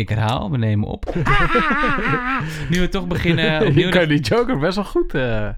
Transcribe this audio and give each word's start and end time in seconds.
Ik 0.00 0.08
herhaal, 0.08 0.50
we 0.50 0.56
nemen 0.56 0.88
op. 0.88 1.14
nu 2.70 2.80
we 2.80 2.88
toch 2.90 3.06
beginnen 3.06 3.60
opnieuw... 3.66 3.86
Je 3.86 3.92
kan 3.92 4.08
die 4.08 4.20
Joker 4.20 4.58
best 4.58 4.74
wel 4.74 4.84
goed... 4.84 5.14
eh. 5.14 5.48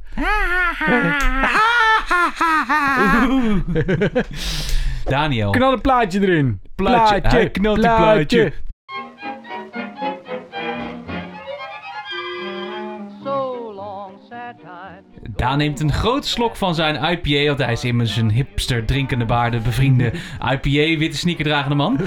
Daniel. 5.14 5.50
Knal 5.50 5.72
een 5.72 5.80
plaatje 5.80 6.20
erin. 6.20 6.60
Plaatje. 6.74 7.20
Hij 7.22 7.50
knalt 7.50 7.76
die 7.76 7.84
plaatje. 7.94 8.52
Daan 15.36 15.58
neemt 15.58 15.80
een 15.80 15.92
grote 15.92 16.28
slok 16.28 16.56
van 16.56 16.74
zijn 16.74 16.94
IPA, 16.94 17.46
want 17.46 17.58
hij 17.58 17.72
is 17.72 17.84
immers 17.84 18.16
een 18.16 18.30
hipster 18.30 18.84
drinkende 18.84 19.24
baarde 19.24 19.58
bevriende 19.58 20.12
IPA, 20.52 20.98
witte 20.98 21.16
sneaker 21.16 21.44
dragende 21.44 21.76
man. 21.76 22.00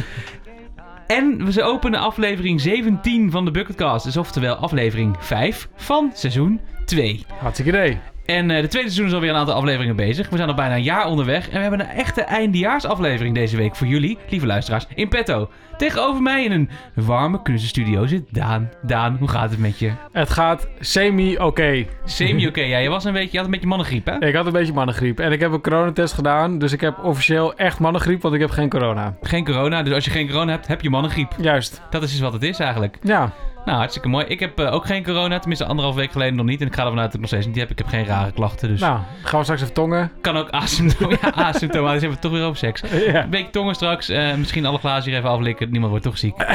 En 1.08 1.46
we 1.46 1.64
openen 1.64 2.00
aflevering 2.00 2.62
17 2.62 3.32
van 3.32 3.46
de 3.46 3.52
Bucketcast, 3.52 4.06
dus 4.06 4.18
oftewel 4.18 4.56
aflevering 4.56 5.16
5 5.20 5.70
van 5.76 6.12
seizoen 6.14 6.62
2. 6.86 7.26
Hartstikke 7.40 7.72
idee. 7.72 8.15
En 8.26 8.52
eh, 8.52 8.62
de 8.62 8.68
tweede 8.68 8.90
seizoen 8.90 9.06
is 9.06 9.14
alweer 9.14 9.30
een 9.30 9.36
aantal 9.36 9.56
afleveringen 9.56 9.96
bezig. 9.96 10.30
We 10.30 10.38
zijn 10.38 10.50
al 10.50 10.56
bijna 10.56 10.76
een 10.76 10.84
jaar 10.84 11.06
onderweg. 11.06 11.50
En 11.50 11.56
we 11.56 11.62
hebben 11.62 11.80
een 11.80 11.88
echte 11.88 12.22
eindejaarsaflevering 12.22 13.36
deze 13.36 13.58
week 13.58 13.76
voor 13.76 13.88
jullie, 13.88 14.18
lieve 14.30 14.46
luisteraars, 14.46 14.86
in 14.96 15.08
petto. 15.08 15.50
Tegenover 15.78 16.22
mij 16.22 16.44
in 16.44 16.52
een 16.52 16.70
warme 16.94 17.42
kunstenstudio 17.42 18.06
zit 18.06 18.24
Daan. 18.34 18.70
Daan, 18.82 19.16
hoe 19.20 19.28
gaat 19.28 19.50
het 19.50 19.60
met 19.60 19.80
je? 19.80 19.92
Het 20.12 20.30
gaat 20.30 20.68
semi-oké. 20.80 21.86
Semi 22.06 22.48
oké. 22.48 22.62
Ja, 22.62 22.78
je 22.78 22.90
was 22.90 23.04
een 23.04 23.14
beetje, 23.14 23.30
je 23.32 23.38
had 23.38 23.46
een 23.46 23.52
beetje 23.52 23.68
mannengriep, 23.68 24.06
hè? 24.06 24.26
Ik 24.26 24.36
had 24.36 24.46
een 24.46 24.52
beetje 24.52 24.74
mannengriep. 24.74 25.20
En 25.20 25.32
ik 25.32 25.40
heb 25.40 25.52
een 25.52 25.62
coronatest 25.62 26.14
gedaan. 26.14 26.60
Dus 26.60 26.72
ik 26.72 26.82
heb 26.82 27.04
officieel 27.04 27.56
echt 27.56 27.80
mannengriep, 27.80 28.22
want 28.22 28.34
ik 28.34 28.42
heb 28.42 28.50
geen 28.50 28.70
corona. 28.70 29.16
Geen 29.22 29.46
corona, 29.46 29.84
dus 29.84 29.94
als 29.94 30.06
je 30.06 30.12
geen 30.12 30.28
corona 30.28 30.52
hebt, 30.52 30.68
heb 30.68 30.82
je 30.82 30.90
mannengriep. 30.90 31.32
Juist. 31.38 31.82
Dat 31.90 32.04
is 32.04 32.12
dus 32.12 32.20
wat 32.20 32.34
het 32.34 32.44
is 32.44 32.60
eigenlijk. 32.60 32.98
Ja. 33.02 33.34
Nou, 33.66 33.78
hartstikke 33.78 34.08
mooi. 34.08 34.26
Ik 34.26 34.40
heb 34.40 34.60
eh, 34.60 34.74
ook 34.74 34.86
geen 34.86 35.04
corona, 35.04 35.38
tenminste 35.40 35.66
anderhalf 35.66 35.96
week 35.96 36.12
geleden 36.12 36.36
nog 36.36 36.46
niet. 36.46 36.62
En 36.62 36.68
ik 36.68 36.76
ga 36.76 36.82
ervan 36.84 36.98
uit 37.00 37.06
dat 37.06 37.14
ik 37.14 37.20
nog 37.20 37.30
steeds 37.30 37.46
niet 37.46 37.56
heb. 37.56 37.70
Ik 37.72 37.78
heb 37.78 37.88
geen 37.88 38.06
rare 38.06 38.32
klachten, 38.32 38.70
dus 38.70 38.80
Nou, 38.80 39.00
gaan 39.24 39.38
we 39.40 39.44
straks 39.44 39.62
even 39.62 39.74
tongen. 39.74 40.12
kan 40.22 40.38
ook 40.38 40.50
asymptoom 40.50 41.10
ja, 41.22 41.32
asymptomatisch. 41.34 42.02
hebben 42.02 42.02
we 42.02 42.08
het 42.08 42.22
toch 42.22 42.32
weer 42.32 42.44
over 42.44 42.58
seks. 42.58 42.82
Ja. 43.12 43.24
Een 43.24 43.30
beetje 43.30 43.50
tongen 43.50 43.76
straks. 43.76 44.10
eh, 44.10 44.36
misschien 44.36 44.66
alle 44.66 44.78
glazen 44.78 45.10
hier 45.10 45.20
even 45.20 45.30
aflikken. 45.32 45.70
Niemand 45.72 45.90
wordt 45.90 46.06
toch 46.06 46.18
ziek. 46.18 46.36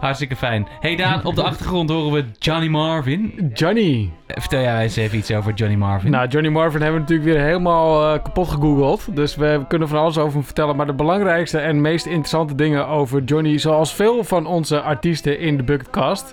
Hartstikke 0.00 0.36
fijn. 0.36 0.66
Hey 0.80 0.96
Daan, 0.96 1.24
op 1.24 1.34
de 1.34 1.42
achtergrond 1.42 1.90
horen 1.90 2.12
we 2.12 2.24
Johnny 2.38 2.68
Marvin. 2.68 3.50
Johnny. 3.54 4.10
Eh, 4.26 4.40
Vertel 4.40 4.60
jij 4.60 4.82
eens 4.82 4.96
even 4.96 5.18
iets 5.18 5.30
over 5.32 5.52
Johnny 5.54 5.76
Marvin. 5.76 6.10
Nou, 6.10 6.28
Johnny 6.28 6.48
Marvin 6.50 6.80
hebben 6.82 7.00
we 7.00 7.08
natuurlijk 7.08 7.36
weer 7.36 7.46
helemaal 7.46 8.20
kapot 8.20 8.48
gegoogeld. 8.48 9.16
Dus 9.16 9.36
we 9.36 9.60
kunnen 9.68 9.88
van 9.88 9.98
alles 9.98 10.18
over 10.18 10.32
hem 10.32 10.44
vertellen. 10.44 10.76
Maar 10.76 10.86
de 10.86 10.92
belangrijkste 10.94 11.58
en 11.58 11.80
meest 11.80 12.06
interessante 12.06 12.54
dingen 12.54 12.86
over 12.88 13.22
Johnny, 13.24 13.58
zoals 13.58 13.94
veel 13.94 14.24
van 14.24 14.46
onze 14.46 14.80
artiesten 14.80 15.38
in 15.38 15.56
de 15.56 15.62
Bucketcast, 15.62 16.31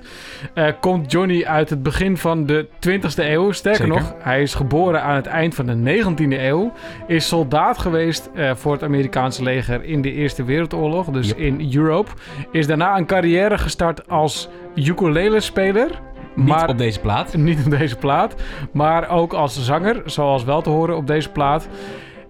eh, 0.53 0.67
komt 0.79 1.11
Johnny 1.11 1.43
uit 1.45 1.69
het 1.69 1.83
begin 1.83 2.17
van 2.17 2.45
de 2.45 2.67
20e 2.79 3.23
eeuw. 3.29 3.51
Sterker 3.51 3.85
Zeker. 3.85 4.01
nog, 4.01 4.13
hij 4.19 4.41
is 4.41 4.53
geboren 4.55 5.01
aan 5.03 5.15
het 5.15 5.25
eind 5.25 5.55
van 5.55 5.65
de 5.65 5.75
19e 5.75 6.39
eeuw. 6.39 6.71
Is 7.07 7.27
soldaat 7.27 7.77
geweest 7.77 8.29
eh, 8.35 8.51
voor 8.55 8.71
het 8.71 8.83
Amerikaanse 8.83 9.43
leger 9.43 9.83
in 9.83 10.01
de 10.01 10.11
Eerste 10.13 10.43
Wereldoorlog, 10.43 11.05
dus 11.05 11.27
Yep. 11.27 11.37
in 11.37 11.69
Europe. 11.75 12.11
Is 12.51 12.67
daarna 12.67 12.97
een 12.97 13.05
carrière 13.05 13.57
gestart 13.57 14.09
als 14.09 14.49
ukulele-speler. 14.75 15.89
niet 16.35 16.47
maar 16.47 16.69
op 16.69 16.77
deze 16.77 16.99
plaat. 16.99 17.37
niet 17.37 17.65
op 17.65 17.71
deze 17.71 17.95
plaat, 17.95 18.35
maar 18.73 19.09
ook 19.09 19.33
als 19.33 19.63
zanger, 19.65 20.01
zoals 20.05 20.43
wel 20.43 20.61
te 20.61 20.69
horen 20.69 20.95
op 20.95 21.07
deze 21.07 21.29
plaat. 21.29 21.67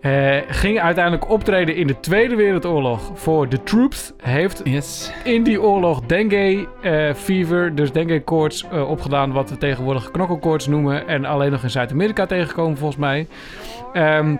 Eh, 0.01 0.37
ging 0.47 0.79
uiteindelijk 0.79 1.29
optreden 1.29 1.75
in 1.75 1.87
de 1.87 1.99
Tweede 1.99 2.35
Wereldoorlog 2.35 3.11
voor 3.13 3.47
The 3.47 3.63
Troops. 3.63 4.13
Heeft 4.17 4.61
Yes. 4.63 5.11
in 5.23 5.43
die 5.43 5.61
oorlog 5.61 6.01
dengue 6.01 6.67
eh, 6.81 7.13
fever, 7.13 7.75
dus 7.75 7.91
dengue 7.91 8.23
koorts, 8.23 8.65
eh, 8.71 8.89
opgedaan. 8.89 9.31
Wat 9.31 9.49
we 9.49 9.57
tegenwoordig 9.57 10.11
knokkelkoorts 10.11 10.67
noemen. 10.67 11.07
En 11.07 11.25
alleen 11.25 11.51
nog 11.51 11.63
in 11.63 11.69
Zuid-Amerika 11.69 12.25
tegengekomen 12.25 12.77
volgens 12.77 12.99
mij. 12.99 13.27
Ehm, 13.93 14.35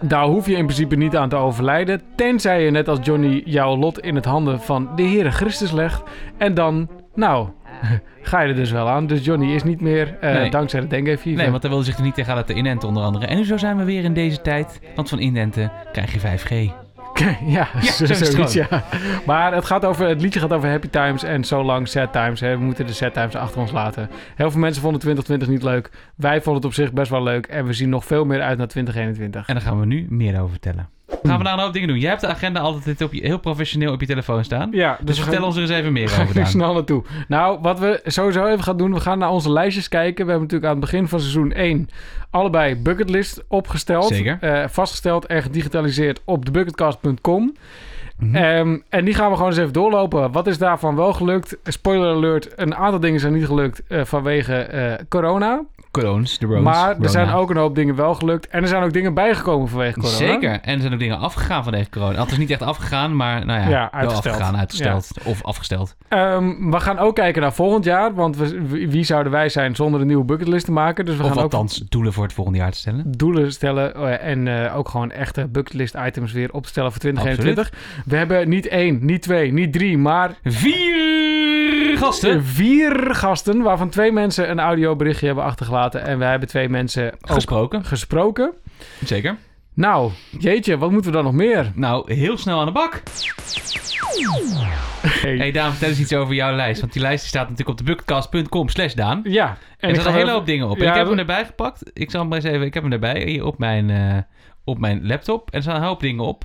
daar 0.00 0.24
hoef 0.24 0.46
je 0.46 0.56
in 0.56 0.64
principe 0.64 0.96
niet 0.96 1.16
aan 1.16 1.28
te 1.28 1.36
overlijden. 1.36 2.02
Tenzij 2.16 2.64
je 2.64 2.70
net 2.70 2.88
als 2.88 2.98
Johnny 3.02 3.42
jouw 3.44 3.76
lot 3.76 4.00
in 4.00 4.14
het 4.14 4.24
handen 4.24 4.60
van 4.60 4.88
de 4.96 5.02
Heere 5.02 5.30
Christus 5.30 5.72
legt. 5.72 6.02
En 6.36 6.54
dan, 6.54 6.88
nou, 7.14 7.48
ga 8.22 8.40
je 8.40 8.48
er 8.48 8.54
dus 8.54 8.70
wel 8.70 8.88
aan. 8.88 9.06
Dus 9.06 9.24
Johnny 9.24 9.54
is 9.54 9.62
niet 9.62 9.80
meer 9.80 10.16
eh, 10.20 10.32
Nee. 10.34 10.50
dankzij 10.50 10.80
de 10.80 10.86
dengue 10.86 11.18
fever. 11.18 11.38
Nee, 11.42 11.50
want 11.50 11.62
hij 11.62 11.70
wilde 11.70 11.84
zich 11.86 11.96
er 11.96 12.02
niet 12.02 12.14
tegen 12.14 12.34
laten 12.34 12.56
inenten 12.56 12.88
onder 12.88 13.02
andere. 13.02 13.26
En 13.26 13.44
zo 13.44 13.56
zijn 13.56 13.76
we 13.76 13.84
weer 13.84 14.04
in 14.04 14.14
deze 14.14 14.40
tijd. 14.40 14.80
Want 14.94 15.08
van 15.08 15.18
inenten 15.18 15.72
krijg 15.92 16.12
je 16.12 16.20
5G. 16.20 16.50
ja, 17.46 17.68
Ja, 17.80 17.80
zo- 17.92 18.06
zo 18.06 18.14
zoiets, 18.24 18.52
ja. 18.52 18.66
Maar 19.26 19.54
het, 19.54 19.64
gaat 19.64 19.84
over, 19.84 20.08
het 20.08 20.20
liedje 20.20 20.40
gaat 20.40 20.52
over 20.52 20.68
happy 20.70 20.88
times 20.88 21.22
en 21.22 21.44
so 21.44 21.62
long 21.64 21.88
sad 21.88 22.12
times. 22.12 22.40
Hè. 22.40 22.58
We 22.58 22.64
moeten 22.64 22.86
de 22.86 22.92
sad 22.92 23.12
times 23.14 23.34
achter 23.36 23.60
ons 23.60 23.72
laten. 23.72 24.10
Heel 24.34 24.50
veel 24.50 24.60
mensen 24.60 24.82
vonden 24.82 25.00
2020 25.00 25.48
niet 25.48 25.72
leuk. 25.72 25.90
Wij 26.16 26.34
vonden 26.42 26.54
het 26.54 26.64
op 26.64 26.72
zich 26.72 26.92
best 26.92 27.10
wel 27.10 27.22
leuk. 27.22 27.46
En 27.46 27.66
we 27.66 27.72
zien 27.72 27.88
nog 27.88 28.04
veel 28.04 28.24
meer 28.24 28.40
uit 28.40 28.58
naar 28.58 28.68
2021. 28.68 29.46
En 29.48 29.54
daar 29.54 29.62
gaan 29.62 29.80
we 29.80 29.86
nu 29.86 30.06
meer 30.08 30.36
over 30.38 30.50
vertellen. 30.50 30.88
We 31.22 31.28
gaan 31.28 31.36
vandaag 31.36 31.54
een 31.56 31.62
hoop 31.64 31.72
dingen 31.72 31.88
doen. 31.88 31.98
Jij 31.98 32.08
hebt 32.08 32.20
de 32.20 32.26
agenda 32.26 32.60
altijd 32.60 33.02
op 33.02 33.12
je, 33.12 33.20
heel 33.26 33.38
professioneel 33.38 33.92
op 33.92 34.00
je 34.00 34.06
telefoon 34.06 34.44
staan. 34.44 34.68
Ja, 34.72 34.98
Dus, 35.00 35.16
we 35.16 35.22
vertel 35.22 35.38
gaan- 35.38 35.44
ons 35.48 35.56
er 35.56 35.62
eens 35.62 35.70
even 35.70 35.92
meer 35.92 36.08
Ga 36.08 36.14
over, 36.22 36.28
ik 36.28 36.34
nu 36.34 36.40
Daan. 36.42 36.50
snel 36.50 36.72
naartoe. 36.74 37.02
Nou, 37.28 37.58
wat 37.62 37.78
we 37.78 38.00
sowieso 38.04 38.46
even 38.46 38.62
gaan 38.64 38.76
doen, 38.76 38.94
we 38.94 39.00
gaan 39.00 39.18
naar 39.18 39.30
onze 39.30 39.50
lijstjes 39.52 39.88
kijken. 39.88 40.24
We 40.24 40.30
hebben 40.30 40.48
natuurlijk 40.48 40.72
aan 40.72 40.80
het 40.80 40.90
begin 40.90 41.08
van 41.08 41.20
seizoen 41.20 41.52
1 41.52 41.88
allebei 42.30 42.76
bucketlist 42.76 43.44
opgesteld. 43.48 44.06
Zeker. 44.06 44.38
Eh, 44.40 44.64
vastgesteld 44.68 45.26
en 45.26 45.42
gedigitaliseerd 45.42 46.20
op 46.24 46.44
thebucketcast.com. 46.44 47.54
Mhm. 48.18 48.34
Ehm, 48.36 48.78
en 48.88 49.04
die 49.04 49.14
gaan 49.14 49.28
we 49.30 49.36
gewoon 49.36 49.50
eens 49.50 49.60
even 49.60 49.72
doorlopen. 49.72 50.32
Wat 50.32 50.46
is 50.46 50.58
daarvan 50.58 50.96
wel 50.96 51.12
gelukt? 51.12 51.56
Spoiler 51.64 52.14
alert, 52.14 52.48
een 52.56 52.74
aantal 52.74 53.00
dingen 53.00 53.20
zijn 53.20 53.32
niet 53.32 53.46
gelukt 53.46 53.82
eh, 53.88 54.04
vanwege 54.04 54.54
eh, 54.54 54.92
corona. 55.08 55.60
Corones, 55.90 56.38
de 56.38 56.46
maar 56.46 56.88
er 56.90 56.96
Rona. 56.96 57.08
zijn 57.08 57.30
ook 57.30 57.50
een 57.50 57.56
hoop 57.56 57.74
dingen 57.74 57.94
wel 57.94 58.14
gelukt. 58.14 58.48
En 58.48 58.62
er 58.62 58.68
zijn 58.68 58.82
ook 58.82 58.92
dingen 58.92 59.14
bijgekomen 59.14 59.68
vanwege 59.68 60.00
corona. 60.00 60.16
Zeker. 60.16 60.50
En 60.62 60.74
er 60.74 60.80
zijn 60.80 60.92
ook 60.92 60.98
dingen 60.98 61.18
afgegaan 61.18 61.62
van 61.64 61.72
deze 61.72 61.90
corona. 61.90 62.18
Althans 62.18 62.38
niet 62.38 62.50
echt 62.50 62.62
afgegaan, 62.62 63.16
maar 63.16 63.44
nou 63.46 63.60
ja, 63.60 63.68
Ja, 63.68 63.88
wel 63.92 64.00
uitgesteld. 64.00 64.34
afgegaan, 64.34 64.56
uitgesteld. 64.58 65.10
Of 65.24 65.44
afgesteld. 65.44 65.96
Ehm, 66.08 66.70
we 66.70 66.80
gaan 66.80 66.98
ook 66.98 67.14
kijken 67.14 67.42
naar 67.42 67.52
volgend 67.52 67.84
jaar. 67.84 68.14
Want 68.14 68.36
we, 68.36 68.66
wie- 68.68 69.04
zouden 69.04 69.32
wij 69.32 69.48
zijn 69.48 69.76
zonder 69.76 70.00
een 70.00 70.06
nieuwe 70.06 70.24
bucketlist 70.24 70.64
te 70.64 70.72
maken? 70.72 71.04
Dus 71.04 71.16
we 71.16 71.22
of 71.22 71.28
gaan 71.28 71.36
ook 71.36 71.42
althans 71.42 71.76
doelen 71.88 72.12
voor 72.12 72.24
het 72.24 72.32
volgende 72.32 72.58
jaar 72.58 72.70
te 72.70 72.78
stellen. 72.78 73.04
doelen 73.16 73.52
stellen 73.52 73.94
eh, 73.94 74.30
en 74.30 74.48
eh, 74.66 74.76
ook 74.76 74.88
gewoon 74.88 75.10
echte 75.10 75.46
bucketlist 75.48 75.94
items 76.06 76.32
weer 76.32 76.52
op 76.52 76.62
te 76.62 76.68
stellen 76.68 76.90
voor 76.90 77.00
2021. 77.00 77.72
We 78.06 78.16
hebben 78.16 78.48
niet 78.48 78.68
één, 78.68 78.98
niet 79.04 79.22
twee, 79.22 79.52
niet 79.52 79.72
drie, 79.72 79.98
maar 79.98 80.30
Vier 80.44 81.47
gasten. 81.98 82.44
vier 82.44 83.14
gasten, 83.14 83.62
waarvan 83.62 83.88
twee 83.88 84.12
mensen 84.12 84.50
een 84.50 84.60
audioberichtje 84.60 85.26
hebben 85.26 85.44
achtergelaten 85.44 86.04
en 86.04 86.18
we 86.18 86.24
hebben 86.24 86.48
twee 86.48 86.68
mensen 86.68 87.12
Gesproken. 87.20 87.84
gesproken. 87.84 88.52
Zeker. 89.04 89.36
Nou, 89.74 90.10
jeetje, 90.38 90.78
wat 90.78 90.90
moeten 90.90 91.10
we 91.10 91.16
dan 91.16 91.24
nog 91.24 91.34
meer? 91.34 91.72
Nou, 91.74 92.14
heel 92.14 92.36
snel 92.38 92.60
aan 92.60 92.66
de 92.66 92.72
bak. 92.72 93.02
Hey. 95.02 95.36
hey 95.36 95.50
Daan, 95.50 95.70
vertel 95.70 95.88
eens 95.88 96.00
iets 96.00 96.12
over 96.14 96.34
jouw 96.34 96.54
lijst. 96.54 96.80
Want 96.80 96.92
die 96.92 97.02
lijst 97.02 97.24
staat 97.26 97.42
natuurlijk 97.48 97.68
op 97.68 97.76
de 97.78 97.84
bucketcast.com 97.92 98.68
slash 98.68 98.94
Daan. 98.94 99.20
Ja, 99.24 99.56
En 99.78 99.88
er 99.90 100.00
staan 100.00 100.12
een 100.12 100.18
hele 100.18 100.30
hoop 100.30 100.46
dingen 100.46 100.68
op. 100.68 100.78
Ja, 100.78 100.90
ik 100.90 100.96
heb 100.96 101.06
hem 101.08 101.18
erbij 101.18 101.44
gepakt. 101.44 101.90
Ik 101.92 102.10
zal 102.10 102.20
hem 102.20 102.28
maar 102.28 102.38
eens 102.38 102.46
even... 102.46 102.66
Ik 102.66 102.74
heb 102.74 102.82
hem 102.82 102.92
erbij 102.92 103.22
hier 103.26 103.44
op 103.44 103.58
mijn, 103.58 103.90
eh, 103.90 104.16
op 104.64 104.78
mijn 104.78 105.06
laptop. 105.06 105.50
En 105.50 105.56
er 105.56 105.62
staan 105.62 105.76
een 105.76 105.82
hoop 105.82 106.00
dingen 106.00 106.24
op. 106.24 106.44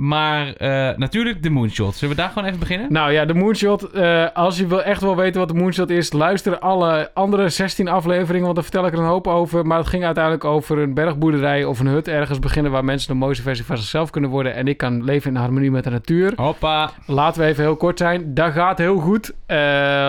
Maar 0.00 0.52
eh, 0.52 0.96
natuurlijk 0.96 1.42
de 1.42 1.50
moonshot. 1.50 1.94
Zullen 1.94 2.16
we 2.16 2.20
daar 2.22 2.30
gewoon 2.30 2.44
even 2.48 2.58
beginnen? 2.58 2.92
Nou 2.92 3.12
ja, 3.12 3.24
de 3.24 3.34
moonshot. 3.34 3.90
eh, 3.90 4.26
als 4.34 4.58
je 4.58 4.66
wil, 4.66 4.82
echt 4.82 5.00
wil 5.00 5.16
weten 5.16 5.40
wat 5.40 5.48
de 5.48 5.54
moonshot 5.54 5.90
is, 5.90 6.12
luister 6.12 6.58
alle 6.58 7.10
andere 7.14 7.48
16 7.48 7.88
afleveringen, 7.88 8.42
want 8.42 8.54
daar 8.54 8.64
vertel 8.64 8.86
ik 8.86 8.92
er 8.92 8.98
een 8.98 9.04
hoop 9.04 9.26
over. 9.26 9.66
Maar 9.66 9.78
het 9.78 9.86
ging 9.86 10.04
uiteindelijk 10.04 10.44
over 10.44 10.78
een 10.78 10.94
bergboerderij 10.94 11.64
of 11.64 11.80
een 11.80 11.86
hut 11.86 12.08
ergens 12.08 12.38
beginnen 12.38 12.72
waar 12.72 12.84
mensen 12.84 13.08
de 13.08 13.14
mooiste 13.14 13.42
versie 13.42 13.64
van 13.64 13.76
zichzelf 13.76 14.10
kunnen 14.10 14.30
worden. 14.30 14.54
En 14.54 14.68
ik 14.68 14.76
kan 14.76 15.04
leven 15.04 15.30
in 15.30 15.36
harmonie 15.36 15.70
met 15.70 15.84
de 15.84 15.90
natuur. 15.90 16.32
Hoppa. 16.36 16.90
Laten 17.06 17.42
we 17.42 17.48
even 17.48 17.64
heel 17.64 17.76
kort 17.76 17.98
zijn. 17.98 18.34
Dat 18.34 18.52
gaat 18.52 18.78
heel 18.78 18.98
goed. 18.98 19.32
Eh, 19.46 19.56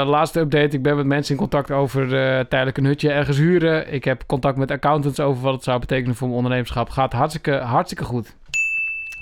laatste 0.06 0.40
update. 0.40 0.76
Ik 0.76 0.82
ben 0.82 0.96
met 0.96 1.06
mensen 1.06 1.34
in 1.34 1.40
contact 1.40 1.72
over 1.72 2.08
tijdelijk 2.48 2.78
een 2.78 2.86
hutje 2.86 3.12
ergens 3.12 3.38
huren. 3.38 3.94
Ik 3.94 4.04
heb 4.04 4.24
contact 4.26 4.58
met 4.58 4.72
accountants 4.72 5.20
over 5.20 5.42
wat 5.44 5.54
het 5.54 5.64
zou 5.64 5.80
betekenen 5.80 6.16
voor 6.16 6.28
mijn 6.28 6.38
ondernemerschap. 6.38 6.90
Gaat 6.90 7.14
hartstikke, 7.14 7.52
hartstikke 7.52 8.04
goed. 8.04 8.40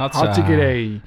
Hartstikke 0.07 0.53
idee. 0.53 1.01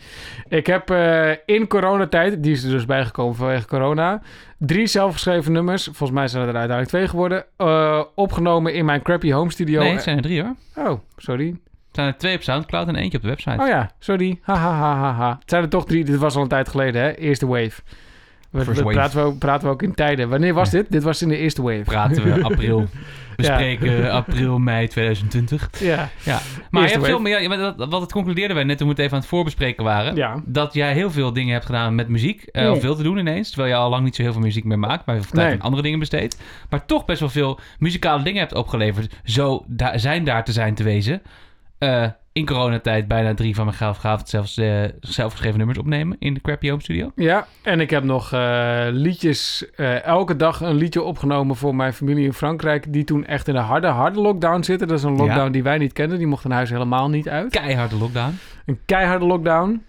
Ik 0.48 0.66
heb 0.66 0.90
eh, 0.90 1.30
in 1.46 1.66
coronatijd, 1.66 2.42
die 2.42 2.52
is 2.52 2.64
er 2.64 2.70
dus 2.70 2.84
bijgekomen 2.84 3.34
vanwege 3.34 3.66
corona, 3.66 4.22
drie 4.58 4.86
zelfgeschreven 4.86 5.52
nummers, 5.52 5.84
volgens 5.84 6.10
mij 6.10 6.28
zijn 6.28 6.42
het 6.42 6.50
er 6.50 6.58
uiteindelijk 6.58 6.96
twee 6.96 7.08
geworden, 7.08 7.44
eh, 7.56 8.02
opgenomen 8.14 8.74
in 8.74 8.84
mijn 8.84 9.02
crappy 9.02 9.32
home 9.32 9.50
studio. 9.50 9.80
Nee, 9.80 9.92
het 9.92 10.02
zijn 10.02 10.16
er 10.16 10.22
drie 10.22 10.42
hoor. 10.42 10.54
Oh, 10.86 10.98
sorry. 11.16 11.48
Er 11.48 11.54
zijn 11.92 12.06
er 12.06 12.16
twee 12.16 12.36
op 12.36 12.42
Soundcloud 12.42 12.88
en 12.88 12.96
eentje 12.96 13.18
op 13.18 13.22
de 13.22 13.30
website. 13.30 13.62
Oh 13.62 13.68
ja, 13.68 13.90
sorry. 13.98 14.38
Ha, 14.42 14.54
ha, 14.54 14.72
ha, 14.72 14.96
ha, 14.96 15.12
ha. 15.12 15.36
Het 15.40 15.50
zijn 15.50 15.62
er 15.62 15.68
toch 15.68 15.86
drie. 15.86 16.04
Dit 16.04 16.16
was 16.16 16.36
al 16.36 16.42
een 16.42 16.48
tijd 16.48 16.68
geleden, 16.68 17.02
hè? 17.02 17.14
Eerste 17.14 17.46
wave. 17.46 17.82
We, 18.52 18.64
First 18.64 18.78
we 18.78 18.84
wave. 18.84 18.96
praten, 18.96 19.18
we, 19.18 19.24
ook- 19.24 19.38
praten 19.38 19.66
we 19.68 19.72
ook 19.72 19.82
in 19.82 19.94
tijden. 19.94 20.28
Wanneer 20.28 20.54
was 20.54 20.70
dit? 20.70 20.86
Dit 20.90 21.02
was 21.02 21.22
in 21.22 21.28
de 21.28 21.36
eerste 21.36 21.62
wave. 21.62 21.82
Praten 21.82 22.22
we 22.24 22.42
april. 22.42 22.80
We 23.36 23.42
Ja. 23.42 23.52
spreken 23.54 24.10
april, 24.10 24.58
mei 24.58 24.88
2020. 24.88 25.70
Ja. 25.80 26.08
Ja. 26.24 26.38
Maar 26.70 26.82
je 26.82 26.88
hebt 26.88 27.04
veel 27.04 27.18
meer, 27.20 27.42
ja, 27.42 27.74
wat 27.88 28.00
het 28.00 28.12
concludeerden 28.12 28.56
wij 28.56 28.64
net 28.64 28.78
toen 28.78 28.86
we 28.86 28.92
het 28.92 29.02
even 29.02 29.12
aan 29.14 29.20
het 29.20 29.28
voorbespreken 29.28 29.84
waren. 29.84 30.14
Ja. 30.16 30.42
Dat 30.44 30.74
jij 30.74 30.92
heel 30.92 31.10
veel 31.10 31.32
dingen 31.32 31.52
hebt 31.52 31.64
gedaan 31.66 31.94
met 31.94 32.08
muziek. 32.08 32.42
eh. 32.42 32.70
Of 32.70 32.80
veel 32.80 32.94
te 32.96 33.02
doen 33.02 33.18
ineens. 33.18 33.48
Terwijl 33.50 33.70
je 33.72 33.78
al 33.78 33.90
lang 33.90 34.04
niet 34.04 34.16
zo 34.16 34.22
heel 34.22 34.32
veel 34.32 34.40
muziek 34.42 34.64
meer 34.64 34.78
maakt. 34.78 35.06
Maar 35.06 35.14
heel 35.14 35.24
veel 35.24 35.34
tijd 35.34 35.46
Nee. 35.48 35.56
aan 35.56 35.62
andere 35.64 35.82
dingen 35.82 35.98
besteedt. 35.98 36.40
Maar 36.70 36.86
toch 36.86 37.04
best 37.04 37.20
wel 37.20 37.28
veel 37.28 37.60
muzikale 37.78 38.22
dingen 38.22 38.40
hebt 38.40 38.54
opgeleverd. 38.54 39.14
Zo 39.24 39.64
da- 39.66 39.98
zijn 39.98 40.24
daar 40.24 40.44
te 40.44 40.52
zijn 40.52 40.74
te 40.74 40.82
wezen. 40.82 41.22
Eh, 41.78 42.06
in 42.32 42.46
coronatijd 42.46 43.08
bijna 43.08 43.34
drie 43.34 43.54
van 43.54 43.64
mijn 43.64 43.76
gaaf 43.76 44.22
zelfs 44.24 44.56
eh, 44.56 44.82
zelfgeschreven 45.00 45.58
nummers 45.58 45.78
opnemen 45.78 46.16
in 46.18 46.34
de 46.34 46.40
Crappy 46.40 46.68
Home 46.68 46.82
Studio. 46.82 47.12
Ja, 47.14 47.46
en 47.62 47.80
ik 47.80 47.90
heb 47.90 48.04
nog 48.04 48.32
eh, 48.32 48.86
liedjes, 48.90 49.70
eh, 49.76 50.04
elke 50.04 50.36
dag 50.36 50.60
een 50.60 50.74
liedje 50.74 51.02
opgenomen 51.02 51.56
voor 51.56 51.74
mijn 51.74 51.92
familie 51.92 52.24
in 52.24 52.32
Frankrijk, 52.32 52.92
die 52.92 53.04
toen 53.04 53.26
echt 53.26 53.48
in 53.48 53.56
een 53.56 53.64
harde, 53.64 53.86
harde 53.86 54.20
lockdown 54.20 54.62
zitten. 54.62 54.88
Dat 54.88 54.98
is 54.98 55.04
een 55.04 55.16
lockdown 55.16 55.44
Ja. 55.44 55.48
die 55.48 55.62
wij 55.62 55.78
niet 55.78 55.92
kenden, 55.92 56.18
die 56.18 56.26
mochten 56.26 56.50
huis 56.50 56.70
helemaal 56.70 57.08
niet 57.08 57.28
uit. 57.28 57.50
Keiharde 57.50 57.96
lockdown. 57.96 58.38
Een 58.66 58.78
keiharde 58.86 59.24
lockdown. 59.24 59.82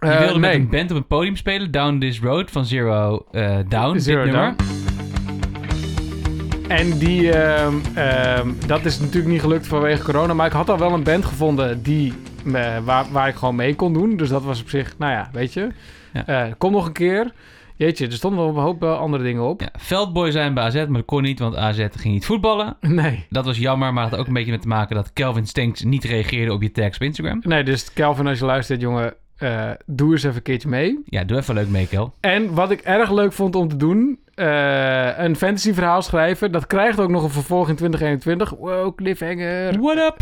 Je 0.00 0.16
wilde 0.18 0.38
met 0.38 0.50
nee. 0.50 0.60
een 0.60 0.68
band 0.68 0.90
op 0.90 0.96
een 0.96 1.06
podium 1.06 1.36
spelen. 1.36 1.70
Down 1.70 1.98
This 1.98 2.20
Road 2.20 2.50
van 2.50 2.64
Zero 2.64 3.26
Down. 3.68 3.98
Zero 3.98 4.24
dit 4.24 4.32
nummer. 4.32 4.54
En 6.68 6.98
die, 6.98 7.32
ehm, 7.32 7.74
ehm, 7.94 8.48
dat 8.66 8.84
is 8.84 8.98
natuurlijk 8.98 9.32
niet 9.32 9.40
gelukt 9.40 9.66
vanwege 9.66 10.02
corona. 10.02 10.34
Maar 10.34 10.46
ik 10.46 10.52
had 10.52 10.68
al 10.68 10.78
wel 10.78 10.92
een 10.92 11.02
band 11.02 11.24
gevonden 11.24 11.82
die, 11.82 12.12
waar, 12.84 13.06
waar 13.10 13.28
ik 13.28 13.34
gewoon 13.34 13.54
mee 13.54 13.74
kon 13.74 13.92
doen. 13.92 14.16
Dus 14.16 14.28
dat 14.28 14.44
was 14.44 14.60
op 14.60 14.68
zich, 14.68 14.94
nou 14.98 15.12
ja, 15.12 15.28
weet 15.32 15.52
je. 15.52 15.68
Ja. 16.12 16.26
Eh, 16.26 16.52
kom 16.58 16.72
nog 16.72 16.86
een 16.86 16.92
keer. 16.92 17.32
Jeetje, 17.76 18.06
er 18.06 18.12
stonden 18.12 18.46
nog 18.46 18.56
een 18.56 18.62
hoop 18.62 18.82
eh, 18.82 18.98
andere 18.98 19.22
dingen 19.22 19.42
op. 19.42 19.60
Ja, 19.60 19.68
Veldboy 19.78 20.30
zijn 20.30 20.54
bij 20.54 20.64
AZ, 20.64 20.74
maar 20.74 20.86
dat 20.86 21.04
kon 21.04 21.22
niet, 21.22 21.38
want 21.38 21.56
AZ 21.56 21.86
ging 21.96 22.14
niet 22.14 22.26
voetballen. 22.26 22.76
Nee. 22.88 23.26
Dat 23.30 23.44
was 23.44 23.58
jammer, 23.58 23.92
maar 23.92 24.02
het 24.02 24.10
had 24.10 24.20
ook 24.20 24.26
een 24.26 24.32
beetje 24.32 24.50
met 24.50 24.62
te 24.62 24.68
maken 24.68 24.96
dat 24.96 25.12
Kelvin 25.12 25.46
Stenks 25.46 25.82
niet 25.82 26.04
reageerde 26.04 26.52
op 26.52 26.62
je 26.62 26.70
tags 26.70 26.96
op 26.96 27.02
Instagram. 27.02 27.40
Nee, 27.42 27.64
dus 27.64 27.92
Kelvin, 27.92 28.26
als 28.26 28.38
je 28.38 28.44
luistert, 28.44 28.80
jongen, 28.80 29.14
eh, 29.36 29.70
doe 29.86 30.12
eens 30.12 30.22
even 30.22 30.36
een 30.36 30.42
keertje 30.42 30.68
mee. 30.68 31.02
Ja, 31.04 31.24
doe 31.24 31.38
even 31.38 31.54
leuk 31.54 31.68
mee, 31.68 31.86
Kel. 31.86 32.14
En 32.20 32.54
wat 32.54 32.70
ik 32.70 32.80
erg 32.80 33.10
leuk 33.10 33.32
vond 33.32 33.54
om 33.54 33.68
te 33.68 33.76
doen, 33.76 34.18
eh, 34.36 35.18
een 35.24 35.36
fantasy 35.36 35.72
verhaal 35.72 36.02
schrijven. 36.02 36.52
Dat 36.52 36.66
krijgt 36.66 37.00
ook 37.00 37.10
nog 37.10 37.22
een 37.22 37.30
vervolg 37.30 37.68
in 37.68 37.76
2021. 37.76 38.50
Wow, 38.58 38.96
cliffhanger. 38.96 39.80
What 39.80 39.96
up? 39.96 40.16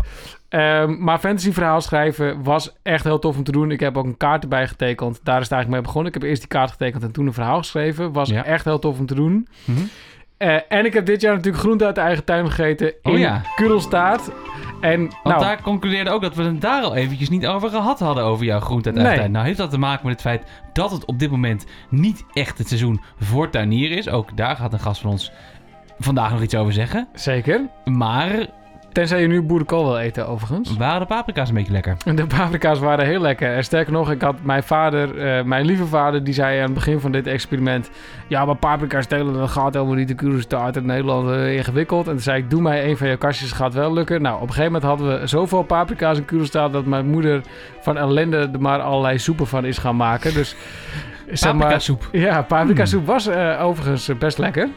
Ehm, 0.49 1.03
maar 1.03 1.19
fantasy 1.19 1.51
verhaal 1.51 1.81
schrijven 1.81 2.43
was 2.43 2.75
echt 2.83 3.03
heel 3.03 3.19
tof 3.19 3.37
om 3.37 3.43
te 3.43 3.51
doen. 3.51 3.71
Ik 3.71 3.79
heb 3.79 3.97
ook 3.97 4.05
een 4.05 4.17
kaart 4.17 4.43
erbij 4.43 4.67
getekend. 4.67 5.19
Daar 5.23 5.37
is 5.37 5.43
het 5.43 5.51
eigenlijk 5.51 5.69
mee 5.69 5.81
begonnen. 5.81 6.13
Ik 6.13 6.19
heb 6.21 6.29
eerst 6.29 6.41
die 6.41 6.49
kaart 6.49 6.71
getekend 6.71 7.03
en 7.03 7.11
toen 7.11 7.25
een 7.27 7.33
verhaal 7.33 7.57
geschreven. 7.57 8.11
Was 8.11 8.29
Ja. 8.29 8.43
echt 8.45 8.65
heel 8.65 8.79
tof 8.79 8.99
om 8.99 9.05
te 9.05 9.15
doen. 9.15 9.47
Mhm. 9.65 9.79
Eh, 10.37 10.57
en 10.69 10.85
ik 10.85 10.93
heb 10.93 11.05
dit 11.05 11.21
jaar 11.21 11.35
natuurlijk 11.35 11.63
groente 11.63 11.85
uit 11.85 11.95
de 11.95 12.01
eigen 12.01 12.23
tuin 12.23 12.45
gegeten 12.51 12.93
in 13.01 13.11
Oh 13.11 13.17
ja. 13.17 13.41
Kudelstaart. 13.55 14.29
En 14.81 14.99
Want 14.99 15.23
nou, 15.23 15.39
daar 15.39 15.61
concludeerde 15.61 16.09
ook 16.09 16.21
dat 16.21 16.35
we 16.35 16.43
het 16.43 16.61
daar 16.61 16.83
al 16.83 16.95
eventjes 16.95 17.29
niet 17.29 17.47
over 17.47 17.69
gehad 17.69 17.99
hadden, 17.99 18.23
over 18.23 18.45
jouw 18.45 18.59
groente 18.59 18.87
uit 18.89 18.95
Nee. 18.97 19.05
eigen 19.05 19.21
tuin. 19.21 19.31
Nou 19.33 19.45
heeft 19.45 19.57
dat 19.57 19.69
te 19.71 19.77
maken 19.77 20.05
met 20.07 20.13
het 20.13 20.21
feit 20.21 20.43
dat 20.73 20.91
het 20.91 21.05
op 21.05 21.19
dit 21.19 21.31
moment 21.31 21.65
niet 21.89 22.25
echt 22.33 22.57
het 22.57 22.67
seizoen 22.67 23.01
voor 23.19 23.49
tuinieren 23.49 23.97
is. 23.97 24.09
Ook 24.09 24.37
daar 24.37 24.55
gaat 24.55 24.73
een 24.73 24.79
gast 24.79 25.01
van 25.01 25.11
ons 25.11 25.31
vandaag 25.99 26.31
nog 26.31 26.41
iets 26.41 26.55
over 26.55 26.73
zeggen. 26.73 27.07
zeker. 27.13 27.61
Maar 27.85 28.47
Tenzij 28.95 29.21
je 29.21 29.27
nu 29.27 29.41
boerenkool 29.41 29.83
wil 29.83 29.97
eten, 29.97 30.27
overigens. 30.27 30.77
waren 30.77 30.99
de 30.99 31.05
paprika's 31.05 31.49
een 31.49 31.55
beetje 31.55 31.71
lekker? 31.71 31.97
De 32.15 32.27
paprika's 32.27 32.79
waren 32.79 33.05
heel 33.05 33.21
lekker. 33.21 33.55
En 33.55 33.63
sterker 33.63 33.93
nog, 33.93 34.11
ik 34.11 34.21
had 34.21 34.35
mijn 34.41 34.63
vader, 34.63 35.17
eh, 35.17 35.43
mijn 35.43 35.65
lieve 35.65 35.85
vader, 35.85 36.23
die 36.23 36.33
zei 36.33 36.57
aan 36.57 36.65
het 36.65 36.73
begin 36.73 36.99
van 36.99 37.11
dit 37.11 37.27
experiment... 37.27 37.89
Ja, 38.27 38.45
maar 38.45 38.55
paprika's 38.55 39.05
telen, 39.05 39.33
dat 39.33 39.49
gaat 39.49 39.73
helemaal 39.73 39.95
niet. 39.95 40.07
De 40.07 40.13
Kurenstaart 40.13 40.75
in 40.75 40.85
Nederland 40.85 41.29
eh, 41.29 41.55
ingewikkeld. 41.55 42.05
En 42.05 42.11
toen 42.11 42.21
zei 42.21 42.41
ik, 42.41 42.49
doe 42.49 42.61
mij 42.61 42.89
een 42.89 42.97
van 42.97 43.07
je 43.07 43.17
kastjes, 43.17 43.51
gaat 43.51 43.73
wel 43.73 43.93
lukken. 43.93 44.21
Nou, 44.21 44.35
op 44.35 44.41
een 44.41 44.53
gegeven 44.53 44.71
moment 44.71 44.83
hadden 44.89 45.19
we 45.19 45.27
zoveel 45.27 45.63
paprika's 45.63 46.17
in 46.17 46.25
Kurenstaart... 46.25 46.73
dat 46.73 46.85
mijn 46.85 47.07
moeder 47.07 47.41
van 47.81 47.97
ellende 47.97 48.37
er 48.53 48.61
maar 48.61 48.81
allerlei 48.81 49.17
soepen 49.19 49.47
van 49.47 49.65
is 49.65 49.77
gaan 49.77 49.95
maken. 49.95 50.33
Dus, 50.33 50.55
zeg 51.31 51.51
maar, 51.51 51.61
Paprikasoep. 51.61 52.09
ja, 52.11 52.41
paprika 52.41 52.85
soep 52.85 53.05
was 53.05 53.27
eh, 53.27 53.63
overigens 53.63 54.17
best 54.17 54.37
lekker. 54.37 54.69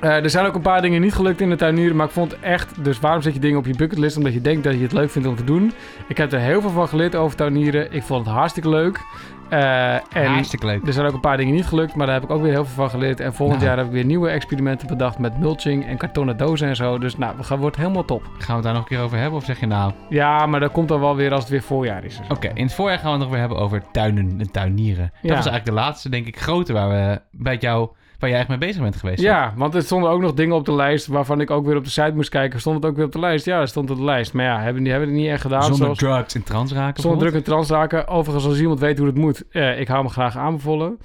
Eh, 0.00 0.10
er 0.24 0.30
zijn 0.30 0.46
ook 0.46 0.54
een 0.54 0.60
paar 0.60 0.82
dingen 0.82 1.00
niet 1.00 1.14
gelukt 1.14 1.40
in 1.40 1.50
de 1.50 1.56
tuinieren, 1.56 1.96
maar 1.96 2.06
ik 2.06 2.12
vond 2.12 2.40
echt... 2.40 2.84
Dus 2.84 3.00
waarom 3.00 3.22
zet 3.22 3.34
je 3.34 3.40
dingen 3.40 3.58
op 3.58 3.66
je 3.66 3.76
bucketlist? 3.76 4.16
Omdat 4.16 4.32
je 4.32 4.40
denkt 4.40 4.64
dat 4.64 4.74
je 4.74 4.82
het 4.82 4.92
leuk 4.92 5.10
vindt 5.10 5.28
om 5.28 5.36
te 5.36 5.44
doen. 5.44 5.72
Ik 6.08 6.16
heb 6.16 6.32
er 6.32 6.40
heel 6.40 6.60
veel 6.60 6.70
van 6.70 6.88
geleerd 6.88 7.14
over 7.16 7.36
tuinieren. 7.36 7.92
Ik 7.92 8.02
vond 8.02 8.26
het 8.26 8.34
hartstikke 8.34 8.68
leuk. 8.68 9.00
Eh, 9.48 9.94
en 9.94 10.26
Hartstikke 10.32 10.66
leuk. 10.66 10.86
er 10.86 10.92
zijn 10.92 11.06
ook 11.06 11.14
een 11.14 11.20
paar 11.20 11.36
dingen 11.36 11.54
niet 11.54 11.66
gelukt, 11.66 11.94
maar 11.94 12.06
daar 12.06 12.14
heb 12.14 12.24
ik 12.24 12.30
ook 12.30 12.42
weer 12.42 12.52
heel 12.52 12.64
veel 12.64 12.74
van 12.74 12.90
geleerd. 12.90 13.20
En 13.20 13.34
volgend 13.34 13.58
Nou. 13.58 13.68
jaar 13.68 13.78
heb 13.78 13.86
ik 13.86 13.92
weer 13.92 14.04
nieuwe 14.04 14.28
experimenten 14.28 14.88
bedacht 14.88 15.18
met 15.18 15.38
mulching 15.38 15.86
en 15.86 15.96
kartonnen 15.96 16.36
dozen 16.36 16.68
en 16.68 16.76
zo. 16.76 16.98
Dus 16.98 17.16
nou, 17.16 17.42
gaan, 17.42 17.58
wordt 17.58 17.76
helemaal 17.76 18.04
top. 18.04 18.22
Gaan 18.24 18.46
we 18.46 18.52
het 18.52 18.62
daar 18.62 18.72
nog 18.72 18.82
een 18.82 18.88
keer 18.88 19.00
over 19.00 19.18
hebben 19.18 19.38
of 19.38 19.44
zeg 19.44 19.60
je 19.60 19.66
nou... 19.66 19.92
Ja, 20.08 20.46
maar 20.46 20.60
dat 20.60 20.72
komt 20.72 20.88
dan 20.88 21.00
wel 21.00 21.16
weer 21.16 21.30
als 21.32 21.40
het 21.40 21.48
weer 21.50 21.62
voorjaar 21.62 22.04
is. 22.04 22.20
Oké, 22.28 22.50
in 22.54 22.64
het 22.64 22.74
voorjaar 22.74 22.98
gaan 22.98 23.06
we 23.06 23.12
het 23.12 23.20
nog 23.20 23.30
weer 23.30 23.40
hebben 23.40 23.58
over 23.58 23.82
tuinen 23.92 24.34
en 24.40 24.50
tuinieren. 24.50 25.04
Dat 25.12 25.22
Ja. 25.22 25.28
was 25.36 25.46
eigenlijk 25.46 25.64
de 25.64 25.72
laatste, 25.72 26.08
denk 26.08 26.26
ik, 26.26 26.38
grote 26.40 26.72
waar 26.72 26.88
we 26.88 27.20
bij 27.30 27.56
jou, 27.56 27.88
waar 28.18 28.30
jij 28.30 28.38
echt 28.38 28.48
mee 28.48 28.58
bezig 28.58 28.82
bent 28.82 28.96
geweest. 28.96 29.20
Ja, 29.20 29.52
want 29.56 29.74
er 29.74 29.82
stonden 29.82 30.10
ook 30.10 30.20
nog 30.20 30.34
dingen 30.34 30.56
op 30.56 30.64
de 30.64 30.74
lijst 30.74 31.06
waarvan 31.06 31.40
ik 31.40 31.50
ook 31.50 31.66
weer 31.66 31.76
op 31.76 31.84
de 31.84 31.90
site 31.90 32.12
moest 32.14 32.30
kijken. 32.30 32.60
Stond 32.60 32.76
het 32.76 32.84
ook 32.84 32.96
weer 32.96 33.04
op 33.04 33.12
de 33.12 33.18
lijst? 33.18 33.44
Ja, 33.44 33.58
dat 33.58 33.68
stond 33.68 33.90
op 33.90 33.96
de 33.96 34.04
lijst. 34.04 34.32
Maar 34.32 34.44
ja, 34.44 34.60
hebben 34.60 34.82
die 34.82 34.92
hebben 34.92 35.10
het 35.10 35.18
niet 35.18 35.28
echt 35.28 35.42
gedaan. 35.42 35.62
Zonder 35.62 35.78
zoals, 35.84 35.98
drugs 35.98 36.34
en 36.34 36.42
trans 36.42 36.72
raken. 36.72 37.02
zonder 37.02 37.20
druk 37.20 37.34
en 37.34 37.42
trans 37.42 37.68
raken. 37.68 38.08
Overigens, 38.08 38.46
als 38.46 38.60
iemand 38.60 38.80
weet 38.80 38.98
hoe 38.98 39.06
het 39.06 39.16
moet, 39.16 39.44
eh, 39.50 39.80
ik 39.80 39.88
hou 39.88 40.02
me 40.02 40.08
graag 40.08 40.36
aanbevolen. 40.36 40.98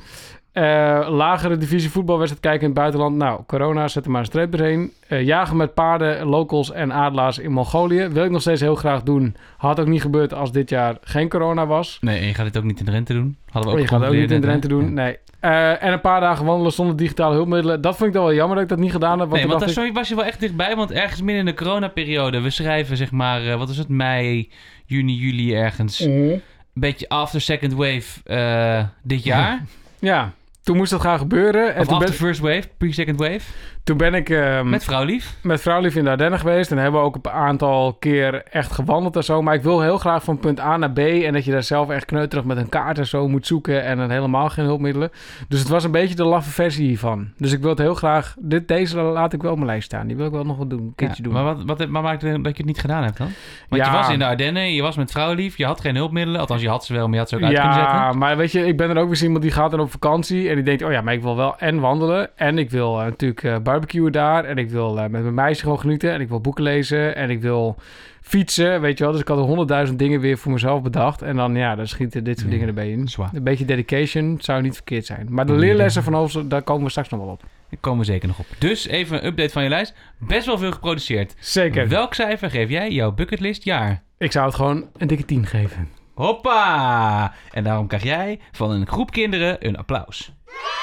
Eh, 0.53 1.07
lagere 1.09 1.57
divisie 1.57 1.89
voetbalwedstrijd 1.89 2.41
kijken 2.43 2.61
in 2.61 2.69
het 2.69 2.77
buitenland. 2.79 3.15
Nou, 3.15 3.41
corona, 3.47 3.87
zet 3.87 4.05
er 4.05 4.11
maar 4.11 4.19
een 4.19 4.25
streep 4.25 4.51
doorheen. 4.51 4.91
Eh, 5.07 5.21
jagen 5.25 5.57
met 5.57 5.73
paarden, 5.73 6.25
locals 6.25 6.71
en 6.71 6.93
adelaars 6.93 7.37
in 7.37 7.51
Mongolië. 7.51 8.07
Wil 8.07 8.23
ik 8.25 8.31
nog 8.31 8.41
steeds 8.41 8.61
heel 8.61 8.75
graag 8.75 9.03
doen. 9.03 9.35
Had 9.57 9.79
ook 9.79 9.87
niet 9.87 10.01
gebeurd 10.01 10.33
als 10.33 10.51
dit 10.51 10.69
jaar 10.69 10.97
geen 11.01 11.29
corona 11.29 11.65
was. 11.65 11.97
Nee, 12.01 12.19
en 12.19 12.25
je 12.27 12.33
gaat 12.33 12.45
dit 12.45 12.57
ook 12.57 12.63
niet 12.63 12.79
in 12.79 12.85
Drenthe 12.85 13.13
doen. 13.13 13.37
Hadden 13.49 13.61
we 13.71 13.77
Oh, 13.77 13.83
ook 13.83 13.89
je 13.89 13.95
gaat 13.97 14.07
ook 14.07 14.13
niet 14.15 14.31
in 14.31 14.41
Drenthe 14.41 14.67
doen, 14.67 14.93
nee. 14.93 15.17
Eh, 15.39 15.83
en 15.83 15.93
een 15.93 16.01
paar 16.01 16.19
dagen 16.19 16.45
wandelen 16.45 16.71
zonder 16.71 16.95
digitale 16.95 17.35
hulpmiddelen. 17.35 17.81
Dat 17.81 17.95
vond 17.95 18.07
ik 18.09 18.15
dan 18.15 18.23
wel 18.23 18.33
jammer 18.33 18.55
dat 18.55 18.63
ik 18.63 18.69
dat 18.69 18.79
niet 18.79 18.91
gedaan 18.91 19.19
heb. 19.19 19.29
Want 19.29 19.31
Nee, 19.41 19.47
want 19.47 19.59
daar 19.59 19.69
ik- 19.69 19.75
sorry, 19.75 19.91
was 19.91 20.07
je 20.09 20.15
wel 20.15 20.25
echt 20.25 20.39
dichtbij. 20.39 20.75
Want 20.75 20.91
ergens 20.91 21.21
midden 21.21 21.39
in 21.39 21.45
de 21.45 21.53
coronaperiode, 21.63 22.41
we 22.41 22.49
schrijven 22.49 22.97
zeg 22.97 23.11
maar, 23.11 23.45
eh, 23.47 23.55
wat 23.57 23.69
is 23.69 23.77
het, 23.77 23.87
mei, 23.89 24.49
juni, 24.85 25.13
juli 25.15 25.53
ergens. 25.55 25.99
Een 25.99 26.41
beetje 26.73 27.09
after 27.09 27.41
second 27.41 27.73
wave 27.73 28.19
eh, 28.23 28.83
dit 29.03 29.23
jaar. 29.23 29.61
Ja, 29.99 30.31
toen 30.63 30.77
moest 30.77 30.91
dat 30.91 31.01
gaan 31.01 31.17
gebeuren. 31.17 31.73
En 31.75 31.81
Of 31.81 31.87
toen 31.87 31.99
ben, 31.99 32.13
first 32.13 32.39
wave, 32.39 32.63
pre-second 32.77 33.19
wave. 33.19 33.41
Toen 33.83 33.97
ben 33.97 34.13
ik 34.13 34.29
ehm, 34.29 34.69
Met 34.69 34.83
vrouwlief. 34.83 35.35
met 35.41 35.61
vrouwlief 35.61 35.95
in 35.95 36.03
de 36.03 36.09
Ardennen 36.09 36.39
geweest. 36.39 36.71
En 36.71 36.77
hebben 36.77 36.99
we 37.01 37.05
ook 37.07 37.15
een 37.15 37.31
aantal 37.31 37.93
keer 37.93 38.43
echt 38.43 38.71
gewandeld 38.71 39.15
en 39.15 39.23
zo. 39.23 39.41
Maar 39.41 39.53
ik 39.53 39.63
wil 39.63 39.81
heel 39.81 39.97
graag 39.97 40.23
van 40.23 40.39
punt 40.39 40.59
A 40.59 40.77
naar 40.77 40.91
B. 40.91 40.97
En 40.99 41.33
dat 41.33 41.45
je 41.45 41.51
daar 41.51 41.63
zelf 41.63 41.89
echt 41.89 42.05
kneuterig 42.05 42.43
met 42.45 42.57
een 42.57 42.69
kaart 42.69 42.97
en 42.97 43.07
zo 43.07 43.27
moet 43.27 43.47
zoeken. 43.47 43.83
En 43.83 43.97
dan 43.97 44.09
helemaal 44.09 44.49
geen 44.49 44.65
hulpmiddelen. 44.65 45.11
Dus 45.47 45.59
het 45.59 45.67
was 45.69 45.83
een 45.83 45.91
beetje 45.91 46.15
de 46.15 46.23
laffe 46.23 46.49
versie 46.49 46.87
hiervan. 46.87 47.27
Dus 47.37 47.51
ik 47.51 47.59
wil 47.61 47.69
het 47.69 47.79
heel 47.79 47.93
graag... 47.93 48.35
Dit, 48.39 48.67
deze 48.67 48.97
laat 49.01 49.33
ik 49.33 49.41
wel 49.41 49.51
op 49.51 49.57
mijn 49.57 49.69
lijst 49.69 49.85
staan. 49.85 50.07
Die 50.07 50.15
wil 50.15 50.25
ik 50.25 50.31
wel 50.31 50.43
nog 50.45 50.57
wat 50.57 50.69
doen. 50.69 50.79
Een 50.79 50.93
keertje 50.95 51.23
Ja, 51.23 51.29
doen. 51.29 51.33
Maar 51.33 51.55
wat, 51.55 51.63
wat, 51.65 51.89
wat 51.89 52.01
maakt 52.03 52.21
het 52.21 52.33
dat 52.43 52.51
je 52.51 52.57
het 52.57 52.65
niet 52.65 52.79
gedaan 52.79 53.03
hebt 53.03 53.17
dan? 53.17 53.27
Want 53.69 53.81
je 53.85 53.87
Ja. 53.91 53.97
was 53.97 54.09
in 54.09 54.19
de 54.19 54.25
Ardennen, 54.25 54.73
je 54.73 54.81
was 54.81 54.95
met 54.97 55.11
vrouwlief, 55.11 55.57
je 55.57 55.65
had 55.65 55.81
geen 55.81 55.95
hulpmiddelen. 55.95 56.39
Althans, 56.39 56.61
je 56.61 56.69
had 56.69 56.85
ze 56.85 56.93
wel, 56.93 57.03
maar 57.05 57.13
je 57.13 57.19
had 57.19 57.29
ze 57.29 57.35
ook 57.35 57.41
uit 57.41 57.53
kunnen 57.53 57.77
Ja, 57.77 58.01
zetten. 58.03 58.19
maar 58.19 58.37
weet 58.37 58.51
je, 58.51 58.65
ik 58.67 58.77
ben 58.77 58.89
er 58.89 58.97
ook 58.97 59.09
weer 59.09 59.23
iemand 59.23 59.41
die 59.41 59.51
gaat 59.51 59.71
dan 59.71 59.79
op 59.79 59.91
vakantie 59.91 60.49
en 60.49 60.55
die 60.55 60.63
denkt, 60.63 60.83
oh 60.83 60.91
ja, 60.91 61.01
maar 61.01 61.13
ik 61.13 61.21
wil 61.21 61.35
wel 61.35 61.57
en 61.57 61.79
wandelen 61.79 62.37
en 62.37 62.57
ik 62.57 62.69
wil 62.69 62.99
eh, 62.99 63.05
natuurlijk 63.05 63.43
eh, 63.43 63.55
barbecuen 63.73 64.11
daar 64.11 64.45
en 64.45 64.57
ik 64.57 64.69
wil 64.69 64.97
eh, 64.97 65.01
met 65.01 65.21
mijn 65.21 65.33
meisje 65.33 65.63
gewoon 65.63 65.79
genieten 65.79 66.11
en 66.11 66.21
ik 66.21 66.29
wil 66.29 66.41
boeken 66.41 66.63
lezen 66.63 67.15
en 67.15 67.29
ik 67.29 67.41
wil 67.41 67.75
fietsen, 68.21 68.81
weet 68.81 68.97
je 68.97 69.03
wel. 69.03 69.13
Dus 69.13 69.21
ik 69.21 69.27
had 69.27 69.37
er 69.37 69.43
honderdduizend 69.43 69.99
dingen 69.99 70.19
weer 70.19 70.37
voor 70.37 70.51
mezelf 70.51 70.81
bedacht 70.81 71.21
en 71.21 71.35
dan, 71.35 71.55
ja, 71.55 71.75
dan 71.75 71.87
schieten 71.87 72.23
dit 72.23 72.39
soort 72.39 72.51
dingen 72.51 72.67
erbij 72.67 72.91
in. 72.91 73.07
Zwaar. 73.07 73.29
Een 73.33 73.43
beetje 73.43 73.65
dedication 73.65 74.37
zou 74.41 74.61
niet 74.61 74.73
verkeerd 74.73 75.05
zijn. 75.05 75.27
Maar 75.29 75.45
de 75.45 75.53
leerlessen 75.53 76.03
van 76.03 76.13
Hoofd, 76.13 76.49
daar 76.49 76.61
komen 76.61 76.83
we 76.83 76.89
straks 76.89 77.09
nog 77.09 77.19
wel 77.19 77.29
op. 77.29 77.43
Daar 77.69 77.79
komen 77.79 77.99
we 77.99 78.05
zeker 78.05 78.27
nog 78.27 78.39
op. 78.39 78.45
Dus 78.59 78.87
even 78.87 79.17
een 79.17 79.25
update 79.25 79.49
van 79.49 79.63
je 79.63 79.69
lijst. 79.69 79.93
Best 80.17 80.45
wel 80.45 80.57
veel 80.57 80.71
geproduceerd. 80.71 81.35
Zeker. 81.39 81.87
Welk 81.87 82.13
cijfer 82.13 82.49
geef 82.49 82.69
jij 82.69 82.91
jouw 82.91 83.11
bucketlist 83.11 83.63
jaar? 83.63 84.03
Ik 84.17 84.31
zou 84.31 84.45
het 84.45 84.55
gewoon 84.55 84.87
een 84.97 85.07
dikke 85.07 85.25
10 85.25 85.45
geven. 85.45 85.89
Hoppa! 86.13 87.33
En 87.51 87.63
daarom 87.63 87.87
krijg 87.87 88.03
jij 88.03 88.39
van 88.51 88.71
een 88.71 88.87
groep 88.87 89.11
kinderen 89.11 89.67
een 89.67 89.77
applaus. 89.77 90.33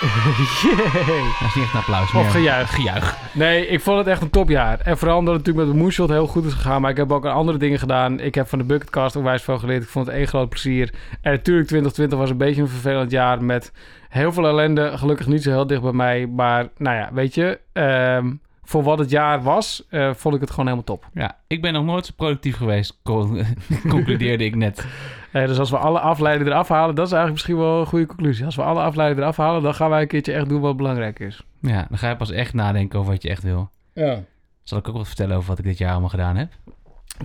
Dat 0.01 1.49
is 1.49 1.55
niet 1.55 1.65
echt 1.65 1.73
een 1.75 1.79
applaus, 1.81 2.13
Of 2.15 2.31
gejuich. 2.31 2.75
gejuich. 2.75 3.17
Nee, 3.33 3.67
ik 3.67 3.81
vond 3.81 3.99
het 3.99 4.07
echt 4.07 4.23
een 4.23 4.31
topjaar. 4.31 4.81
En 4.81 4.99
vooral 4.99 5.19
omdat 5.19 5.35
het 5.35 5.43
natuurlijk 5.47 5.67
met 5.67 5.77
de 5.77 5.83
Moonshot 5.83 6.09
heel 6.09 6.27
goed 6.27 6.45
is 6.45 6.53
gegaan. 6.53 6.81
Maar 6.81 6.91
ik 6.91 6.97
heb 6.97 7.13
ook 7.13 7.25
andere 7.27 7.59
dingen 7.59 7.79
gedaan. 7.79 8.21
Ik 8.21 8.35
heb 8.35 8.49
van 8.49 8.59
de 8.59 8.65
Bucketcast 8.65 9.17
ook 9.17 9.23
wijs 9.25 9.43
veel 9.43 9.59
geleerd. 9.59 9.83
Ik 9.83 9.89
vond 9.89 10.07
het 10.07 10.15
één 10.15 10.27
groot 10.27 10.49
plezier. 10.49 10.93
En 11.23 11.33
natuurlijk 11.33 11.67
2020 11.67 12.19
was 12.19 12.31
een 12.31 12.37
beetje 12.37 12.63
een 12.63 12.69
vervelend 12.69 13.11
jaar 13.11 13.45
met 13.45 13.73
heel 14.09 14.33
veel 14.33 14.47
ellende. 14.47 14.99
Gelukkig 14.99 15.27
niet 15.27 15.43
zo 15.43 15.51
heel 15.51 15.67
dicht 15.67 15.83
bij 15.83 15.93
mij. 15.93 16.27
Maar 16.27 16.69
nou 16.77 16.97
ja, 16.97 17.09
weet 17.13 17.35
je... 17.35 17.61
ehm, 17.73 18.31
voor 18.65 18.83
wat 18.83 18.99
het 18.99 19.11
jaar 19.11 19.43
was, 19.43 19.85
eh, 19.89 20.11
vond 20.15 20.35
ik 20.35 20.41
het 20.41 20.51
gewoon 20.51 20.65
helemaal 20.65 20.85
top. 20.87 21.07
Ja, 21.15 21.37
ik 21.47 21.63
ben 21.63 21.73
nog 21.73 21.85
nooit 21.85 22.07
zo 22.07 22.13
productief 22.17 22.57
geweest, 22.57 22.99
con- 23.03 23.45
concludeerde 23.89 24.45
ik 24.45 24.55
net. 24.57 24.87
Nee, 25.33 25.47
dus 25.47 25.59
als 25.59 25.71
we 25.71 25.79
alle 25.79 26.01
afleidingen 26.01 26.53
eraf 26.53 26.69
halen, 26.69 26.95
dat 26.95 27.07
is 27.07 27.13
eigenlijk 27.13 27.33
misschien 27.33 27.57
wel 27.67 27.81
een 27.81 27.87
goede 27.87 28.07
conclusie. 28.07 28.45
Als 28.45 28.57
we 28.57 28.63
alle 28.63 28.81
afleidingen 28.81 29.23
eraf 29.23 29.37
halen, 29.37 29.63
dan 29.63 29.75
gaan 29.75 29.91
wij 29.91 30.01
een 30.01 30.09
keertje 30.09 30.33
echt 30.33 30.49
doen 30.49 30.61
wat 30.61 30.77
belangrijk 30.77 31.19
is. 31.19 31.43
Ja, 31.61 31.87
dan 31.89 31.99
ga 31.99 32.09
je 32.09 32.17
pas 32.17 32.31
echt 32.31 32.55
nadenken 32.55 32.99
over 32.99 33.13
wat 33.13 33.23
je 33.23 33.29
echt 33.29 33.43
wil. 33.43 33.71
Ja. 33.95 34.23
Zal 34.63 34.79
ik 34.79 34.89
ook 34.89 34.97
wat 34.97 35.07
vertellen 35.07 35.37
over 35.37 35.49
wat 35.49 35.59
ik 35.59 35.65
dit 35.65 35.79
jaar 35.79 35.91
allemaal 35.91 36.09
gedaan 36.09 36.37
heb? 36.37 36.53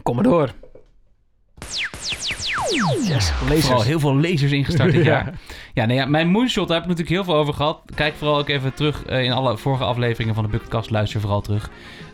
Kom 0.03 0.15
maar 0.15 0.23
door. 0.23 0.49
Yes, 3.07 3.31
Vooral 3.31 3.81
heel 3.81 3.99
veel 3.99 4.15
lasers 4.15 4.51
ingestart 4.51 4.91
dit 4.91 5.03
Ja. 5.05 5.11
jaar. 5.11 5.33
Ja, 5.73 5.85
nee, 5.85 5.97
ja, 5.97 6.05
mijn 6.05 6.27
moonshot, 6.29 6.67
daar 6.67 6.77
heb 6.81 6.89
ik 6.89 6.97
natuurlijk 6.97 7.15
heel 7.15 7.33
veel 7.33 7.41
over 7.41 7.53
gehad. 7.53 7.81
Kijk 7.95 8.13
vooral 8.13 8.37
ook 8.37 8.49
even 8.49 8.73
terug 8.73 9.05
eh, 9.05 9.23
in 9.23 9.31
alle 9.31 9.57
vorige 9.57 9.83
afleveringen 9.83 10.35
van 10.35 10.43
de 10.43 10.49
Bucketcast. 10.49 10.89
Luister 10.89 11.21
vooral 11.21 11.41
terug 11.41 11.69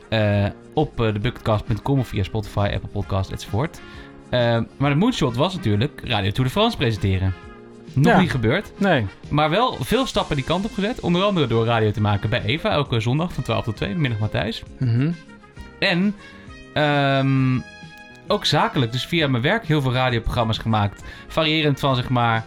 eh, 0.09 0.45
op 0.73 0.99
uh, 0.99 1.13
de 1.13 1.19
bucketcast.com 1.19 1.99
of 1.99 2.07
via 2.07 2.23
Spotify, 2.23 2.69
Apple 2.73 2.89
Podcast 2.91 3.31
enzovoort. 3.31 3.81
Eh, 4.31 4.57
maar 4.77 4.89
de 4.89 4.95
moonshot 4.95 5.35
was 5.35 5.55
natuurlijk 5.55 6.01
Radio 6.03 6.31
Tour 6.31 6.45
de 6.45 6.53
France 6.53 6.77
presenteren. 6.77 7.33
Nog 7.93 8.13
Ja. 8.13 8.19
niet 8.19 8.31
gebeurd, 8.31 8.71
Nee. 8.77 9.05
maar 9.29 9.49
wel 9.49 9.77
veel 9.79 10.05
stappen 10.05 10.35
die 10.35 10.45
kant 10.45 10.65
op 10.65 10.73
gezet. 10.73 10.99
Onder 10.99 11.23
andere 11.23 11.47
door 11.47 11.65
radio 11.65 11.91
te 11.91 12.01
maken 12.01 12.29
bij 12.29 12.41
Eva, 12.43 12.69
elke 12.69 12.99
zondag 12.99 13.33
van 13.33 13.43
12 13.43 13.63
tot 13.63 13.75
2, 13.75 13.95
middag 13.95 14.19
Matthijs. 14.19 14.63
Mhm. 14.79 15.11
En 15.79 16.15
ehm, 16.73 17.59
ook 18.27 18.45
zakelijk, 18.45 18.91
dus 18.91 19.05
via 19.05 19.27
mijn 19.27 19.43
werk 19.43 19.67
heel 19.67 19.81
veel 19.81 19.93
radioprogramma's 19.93 20.57
gemaakt. 20.57 21.03
Variërend 21.27 21.79
van 21.79 21.95
zeg 21.95 22.09
maar 22.09 22.45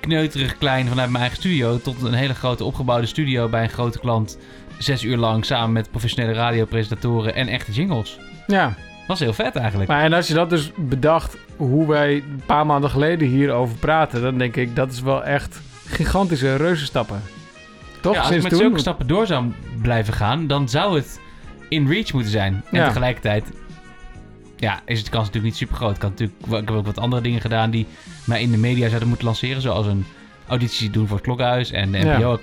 kneuterig 0.00 0.58
klein 0.58 0.88
vanuit 0.88 1.08
mijn 1.10 1.20
eigen 1.22 1.40
studio 1.40 1.78
tot 1.80 2.02
een 2.02 2.12
hele 2.14 2.34
grote 2.34 2.64
opgebouwde 2.64 3.06
studio 3.06 3.48
bij 3.48 3.62
een 3.62 3.68
grote 3.70 3.98
klant. 3.98 4.38
Zes 4.78 5.02
uur 5.02 5.16
lang 5.16 5.44
samen 5.44 5.72
met 5.72 5.90
professionele 5.90 6.32
radiopresentatoren 6.32 7.34
en 7.34 7.48
echte 7.48 7.72
jingles. 7.72 8.18
Ja, 8.46 8.74
Was 9.06 9.18
heel 9.20 9.32
vet 9.32 9.56
eigenlijk. 9.56 9.88
maar 9.90 10.02
en 10.02 10.12
als 10.12 10.28
je 10.28 10.34
dat 10.34 10.50
dus 10.50 10.72
bedacht, 10.76 11.36
hoe 11.56 11.86
wij 11.86 12.14
een 12.14 12.42
paar 12.46 12.66
maanden 12.66 12.90
geleden 12.90 13.28
hierover 13.28 13.76
praten, 13.78 14.22
dan 14.22 14.38
denk 14.38 14.56
ik, 14.56 14.76
dat 14.76 14.92
is 14.92 15.00
wel 15.00 15.24
echt 15.24 15.60
gigantische 15.86 16.56
reuzenstappen. 16.56 17.22
Toch? 18.00 18.14
ja, 18.14 18.20
als 18.20 18.30
ik 18.30 18.42
met 18.42 18.50
toen? 18.50 18.60
zulke 18.60 18.78
stappen 18.78 19.06
door 19.06 19.26
zou 19.26 19.44
blijven 19.82 20.14
gaan, 20.14 20.46
dan 20.46 20.68
zou 20.68 20.96
het 20.96 21.20
in 21.68 21.88
reach 21.88 22.12
moeten 22.12 22.30
zijn. 22.32 22.62
En 22.70 22.78
Ja. 22.78 22.86
tegelijkertijd 22.86 23.44
ja, 24.56 24.80
is 24.84 24.98
het 24.98 25.08
kans 25.08 25.26
natuurlijk 25.26 25.44
niet 25.52 25.56
super 25.56 25.76
groot. 25.76 25.94
Ik, 25.94 25.98
kan 26.00 26.10
natuurlijk, 26.10 26.38
ik 26.46 26.68
heb 26.68 26.70
ook 26.70 26.86
wat 26.86 26.98
andere 26.98 27.22
dingen 27.22 27.40
gedaan 27.40 27.70
die 27.70 27.86
mij 28.24 28.42
in 28.42 28.50
de 28.50 28.56
media 28.58 28.86
zouden 28.86 29.08
moeten 29.08 29.26
lanceren. 29.26 29.62
Zoals 29.62 29.86
een 29.86 30.04
auditie 30.46 30.90
doen 30.90 31.06
voor 31.06 31.16
het 31.16 31.26
Klokhuis 31.26 31.70
en 31.70 31.90
de 31.92 31.98
Ja. 31.98 32.38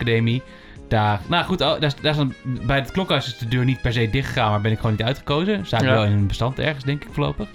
Daar, 0.91 1.19
nou 1.27 1.45
goed, 1.45 1.61
oh, 1.61 1.79
daar, 1.79 1.93
daar 2.01 2.11
is 2.11 2.17
dan, 2.17 2.33
bij 2.65 2.77
het 2.79 2.91
Klokhuis 2.91 3.25
is 3.27 3.37
de 3.37 3.47
deur 3.47 3.65
niet 3.65 3.81
per 3.81 3.93
se 3.93 4.09
dicht 4.09 4.27
gegaan, 4.27 4.49
maar 4.51 4.61
ben 4.61 4.71
ik 4.71 4.77
gewoon 4.77 4.91
niet 4.91 5.03
uitgekozen. 5.05 5.65
Sta 5.65 5.77
ik 5.77 5.83
Ja. 5.83 5.91
wel 5.91 6.05
in 6.05 6.11
een 6.11 6.27
bestand 6.27 6.59
ergens, 6.59 6.83
denk 6.83 7.03
ik 7.03 7.09
voorlopig. 7.11 7.47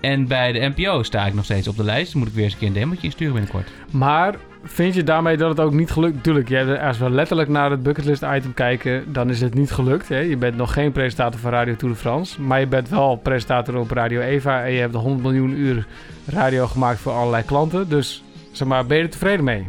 En 0.00 0.26
bij 0.26 0.52
de 0.52 0.72
NPO 0.74 1.02
sta 1.02 1.26
ik 1.26 1.34
nog 1.34 1.44
steeds 1.44 1.68
op 1.68 1.76
de 1.76 1.84
lijst. 1.84 2.14
Moet 2.14 2.28
ik 2.28 2.34
weer 2.34 2.44
eens 2.44 2.52
een 2.52 2.58
keer 2.58 2.68
een 2.68 2.74
demootje 2.74 3.02
insturen 3.06 3.32
binnenkort. 3.32 3.68
Maar 3.90 4.34
vind 4.64 4.94
je 4.94 5.02
daarmee 5.04 5.36
dat 5.36 5.48
het 5.48 5.60
ook 5.60 5.72
niet 5.72 5.90
gelukt? 5.90 6.22
Tuurlijk, 6.22 6.48
jij, 6.48 6.80
als 6.80 6.98
we 6.98 7.10
letterlijk 7.10 7.48
naar 7.48 7.70
het 7.70 7.82
bucketlist 7.82 8.22
item 8.34 8.54
kijken, 8.54 9.12
dan 9.12 9.30
is 9.30 9.40
het 9.40 9.54
niet 9.54 9.70
gelukt. 9.70 10.08
Hè? 10.08 10.18
Je 10.18 10.36
bent 10.36 10.56
nog 10.56 10.72
geen 10.72 10.92
presentator 10.92 11.40
van 11.40 11.50
Radio 11.50 11.76
Tour 11.76 11.94
de 11.94 12.00
France. 12.00 12.40
Maar 12.42 12.60
je 12.60 12.66
bent 12.66 12.88
wel 12.88 13.16
presentator 13.16 13.76
op 13.76 13.90
Radio 13.90 14.20
Eva. 14.20 14.64
En 14.64 14.72
je 14.72 14.80
hebt 14.80 14.94
100 14.94 15.22
miljoen 15.22 15.50
uur 15.58 15.86
radio 16.26 16.66
gemaakt 16.66 16.98
voor 17.00 17.12
allerlei 17.12 17.42
klanten. 17.44 17.88
Dus 17.88 18.22
zeg 18.52 18.68
maar, 18.68 18.86
ben 18.86 18.96
je 18.96 19.02
er 19.02 19.10
tevreden 19.10 19.44
mee? 19.44 19.66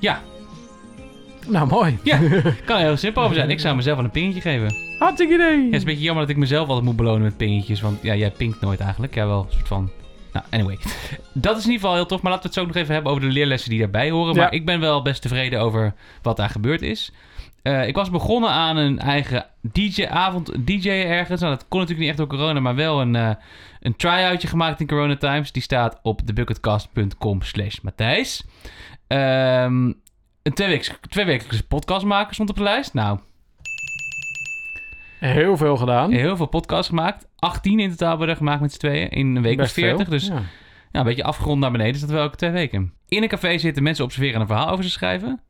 Ja. 0.00 0.20
Nou, 1.50 1.68
mooi. 1.68 1.98
Ja, 2.02 2.18
kan 2.66 2.76
er 2.76 2.84
heel 2.84 2.96
simpel 2.96 3.22
over 3.22 3.34
zijn. 3.34 3.50
Ik 3.50 3.60
zou 3.60 3.76
mezelf 3.76 3.96
wel 3.96 4.04
een 4.04 4.10
pingetje 4.10 4.40
geven. 4.40 4.74
Hartstikke 4.98 5.34
idee. 5.34 5.56
Ja, 5.56 5.64
het 5.64 5.74
is 5.74 5.80
een 5.80 5.86
beetje 5.86 6.02
jammer 6.02 6.22
dat 6.22 6.30
ik 6.30 6.40
mezelf 6.40 6.68
altijd 6.68 6.86
moet 6.86 6.96
belonen 6.96 7.22
met 7.22 7.36
pingetjes. 7.36 7.80
Want 7.80 8.02
ja, 8.02 8.14
jij 8.14 8.30
pinkt 8.30 8.60
nooit 8.60 8.80
eigenlijk. 8.80 9.14
Ja, 9.14 9.26
wel 9.26 9.46
een 9.46 9.52
soort 9.52 9.68
van... 9.68 9.90
Nou, 10.32 10.44
anyway. 10.50 10.78
Dat 11.32 11.56
is 11.56 11.64
in 11.64 11.70
ieder 11.70 11.80
geval 11.80 11.94
heel 11.94 12.06
tof. 12.06 12.22
Maar 12.22 12.32
laten 12.32 12.50
we 12.50 12.54
het 12.54 12.64
zo 12.64 12.72
nog 12.72 12.82
even 12.82 12.94
hebben 12.94 13.12
over 13.12 13.24
de 13.24 13.32
leerlessen 13.32 13.70
die 13.70 13.78
daarbij 13.78 14.10
horen. 14.10 14.34
Ja. 14.34 14.40
Maar 14.40 14.52
ik 14.52 14.66
ben 14.66 14.80
wel 14.80 15.02
best 15.02 15.22
tevreden 15.22 15.60
over 15.60 15.94
wat 16.22 16.36
daar 16.36 16.48
gebeurd 16.48 16.82
is. 16.82 17.12
Eh, 17.62 17.86
ik 17.86 17.94
was 17.94 18.10
begonnen 18.10 18.50
aan 18.50 18.76
een 18.76 18.98
eigen 18.98 19.46
DJ-avond, 19.60 20.66
DJ 20.66 20.88
ergens. 20.88 21.40
Nou, 21.40 21.54
dat 21.54 21.68
kon 21.68 21.80
natuurlijk 21.80 22.08
niet 22.08 22.08
echt 22.08 22.28
door 22.28 22.38
corona, 22.38 22.60
maar 22.60 22.74
wel 22.74 23.00
een, 23.00 23.16
eh 23.16 23.30
een 23.80 23.96
try-outje 23.96 24.48
gemaakt 24.48 24.80
in 24.80 24.86
Corona 24.86 25.16
Times. 25.16 25.52
Die 25.52 25.62
staat 25.62 25.98
op 26.02 26.20
thebucketcast.com 26.20 27.42
slash 27.42 27.80
Matthijs. 27.80 28.44
Ehm, 29.06 29.92
een 30.50 30.56
tweewekelijkse 30.56 31.08
tweewekelijkse 31.08 31.66
podcast 31.66 32.04
maken 32.04 32.34
stond 32.34 32.50
op 32.50 32.56
de 32.56 32.62
lijst. 32.62 32.94
Nou, 32.94 33.18
Heel 35.18 35.56
veel 35.56 35.76
gedaan. 35.76 36.12
Heel 36.12 36.36
veel 36.36 36.46
podcasts 36.46 36.88
gemaakt. 36.88 37.26
18 37.36 37.80
in 37.80 37.90
totaal 37.90 38.16
worden 38.16 38.36
gemaakt 38.36 38.60
met 38.60 38.72
z'n 38.72 38.78
tweeën. 38.78 39.08
In 39.10 39.36
een 39.36 39.42
week 39.42 39.52
of 39.56 39.62
Best 39.62 39.72
40. 39.74 39.96
veel. 40.08 40.18
Dus 40.18 40.26
ja. 40.26 40.42
Ja. 40.92 40.98
een 40.98 41.04
beetje 41.04 41.24
afgerond 41.24 41.60
naar 41.60 41.70
beneden. 41.70 41.92
Dus 41.92 42.00
dat 42.00 42.10
wel 42.10 42.22
elke 42.22 42.36
twee 42.36 42.50
weken. 42.50 42.92
In 43.08 43.22
een 43.22 43.28
café 43.28 43.58
zitten 43.58 43.82
mensen 43.82 44.04
observeren 44.04 44.34
en 44.34 44.40
een 44.40 44.46
verhaal 44.46 44.68
over 44.70 44.84
ze 44.84 44.90
schrijven. 44.90 45.40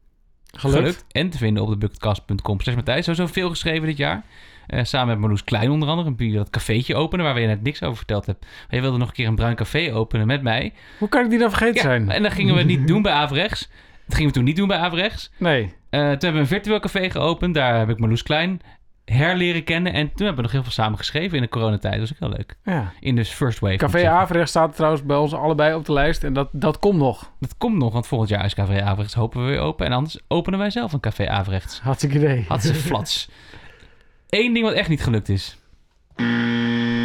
Gelukt. 0.57 1.04
En 1.11 1.30
te 1.30 1.38
vinden 1.38 1.62
op 1.62 1.69
de 1.71 1.76
bucketcast.com. 1.76 2.61
Slash 2.61 2.75
Matthijs. 2.75 3.04
Sowieso 3.04 3.26
veel 3.33 3.49
geschreven 3.49 3.87
dit 3.87 3.97
jaar. 3.97 4.25
Eh, 4.66 4.85
samen 4.85 5.09
met 5.09 5.19
Marloes 5.19 5.45
Klein 5.45 5.71
onder 5.71 5.88
andere. 5.88 6.14
Een 6.19 6.33
dat 6.33 6.50
cafeetje 6.50 6.95
openen 6.95 7.25
waar 7.25 7.35
we 7.35 7.40
je 7.40 7.47
net 7.47 7.62
niks 7.62 7.83
over 7.83 7.97
verteld 7.97 8.26
hebt. 8.26 8.40
Maar 8.40 8.76
je 8.76 8.80
wilde 8.80 8.99
nog 8.99 9.09
een 9.09 9.14
keer 9.14 9.26
een 9.26 9.35
bruin 9.35 9.57
café 9.57 9.95
openen 9.95 10.26
met 10.26 10.42
mij. 10.42 10.73
Hoe 10.99 11.09
kan 11.09 11.25
ik 11.25 11.30
die 11.30 11.38
dan 11.38 11.50
vergeten 11.50 11.75
Ja, 11.75 11.80
zijn? 11.80 12.11
en 12.11 12.23
dat 12.23 12.33
gingen 12.33 12.54
we 12.54 12.62
niet 12.62 12.87
doen 12.87 13.02
bij 13.02 13.12
Averechts. 13.12 13.69
Dat 14.11 14.19
gingen 14.19 14.33
we 14.33 14.38
toen 14.38 14.49
niet 14.49 14.57
doen 14.57 14.69
bij 14.69 14.79
Averechts. 14.79 15.31
Nee. 15.37 15.62
Eh, 15.62 16.00
toen 16.00 16.09
hebben 16.09 16.33
we 16.33 16.38
een 16.38 16.47
virtueel 16.47 16.81
café 16.81 17.11
geopend. 17.11 17.55
Daar 17.55 17.79
heb 17.79 17.88
ik 17.88 17.99
Marloes 17.99 18.23
Klein 18.23 18.61
herleren 19.05 19.64
kennen. 19.64 19.93
En 19.93 20.07
toen 20.07 20.26
hebben 20.26 20.37
we 20.37 20.43
nog 20.43 20.52
heel 20.52 20.62
veel 20.62 20.73
samen 20.73 20.99
geschreven 20.99 21.37
in 21.37 21.43
de 21.43 21.49
coronatijd. 21.49 21.99
Dat 21.99 22.09
was 22.09 22.12
ook 22.12 22.19
heel 22.19 22.37
leuk. 22.37 22.57
Ja. 22.64 22.93
In 23.00 23.17
de 23.17 23.25
first 23.25 23.59
wave. 23.59 23.73
ik 23.73 23.79
Café 23.79 23.99
zeggen. 23.99 24.19
Averecht 24.19 24.49
staat 24.49 24.75
trouwens 24.75 25.02
bij 25.05 25.17
ons 25.17 25.35
allebei 25.35 25.75
op 25.75 25.85
de 25.85 25.93
lijst. 25.93 26.25
En 26.25 26.33
dat, 26.33 26.49
dat 26.52 26.79
komt 26.79 26.99
nog. 26.99 27.33
Dat 27.40 27.55
komt 27.59 27.76
nog, 27.76 27.93
want 27.93 28.07
volgend 28.07 28.31
jaar 28.31 28.45
is 28.45 28.55
Café 28.55 28.83
Averechts 28.83 29.14
hopen 29.14 29.45
we 29.45 29.50
weer 29.50 29.61
open. 29.61 29.87
En 29.87 29.93
anders 29.93 30.19
openen 30.29 30.59
wij 30.59 30.71
zelf 30.71 30.93
een 30.93 31.00
Café 31.00 31.29
Averechts. 31.29 31.81
Hartstikke 31.81 32.17
idee. 32.17 32.45
Had 32.49 32.62
ze 32.62 32.75
flats. 32.75 33.29
Eén 34.29 34.52
ding 34.52 34.64
wat 34.64 34.75
echt 34.75 34.88
niet 34.88 35.02
gelukt 35.02 35.29
is. 35.29 35.59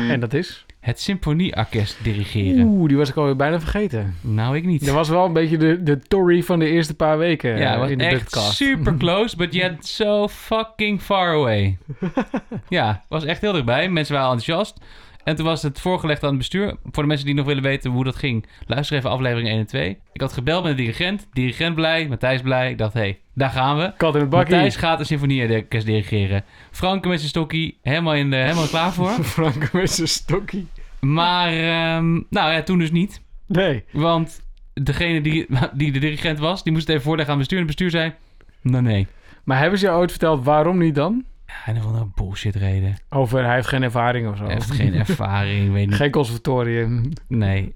En 0.09 0.19
dat 0.19 0.33
is? 0.33 0.65
Het 0.85 0.99
symfonieorkest 0.99 2.03
dirigeren. 2.03 2.65
Oeh, 2.65 2.87
die 2.87 2.97
was 2.97 3.09
ik 3.09 3.15
alweer 3.15 3.35
bijna 3.35 3.59
vergeten. 3.59 4.15
Nou, 4.21 4.55
ik 4.55 4.65
niet. 4.65 4.85
Dat 4.85 4.93
was 4.93 5.09
wel 5.09 5.25
een 5.25 5.33
beetje 5.33 5.57
de, 5.57 5.83
de 5.83 5.99
Tory 5.99 6.43
van 6.43 6.59
de 6.59 6.69
eerste 6.69 6.95
paar 6.95 7.17
weken 7.17 7.57
ja, 7.57 7.73
eh, 7.73 7.79
was 7.79 7.89
in 7.89 7.97
de 7.97 8.03
echt 8.03 8.35
super 8.35 8.95
close, 9.03 9.35
but 9.35 9.53
yet 9.53 9.87
so 9.87 10.27
fucking 10.27 11.01
far 11.01 11.33
away. 11.33 11.77
ja, 12.69 13.03
was 13.07 13.25
echt 13.25 13.41
heel 13.41 13.51
dichtbij. 13.51 13.89
Mensen 13.89 14.15
waren 14.15 14.31
enthousiast. 14.31 14.79
En 15.23 15.35
toen 15.35 15.45
was 15.45 15.63
het 15.63 15.79
voorgelegd 15.79 16.23
aan 16.23 16.29
het 16.29 16.37
bestuur. 16.37 16.75
Voor 16.91 17.03
de 17.03 17.09
mensen 17.09 17.25
die 17.25 17.35
nog 17.35 17.45
willen 17.45 17.63
weten 17.63 17.91
hoe 17.91 18.03
dat 18.03 18.15
ging, 18.15 18.45
luister 18.65 18.97
even 18.97 19.09
aflevering 19.09 19.47
1 19.49 19.59
en 19.59 19.65
2. 19.65 19.97
Ik 20.13 20.21
had 20.21 20.33
gebeld 20.33 20.63
met 20.63 20.77
de 20.77 20.81
dirigent. 20.83 21.27
Dirigent 21.33 21.75
blij, 21.75 22.07
Matthijs 22.07 22.41
blij. 22.41 22.69
Ik 22.69 22.77
dacht, 22.77 22.93
hé, 22.93 22.99
hey, 22.99 23.19
daar 23.33 23.49
gaan 23.49 23.77
we. 23.77 23.93
Kat 23.97 24.15
in 24.15 24.21
het 24.21 24.29
bakkie. 24.29 24.53
Matthijs 24.53 24.75
gaat 24.75 24.99
een 24.99 25.05
symfonieorkest 25.05 25.85
dirigeren. 25.85 26.43
Franke 26.71 27.07
met 27.07 27.17
zijn 27.17 27.29
stokkie, 27.29 27.77
helemaal, 27.81 28.13
in 28.13 28.29
de, 28.29 28.35
helemaal 28.35 28.67
klaar 28.67 28.93
voor. 28.93 29.09
Frank 29.35 29.71
met 29.71 29.91
zijn 29.91 30.07
stokkie. 30.07 30.67
Maar, 31.13 31.47
ehm, 31.47 32.13
nou 32.29 32.51
ja, 32.51 32.63
toen 32.63 32.77
dus 32.79 32.91
niet. 32.91 33.21
Nee. 33.47 33.83
Want 33.91 34.41
degene 34.73 35.21
die, 35.21 35.47
die 35.73 35.91
de 35.91 35.99
dirigent 35.99 36.39
was, 36.39 36.63
die 36.63 36.71
moest 36.73 36.83
het 36.85 36.91
even 36.95 37.07
voorleggen 37.07 37.33
aan 37.33 37.39
het 37.39 37.49
bestuur. 37.49 37.67
En 37.67 37.73
het 37.73 37.77
bestuur 37.77 38.01
zei, 38.01 38.13
nou 38.61 38.83
nee. 38.83 39.07
Maar 39.43 39.59
hebben 39.59 39.79
ze 39.79 39.85
jou 39.85 39.99
ooit 39.99 40.11
verteld 40.11 40.43
waarom 40.45 40.77
niet 40.77 40.95
dan? 40.95 41.23
Ja, 41.47 41.73
en 41.73 41.81
van 41.81 41.95
een 41.95 42.11
bullshit 42.15 42.55
reden. 42.55 42.95
Over 43.09 43.43
hij 43.45 43.55
heeft 43.55 43.67
geen 43.67 43.83
ervaring 43.83 44.27
of 44.29 44.37
zo. 44.37 44.43
Hij 44.43 44.53
heeft 44.53 44.71
geen 44.71 44.93
ervaring, 45.07 45.73
weet 45.73 45.87
niet. 45.87 45.95
Geen 45.95 46.11
conservatorium. 46.11 47.09
Nee, 47.27 47.73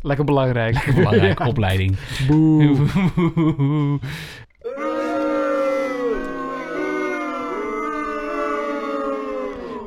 Lekker 0.00 0.24
belangrijk. 0.24 0.92
belangrijke 0.94 1.44
opleiding. 1.52 1.96
Boe. 2.26 3.98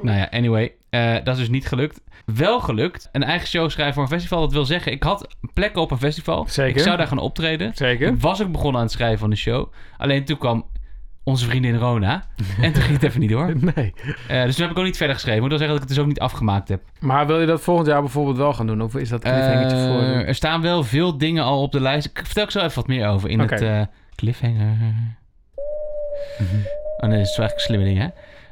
nou 0.03 0.17
ja, 0.17 0.27
anyway. 0.31 0.73
eh, 0.89 1.13
dat 1.23 1.27
is 1.33 1.39
dus 1.39 1.49
niet 1.49 1.67
gelukt. 1.67 2.01
Wel 2.25 2.59
gelukt. 2.59 3.09
Een 3.11 3.23
eigen 3.23 3.47
show 3.47 3.69
schrijven 3.69 3.93
voor 3.93 4.03
een 4.03 4.09
festival. 4.09 4.39
Dat 4.41 4.51
wil 4.53 4.65
zeggen, 4.65 4.91
ik 4.91 5.03
had 5.03 5.27
plekken 5.53 5.81
op 5.81 5.91
een 5.91 5.97
festival. 5.97 6.45
Zeker. 6.47 6.75
Ik 6.77 6.83
zou 6.83 6.97
daar 6.97 7.07
gaan 7.07 7.17
optreden. 7.17 7.71
Zeker. 7.75 8.07
Ik 8.07 8.21
was 8.21 8.41
ook 8.41 8.51
begonnen 8.51 8.75
aan 8.81 8.85
het 8.87 8.95
schrijven 8.95 9.19
van 9.19 9.29
de 9.29 9.35
show. 9.35 9.71
Alleen 9.97 10.25
toen 10.25 10.37
kwam 10.37 10.65
onze 11.23 11.45
vriendin 11.45 11.75
Rona. 11.77 12.23
En 12.61 12.73
toen 12.73 12.81
ging 12.81 12.93
het 12.93 13.03
even 13.03 13.19
niet 13.19 13.29
door. 13.29 13.53
Nee. 13.75 13.93
Eh, 14.27 14.43
dus 14.43 14.55
toen 14.55 14.63
heb 14.65 14.71
ik 14.73 14.79
ook 14.79 14.85
niet 14.85 14.97
verder 14.97 15.15
geschreven. 15.15 15.43
Ik 15.43 15.49
wil 15.49 15.57
zeggen 15.57 15.75
dat 15.75 15.83
ik 15.83 15.89
het 15.89 15.95
dus 15.97 15.99
ook 15.99 16.07
niet 16.07 16.19
afgemaakt 16.19 16.67
heb. 16.69 16.81
Maar 16.99 17.27
wil 17.27 17.39
je 17.39 17.45
dat 17.45 17.61
volgend 17.61 17.87
jaar 17.87 18.01
bijvoorbeeld 18.01 18.37
wel 18.37 18.53
gaan 18.53 18.67
doen? 18.67 18.81
Of 18.81 18.95
is 18.95 19.09
dat 19.09 19.25
een 19.25 19.31
Eh, 19.31 19.87
voor... 19.87 20.01
Er 20.01 20.35
staan 20.35 20.61
wel 20.61 20.83
veel 20.83 21.17
dingen 21.17 21.43
al 21.43 21.61
op 21.61 21.71
de 21.71 21.81
lijst. 21.81 22.05
Ik 22.05 22.21
vertel 22.23 22.43
ik 22.43 22.51
zo 22.51 22.59
even 22.59 22.75
wat 22.75 22.87
meer 22.87 23.07
over 23.07 23.29
in 23.29 23.39
het 23.39 23.87
cliffhanger. 24.15 24.77
Oh 26.97 27.09
nee, 27.09 27.17
dat 27.17 27.27
is 27.27 27.37
wel 27.37 27.47
eigenlijk 27.47 27.53
een 27.53 27.59
slimme 27.59 27.85
ding, 27.85 27.97
hè? 27.97 28.07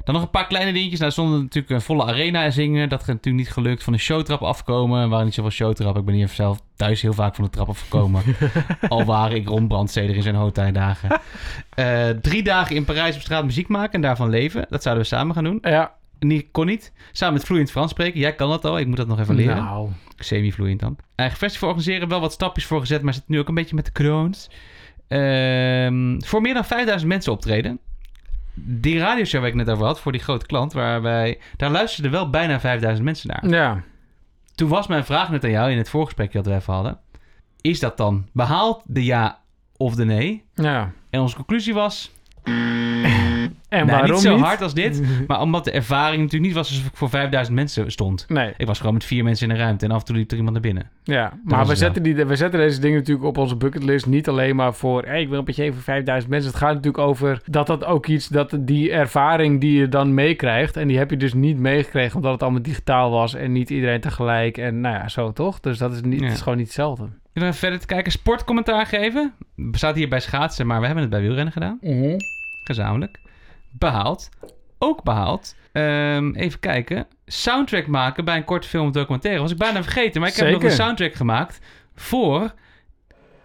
Dan 0.08 0.16
nog 0.16 0.26
een 0.26 0.32
paar 0.32 0.46
kleine 0.46 0.72
dingetjes. 0.72 0.98
Nou, 0.98 1.10
er 1.10 1.16
stonden 1.16 1.40
natuurlijk 1.40 1.74
een 1.74 1.80
volle 1.80 2.04
arena 2.04 2.50
zingen. 2.50 2.88
Dat 2.88 3.00
is 3.00 3.06
natuurlijk 3.06 3.44
niet 3.44 3.52
gelukt. 3.52 3.82
Van 3.82 3.92
de 3.92 3.98
showtrap 3.98 4.42
afkomen. 4.42 5.02
Er 5.02 5.08
waren 5.08 5.24
niet 5.24 5.34
zoveel 5.34 5.50
showtrappen. 5.50 6.00
Ik 6.00 6.06
ben 6.06 6.14
hier 6.14 6.28
zelf 6.28 6.60
thuis 6.76 7.02
heel 7.02 7.12
vaak 7.12 7.34
van 7.34 7.44
de 7.44 7.50
trap 7.50 7.68
afgekomen. 7.68 8.22
Al 8.88 9.04
waren 9.04 9.36
ik 9.36 9.48
rondbrandsteder 9.48 10.16
in 10.16 10.22
zijn 10.22 10.34
hoogtijdagen. 10.34 11.10
Eh 11.74 12.08
drie 12.08 12.42
dagen 12.42 12.76
in 12.76 12.84
Parijs 12.84 13.14
op 13.14 13.20
straat 13.20 13.44
muziek 13.44 13.68
maken 13.68 13.92
en 13.92 14.00
daarvan 14.00 14.30
leven. 14.30 14.66
Dat 14.68 14.82
zouden 14.82 15.04
we 15.04 15.10
samen 15.10 15.34
gaan 15.34 15.44
doen. 15.44 15.58
Ja, 15.60 15.92
niet, 16.18 16.46
kon 16.52 16.66
niet. 16.66 16.92
Samen 17.12 17.34
met 17.34 17.44
vloeiend 17.44 17.70
Frans 17.70 17.90
spreken. 17.90 18.20
Jij 18.20 18.34
kan 18.34 18.50
dat 18.50 18.64
al, 18.64 18.78
ik 18.78 18.86
moet 18.86 18.96
dat 18.96 19.06
nog 19.06 19.18
even 19.18 19.34
leren. 19.34 19.56
Nou, 19.56 19.88
Semi-vloeiend 20.16 20.80
dan. 20.80 20.96
Eigen 21.14 21.38
festival 21.38 21.68
organiseren, 21.68 22.08
wel 22.08 22.20
wat 22.20 22.32
stapjes 22.32 22.66
voor 22.66 22.80
gezet, 22.80 23.02
maar 23.02 23.14
zit 23.14 23.28
nu 23.28 23.38
ook 23.38 23.48
een 23.48 23.54
beetje 23.54 23.74
met 23.74 23.84
de 23.84 23.92
kroons. 23.92 24.50
Ehm, 25.08 26.20
voor 26.20 26.40
meer 26.40 26.54
dan 26.54 26.64
5000 26.64 27.10
mensen 27.10 27.32
optreden. 27.32 27.80
Die 28.64 28.98
radioshow 28.98 29.40
waar 29.40 29.48
ik 29.48 29.54
net 29.54 29.70
over 29.70 29.84
had, 29.84 30.00
voor 30.00 30.12
die 30.12 30.20
grote 30.20 30.46
klant, 30.46 30.72
waar 30.72 31.02
wij, 31.02 31.38
daar 31.56 31.70
luisterden 31.70 32.10
wel 32.10 32.30
bijna 32.30 32.60
5000 32.60 33.04
mensen 33.04 33.28
naar. 33.28 33.48
ja. 33.48 33.82
Toen 34.54 34.68
was 34.68 34.86
mijn 34.86 35.04
vraag 35.04 35.30
net 35.30 35.44
aan 35.44 35.50
jou 35.50 35.70
in 35.70 35.78
het 35.78 35.88
voorgesprek 35.88 36.32
dat 36.32 36.46
we 36.46 36.54
even 36.54 36.74
hadden. 36.74 36.98
Is 37.60 37.80
dat 37.80 37.96
dan 37.96 38.28
behaald 38.32 38.82
de 38.86 39.04
ja 39.04 39.40
of 39.76 39.94
de 39.94 40.04
nee? 40.04 40.44
Ja. 40.54 40.92
En 41.10 41.20
onze 41.20 41.36
conclusie 41.36 41.74
was, 41.74 42.12
En 43.68 43.86
waarom 43.86 44.10
niet 44.10 44.20
zo 44.20 44.34
niet? 44.36 44.44
hard 44.44 44.62
als 44.62 44.74
dit, 44.74 45.02
maar 45.26 45.40
omdat 45.40 45.64
de 45.64 45.70
ervaring 45.70 46.16
natuurlijk 46.22 46.44
niet 46.44 46.54
was 46.54 46.68
alsof 46.68 46.86
ik 46.86 46.96
voor 46.96 47.08
5000 47.10 47.56
mensen 47.56 47.90
stond. 47.90 48.24
Nee, 48.28 48.52
Ik 48.56 48.66
was 48.66 48.78
gewoon 48.78 48.94
met 48.94 49.04
vier 49.04 49.24
mensen 49.24 49.48
in 49.48 49.54
een 49.54 49.60
ruimte 49.60 49.84
en 49.84 49.90
af 49.90 49.98
en 50.00 50.04
toe 50.06 50.16
liep 50.16 50.30
er 50.30 50.36
iemand 50.36 50.52
naar 50.52 50.62
binnen. 50.62 50.90
ja. 51.04 51.32
Maar 51.44 51.66
we 51.66 51.76
zetten, 51.76 52.02
die, 52.02 52.14
we 52.24 52.36
zetten 52.36 52.60
deze 52.60 52.80
dingen 52.80 52.98
natuurlijk 52.98 53.26
op 53.26 53.36
onze 53.38 53.56
bucketlist. 53.56 54.06
Niet 54.06 54.28
alleen 54.28 54.56
maar 54.56 54.74
voor, 54.74 55.04
hey, 55.04 55.20
ik 55.20 55.28
wil 55.28 55.38
een 55.38 55.44
beetje 55.44 55.72
voor 55.72 55.82
5000 55.82 56.30
mensen. 56.32 56.50
Het 56.50 56.58
gaat 56.60 56.68
natuurlijk 56.74 56.98
over 57.04 57.40
dat 57.44 57.66
dat 57.66 57.84
ook 57.84 58.06
iets, 58.06 58.28
dat 58.28 58.56
die 58.60 58.90
ervaring 58.92 59.60
die 59.60 59.78
je 59.78 59.88
dan 59.88 60.14
meekrijgt. 60.14 60.76
En 60.76 60.88
die 60.88 60.98
heb 60.98 61.10
je 61.10 61.16
dus 61.16 61.34
niet 61.34 61.58
meegekregen 61.58 62.16
omdat 62.16 62.32
het 62.32 62.42
allemaal 62.42 62.62
digitaal 62.62 63.10
was. 63.10 63.34
En 63.34 63.52
niet 63.52 63.70
iedereen 63.70 64.00
tegelijk. 64.00 64.58
En 64.58 64.80
nou 64.80 64.94
ja, 64.94 65.08
zo 65.08 65.32
toch? 65.32 65.60
Dus 65.60 65.78
dat 65.78 65.92
is, 65.92 66.00
niet, 66.02 66.20
Ja. 66.20 66.24
het 66.26 66.34
is 66.34 66.40
gewoon 66.42 66.58
niet 66.58 66.66
hetzelfde. 66.66 67.02
Even 67.04 67.48
even 67.48 67.54
verder 67.60 67.78
te 67.78 67.86
kijken, 67.86 68.12
sportcommentaar 68.12 68.86
geven. 68.86 69.32
Bestaat 69.56 69.94
hier 69.94 70.08
bij 70.08 70.20
schaatsen, 70.20 70.66
maar 70.66 70.78
we 70.80 70.84
hebben 70.86 71.02
het 71.04 71.12
bij 71.12 71.20
wielrennen 71.22 71.52
gedaan. 71.52 71.78
Gezamenlijk. 72.64 73.18
Behaald. 73.78 74.28
Ook 74.78 75.02
behaald. 75.02 75.54
Ehm, 75.72 76.34
even 76.34 76.60
kijken. 76.60 77.06
Soundtrack 77.26 77.86
maken 77.86 78.24
bij 78.24 78.36
een 78.36 78.44
korte 78.44 78.68
film 78.68 78.86
of 78.86 78.92
documentaire. 78.92 79.40
Was 79.42 79.50
ik 79.52 79.58
bijna 79.58 79.82
vergeten, 79.82 80.20
maar 80.20 80.30
ik 80.30 80.36
heb 80.36 80.50
nog 80.50 80.62
een 80.62 80.70
soundtrack 80.70 81.14
gemaakt 81.14 81.60
voor 81.94 82.52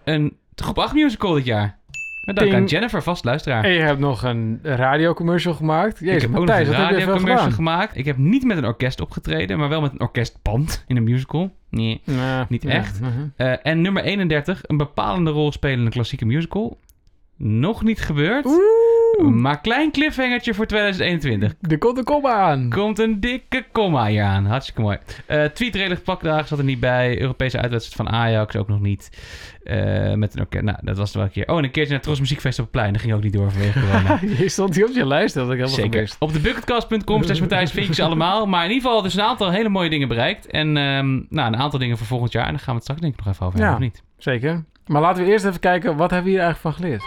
een 0.04 0.36
groep 0.54 0.78
8 0.78 0.94
musical 0.94 1.32
dit 1.32 1.44
jaar. 1.44 1.78
Met 2.24 2.36
dank 2.36 2.52
aan 2.52 2.64
Jennifer, 2.64 3.02
vast 3.02 3.24
luisteraar. 3.24 3.64
En 3.64 3.70
je 3.70 3.80
hebt 3.80 3.98
nog 3.98 4.22
een 4.22 4.58
radiocommercial 4.62 5.54
gemaakt. 5.54 5.98
Jezus, 5.98 6.14
ik 6.14 6.20
heb 6.20 6.30
ook 6.30 6.36
nog 6.36 6.46
Matthijs, 6.46 6.68
een 6.68 6.74
radiocommercial 6.74 7.50
gemaakt. 7.50 7.96
Ik 7.96 8.04
heb 8.04 8.16
niet 8.16 8.44
met 8.44 8.56
een 8.56 8.64
orkest 8.64 9.00
opgetreden, 9.00 9.58
maar 9.58 9.68
wel 9.68 9.80
met 9.80 9.92
een 9.92 10.00
orkestband 10.00 10.84
in 10.86 10.96
een 10.96 11.04
musical. 11.04 11.54
Nee. 11.70 12.02
Niet 12.48 12.64
echt. 12.64 13.00
mhm. 13.00 13.10
Eh, 13.36 13.66
en 13.66 13.80
nummer 13.80 14.02
31, 14.02 14.60
een 14.62 14.76
bepalende 14.76 15.30
rol 15.30 15.52
spelen 15.52 15.78
in 15.78 15.84
een 15.84 15.90
klassieke 15.90 16.24
musical. 16.24 16.78
Nog 17.36 17.82
niet 17.82 18.00
gebeurd. 18.00 18.44
Oeh, 18.46 18.56
Maar 19.22 19.60
klein 19.60 19.90
cliffhangertje 19.90 20.54
voor 20.54 20.66
2021. 20.66 21.54
er 21.60 21.78
komt 21.78 21.98
een 21.98 22.04
komma 22.04 22.32
aan. 22.34 22.70
Komt 22.70 22.98
een 22.98 23.20
dikke 23.20 23.64
komma 23.72 24.06
hier 24.06 24.22
aan. 24.22 24.46
Hartstikke 24.46 24.80
mooi. 24.80 24.98
Eh 25.26 25.44
tweet 25.44 25.74
redelijk 25.74 26.02
pakdagen 26.02 26.48
zat 26.48 26.58
er 26.58 26.64
niet 26.64 26.80
bij. 26.80 27.20
Europese 27.20 27.58
uitwedstrijd 27.60 28.08
van 28.08 28.18
Ajax 28.18 28.56
ook 28.56 28.68
nog 28.68 28.80
niet. 28.80 29.10
Eh, 29.64 30.12
met 30.12 30.34
een 30.34 30.40
orkest. 30.40 30.64
Nou, 30.64 30.78
dat 30.82 30.96
was 30.96 31.10
er 31.10 31.16
wel 31.16 31.26
een 31.26 31.32
keer. 31.32 31.48
Oh, 31.48 31.58
en 31.58 31.64
een 31.64 31.70
keertje 31.70 31.88
naar 31.92 31.98
het 31.98 32.02
Tros 32.02 32.20
Muziekfest 32.20 32.58
op 32.58 32.64
het 32.64 32.74
plein. 32.74 32.92
Dat 32.92 33.02
ging 33.02 33.14
ook 33.14 33.22
niet 33.22 33.32
door 33.32 33.50
vanwege 33.50 33.80
corona. 33.80 34.18
je 34.42 34.48
stond 34.48 34.74
hier 34.74 34.86
op 34.88 34.94
je 34.94 35.06
lijst, 35.06 35.34
dat 35.34 35.42
had 35.42 35.52
ik 35.52 35.58
helemaal 35.58 35.78
Zeker. 35.80 35.92
gemist. 35.94 36.16
Op 36.18 36.32
de 36.32 36.40
bucketcast.com 36.40 37.22
slash 37.22 37.40
Matthijs 37.40 37.70
vind 37.70 37.86
je 37.86 37.94
ze 37.94 38.02
allemaal. 38.02 38.46
Maar 38.46 38.64
in 38.64 38.70
ieder 38.70 38.86
geval, 38.88 39.02
dus 39.02 39.14
een 39.14 39.22
aantal 39.22 39.50
hele 39.50 39.68
mooie 39.68 39.90
dingen 39.90 40.08
bereikt. 40.08 40.46
En 40.46 40.76
ehm, 40.76 41.12
nou, 41.28 41.52
een 41.52 41.56
aantal 41.56 41.78
dingen 41.78 41.96
voor 41.98 42.06
volgend 42.06 42.32
jaar. 42.32 42.44
En 42.46 42.50
daar 42.50 42.58
gaan 42.60 42.68
we 42.68 42.74
het 42.74 42.82
straks 42.82 43.00
denk 43.00 43.12
ik 43.12 43.24
nog 43.24 43.34
even 43.34 43.46
over 43.46 43.58
hebben, 43.58 43.78
Ja. 43.78 43.86
of 43.86 43.92
niet? 43.92 44.02
Zeker. 44.18 44.64
Maar 44.86 45.00
laten 45.00 45.24
we 45.24 45.30
eerst 45.30 45.44
even 45.44 45.60
kijken, 45.60 45.96
wat 45.96 46.10
hebben 46.10 46.30
we 46.32 46.36
hier 46.36 46.44
eigenlijk 46.44 46.76
van 46.76 46.84
geleerd? 46.84 47.04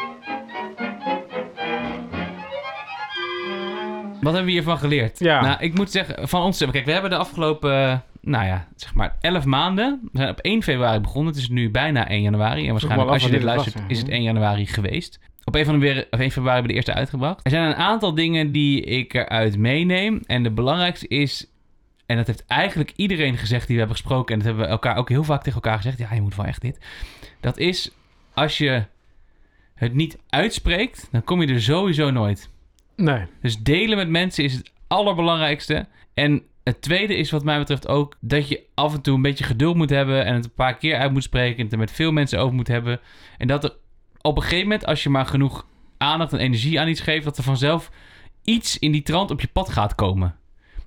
Wat 4.28 4.36
hebben 4.36 4.54
we 4.54 4.60
hiervan 4.60 4.78
geleerd? 4.78 5.20
Ja. 5.20 5.42
Nou, 5.42 5.58
ik 5.60 5.74
moet 5.74 5.92
zeggen, 5.92 6.28
van 6.28 6.42
ons... 6.42 6.66
Kijk, 6.72 6.86
we 6.86 6.92
hebben 6.92 7.10
de 7.10 7.16
afgelopen, 7.18 7.72
eh, 7.72 7.98
nou 8.22 8.46
ja, 8.46 8.68
zeg 8.76 8.94
maar 8.94 9.16
11 9.22 9.46
maanden... 9.46 10.00
We 10.12 10.18
zijn 10.18 10.30
op 10.30 10.40
1 10.40 10.64
februari 10.64 11.00
begonnen. 11.00 11.34
Het 11.34 11.42
is 11.42 11.50
nu 11.50 11.72
bijna 11.72 12.08
1 12.08 12.22
januari. 12.22 12.66
En 12.66 12.72
waarschijnlijk 12.72 13.10
als 13.10 13.24
je 13.24 13.30
dit 13.30 13.44
luistert, 13.44 13.76
was, 13.76 13.84
is 13.88 13.98
het 13.98 14.10
1 14.10 14.24
januari 14.24 14.66
geweest. 14.66 15.20
Op 15.44 15.56
1, 15.56 15.66
van 15.66 15.80
de 15.80 16.08
of 16.12 16.20
1 16.20 16.32
februari 16.32 16.60
hebben 16.60 16.62
we 16.62 16.68
de 16.68 16.74
eerste 16.74 16.94
uitgebracht. 16.94 17.46
Er 17.46 17.52
zijn 17.52 17.68
een 17.68 17.76
aantal 17.76 18.14
dingen 18.14 18.52
die 18.52 18.82
ik 18.82 19.14
eruit 19.14 19.58
meeneem. 19.58 20.22
En 20.26 20.44
de 20.44 20.52
belangrijkste 20.52 21.08
is... 21.08 21.50
En 22.06 22.18
dat 22.18 22.28
heeft 22.28 22.46
eigenlijk 22.46 22.94
iedereen 22.96 23.38
gezegd 23.38 23.68
die 23.68 23.76
we 23.76 23.82
hebben 23.82 23.98
gesproken. 23.98 24.34
En 24.34 24.40
dat 24.40 24.48
hebben 24.48 24.66
we 24.66 24.72
elkaar 24.72 24.98
ook 24.98 25.10
heel 25.10 25.24
vaak 25.24 25.44
tegen 25.44 25.62
elkaar 25.62 25.78
gezegd. 25.78 25.98
Ja, 25.98 26.14
je 26.14 26.22
moet 26.22 26.36
wel 26.36 26.46
echt 26.46 26.62
dit. 26.62 26.80
Dat 27.40 27.58
is, 27.58 27.92
als 28.34 28.58
je 28.58 28.84
het 29.76 29.94
niet 29.94 30.18
uitspreekt... 30.30 31.08
dan 31.12 31.24
kom 31.24 31.42
je 31.42 31.54
er 31.54 31.62
sowieso 31.62 32.12
nooit. 32.12 32.50
Nee. 32.98 33.26
Dus 33.42 33.58
delen 33.60 33.98
met 33.98 34.10
mensen 34.10 34.44
is 34.44 34.54
het 34.54 34.72
allerbelangrijkste. 34.88 35.86
En 36.14 36.42
het 36.64 36.82
tweede 36.82 37.16
is 37.16 37.32
wat 37.32 37.44
mij 37.44 37.58
betreft 37.58 37.88
ook 37.88 38.16
dat 38.20 38.48
je 38.48 38.64
af 38.74 38.94
en 38.94 39.02
toe 39.02 39.16
een 39.16 39.22
beetje 39.22 39.44
geduld 39.44 39.76
moet 39.76 39.90
hebben 39.90 40.26
en 40.26 40.34
het 40.36 40.46
een 40.46 40.54
paar 40.54 40.78
keer 40.78 40.98
uit 40.98 41.12
moet 41.12 41.24
spreken 41.24 41.58
en 41.58 41.64
het 41.64 41.72
er 41.74 41.80
met 41.80 41.92
veel 41.92 42.12
mensen 42.12 42.40
over 42.40 42.56
moet 42.56 42.68
hebben. 42.68 43.00
En 43.38 43.48
dat 43.48 43.64
er 43.64 43.74
op 44.22 44.36
een 44.36 44.42
gegeven 44.44 44.64
moment, 44.64 44.86
als 44.86 45.04
je 45.04 45.10
maar 45.10 45.26
genoeg 45.26 45.66
aandacht 45.98 46.34
en 46.34 46.40
energie 46.40 46.80
aan 46.80 46.88
iets 46.88 47.02
geeft, 47.02 47.24
dat 47.24 47.38
er 47.38 47.44
vanzelf 47.44 47.92
iets 48.44 48.80
in 48.80 48.92
die 48.92 49.04
trant 49.04 49.32
op 49.32 49.42
je 49.42 49.48
pad 49.54 49.70
gaat 49.70 49.96
komen. 49.96 50.36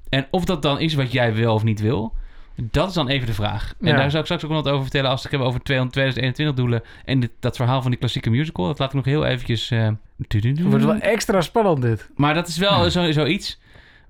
En 0.09 0.27
of 0.31 0.45
dat 0.45 0.63
dan 0.63 0.81
is 0.81 0.95
wat 0.95 1.13
jij 1.13 1.35
wil 1.35 1.55
of 1.55 1.65
niet 1.65 1.81
wil, 1.81 2.15
dat 2.57 2.89
is 2.89 2.95
dan 2.95 3.09
even 3.09 3.27
de 3.27 3.35
vraag. 3.35 3.75
En 3.81 3.87
Ja. 3.89 3.97
daar 3.97 4.09
zou 4.11 4.19
ik 4.19 4.25
straks 4.25 4.45
ook 4.45 4.51
nog 4.51 4.63
wat 4.63 4.69
over 4.73 4.83
vertellen 4.83 5.11
als 5.11 5.25
ik 5.25 5.31
heb 5.31 5.41
over 5.41 5.61
200 5.63 5.93
2021 5.99 6.57
doelen 6.57 6.83
en 7.05 7.21
dit, 7.21 7.31
dat 7.41 7.57
verhaal 7.57 7.81
van 7.83 7.91
die 7.91 7.99
klassieke 8.01 8.31
musical. 8.31 8.67
Dat 8.67 8.79
laat 8.79 8.89
ik 8.89 8.95
nog 8.95 9.05
heel 9.05 9.25
eventjes... 9.25 9.71
eh, 9.71 9.89
Het 10.29 10.63
wordt 10.63 10.85
wel 10.85 10.95
extra 10.95 11.41
spannend 11.41 11.83
dit. 11.83 12.11
maar 12.17 12.35
dat 12.35 12.49
is 12.49 12.59
wel 12.59 12.91
zo, 12.91 13.13
zoiets 13.13 13.61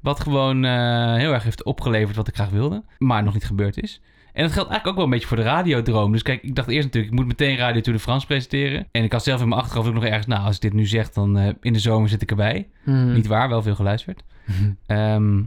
wat 0.01 0.21
gewoon 0.21 0.65
eh, 0.65 1.15
heel 1.15 1.33
erg 1.33 1.43
heeft 1.43 1.63
opgeleverd 1.63 2.17
wat 2.17 2.29
ik 2.29 2.35
graag 2.35 2.51
wilde, 2.51 2.83
maar 2.99 3.23
nog 3.23 3.35
niet 3.35 3.45
gebeurd 3.45 3.83
is. 3.83 4.01
En 4.33 4.43
dat 4.43 4.53
geldt 4.53 4.71
eigenlijk 4.71 4.87
ook 4.87 4.95
wel 4.95 5.05
een 5.05 5.11
beetje 5.11 5.27
voor 5.27 5.37
de 5.37 5.43
radiodroom. 5.43 6.13
Dus 6.13 6.23
kijk, 6.23 6.43
ik 6.43 6.55
dacht 6.55 6.69
eerst 6.69 6.85
natuurlijk, 6.85 7.13
ik 7.13 7.19
moet 7.19 7.29
meteen 7.29 7.57
Radio 7.57 7.81
Tour 7.81 7.99
de 7.99 8.05
France 8.05 8.27
presenteren. 8.27 8.87
En 8.91 9.05
ik 9.05 9.13
had 9.13 9.23
zelf 9.23 9.41
in 9.41 9.49
mijn 9.49 9.61
achterhoofd 9.61 9.89
ook 9.89 9.95
nog 9.95 10.05
ergens, 10.05 10.27
nou, 10.27 10.45
als 10.45 10.55
ik 10.55 10.61
dit 10.61 10.73
nu 10.73 10.87
zeg, 10.87 11.11
dan 11.11 11.39
eh, 11.39 11.49
in 11.61 11.73
de 11.73 11.79
zomer 11.79 12.09
zit 12.09 12.23
ik 12.23 12.31
erbij. 12.31 12.69
Hmm. 12.83 13.13
Niet 13.13 13.27
waar, 13.27 13.49
wel 13.49 13.63
veel 13.63 13.75
geluisterd. 13.75 14.23
Ehm, 14.87 15.43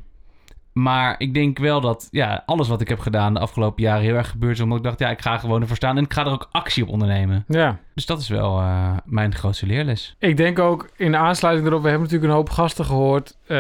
maar 0.73 1.15
ik 1.17 1.33
denk 1.33 1.57
wel 1.57 1.81
dat 1.81 2.07
ja, 2.12 2.43
alles 2.45 2.67
wat 2.67 2.81
ik 2.81 2.88
heb 2.88 2.99
gedaan 2.99 3.33
de 3.33 3.39
afgelopen 3.39 3.83
jaren 3.83 4.03
heel 4.03 4.15
erg 4.15 4.29
gebeurd 4.29 4.55
is. 4.55 4.62
Omdat 4.62 4.77
ik 4.77 4.83
dacht, 4.83 4.99
ja, 4.99 5.09
ik 5.09 5.21
ga 5.21 5.38
gewoon 5.38 5.62
ervoor 5.62 5.75
staan 5.75 5.97
en 5.97 6.03
ik 6.03 6.13
ga 6.13 6.25
er 6.25 6.31
ook 6.31 6.49
actie 6.51 6.83
op 6.83 6.89
ondernemen. 6.89 7.45
Ja. 7.47 7.77
Dus 7.93 8.05
dat 8.05 8.19
is 8.19 8.27
wel 8.27 8.59
eh, 8.59 8.97
mijn 9.05 9.36
grootste 9.36 9.65
leerles. 9.65 10.15
Ik 10.19 10.38
denk 10.38 10.59
ook 10.59 10.89
in 10.95 11.15
aansluiting 11.15 11.67
erop, 11.67 11.81
we 11.81 11.89
hebben 11.89 12.05
natuurlijk 12.05 12.31
een 12.31 12.38
hoop 12.38 12.49
gasten 12.49 12.86
gehoord. 12.86 13.38
Eh, 13.41 13.57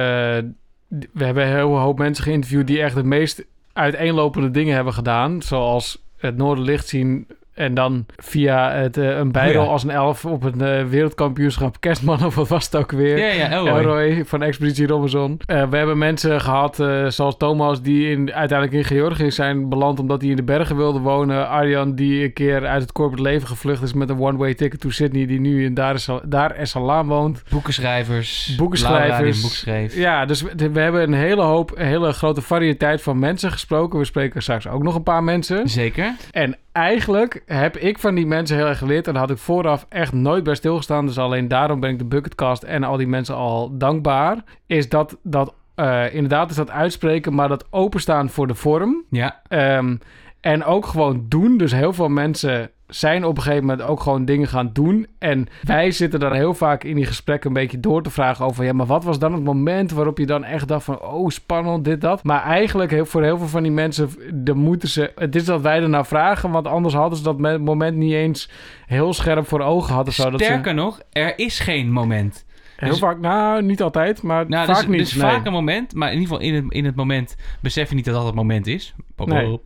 we 0.87 1.23
hebben 1.25 1.43
een 1.43 1.49
hele 1.49 1.63
hoop 1.63 1.97
mensen 1.97 2.23
geïnterviewd 2.23 2.67
die 2.67 2.81
echt 2.81 2.95
de 2.95 3.03
meest 3.03 3.43
uiteenlopende 3.73 4.51
dingen 4.51 4.75
hebben 4.75 4.93
gedaan. 4.93 5.41
Zoals 5.41 6.01
het 6.17 6.37
Noorderlicht 6.37 6.87
zien 6.87 7.27
en 7.53 7.73
dan 7.73 8.05
via 8.15 8.71
het, 8.71 8.97
eh, 8.97 9.17
een 9.17 9.31
bijrol 9.31 9.61
Oh 9.61 9.65
ja. 9.65 9.71
als 9.71 9.83
een 9.83 9.89
elf 9.89 10.25
op 10.25 10.43
een 10.43 10.61
eh, 10.61 10.85
wereldkampioenschap 10.85 11.79
kerstman 11.79 12.25
of 12.25 12.35
wat 12.35 12.47
was 12.47 12.65
het 12.65 12.75
ook 12.75 12.91
weer. 12.91 13.17
Ja, 13.17 13.27
ja, 13.27 13.51
Elroy. 13.51 13.77
Elroy 13.79 14.25
van 14.25 14.41
Expeditie 14.41 14.87
Robinson. 14.87 15.39
Eh, 15.45 15.69
we 15.69 15.77
hebben 15.77 15.97
mensen 15.97 16.41
gehad, 16.41 16.79
eh, 16.79 17.05
zoals 17.07 17.37
Thomas, 17.37 17.81
die 17.81 18.09
in, 18.09 18.33
uiteindelijk 18.33 18.77
in 18.79 18.97
Georgië 18.97 19.31
zijn 19.31 19.69
beland 19.69 19.99
omdat 19.99 20.21
hij 20.21 20.29
in 20.29 20.35
de 20.35 20.43
bergen 20.43 20.75
wilde 20.75 20.99
wonen. 20.99 21.47
Arjan, 21.49 21.95
die 21.95 22.23
een 22.23 22.33
keer 22.33 22.65
uit 22.65 22.81
het 22.81 22.91
corporate 22.91 23.23
leven 23.23 23.47
gevlucht 23.47 23.83
is 23.83 23.93
met 23.93 24.09
een 24.09 24.19
one-way 24.19 24.53
ticket 24.53 24.79
to 24.79 24.89
Sydney, 24.89 25.25
die 25.25 25.39
nu 25.39 25.65
in 25.65 25.73
Dar 25.73 25.93
es, 25.93 26.09
Dar 26.23 26.51
es 26.51 26.69
Salaam 26.69 27.07
woont. 27.07 27.43
Boekenschrijvers. 27.49 28.55
Boekenschrijvers. 28.57 29.07
Laura 29.07 29.23
die 29.23 29.33
een 29.33 29.41
boek 29.41 29.51
schreef. 29.51 29.95
Ja, 29.95 30.25
dus 30.25 30.41
we, 30.41 30.71
we 30.71 30.79
hebben 30.79 31.01
een 31.01 31.13
hele 31.13 31.41
hoop, 31.41 31.71
een 31.75 31.85
hele 31.85 32.11
grote 32.11 32.41
variëteit 32.41 33.01
van 33.01 33.19
mensen 33.19 33.51
gesproken. 33.51 33.99
We 33.99 34.05
spreken 34.05 34.41
straks 34.41 34.67
ook 34.67 34.83
nog 34.83 34.95
een 34.95 35.03
paar 35.03 35.23
mensen. 35.23 35.69
Zeker. 35.69 36.15
En 36.31 36.57
eigenlijk 36.73 37.43
heb 37.45 37.77
ik 37.77 37.99
van 37.99 38.15
die 38.15 38.25
mensen 38.25 38.57
heel 38.57 38.65
erg 38.67 38.77
geleerd. 38.77 39.07
En 39.07 39.13
daar 39.13 39.21
had 39.21 39.31
ik 39.31 39.37
vooraf 39.37 39.85
echt 39.89 40.13
nooit 40.13 40.43
bij 40.43 40.55
stilgestaan. 40.55 41.05
Dus 41.05 41.17
alleen 41.17 41.47
daarom 41.47 41.79
ben 41.79 41.89
ik 41.89 41.97
de 41.97 42.05
Bucketcast 42.05 42.63
en 42.63 42.83
al 42.83 42.97
die 42.97 43.07
mensen 43.07 43.35
al 43.35 43.77
dankbaar. 43.77 44.43
Is 44.65 44.89
dat, 44.89 45.17
dat 45.23 45.53
eh, 45.75 46.13
inderdaad 46.13 46.49
is 46.49 46.55
dat 46.55 46.69
uitspreken, 46.69 47.33
maar 47.33 47.47
dat 47.47 47.65
openstaan 47.69 48.29
voor 48.29 48.47
de 48.47 48.55
vorm. 48.55 49.03
Ja, 49.09 49.41
Ehm, 49.47 49.95
en 50.43 50.63
ook 50.63 50.85
gewoon 50.85 51.25
doen. 51.29 51.57
Dus 51.57 51.71
heel 51.71 51.93
veel 51.93 52.09
mensen 52.09 52.69
zijn 52.87 53.25
op 53.25 53.37
een 53.37 53.43
gegeven 53.43 53.65
moment 53.65 53.87
ook 53.87 53.99
gewoon 53.99 54.25
dingen 54.25 54.47
gaan 54.47 54.69
doen. 54.73 55.07
En 55.19 55.47
wij 55.61 55.91
zitten 55.91 56.19
dan 56.19 56.33
heel 56.33 56.53
vaak 56.53 56.83
in 56.83 56.95
die 56.95 57.05
gesprekken 57.05 57.47
een 57.47 57.55
beetje 57.55 57.79
door 57.79 58.03
te 58.03 58.09
vragen 58.09 58.45
over... 58.45 58.63
ja, 58.63 58.73
maar 58.73 58.85
wat 58.85 59.03
was 59.03 59.19
dan 59.19 59.33
het 59.33 59.43
moment 59.43 59.91
waarop 59.91 60.17
je 60.17 60.25
dan 60.25 60.43
echt 60.43 60.67
dacht 60.67 60.83
van... 60.83 61.01
oh, 61.01 61.29
spannend, 61.29 61.85
dit, 61.85 62.01
dat. 62.01 62.23
Maar 62.23 62.43
eigenlijk 62.43 63.07
voor 63.07 63.23
heel 63.23 63.37
veel 63.37 63.47
van 63.47 63.63
die 63.63 63.71
mensen... 63.71 64.09
dan 64.33 64.57
moeten 64.57 64.89
ze... 64.89 65.11
het 65.15 65.35
is 65.35 65.45
dat 65.45 65.61
wij 65.61 65.81
ernaar 65.81 66.05
vragen... 66.05 66.51
want 66.51 66.67
anders 66.67 66.93
hadden 66.93 67.17
ze 67.17 67.23
dat 67.23 67.37
me- 67.37 67.57
moment 67.57 67.97
niet 67.97 68.13
eens 68.13 68.49
heel 68.85 69.13
scherp 69.13 69.47
voor 69.47 69.61
ogen 69.61 69.93
hadden. 69.93 70.13
Zo, 70.13 70.29
dat 70.29 70.39
ze, 70.39 70.45
sterker 70.45 70.73
nog, 70.73 70.99
er 71.11 71.39
is 71.39 71.59
geen 71.59 71.91
moment. 71.91 72.45
Heel 72.75 72.89
dus- 72.89 72.99
vaak... 72.99 73.19
Nou, 73.19 73.61
niet 73.63 73.81
altijd, 73.81 74.21
maar 74.21 74.49
Nou, 74.49 74.65
vaak 74.65 74.75
dus, 74.77 74.85
niet. 74.87 74.97
dus 74.99 75.13
nee. 75.13 75.31
vaak 75.31 75.45
een 75.45 75.51
moment, 75.51 75.93
maar 75.93 76.11
in 76.11 76.19
ieder 76.19 76.29
geval 76.33 76.47
in 76.47 76.53
het, 76.55 76.65
in 76.73 76.85
het 76.85 76.95
moment 76.95 77.35
besef 77.61 77.89
je 77.89 77.95
niet 77.95 78.05
dat 78.05 78.13
dat 78.13 78.25
het 78.25 78.35
moment 78.35 78.67
is. 78.67 78.93
Nee. 79.25 79.59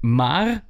Maar 0.00 0.64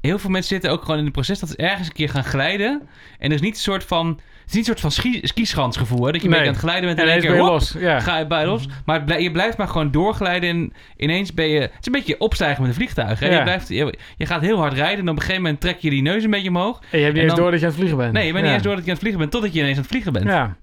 heel 0.00 0.18
veel 0.18 0.30
mensen 0.30 0.48
zitten 0.50 0.70
ook 0.70 0.82
gewoon 0.82 0.98
in 0.98 1.04
het 1.04 1.12
proces 1.12 1.38
dat 1.38 1.48
ze 1.48 1.56
ergens 1.56 1.86
een 1.88 1.94
keer 1.94 2.08
gaan 2.08 2.24
glijden. 2.24 2.88
En 3.18 3.28
er 3.28 3.34
is 3.34 3.40
niet 3.40 3.54
een 3.54 3.60
soort 3.60 3.84
van, 3.84 4.06
het 4.08 4.48
is 4.48 4.52
niet 4.54 4.56
een 4.56 4.64
soort 4.64 4.80
van 4.80 4.90
ski, 4.90 5.10
hè? 5.12 5.20
Dat 5.20 6.20
je 6.22 6.26
een 6.28 6.30
Nee. 6.30 6.30
beetje 6.30 6.36
aan 6.36 6.44
het 6.46 6.56
glijden 6.56 6.84
bent 6.86 6.98
en, 6.98 7.04
En 7.04 7.10
in 7.10 7.14
één 7.14 7.22
ineens 7.22 7.22
keer 7.22 7.30
ben 7.30 7.44
je 7.44 7.50
hop, 7.50 7.50
los. 7.50 7.74
Ja. 7.82 8.00
ga 8.00 8.18
je 8.18 8.26
bij 8.26 8.46
los. 8.46 8.68
Maar 8.84 8.96
het 8.96 9.04
blij- 9.04 9.22
je 9.22 9.30
blijft 9.30 9.56
maar 9.56 9.68
gewoon 9.68 9.90
doorglijden 9.90 10.48
en 10.50 10.72
ineens 10.96 11.34
ben 11.34 11.48
je... 11.48 11.60
Het 11.60 11.70
is 11.80 11.86
een 11.86 11.92
beetje 11.92 12.18
opstijgen 12.20 12.60
met 12.60 12.70
een 12.70 12.76
vliegtuig. 12.76 13.20
Hè? 13.20 13.26
Ja. 13.28 13.36
Je, 13.36 13.42
blijft, 13.42 13.68
je, 13.68 13.98
je 14.16 14.26
gaat 14.26 14.40
heel 14.40 14.58
hard 14.58 14.72
rijden 14.72 14.98
en 14.98 15.08
op 15.08 15.14
een 15.16 15.20
gegeven 15.20 15.42
moment 15.42 15.60
trek 15.60 15.78
je 15.78 15.90
die 15.90 16.02
neus 16.02 16.24
een 16.24 16.30
beetje 16.30 16.48
omhoog. 16.48 16.80
En 16.90 16.98
je 16.98 17.04
hebt 17.04 17.14
niet 17.14 17.22
En 17.24 17.30
eens 17.30 17.38
door 17.38 17.50
dat 17.50 17.60
je 17.60 17.66
aan 17.66 17.70
het 17.72 17.80
vliegen 17.80 17.98
bent. 17.98 18.12
Nee, 18.12 18.26
je 18.26 18.32
bent 18.32 18.44
niet 18.44 18.54
eens 18.54 18.62
door 18.62 18.74
dat 18.74 18.84
je 18.84 18.90
aan 18.90 18.96
het 18.96 19.00
vliegen 19.06 19.20
bent 19.20 19.32
totdat 19.32 19.52
je 19.52 19.58
ineens 19.60 19.76
aan 19.76 19.82
het 19.82 19.90
vliegen 19.90 20.12
bent. 20.12 20.24
Ja. 20.24 20.56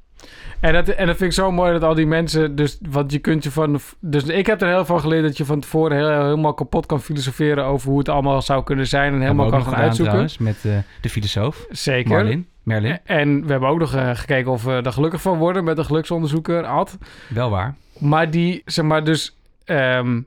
En 0.59 0.73
dat, 0.73 0.87
en 0.87 1.07
dat 1.07 1.17
vind 1.17 1.29
ik 1.29 1.37
zo 1.37 1.51
mooi 1.51 1.71
dat 1.71 1.83
al 1.83 1.95
die 1.95 2.05
mensen, 2.07 2.55
dus 2.55 2.77
want 2.89 3.11
je 3.11 3.19
kunt 3.19 3.43
je 3.43 3.51
van, 3.51 3.79
dus 3.99 4.23
ik 4.23 4.45
heb 4.45 4.61
er 4.61 4.67
heel 4.67 4.75
veel 4.75 4.85
van 4.85 4.99
geleerd 4.99 5.23
dat 5.23 5.37
je 5.37 5.45
van 5.45 5.59
tevoren 5.59 5.97
heel, 5.97 6.23
helemaal 6.23 6.53
kapot 6.53 6.85
kan 6.85 7.01
filosoferen 7.01 7.65
over 7.65 7.89
hoe 7.89 7.99
het 7.99 8.09
allemaal 8.09 8.41
zou 8.41 8.63
kunnen 8.63 8.87
zijn 8.87 9.13
en 9.13 9.21
helemaal 9.21 9.49
kan 9.49 9.63
gaan 9.63 9.75
uitzoeken. 9.75 10.05
trouwens 10.05 10.37
met 10.37 10.65
eh, 10.65 10.77
de 11.01 11.09
filosoof 11.09 11.65
Zeker. 11.69 12.11
Marlin. 12.11 12.47
Merlin, 12.63 12.99
En 13.03 13.45
we 13.45 13.51
hebben 13.51 13.69
ook 13.69 13.79
nog 13.79 13.95
eh, 13.95 14.09
gekeken 14.13 14.51
of 14.51 14.63
we 14.63 14.71
er 14.71 14.91
gelukkig 14.91 15.21
van 15.21 15.37
worden 15.37 15.63
met 15.63 15.77
een 15.77 15.85
geluksonderzoeker, 15.85 16.65
Ad. 16.65 16.97
wel 17.29 17.49
waar. 17.49 17.75
Maar 17.97 18.31
die, 18.31 18.61
zeg 18.65 18.85
maar, 18.85 19.03
dus 19.03 19.37
ehm, 19.65 20.21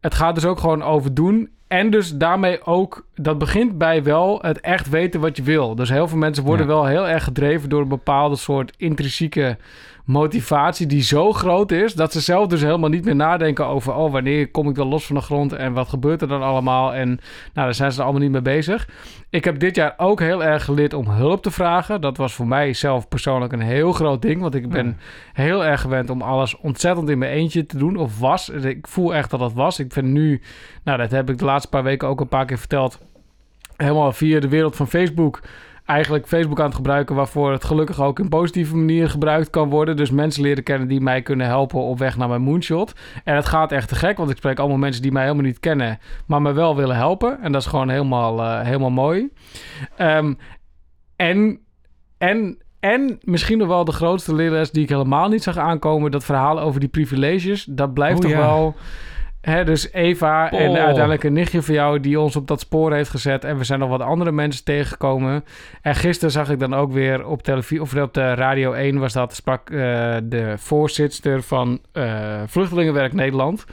het 0.00 0.14
gaat 0.14 0.34
dus 0.34 0.44
ook 0.44 0.58
gewoon 0.58 0.82
over 0.82 1.14
doen. 1.14 1.50
En 1.74 1.90
dus 1.90 2.16
daarmee 2.16 2.64
ook, 2.66 3.04
dat 3.14 3.38
begint 3.38 3.78
bij 3.78 4.02
wel 4.02 4.38
het 4.42 4.60
echt 4.60 4.88
weten 4.88 5.20
wat 5.20 5.36
je 5.36 5.42
wil. 5.42 5.74
Dus 5.74 5.88
heel 5.88 6.08
veel 6.08 6.18
mensen 6.18 6.44
worden 6.44 6.66
Ja. 6.66 6.72
wel 6.72 6.86
heel 6.86 7.08
erg 7.08 7.24
gedreven 7.24 7.68
door 7.68 7.80
een 7.82 7.88
bepaalde 7.88 8.36
soort 8.36 8.72
intrinsieke 8.76 9.56
motivatie 10.04 10.86
die 10.86 11.02
zo 11.02 11.32
groot 11.32 11.70
is 11.70 11.94
dat 11.94 12.12
ze 12.12 12.20
zelf 12.20 12.46
dus 12.46 12.60
helemaal 12.60 12.90
niet 12.90 13.04
meer 13.04 13.16
nadenken 13.16 13.66
over, 13.66 13.94
oh, 13.94 14.12
wanneer 14.12 14.50
kom 14.50 14.68
ik 14.68 14.74
dan 14.74 14.88
los 14.88 15.06
van 15.06 15.16
de 15.16 15.22
grond 15.22 15.52
en 15.52 15.72
wat 15.72 15.88
gebeurt 15.88 16.22
er 16.22 16.28
dan 16.28 16.42
allemaal? 16.42 16.94
En 16.94 17.08
nou, 17.08 17.20
daar 17.52 17.74
zijn 17.74 17.92
ze 17.92 17.98
er 17.98 18.04
allemaal 18.04 18.22
niet 18.22 18.30
mee 18.30 18.42
bezig. 18.42 18.88
Ik 19.30 19.44
heb 19.44 19.58
dit 19.58 19.76
jaar 19.76 19.94
ook 19.96 20.20
heel 20.20 20.44
erg 20.44 20.64
geleerd 20.64 20.94
om 20.94 21.08
hulp 21.08 21.42
te 21.42 21.50
vragen. 21.50 22.00
Dat 22.00 22.16
was 22.16 22.34
voor 22.34 22.46
mij 22.46 22.72
zelf 22.72 23.08
persoonlijk 23.08 23.52
een 23.52 23.60
heel 23.60 23.92
groot 23.92 24.22
ding, 24.22 24.40
want 24.40 24.54
ik 24.54 24.68
ben 24.68 24.96
heel 25.32 25.64
erg 25.64 25.80
gewend 25.80 26.10
om 26.10 26.22
alles 26.22 26.56
ontzettend 26.56 27.08
in 27.08 27.18
mijn 27.18 27.32
eentje 27.32 27.66
te 27.66 27.78
doen. 27.78 27.96
Of 27.96 28.18
was. 28.18 28.48
Ik 28.48 28.86
voel 28.86 29.14
echt 29.14 29.30
dat 29.30 29.40
dat 29.40 29.52
was. 29.52 29.78
Ik 29.78 29.92
vind 29.92 30.06
nu, 30.06 30.40
nou 30.84 30.98
dat 30.98 31.10
heb 31.10 31.30
ik 31.30 31.38
de 31.38 31.44
laatste 31.44 31.68
paar 31.68 31.82
weken 31.82 32.08
ook 32.08 32.20
een 32.20 32.28
paar 32.28 32.46
keer 32.46 32.58
verteld. 32.58 32.98
Helemaal 33.76 34.12
via 34.12 34.40
de 34.40 34.48
wereld 34.48 34.76
van 34.76 34.88
Facebook. 34.88 35.40
Eigenlijk 35.84 36.26
Facebook 36.26 36.58
aan 36.58 36.66
het 36.66 36.74
gebruiken 36.74 37.14
waarvoor 37.16 37.52
het 37.52 37.64
gelukkig 37.64 38.00
ook 38.00 38.18
in 38.18 38.28
positieve 38.28 38.76
manier 38.76 39.10
gebruikt 39.10 39.50
kan 39.50 39.68
worden. 39.68 39.96
Dus 39.96 40.10
mensen 40.10 40.42
leren 40.42 40.62
kennen 40.62 40.88
die 40.88 41.00
mij 41.00 41.22
kunnen 41.22 41.46
helpen 41.46 41.80
op 41.80 41.98
weg 41.98 42.16
naar 42.16 42.28
mijn 42.28 42.42
moonshot. 42.42 42.92
En 43.24 43.36
het 43.36 43.46
gaat 43.46 43.72
echt 43.72 43.88
te 43.88 43.94
gek, 43.94 44.16
want 44.16 44.30
ik 44.30 44.36
spreek 44.36 44.58
allemaal 44.58 44.78
mensen 44.78 45.02
die 45.02 45.12
mij 45.12 45.22
helemaal 45.22 45.44
niet 45.44 45.60
kennen, 45.60 45.98
maar 46.26 46.42
me 46.42 46.52
wel 46.52 46.76
willen 46.76 46.96
helpen. 46.96 47.40
En 47.42 47.52
dat 47.52 47.60
is 47.60 47.68
gewoon 47.68 47.88
helemaal, 47.88 48.42
eh, 48.42 48.60
helemaal 48.60 48.90
mooi. 48.90 49.28
Ehm, 49.96 50.34
en, 51.16 51.58
en, 52.18 52.58
en 52.80 53.18
misschien 53.22 53.58
nog 53.58 53.68
wel 53.68 53.84
de 53.84 53.92
grootste 53.92 54.34
leerles 54.34 54.70
die 54.70 54.82
ik 54.82 54.88
helemaal 54.88 55.28
niet 55.28 55.42
zag 55.42 55.56
aankomen. 55.56 56.10
Dat 56.10 56.24
verhaal 56.24 56.60
over 56.60 56.80
die 56.80 56.88
privileges. 56.88 57.64
Dat 57.64 57.94
blijft 57.94 58.16
Oh, 58.16 58.22
toch 58.22 58.30
ja. 58.30 58.38
wel... 58.38 58.74
Hè, 59.44 59.64
dus 59.64 59.92
Eva 59.92 60.50
en 60.50 60.76
uiteindelijk 60.76 61.24
een 61.24 61.32
nichtje 61.32 61.62
van 61.62 61.74
jou 61.74 62.00
die 62.00 62.20
ons 62.20 62.36
op 62.36 62.46
dat 62.46 62.60
spoor 62.60 62.92
heeft 62.92 63.10
gezet. 63.10 63.44
En 63.44 63.58
we 63.58 63.64
zijn 63.64 63.78
nog 63.78 63.88
wat 63.88 64.00
andere 64.00 64.32
mensen 64.32 64.64
tegengekomen. 64.64 65.44
En 65.82 65.94
gisteren 65.94 66.30
zag 66.30 66.50
ik 66.50 66.58
dan 66.58 66.74
ook 66.74 66.92
weer 66.92 67.26
op 67.26 67.42
televisie, 67.42 67.80
of 67.80 67.94
op 67.94 68.14
de 68.14 68.34
Radio 68.34 68.72
1 68.72 68.98
was 68.98 69.12
dat, 69.12 69.34
sprak 69.34 69.70
eh, 69.70 69.76
de 70.22 70.54
voorzitter 70.56 71.42
van 71.42 71.80
eh, 71.92 72.42
Vluchtelingenwerk 72.46 73.12
Nederland. 73.12 73.64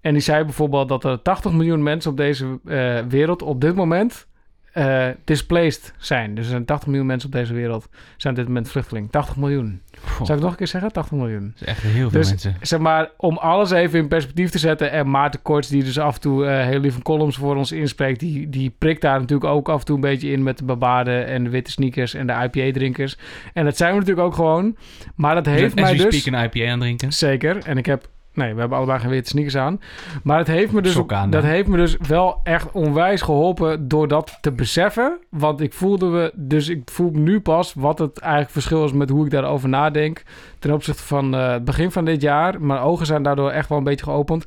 En 0.00 0.12
die 0.12 0.22
zei 0.22 0.44
bijvoorbeeld 0.44 0.88
dat 0.88 1.04
er 1.04 1.22
80 1.22 1.52
miljoen 1.52 1.82
mensen 1.82 2.10
op 2.10 2.16
deze 2.16 2.58
eh, 2.64 2.98
wereld 3.08 3.42
op 3.42 3.60
dit 3.60 3.74
moment 3.74 4.26
eh, 4.74 5.08
displaced 5.24 5.92
zijn. 5.98 6.34
Dus 6.34 6.44
er 6.44 6.50
zijn 6.50 6.64
80 6.64 6.88
miljoen 6.88 7.06
mensen 7.06 7.28
op 7.28 7.34
deze 7.34 7.54
wereld 7.54 7.88
zijn 8.16 8.32
op 8.32 8.38
dit 8.38 8.48
moment 8.48 8.68
vluchteling. 8.68 9.10
80 9.10 9.36
miljoen. 9.36 9.80
Goh, 10.04 10.26
Zou 10.26 10.38
ik 10.38 10.42
nog 10.44 10.52
een 10.52 10.56
keer 10.58 10.66
zeggen? 10.66 10.92
80 10.92 11.18
miljoen. 11.18 11.52
dat 11.56 11.62
is 11.62 11.66
echt 11.66 11.82
heel 11.82 12.10
veel 12.10 12.20
Dus- 12.20 12.28
mensen. 12.28 12.56
Zeg 12.60 12.80
maar, 12.80 13.10
om 13.16 13.36
alles 13.36 13.70
even 13.70 13.98
in 13.98 14.08
perspectief 14.08 14.50
te 14.50 14.58
zetten. 14.58 14.90
En 14.90 15.10
Maarten 15.10 15.42
Korts, 15.42 15.68
die 15.68 15.84
dus 15.84 15.98
af 15.98 16.14
en 16.14 16.20
toe 16.20 16.46
eh, 16.46 16.66
heel 16.66 16.80
lieve 16.80 17.02
columns 17.02 17.36
voor 17.36 17.56
ons 17.56 17.72
inspreekt... 17.72 18.20
Die, 18.20 18.48
die 18.48 18.74
prikt 18.78 19.00
daar 19.00 19.20
natuurlijk 19.20 19.50
ook 19.50 19.68
af 19.68 19.78
en 19.80 19.86
toe 19.86 19.94
een 19.94 20.00
beetje 20.00 20.30
in... 20.30 20.42
met 20.42 20.58
de 20.58 20.64
babaarden 20.64 21.26
en 21.26 21.44
de 21.44 21.50
witte 21.50 21.70
sneakers 21.70 22.14
en 22.14 22.26
de 22.26 22.32
IPA-drinkers. 22.32 23.16
En 23.52 23.64
dat 23.64 23.76
zijn 23.76 23.92
we 23.92 23.98
natuurlijk 23.98 24.26
ook 24.26 24.34
gewoon. 24.34 24.76
Maar 25.14 25.34
dat 25.34 25.46
heeft 25.46 25.74
mij 25.74 25.96
dus... 25.96 26.20
speak 26.20 26.34
een 26.34 26.44
IPA 26.44 26.70
aan 26.72 26.78
drinken. 26.80 27.12
Zeker. 27.12 27.58
En 27.64 27.78
ik 27.78 27.86
heb... 27.86 28.08
Nee, 28.34 28.54
we 28.54 28.60
hebben 28.60 28.78
allebei 28.78 28.98
geen 28.98 29.10
witte 29.10 29.28
sneakers 29.28 29.56
aan. 29.56 29.80
Maar 30.22 30.38
het 30.38 30.46
heeft 30.46 30.72
me 30.72 30.82
dus, 30.82 31.02
aan 31.06 31.30
dat 31.30 31.42
heeft 31.42 31.68
me 31.68 31.76
dus 31.76 31.96
wel 32.08 32.40
echt 32.42 32.72
onwijs 32.72 33.22
geholpen 33.22 33.88
door 33.88 34.08
dat 34.08 34.38
te 34.40 34.52
beseffen. 34.52 35.18
Want 35.30 35.60
ik 35.60 35.72
voelde 35.72 36.06
me, 36.06 36.32
dus 36.34 36.68
ik 36.68 36.82
voel 36.84 37.10
nu 37.12 37.40
pas 37.40 37.74
wat 37.74 37.98
het 37.98 38.18
eigenlijk 38.18 38.52
verschil 38.52 38.84
is 38.84 38.92
met 38.92 39.08
hoe 39.08 39.24
ik 39.24 39.30
daarover 39.30 39.68
nadenk. 39.68 40.22
Ten 40.58 40.72
opzichte 40.72 41.02
van 41.02 41.34
eh, 41.34 41.50
het 41.50 41.64
begin 41.64 41.90
van 41.90 42.04
dit 42.04 42.22
jaar. 42.22 42.62
Mijn 42.62 42.80
ogen 42.80 43.06
zijn 43.06 43.22
daardoor 43.22 43.50
echt 43.50 43.68
wel 43.68 43.78
een 43.78 43.84
beetje 43.84 44.04
geopend. 44.04 44.44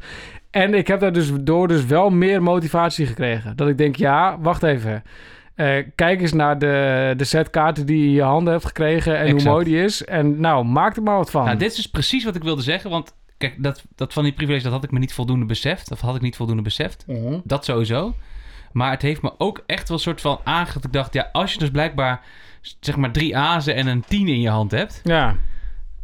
En 0.51 0.73
ik 0.73 0.87
heb 0.87 0.99
daar 0.99 1.13
dus 1.13 1.31
door 1.41 1.67
dus 1.67 1.85
wel 1.85 2.09
meer 2.09 2.43
motivatie 2.43 3.05
gekregen. 3.05 3.55
Dat 3.55 3.67
ik 3.67 3.77
denk, 3.77 3.95
ja, 3.95 4.37
wacht 4.39 4.63
even. 4.63 5.03
Eh, 5.55 5.83
kijk 5.95 6.21
eens 6.21 6.33
naar 6.33 6.59
de, 6.59 7.13
de 7.17 7.23
set 7.23 7.49
kaarten 7.49 7.85
die 7.85 7.99
je 7.99 8.05
in 8.05 8.11
je 8.11 8.21
handen 8.21 8.53
hebt 8.53 8.65
gekregen 8.65 9.17
en 9.17 9.25
Exact. 9.25 9.43
hoe 9.43 9.51
mooi 9.51 9.65
die 9.65 9.83
is. 9.83 10.05
En 10.05 10.39
nou, 10.39 10.65
maak 10.65 10.95
er 10.95 11.03
maar 11.03 11.17
wat 11.17 11.31
van. 11.31 11.45
Nou, 11.45 11.57
dit 11.57 11.77
is 11.77 11.87
precies 11.87 12.23
wat 12.23 12.35
ik 12.35 12.43
wilde 12.43 12.61
zeggen. 12.61 12.89
Want 12.89 13.13
kijk, 13.37 13.63
dat, 13.63 13.83
dat 13.95 14.13
van 14.13 14.23
die 14.23 14.33
privilege, 14.33 14.63
dat 14.63 14.71
had 14.71 14.83
ik 14.83 14.91
me 14.91 14.99
niet 14.99 15.13
voldoende 15.13 15.45
beseft. 15.45 15.91
Of 15.91 16.01
had 16.01 16.15
ik 16.15 16.21
niet 16.21 16.35
voldoende 16.35 16.61
beseft. 16.61 17.03
Mhm. 17.07 17.39
Dat 17.43 17.65
sowieso. 17.65 18.15
Maar 18.71 18.91
het 18.91 19.01
heeft 19.01 19.21
me 19.21 19.33
ook 19.37 19.63
echt 19.65 19.87
wel 19.87 19.97
een 19.97 20.03
soort 20.03 20.21
van 20.21 20.39
aangegeven. 20.43 20.81
dat 20.81 20.85
Ik 20.85 20.93
dacht, 20.93 21.13
ja, 21.13 21.29
als 21.31 21.53
je 21.53 21.59
dus 21.59 21.71
blijkbaar 21.71 22.21
zeg 22.79 22.95
maar 22.95 23.11
drie 23.11 23.37
azen 23.37 23.75
en 23.75 23.87
een 23.87 24.03
tien 24.07 24.27
in 24.27 24.41
je 24.41 24.49
hand 24.49 24.71
hebt. 24.71 25.01
Ja, 25.03 25.35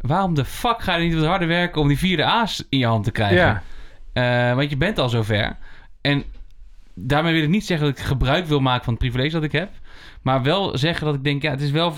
Waarom 0.00 0.34
de 0.34 0.44
fuck 0.44 0.82
ga 0.82 0.96
je 0.96 1.04
niet 1.04 1.14
wat 1.14 1.24
harder 1.24 1.48
werken 1.48 1.80
om 1.80 1.88
die 1.88 1.98
vierde 1.98 2.24
aas 2.24 2.64
in 2.68 2.78
je 2.78 2.86
hand 2.86 3.04
te 3.04 3.10
krijgen? 3.10 3.36
ja. 3.36 3.62
Eh, 4.12 4.56
want 4.56 4.70
je 4.70 4.76
bent 4.76 4.98
al 4.98 5.08
zover. 5.08 5.56
En 6.00 6.24
daarmee 6.94 7.32
wil 7.32 7.42
ik 7.42 7.48
niet 7.48 7.66
zeggen 7.66 7.86
dat 7.86 7.98
ik 7.98 8.04
gebruik 8.04 8.46
wil 8.46 8.60
maken 8.60 8.84
van 8.84 8.92
het 8.92 9.02
privilege 9.02 9.34
dat 9.34 9.42
ik 9.42 9.52
heb. 9.52 9.70
Maar 10.22 10.42
wel 10.42 10.78
zeggen 10.78 11.06
dat 11.06 11.14
ik 11.14 11.24
denk, 11.24 11.42
ja, 11.42 11.50
het 11.50 11.60
is 11.60 11.70
wel... 11.70 11.94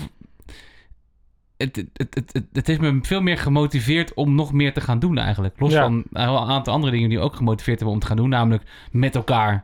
Het, 1.57 1.85
het, 1.93 2.15
het, 2.33 2.43
het, 2.53 2.67
heeft 2.67 2.79
me 2.81 2.99
veel 3.01 3.21
meer 3.21 3.37
gemotiveerd 3.37 4.13
om 4.13 4.35
nog 4.35 4.53
meer 4.53 4.73
te 4.73 4.81
gaan 4.81 4.99
doen 4.99 5.17
eigenlijk. 5.17 5.59
Los 5.59 5.71
Ja. 5.73 5.81
van 5.81 6.03
een 6.11 6.27
aantal 6.27 6.73
andere 6.73 6.91
dingen 6.91 7.09
die 7.09 7.19
ook 7.19 7.35
gemotiveerd 7.35 7.77
hebben 7.77 7.95
om 7.95 8.01
te 8.01 8.07
gaan 8.07 8.17
doen. 8.17 8.29
Namelijk 8.29 8.63
met 8.91 9.15
elkaar 9.15 9.63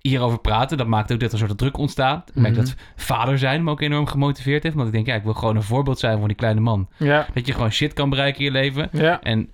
hierover 0.00 0.38
praten. 0.40 0.78
Dat 0.78 0.86
maakt 0.86 1.12
ook 1.12 1.20
dat 1.20 1.32
er 1.32 1.40
een 1.40 1.46
soort 1.46 1.58
druk 1.58 1.76
ontstaat. 1.78 2.28
Ik 2.28 2.34
merk 2.42 2.54
Mhm. 2.54 2.64
dat 2.64 2.74
vader 2.96 3.38
zijn 3.38 3.64
me 3.64 3.70
ook 3.70 3.80
enorm 3.80 4.06
gemotiveerd 4.06 4.62
heeft. 4.62 4.74
Want 4.74 4.86
ik 4.86 4.92
denk, 4.94 5.06
ja, 5.06 5.14
ik 5.14 5.22
wil 5.22 5.34
gewoon 5.34 5.56
een 5.56 5.62
voorbeeld 5.62 5.98
zijn 5.98 6.18
voor 6.18 6.28
die 6.28 6.36
kleine 6.36 6.60
man. 6.60 6.88
Ja, 6.96 7.26
Dat 7.34 7.46
je 7.46 7.52
gewoon 7.52 7.70
shit 7.72 7.92
kan 7.92 8.10
bereiken 8.10 8.38
in 8.38 8.44
je 8.44 8.50
leven. 8.52 8.88
ja. 8.92 9.20
En 9.20 9.50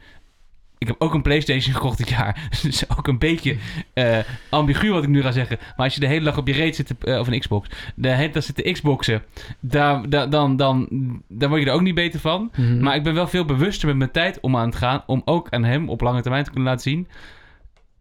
ik 0.83 0.87
heb 0.89 0.97
ook 1.03 1.15
een 1.15 1.23
PlayStation 1.23 1.75
gekocht 1.75 1.99
dit 1.99 2.09
jaar. 2.09 2.43
Dus 2.51 2.63
het 2.63 2.73
is 2.75 2.91
ook 2.97 3.07
een 3.09 3.19
beetje 3.19 3.57
eh, 3.95 4.19
ambigu 4.49 4.91
wat 4.91 5.03
ik 5.03 5.09
nu 5.09 5.23
ga 5.23 5.31
zeggen. 5.33 5.59
Maar 5.61 5.85
als 5.87 5.95
je 5.95 6.01
de 6.01 6.07
hele 6.07 6.25
dag 6.25 6.39
op 6.39 6.47
je 6.47 6.53
reet 6.53 6.77
zit, 6.77 6.87
te- 6.87 6.97
eh, 7.13 7.19
of 7.19 7.27
een 7.27 7.39
Xbox, 7.39 7.69
de 7.95 8.09
hele 8.09 8.33
dag 8.33 8.43
zit 8.43 8.55
te 8.55 8.73
Xboxen, 8.73 9.23
daar, 9.61 10.09
daar, 10.09 10.31
dan, 10.31 10.57
dan, 10.57 10.89
dan 11.29 11.49
word 11.49 11.63
je 11.63 11.69
er 11.69 11.75
ook 11.75 11.81
niet 11.81 11.95
beter 11.95 12.21
van. 12.21 12.51
Mhm. 12.57 12.81
Maar 12.83 12.95
ik 12.97 13.03
ben 13.03 13.15
wel 13.15 13.27
veel 13.29 13.45
bewuster 13.45 13.89
met 13.89 13.97
mijn 13.97 14.11
tijd 14.11 14.41
om 14.41 14.57
aan 14.57 14.71
te 14.71 14.77
gaan, 14.77 15.03
om 15.07 15.23
ook 15.25 15.49
aan 15.51 15.65
hem 15.65 15.89
op 15.89 16.01
lange 16.01 16.23
termijn 16.23 16.45
te 16.45 16.51
kunnen 16.51 16.69
laten 16.69 16.91
zien. 16.91 17.09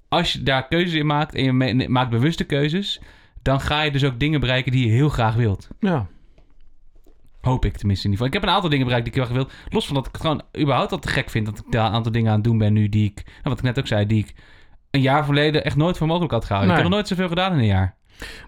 Als 0.09 0.33
je 0.33 0.43
daar 0.43 0.67
keuzes 0.67 0.93
in 0.93 1.05
maakt 1.05 1.35
en 1.35 1.43
je 1.59 1.89
maakt 1.89 2.09
bewuste 2.09 2.43
keuzes, 2.43 3.01
dan 3.41 3.59
ga 3.61 3.81
je 3.81 3.91
dus 3.91 4.03
ook 4.03 4.19
dingen 4.19 4.39
bereiken 4.39 4.71
die 4.71 4.85
je 4.85 4.91
heel 4.93 5.09
graag 5.09 5.35
wilt. 5.35 5.67
ja. 5.79 6.07
Hoop 7.41 7.65
ik 7.65 7.77
tenminste 7.77 8.05
in 8.07 8.11
ieder 8.11 8.25
geval. 8.25 8.27
Ik 8.27 8.33
heb 8.33 8.43
een 8.43 8.49
aantal 8.55 8.69
dingen 8.69 8.85
bereikt 8.85 9.05
die 9.05 9.15
ik 9.21 9.27
heel 9.27 9.35
graag 9.35 9.45
wil. 9.45 9.55
Los 9.69 9.85
van 9.85 9.95
dat 9.95 10.05
ik 10.05 10.11
het 10.11 10.21
gewoon 10.21 10.41
überhaupt 10.59 10.91
al 10.91 10.99
te 10.99 11.07
gek 11.07 11.29
vind 11.29 11.45
dat 11.45 11.57
ik 11.57 11.71
daar 11.71 11.85
een 11.85 11.93
aantal 11.93 12.11
dingen 12.11 12.29
aan 12.29 12.35
het 12.35 12.43
doen 12.43 12.57
ben 12.57 12.73
nu 12.73 12.89
die 12.89 13.05
ik, 13.09 13.21
nou, 13.25 13.35
wat 13.43 13.57
ik 13.57 13.63
net 13.63 13.79
ook 13.79 13.87
zei, 13.87 14.05
die 14.05 14.23
ik 14.23 14.33
een 14.91 15.01
jaar 15.01 15.25
verleden 15.25 15.63
echt 15.63 15.75
nooit 15.75 15.97
voor 15.97 16.07
mogelijk 16.07 16.31
had 16.33 16.45
gehouden. 16.45 16.69
Ik 16.71 16.75
heb 16.77 16.85
nog 16.89 16.95
nooit 16.95 17.07
zoveel 17.09 17.27
gedaan 17.27 17.53
in 17.53 17.59
een 17.59 17.65
jaar. 17.65 17.95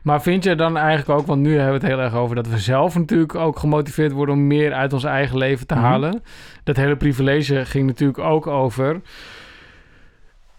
Maar 0.04 0.22
vind 0.22 0.44
je 0.44 0.56
dan 0.56 0.78
eigenlijk 0.78 1.20
ook, 1.20 1.28
want 1.28 1.42
nu 1.42 1.50
hebben 1.50 1.68
we 1.68 1.74
het 1.88 1.96
heel 1.96 2.00
erg 2.06 2.14
over 2.14 2.36
dat 2.36 2.48
we 2.48 2.60
zelf 2.60 2.96
natuurlijk 2.96 3.36
ook 3.36 3.60
gemotiveerd 3.60 4.12
worden 4.12 4.36
om 4.36 4.48
meer 4.48 4.74
uit 4.74 4.94
ons 4.94 5.04
eigen 5.04 5.38
leven 5.38 5.68
te 5.68 5.74
Mhm. 5.74 5.84
halen. 5.84 6.24
Dat 6.64 6.76
hele 6.76 6.98
privilege 6.98 7.66
ging 7.66 7.86
natuurlijk 7.88 8.20
ook 8.20 8.48
over. 8.48 9.02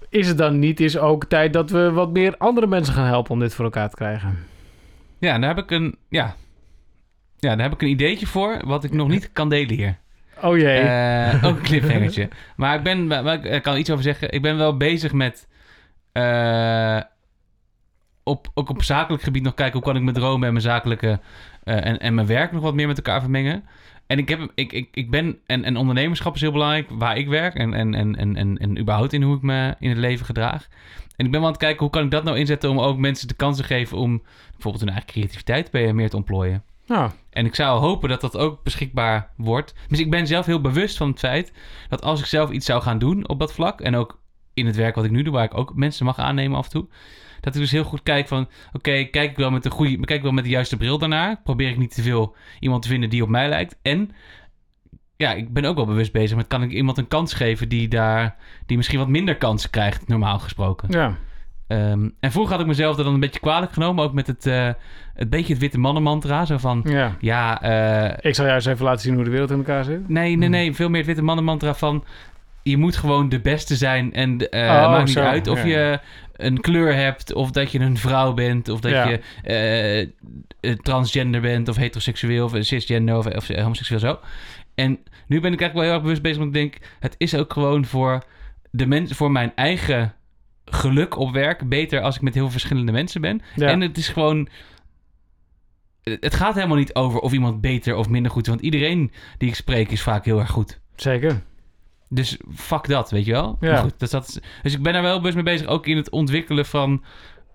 Is 0.09 0.29
het 0.29 0.39
dan 0.39 0.59
niet 0.59 0.81
is 0.81 0.99
ook 0.99 1.25
tijd 1.25 1.53
dat 1.53 1.71
we 1.71 1.91
wat 1.93 2.13
meer 2.13 2.35
andere 2.39 2.67
mensen 2.67 2.95
gaan 2.95 3.07
helpen 3.07 3.33
om 3.33 3.39
dit 3.39 3.55
voor 3.55 3.65
elkaar 3.65 3.89
te 3.89 3.97
krijgen? 3.97 4.39
Ja, 5.19 5.39
daar 5.39 5.55
heb 5.55 5.65
ik 5.65 5.71
een, 5.71 5.97
ja, 6.09 6.35
ja, 7.45 7.57
daar 7.57 7.65
heb 7.65 7.75
ik 7.75 7.83
een 7.83 7.89
ideetje 7.89 8.27
voor 8.27 8.61
wat 8.65 8.85
ik 8.85 8.93
nog 8.93 9.09
niet 9.09 9.33
kan 9.33 9.49
delen 9.49 9.75
hier. 9.75 9.99
Oh 10.43 10.59
jee. 10.59 10.79
Eh, 10.79 11.45
ook 11.45 11.57
een 11.57 11.63
cliffhangertje. 11.63 12.29
Maar 12.57 12.77
ik 12.77 12.83
ben, 12.83 13.07
maar 13.07 13.45
ik 13.45 13.63
kan 13.63 13.79
iets 13.79 13.91
over 13.91 14.05
zeggen. 14.05 14.33
Ik 14.33 14.43
ben 14.43 14.57
wel 14.57 14.77
bezig 14.77 15.13
met, 15.13 15.49
eh, 16.13 17.01
op, 18.23 18.51
ook 18.55 18.69
op 18.69 18.83
zakelijk 18.83 19.23
gebied 19.23 19.43
nog 19.43 19.55
kijken 19.55 19.75
hoe 19.75 19.83
kan 19.83 19.97
ik 19.97 20.03
mijn 20.03 20.15
dromen 20.17 20.47
en 20.47 20.53
mijn 20.53 20.65
zakelijke 20.65 21.21
eh, 21.65 21.87
en, 21.87 21.99
en 21.99 22.15
mijn 22.15 22.27
werk 22.27 22.53
nog 22.53 22.63
wat 22.63 22.75
meer 22.75 22.87
met 22.87 22.97
elkaar 22.97 23.21
vermengen. 23.21 23.65
En 24.07 24.19
ik, 24.19 24.29
heb, 24.29 24.51
ik, 24.55 24.73
ik, 24.73 24.89
ik 24.93 25.11
ben, 25.11 25.39
en, 25.47 25.65
en 25.65 25.77
ondernemerschap 25.77 26.35
is 26.35 26.41
heel 26.41 26.53
belangrijk, 26.53 26.91
waar 26.91 27.17
ik 27.17 27.29
werk 27.29 27.55
en, 27.55 27.75
en, 27.75 27.95
en, 27.95 28.17
en, 28.17 28.37
en, 28.37 28.59
en 28.59 28.79
überhaupt 28.79 29.13
in 29.13 29.23
hoe 29.23 29.37
ik 29.37 29.43
me 29.43 29.75
in 29.79 29.89
het 29.89 29.99
leven 29.99 30.27
gedraag. 30.27 30.69
En 31.17 31.25
ik 31.25 31.31
ben 31.31 31.41
wel 31.41 31.49
aan 31.49 31.55
het 31.55 31.63
kijken, 31.63 31.81
hoe 31.81 31.91
kan 31.91 32.05
ik 32.05 32.11
dat 32.11 32.25
nou 32.25 32.39
inzetten 32.39 32.71
om 32.71 32.81
ook 32.81 32.99
mensen 32.99 33.29
de 33.29 33.35
kans 33.35 33.57
te 33.57 33.63
geven 33.63 33.99
om 33.99 34.23
bijvoorbeeld 34.53 34.85
hun 34.85 34.93
eigen 34.93 35.11
creativiteit 35.11 35.71
bij 35.71 35.93
meer 35.93 36.11
te 36.11 36.17
ontplooien. 36.17 36.63
En 37.31 37.47
ik 37.47 37.55
zou 37.55 37.81
hopen 37.81 38.09
dat 38.09 38.21
dat 38.21 38.37
ook 38.37 38.63
beschikbaar 38.63 39.31
wordt. 39.37 39.75
Dus 39.89 40.01
ik 40.01 40.11
ben 40.11 40.27
zelf 40.27 40.47
heel 40.47 40.61
bewust 40.61 40.97
van 40.97 41.09
het 41.09 41.19
feit 41.19 41.53
dat 41.89 42.03
als 42.03 42.21
ik 42.21 42.27
zelf 42.27 42.51
iets 42.51 42.67
zou 42.67 42.83
gaan 42.83 42.99
doen 42.99 43.29
op 43.29 43.39
dat 43.39 43.53
vlak, 43.53 43.81
en 43.81 43.97
ook 43.97 44.23
in 44.55 44.67
het 44.67 44.77
werk 44.77 44.95
wat 44.95 45.05
ik 45.05 45.11
nu 45.11 45.23
doe, 45.23 45.33
waar 45.33 45.45
ik 45.45 45.57
ook 45.57 45.75
mensen 45.75 46.05
mag 46.05 46.19
aannemen 46.19 46.59
af 46.59 46.65
en 46.65 46.71
toe, 46.71 46.87
dat 47.41 47.55
ik 47.55 47.61
dus 47.61 47.71
heel 47.71 47.85
goed 47.85 48.03
kijk 48.03 48.29
van, 48.29 48.49
oké, 48.73 49.05
kijk 49.05 49.31
ik 49.31 49.37
wel 49.37 49.51
met 49.51 49.63
de 49.63 49.71
goede, 49.71 49.97
kijk 49.97 50.19
ik 50.19 50.23
wel 50.23 50.33
met 50.33 50.45
de 50.45 50.51
juiste 50.51 50.77
bril 50.77 50.99
daarnaar. 50.99 51.41
Probeer 51.43 51.69
ik 51.69 51.79
niet 51.79 51.95
te 51.95 52.03
veel 52.03 52.37
iemand 52.61 52.83
te 52.83 52.89
vinden 52.89 53.11
die 53.11 53.23
op 53.23 53.29
mij 53.29 53.49
lijkt. 53.49 53.79
En 53.83 54.11
ja, 55.17 55.33
ik 55.33 55.53
ben 55.53 55.65
ook 55.65 55.77
wel 55.77 55.87
bewust 55.87 56.13
bezig 56.13 56.37
met, 56.37 56.47
kan 56.47 56.63
ik 56.63 56.71
iemand 56.71 56.99
een 56.99 57.09
kans 57.09 57.33
geven 57.33 57.69
die 57.69 57.89
daar, 57.89 58.37
die 58.67 58.77
misschien 58.77 58.99
wat 58.99 59.09
minder 59.09 59.37
kansen 59.37 59.71
krijgt, 59.71 60.09
normaal 60.09 60.39
gesproken. 60.39 60.89
ja. 60.91 61.17
Ehm, 61.67 62.09
en 62.21 62.33
vroeger 62.33 62.53
had 62.53 62.61
ik 62.61 62.67
mezelf 62.67 62.97
dat 62.97 63.05
dan 63.05 63.15
een 63.15 63.21
beetje 63.21 63.41
kwalijk 63.41 63.73
genomen, 63.73 64.05
ook 64.05 64.13
met 64.13 64.27
het, 64.27 64.47
eh, 64.47 64.69
het 65.15 65.31
beetje 65.31 65.53
het 65.53 65.63
witte 65.63 65.79
mannen 65.79 66.03
mantra, 66.03 66.45
zo 66.45 66.59
van, 66.59 66.85
ja. 66.89 67.17
ja, 67.21 67.63
eh, 67.63 68.29
Ik 68.31 68.35
zal 68.35 68.47
juist 68.47 68.67
even 68.67 68.85
laten 68.85 69.01
zien 69.01 69.15
hoe 69.15 69.25
de 69.25 69.31
wereld 69.31 69.51
in 69.51 69.57
elkaar 69.57 69.85
zit. 69.85 70.09
Nee, 70.09 70.37
nee, 70.37 70.49
nee. 70.49 70.75
Veel 70.75 70.89
meer 70.89 70.97
het 70.97 71.07
witte 71.07 71.23
mannenmantra 71.23 71.75
van... 71.75 72.05
Je 72.63 72.77
moet 72.77 72.97
gewoon 72.97 73.29
de 73.29 73.41
beste 73.41 73.77
zijn. 73.77 74.13
En 74.13 74.49
Oh, 74.51 74.91
maakt 74.91 75.05
niet 75.05 75.15
zo, 75.15 75.21
uit 75.23 75.49
of 75.49 75.65
ja. 75.65 75.69
je 75.69 76.01
een 76.37 76.61
kleur 76.61 76.95
hebt... 76.95 77.33
of 77.33 77.51
dat 77.51 77.73
je 77.73 77.79
een 77.81 77.97
vrouw 77.97 78.33
bent... 78.35 78.69
of 78.69 78.81
dat 78.81 78.91
Ja. 78.91 79.09
je 79.09 80.79
transgender 80.83 81.41
bent... 81.41 81.69
of 81.69 81.77
heteroseksueel 81.77 82.45
of 82.45 82.53
cisgender 82.59 83.17
of, 83.17 83.27
of 83.27 83.49
homoseksueel 83.49 84.01
zo. 84.01 84.19
En 84.75 84.99
nu 85.27 85.41
ben 85.41 85.53
ik 85.53 85.61
eigenlijk 85.61 85.73
wel 85.73 85.83
heel 85.83 85.93
erg 85.93 86.03
bewust 86.03 86.23
bezig... 86.23 86.39
want 86.39 86.57
ik 86.57 86.63
denk, 86.63 86.77
het 87.01 87.15
is 87.19 87.35
ook 87.37 87.53
gewoon 87.53 87.85
voor, 87.85 88.23
de 88.71 88.87
mens, 88.87 89.13
voor 89.13 89.31
mijn 89.31 89.53
eigen 89.55 90.15
geluk 90.65 91.19
op 91.19 91.33
werk... 91.33 91.69
beter 91.69 92.01
als 92.01 92.17
ik 92.17 92.23
met 92.23 92.35
heel 92.35 92.51
verschillende 92.51 92.93
mensen 92.93 93.21
ben. 93.21 93.41
Ja. 93.57 93.69
En 93.69 93.81
het 93.81 93.97
is 93.99 94.09
gewoon... 94.09 94.49
Het 96.03 96.35
gaat 96.35 96.55
helemaal 96.55 96.77
niet 96.77 96.95
over 96.95 97.21
of 97.21 97.33
iemand 97.33 97.61
beter 97.61 97.97
of 97.97 98.09
minder 98.09 98.33
goed 98.33 98.43
is. 98.43 98.49
Want 98.49 98.61
iedereen 98.61 99.13
die 99.39 99.49
ik 99.49 99.55
spreek 99.55 99.91
is 99.91 100.03
vaak 100.03 100.25
heel 100.25 100.41
erg 100.41 100.51
goed. 100.51 100.81
Zeker. 100.97 101.43
Dus 102.09 102.39
fuck 102.55 102.89
dat, 102.89 103.11
weet 103.11 103.25
je 103.25 103.33
wel? 103.33 103.57
Ja. 103.61 103.73
Maar 103.73 103.83
goed, 103.83 103.99
dus, 103.99 104.11
dat 104.11 104.29
is, 104.29 104.39
dus 104.63 104.75
ik 104.75 104.83
ben 104.83 104.93
daar 104.93 105.03
wel 105.03 105.17
bewust 105.17 105.35
mee 105.35 105.45
bezig. 105.45 105.67
Ook 105.67 105.87
in 105.87 105.97
het 105.97 106.11
ontwikkelen 106.11 106.67
van 106.67 107.05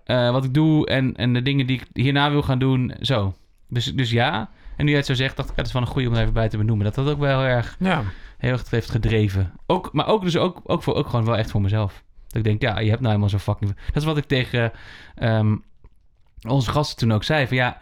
eh, 0.04 0.30
wat 0.30 0.44
ik 0.44 0.54
doe 0.54 0.86
en, 0.86 1.16
en 1.16 1.32
de 1.32 1.42
dingen 1.42 1.66
die 1.66 1.80
ik 1.80 1.86
hierna 1.92 2.30
wil 2.30 2.42
gaan 2.42 2.58
doen. 2.58 2.94
Zo. 3.00 3.34
Dus, 3.68 3.84
dus 3.94 4.10
ja. 4.10 4.50
En 4.76 4.84
nu 4.84 4.90
jij 4.90 5.00
het 5.00 5.08
zo 5.08 5.14
zegt, 5.14 5.36
dacht 5.36 5.50
ik, 5.50 5.56
het 5.56 5.66
is 5.66 5.72
wel 5.72 5.82
een 5.82 5.88
goede 5.88 6.08
om 6.08 6.14
er 6.14 6.20
even 6.20 6.32
bij 6.32 6.48
te 6.48 6.56
benoemen. 6.56 6.84
Dat 6.84 6.94
dat 6.94 7.08
ook 7.08 7.18
wel 7.18 7.38
heel 7.38 7.48
erg, 7.48 7.76
Ja. 7.78 8.02
heel 8.38 8.52
erg 8.52 8.70
heeft 8.70 8.90
gedreven. 8.90 9.52
Ook, 9.66 9.92
maar 9.92 10.06
ook, 10.06 10.22
dus 10.22 10.36
ook, 10.36 10.60
ook, 10.64 10.82
voor, 10.82 10.94
ook 10.94 11.08
gewoon 11.08 11.24
wel 11.24 11.36
echt 11.36 11.50
voor 11.50 11.60
mezelf. 11.60 12.02
Dat 12.30 12.36
ik 12.36 12.44
denk, 12.44 12.62
ja, 12.62 12.78
je 12.78 12.88
hebt 12.88 13.00
nou 13.00 13.06
helemaal 13.06 13.28
zo 13.28 13.38
fucking... 13.38 13.76
Dat 13.86 13.96
is 13.96 14.04
wat 14.04 14.16
ik 14.16 14.24
tegen 14.24 14.72
ehm, 15.14 15.56
onze 16.48 16.70
gasten 16.70 16.96
toen 16.96 17.12
ook 17.12 17.24
zei. 17.24 17.46
Van 17.46 17.56
ja, 17.56 17.78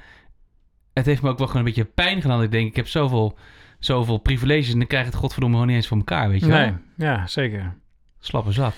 het 0.94 1.06
heeft 1.06 1.22
me 1.22 1.28
ook 1.28 1.38
wel 1.38 1.46
gewoon 1.46 1.62
een 1.62 1.68
beetje 1.68 1.84
pijn 1.84 2.20
gedaan. 2.20 2.42
Ik 2.42 2.50
denk, 2.50 2.68
ik 2.68 2.76
heb 2.76 2.88
zoveel, 2.88 3.38
zoveel 3.78 4.18
privileges 4.18 4.72
en 4.72 4.78
dan 4.78 4.86
krijg 4.86 5.04
ik 5.04 5.10
het 5.10 5.20
godverdomme 5.20 5.56
gewoon 5.56 5.70
niet 5.70 5.80
eens 5.80 5.88
voor 5.88 5.96
elkaar, 5.96 6.28
weet 6.28 6.40
je 6.40 6.46
wel? 6.46 6.58
Nee, 6.58 6.74
ja, 6.96 7.26
zeker. 7.26 7.74
Slappe 8.20 8.52
zak. 8.52 8.74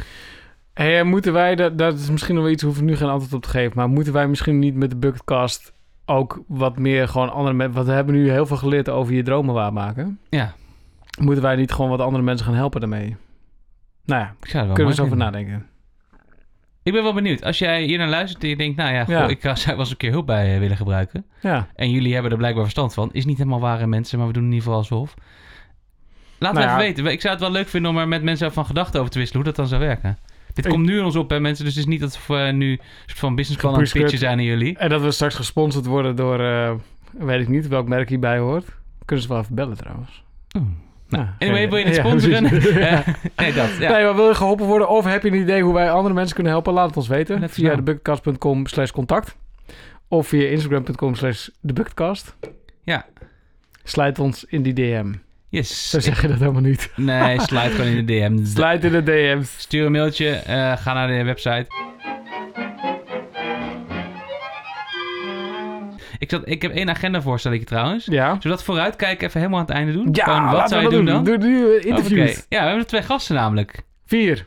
Hey, 0.74 0.98
en 0.98 1.06
moeten 1.06 1.32
wij, 1.32 1.54
dat, 1.54 1.78
dat 1.78 1.98
is 1.98 2.10
misschien 2.10 2.34
nog 2.34 2.44
wel 2.44 2.52
iets, 2.52 2.62
hoeven 2.62 2.84
we 2.84 2.90
nu 2.90 2.96
geen 2.96 3.08
antwoord 3.08 3.32
op 3.34 3.42
te 3.42 3.48
geven, 3.48 3.72
maar 3.76 3.88
moeten 3.88 4.12
wij 4.12 4.28
misschien 4.28 4.58
niet 4.58 4.74
met 4.74 4.90
de 4.90 4.96
Bucketcast 4.96 5.72
ook 6.04 6.42
wat 6.46 6.78
meer 6.78 7.08
gewoon 7.08 7.32
andere 7.32 7.54
mensen, 7.54 7.74
want 7.74 7.86
we 7.86 7.92
hebben 7.92 8.14
nu 8.14 8.30
heel 8.30 8.46
veel 8.46 8.56
geleerd 8.56 8.88
over 8.88 9.14
je 9.14 9.22
dromen 9.22 9.54
waarmaken. 9.54 10.18
Ja, 10.28 10.54
Moeten 11.20 11.42
wij 11.42 11.56
niet 11.56 11.72
gewoon 11.72 11.90
wat 11.90 12.00
andere 12.00 12.22
mensen 12.24 12.46
gaan 12.46 12.54
helpen 12.54 12.80
daarmee? 12.80 13.16
Nou 14.10 14.22
ja, 14.22 14.34
ik 14.42 14.48
zou 14.48 14.60
er 14.62 14.66
wel 14.66 14.74
kunnen 14.76 14.94
we 14.94 15.00
eens 15.00 15.06
over 15.12 15.16
nadenken. 15.24 15.66
Ik 16.82 16.92
ben 16.92 17.02
wel 17.02 17.14
benieuwd. 17.14 17.44
Als 17.44 17.58
jij 17.58 17.82
hier 17.82 17.98
naar 17.98 18.08
luistert 18.08 18.42
en 18.42 18.48
je 18.48 18.56
denkt, 18.56 18.76
nou 18.76 18.92
ja, 18.94 19.04
goh, 19.04 19.14
Ja. 19.14 19.26
ik 19.28 19.40
zou 19.42 19.56
wel 19.66 19.78
eens 19.78 19.90
een 19.90 19.96
keer 19.96 20.10
hulp 20.10 20.26
bij 20.26 20.52
eh, 20.54 20.58
willen 20.58 20.76
gebruiken. 20.76 21.24
Ja, 21.40 21.68
En 21.74 21.90
jullie 21.90 22.12
hebben 22.12 22.30
er 22.30 22.36
blijkbaar 22.36 22.62
verstand 22.62 22.94
van. 22.94 23.08
Is 23.12 23.24
niet 23.24 23.38
helemaal 23.38 23.60
ware 23.60 23.86
mensen, 23.86 24.18
maar 24.18 24.26
we 24.26 24.32
doen 24.32 24.42
in 24.44 24.48
ieder 24.48 24.62
geval 24.64 24.78
alsof. 24.78 25.14
Laat 26.38 26.52
Nou 26.52 26.54
me 26.54 26.60
ja. 26.60 26.78
even 26.78 26.94
weten. 26.94 27.12
Ik 27.12 27.20
zou 27.20 27.32
het 27.32 27.42
wel 27.42 27.50
leuk 27.52 27.68
vinden 27.68 27.90
om 27.90 27.98
er 27.98 28.08
met 28.08 28.22
mensen 28.22 28.52
van 28.52 28.66
gedachten 28.66 29.00
over 29.00 29.12
te 29.12 29.18
wisselen 29.18 29.42
hoe 29.44 29.52
dat 29.52 29.60
dan 29.60 29.78
zou 29.78 29.88
werken. 29.88 30.18
Dit 30.54 30.64
Ik- 30.64 30.70
komt 30.70 30.86
nu 30.86 30.98
in 30.98 31.04
ons 31.04 31.16
op, 31.16 31.30
hè, 31.30 31.40
mensen. 31.40 31.64
Dus 31.64 31.74
het 31.74 31.82
is 31.84 31.88
niet 31.90 32.00
dat 32.00 32.26
we 32.26 32.36
eh, 32.36 32.52
nu 32.52 32.70
een 32.72 32.80
soort 33.06 33.18
van 33.18 33.34
businessplan 33.34 33.74
aan 33.74 33.80
het 33.80 33.92
pitchen 33.92 34.18
zijn 34.18 34.38
aan 34.38 34.44
jullie. 34.44 34.76
en 34.78 34.88
dat 34.88 35.02
we 35.02 35.10
straks 35.10 35.34
gesponsord 35.34 35.86
worden 35.86 36.16
door, 36.16 36.40
eh, 36.40 36.74
weet 37.10 37.40
ik 37.40 37.48
niet 37.48 37.68
welk 37.68 37.88
merk 37.88 38.08
hierbij 38.08 38.38
hoort. 38.38 38.64
Kunnen 39.04 39.24
ze 39.24 39.30
wel 39.32 39.40
even 39.42 39.54
bellen 39.54 39.76
trouwens. 39.76 40.22
Oeh. 40.58 40.66
Nou, 41.10 41.26
anyway, 41.38 41.68
wil 41.68 41.78
je 41.78 41.84
het 41.84 41.94
sponsoren? 41.94 42.74
Ja. 42.78 43.04
Eh, 43.06 43.06
nee, 43.36 43.52
dat. 43.52 43.68
Ja. 43.78 43.90
Nee, 43.92 44.04
maar 44.04 44.14
wil 44.14 44.28
je 44.28 44.34
geholpen 44.34 44.66
worden 44.66 44.88
of 44.88 45.04
heb 45.04 45.22
je 45.22 45.28
een 45.28 45.40
idee 45.40 45.62
hoe 45.62 45.74
wij 45.74 45.90
andere 45.90 46.14
mensen 46.14 46.34
kunnen 46.34 46.52
helpen? 46.52 46.72
Laat 46.72 46.86
het 46.86 46.96
ons 46.96 47.08
weten. 47.08 47.48
Via 47.50 47.74
debucketcast.com 47.74 48.66
slash 48.66 48.90
contact. 48.90 49.36
Of 50.08 50.26
via 50.28 50.48
instagram.com 50.48 51.14
slash 51.14 51.48
debucketcast. 51.60 52.36
Ja. 52.84 53.06
Slijt 53.84 54.18
ons 54.18 54.44
in 54.44 54.62
die 54.62 54.72
DM. 54.72 55.12
Yes. 55.48 55.90
Zo 55.90 56.00
zeg 56.00 56.22
je 56.22 56.28
dat 56.28 56.38
helemaal 56.38 56.60
niet. 56.60 56.90
Nee, 56.96 57.40
slide 57.40 57.70
gewoon 57.70 57.86
in 57.90 58.06
de 58.06 58.12
DM. 58.12 58.44
Slijt 58.44 58.84
in 58.84 58.92
de 58.92 59.02
DM's. 59.02 59.54
Stuur 59.58 59.86
een 59.86 59.92
mailtje. 59.92 60.28
eh, 60.30 60.76
ga 60.76 60.92
naar 60.92 61.08
de 61.08 61.24
website. 61.24 61.66
Ik, 66.20 66.30
zat, 66.30 66.42
ik 66.44 66.62
heb 66.62 66.72
één 66.72 66.88
agendavoorstelling 66.90 67.66
trouwens. 67.66 68.04
Ja. 68.04 68.24
Zullen 68.26 68.42
we 68.42 68.48
dat 68.48 68.64
vooruitkijken 68.64 69.26
even 69.28 69.38
helemaal 69.40 69.60
aan 69.60 69.66
het 69.66 69.74
einde 69.74 69.92
doen? 69.92 70.08
Ja, 70.12 70.24
Gewoon, 70.24 70.50
wat 70.50 70.68
zou 70.68 70.82
je 70.82 70.88
dat 70.88 70.96
doen 70.96 71.04
dan? 71.04 71.24
Doe 71.24 71.36
nu 71.38 71.78
interviews. 71.78 72.46
Ja, 72.48 72.60
we 72.62 72.68
hebben 72.68 72.86
twee 72.86 73.02
gasten 73.02 73.34
namelijk. 73.34 73.82
Vier. 74.06 74.46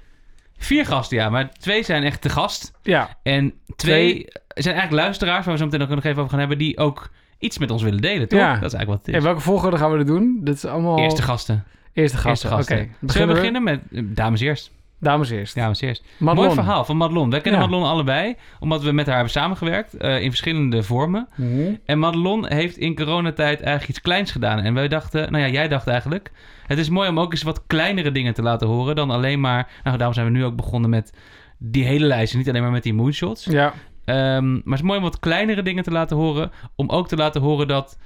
Vier 0.57 0.85
gasten, 0.85 1.17
ja. 1.17 1.29
Maar 1.29 1.51
twee 1.53 1.83
zijn 1.83 2.03
echt 2.03 2.23
de 2.23 2.29
gast. 2.29 2.71
Ja. 2.81 3.17
En 3.23 3.53
twee, 3.75 4.25
zijn 4.47 4.75
eigenlijk 4.75 5.03
luisteraars, 5.03 5.45
waar 5.45 5.53
we 5.53 5.59
zo 5.59 5.65
meteen 5.65 5.81
ook 5.81 5.89
nog 5.89 6.03
even 6.03 6.17
over 6.17 6.29
gaan 6.29 6.39
hebben, 6.39 6.57
die 6.57 6.77
ook 6.77 7.09
iets 7.39 7.57
met 7.57 7.71
ons 7.71 7.83
willen 7.83 8.01
delen, 8.01 8.27
toch? 8.27 8.39
Ja. 8.39 8.53
Dat 8.59 8.71
is 8.71 8.73
eigenlijk 8.73 8.89
wat 8.89 8.97
het 9.05 9.07
En 9.07 9.15
is. 9.15 9.23
welke 9.23 9.39
volgorde 9.41 9.77
gaan 9.77 9.91
we 9.91 9.97
er 9.97 10.05
doen? 10.05 10.39
Dit 10.43 10.55
is 10.55 10.65
allemaal... 10.65 10.99
Eerste 10.99 11.21
gasten. 11.21 11.63
Eerste 11.93 12.17
gasten. 12.17 12.49
Gasten. 12.49 12.75
Oké. 12.75 12.83
Zullen 12.83 12.97
we 12.99 13.05
Beginnen 13.05 13.27
we? 13.27 13.33
beginnen 13.35 13.63
met 13.63 13.81
eh, 13.91 14.15
dames 14.15 14.41
eerst? 14.41 14.71
Dames 15.03 15.29
eerst. 15.29 15.55
Dames 15.55 15.81
eerst. 15.81 16.03
Madelon. 16.17 16.45
Mooi 16.45 16.57
verhaal 16.57 16.85
van 16.85 16.97
Madelon. 16.97 17.29
Wij 17.29 17.41
kennen 17.41 17.61
Ja. 17.61 17.67
Madelon 17.67 17.89
allebei, 17.89 18.35
omdat 18.59 18.83
we 18.83 18.91
met 18.91 19.05
haar 19.05 19.15
hebben 19.15 19.33
samengewerkt 19.33 19.93
eh, 19.97 20.21
in 20.21 20.29
verschillende 20.29 20.83
vormen. 20.83 21.27
Mhm. 21.35 21.73
En 21.85 21.99
Madelon 21.99 22.47
heeft 22.47 22.77
in 22.77 22.95
coronatijd 22.95 23.59
eigenlijk 23.61 23.89
iets 23.89 24.01
kleins 24.01 24.31
gedaan. 24.31 24.59
En 24.59 24.73
wij 24.73 24.87
dachten, 24.87 25.31
nou 25.31 25.43
ja, 25.43 25.49
jij 25.49 25.67
dacht 25.67 25.87
eigenlijk... 25.87 26.31
Het 26.67 26.77
is 26.77 26.89
mooi 26.89 27.09
om 27.09 27.19
ook 27.19 27.31
eens 27.31 27.43
wat 27.43 27.63
kleinere 27.67 28.11
dingen 28.11 28.33
te 28.33 28.41
laten 28.41 28.67
horen 28.67 28.95
dan 28.95 29.09
alleen 29.09 29.39
maar... 29.39 29.69
Nou, 29.83 29.97
daarom 29.97 30.13
zijn 30.15 30.25
we 30.25 30.31
nu 30.31 30.45
ook 30.45 30.55
begonnen 30.55 30.89
met 30.89 31.13
die 31.57 31.85
hele 31.85 32.05
lijst. 32.05 32.35
Niet 32.35 32.49
alleen 32.49 32.61
maar 32.61 32.71
met 32.71 32.83
die 32.83 32.93
moonshots. 32.93 33.45
Ja. 33.45 33.73
Ehm, 34.05 34.51
maar 34.51 34.61
het 34.65 34.73
is 34.73 34.81
mooi 34.81 34.97
om 34.97 35.03
wat 35.03 35.19
kleinere 35.19 35.61
dingen 35.61 35.83
te 35.83 35.91
laten 35.91 36.17
horen. 36.17 36.51
Om 36.75 36.89
ook 36.89 37.07
te 37.07 37.15
laten 37.15 37.41
horen 37.41 37.67
dat... 37.67 37.97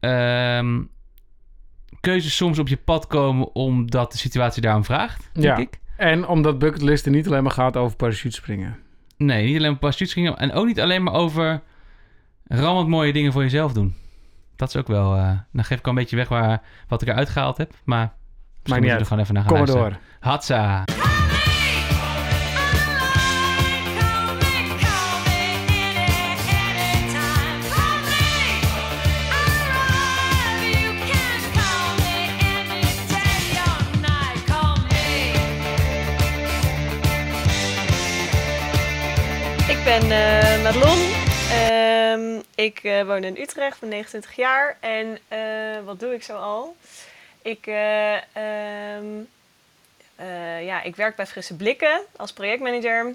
ehm, 0.00 0.80
keuzes 2.00 2.36
soms 2.36 2.58
op 2.58 2.68
je 2.68 2.76
pad 2.76 3.06
komen 3.06 3.54
omdat 3.54 4.12
de 4.12 4.18
situatie 4.18 4.62
daarom 4.62 4.84
vraagt, 4.84 5.30
denk 5.32 5.44
Ja. 5.46 5.56
ik. 5.56 5.78
En 5.98 6.26
omdat 6.26 6.58
bucketlisten 6.58 7.12
niet 7.12 7.26
alleen 7.26 7.42
maar 7.42 7.52
gaat 7.52 7.76
over 7.76 7.96
parachutespringen. 7.96 8.76
Nee, 9.16 9.46
niet 9.46 9.56
alleen 9.56 9.70
maar 9.70 9.78
parachutespringen. 9.78 10.36
En 10.38 10.52
ook 10.52 10.66
niet 10.66 10.80
alleen 10.80 11.02
maar 11.02 11.14
over 11.14 11.62
rammend 12.44 12.88
mooie 12.88 13.12
dingen 13.12 13.32
voor 13.32 13.42
jezelf 13.42 13.72
doen. 13.72 13.94
Dat 14.56 14.68
is 14.68 14.76
ook 14.76 14.86
wel... 14.86 15.16
eh 15.16 15.30
dan 15.52 15.64
geef 15.64 15.78
ik 15.78 15.84
al 15.84 15.90
een 15.90 15.98
beetje 15.98 16.16
weg 16.16 16.28
waar, 16.28 16.62
wat 16.88 17.02
ik 17.02 17.08
eruit 17.08 17.28
gehaald 17.28 17.56
heb. 17.56 17.72
Maar 17.84 18.12
misschien 18.62 18.82
niet 18.82 18.90
moeten 18.90 18.90
we 18.90 18.90
uit. 18.90 19.00
er 19.00 19.06
gewoon 19.06 19.22
even 19.22 19.34
naar 19.34 19.42
gaan 19.42 19.52
Kom 19.52 19.82
maar 19.82 19.90
door. 19.90 19.98
Hatsa. 20.20 20.84
Ben 39.88 40.10
eh 40.10 40.62
Madelon. 40.62 40.98
Ehm, 41.50 42.42
ik 42.54 42.78
eh, 42.82 43.02
woon 43.02 43.24
in 43.24 43.36
Utrecht, 43.36 43.80
ben 43.80 43.88
29 43.88 44.36
jaar. 44.36 44.76
En 44.80 45.18
eh, 45.28 45.38
wat 45.84 46.00
doe 46.00 46.14
ik 46.14 46.22
zo 46.22 46.36
al? 46.36 46.76
Ik, 47.42 47.66
eh, 47.66 48.14
ehm, 48.14 49.06
eh, 50.16 50.64
ja, 50.64 50.82
ik 50.82 50.96
werk 50.96 51.16
bij 51.16 51.26
Frisse 51.26 51.54
Blikken 51.54 52.00
als 52.16 52.32
projectmanager. 52.32 53.14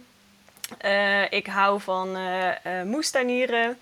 Ik 1.29 1.47
hou 1.47 1.81
van 1.81 2.17
moestuinieren. 2.86 3.79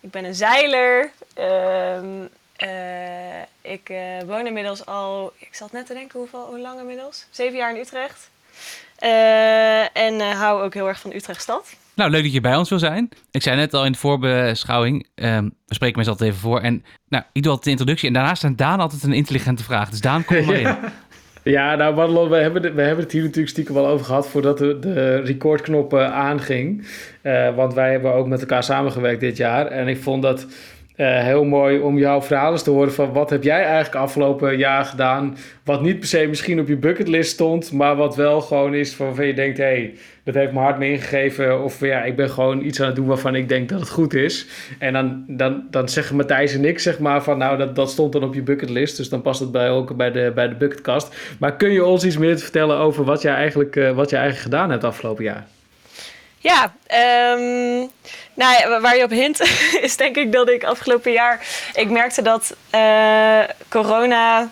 Ik 0.00 0.10
ben 0.10 0.24
een 0.24 0.34
zeiler. 0.34 1.10
Ehm, 1.34 2.26
eh, 2.56 3.42
ik 3.60 3.92
woon 4.26 4.46
inmiddels 4.46 4.86
al, 4.86 5.32
ik 5.38 5.54
zat 5.54 5.72
net 5.72 5.86
te 5.86 5.94
denken 5.94 6.18
hoeveel, 6.18 6.46
hoe 6.46 6.60
lang 6.60 6.80
inmiddels? 6.80 7.26
Zeven 7.30 7.56
jaar 7.56 7.74
in 7.74 7.80
Utrecht. 7.80 8.30
En 9.92 10.20
hou 10.20 10.62
ook 10.62 10.74
heel 10.74 10.88
erg 10.88 11.00
van 11.00 11.12
Utrecht 11.12 11.42
stad. 11.42 11.66
Nou, 11.98 12.10
leuk 12.10 12.22
dat 12.22 12.32
je 12.32 12.40
bij 12.40 12.56
ons 12.56 12.68
wil 12.68 12.78
zijn. 12.78 13.08
Ik 13.30 13.42
zei 13.42 13.56
net 13.56 13.74
al 13.74 13.84
in 13.84 13.92
de 13.92 13.98
voorbeschouwing, 13.98 15.06
ehm, 15.14 15.44
we 15.66 15.74
spreken 15.74 15.96
meestal 15.96 16.14
altijd 16.14 16.30
even 16.30 16.42
voor. 16.42 16.60
En 16.60 16.84
nou, 17.08 17.24
ik 17.32 17.42
doe 17.42 17.50
altijd 17.50 17.64
de 17.64 17.70
introductie 17.70 18.08
en 18.08 18.14
daarna 18.14 18.34
staat 18.34 18.58
Daan 18.58 18.80
altijd 18.80 19.02
een 19.02 19.12
intelligente 19.12 19.64
vraag. 19.64 19.90
Dus 19.90 20.00
Daan, 20.00 20.24
kom 20.24 20.44
maar 20.46 20.54
in. 20.54 20.76
Ja, 21.42 21.74
nou 21.74 21.94
Madelon, 21.94 22.28
we 22.28 22.36
hebben, 22.36 22.62
het- 22.62 22.74
we 22.74 22.82
hebben 22.82 23.04
het 23.04 23.12
hier 23.12 23.22
natuurlijk 23.22 23.48
stiekem 23.48 23.74
wel 23.74 23.86
over 23.86 24.06
gehad 24.06 24.28
voordat 24.28 24.58
de, 24.58 24.78
de 24.78 25.20
recordknop 25.20 25.94
aanging. 25.94 26.86
Eh, 27.22 27.54
want 27.54 27.74
wij 27.74 27.90
hebben 27.90 28.14
ook 28.14 28.26
met 28.26 28.40
elkaar 28.40 28.62
samengewerkt 28.64 29.20
dit 29.20 29.36
jaar. 29.36 29.66
En 29.66 29.88
ik 29.88 30.02
vond 30.02 30.22
dat 30.22 30.46
eh, 30.98 31.22
heel 31.22 31.44
mooi 31.44 31.78
om 31.78 31.98
jouw 31.98 32.22
verhalen 32.22 32.62
te 32.62 32.70
horen 32.70 32.92
van 32.92 33.12
wat 33.12 33.30
heb 33.30 33.42
jij 33.42 33.64
eigenlijk 33.64 33.94
afgelopen 33.94 34.56
jaar 34.56 34.84
gedaan. 34.84 35.36
Wat 35.64 35.82
niet 35.82 35.98
per 35.98 36.08
se 36.08 36.26
misschien 36.26 36.60
op 36.60 36.68
je 36.68 36.76
bucketlist 36.76 37.30
stond, 37.30 37.72
maar 37.72 37.96
wat 37.96 38.16
wel 38.16 38.40
gewoon 38.40 38.74
is 38.74 38.94
van 38.94 39.06
waarvan 39.06 39.26
je 39.26 39.34
denkt, 39.34 39.58
hé, 39.58 39.64
hey, 39.64 39.94
dat 40.24 40.34
heeft 40.34 40.52
me 40.52 40.58
hard 40.58 40.78
meegegeven. 40.78 41.62
Of 41.62 41.80
ja, 41.80 42.02
ik 42.02 42.16
ben 42.16 42.30
gewoon 42.30 42.64
iets 42.64 42.80
aan 42.80 42.86
het 42.86 42.96
doen 42.96 43.06
waarvan 43.06 43.34
ik 43.34 43.48
denk 43.48 43.68
dat 43.68 43.80
het 43.80 43.88
goed 43.88 44.14
is. 44.14 44.46
En 44.78 44.92
dan, 44.92 45.24
dan, 45.26 45.66
dan 45.70 45.88
zeggen 45.88 46.16
Matthijs 46.16 46.54
en 46.54 46.64
ik 46.64 46.78
zeg 46.78 46.98
maar 46.98 47.22
van 47.22 47.38
nou, 47.38 47.58
dat, 47.58 47.76
dat 47.76 47.90
stond 47.90 48.12
dan 48.12 48.24
op 48.24 48.34
je 48.34 48.42
bucketlist. 48.42 48.96
Dus 48.96 49.08
dan 49.08 49.22
past 49.22 49.40
het 49.40 49.52
bij, 49.52 49.70
ook 49.70 49.96
bij 49.96 50.10
de, 50.10 50.32
bij 50.34 50.48
de 50.48 50.54
bucketkast. 50.54 51.36
Maar 51.38 51.56
kun 51.56 51.72
je 51.72 51.84
ons 51.84 52.04
iets 52.04 52.18
meer 52.18 52.38
vertellen 52.38 52.76
over 52.78 53.04
wat 53.04 53.22
jij 53.22 53.34
eigenlijk, 53.34 53.76
eh, 53.76 53.90
wat 53.90 54.10
jij 54.10 54.20
eigenlijk 54.20 54.52
gedaan 54.52 54.70
hebt 54.70 54.84
afgelopen 54.84 55.24
jaar? 55.24 55.46
Ja, 56.48 56.72
ehm, 56.86 57.86
nou 58.34 58.80
waar 58.80 58.96
je 58.96 59.04
op 59.04 59.10
hint 59.10 59.40
is 59.86 59.96
denk 59.96 60.16
ik 60.16 60.32
dat 60.32 60.48
ik 60.48 60.64
afgelopen 60.64 61.12
jaar... 61.12 61.46
Ik 61.74 61.90
merkte 61.90 62.22
dat 62.22 62.56
eh, 62.70 63.40
corona 63.68 64.50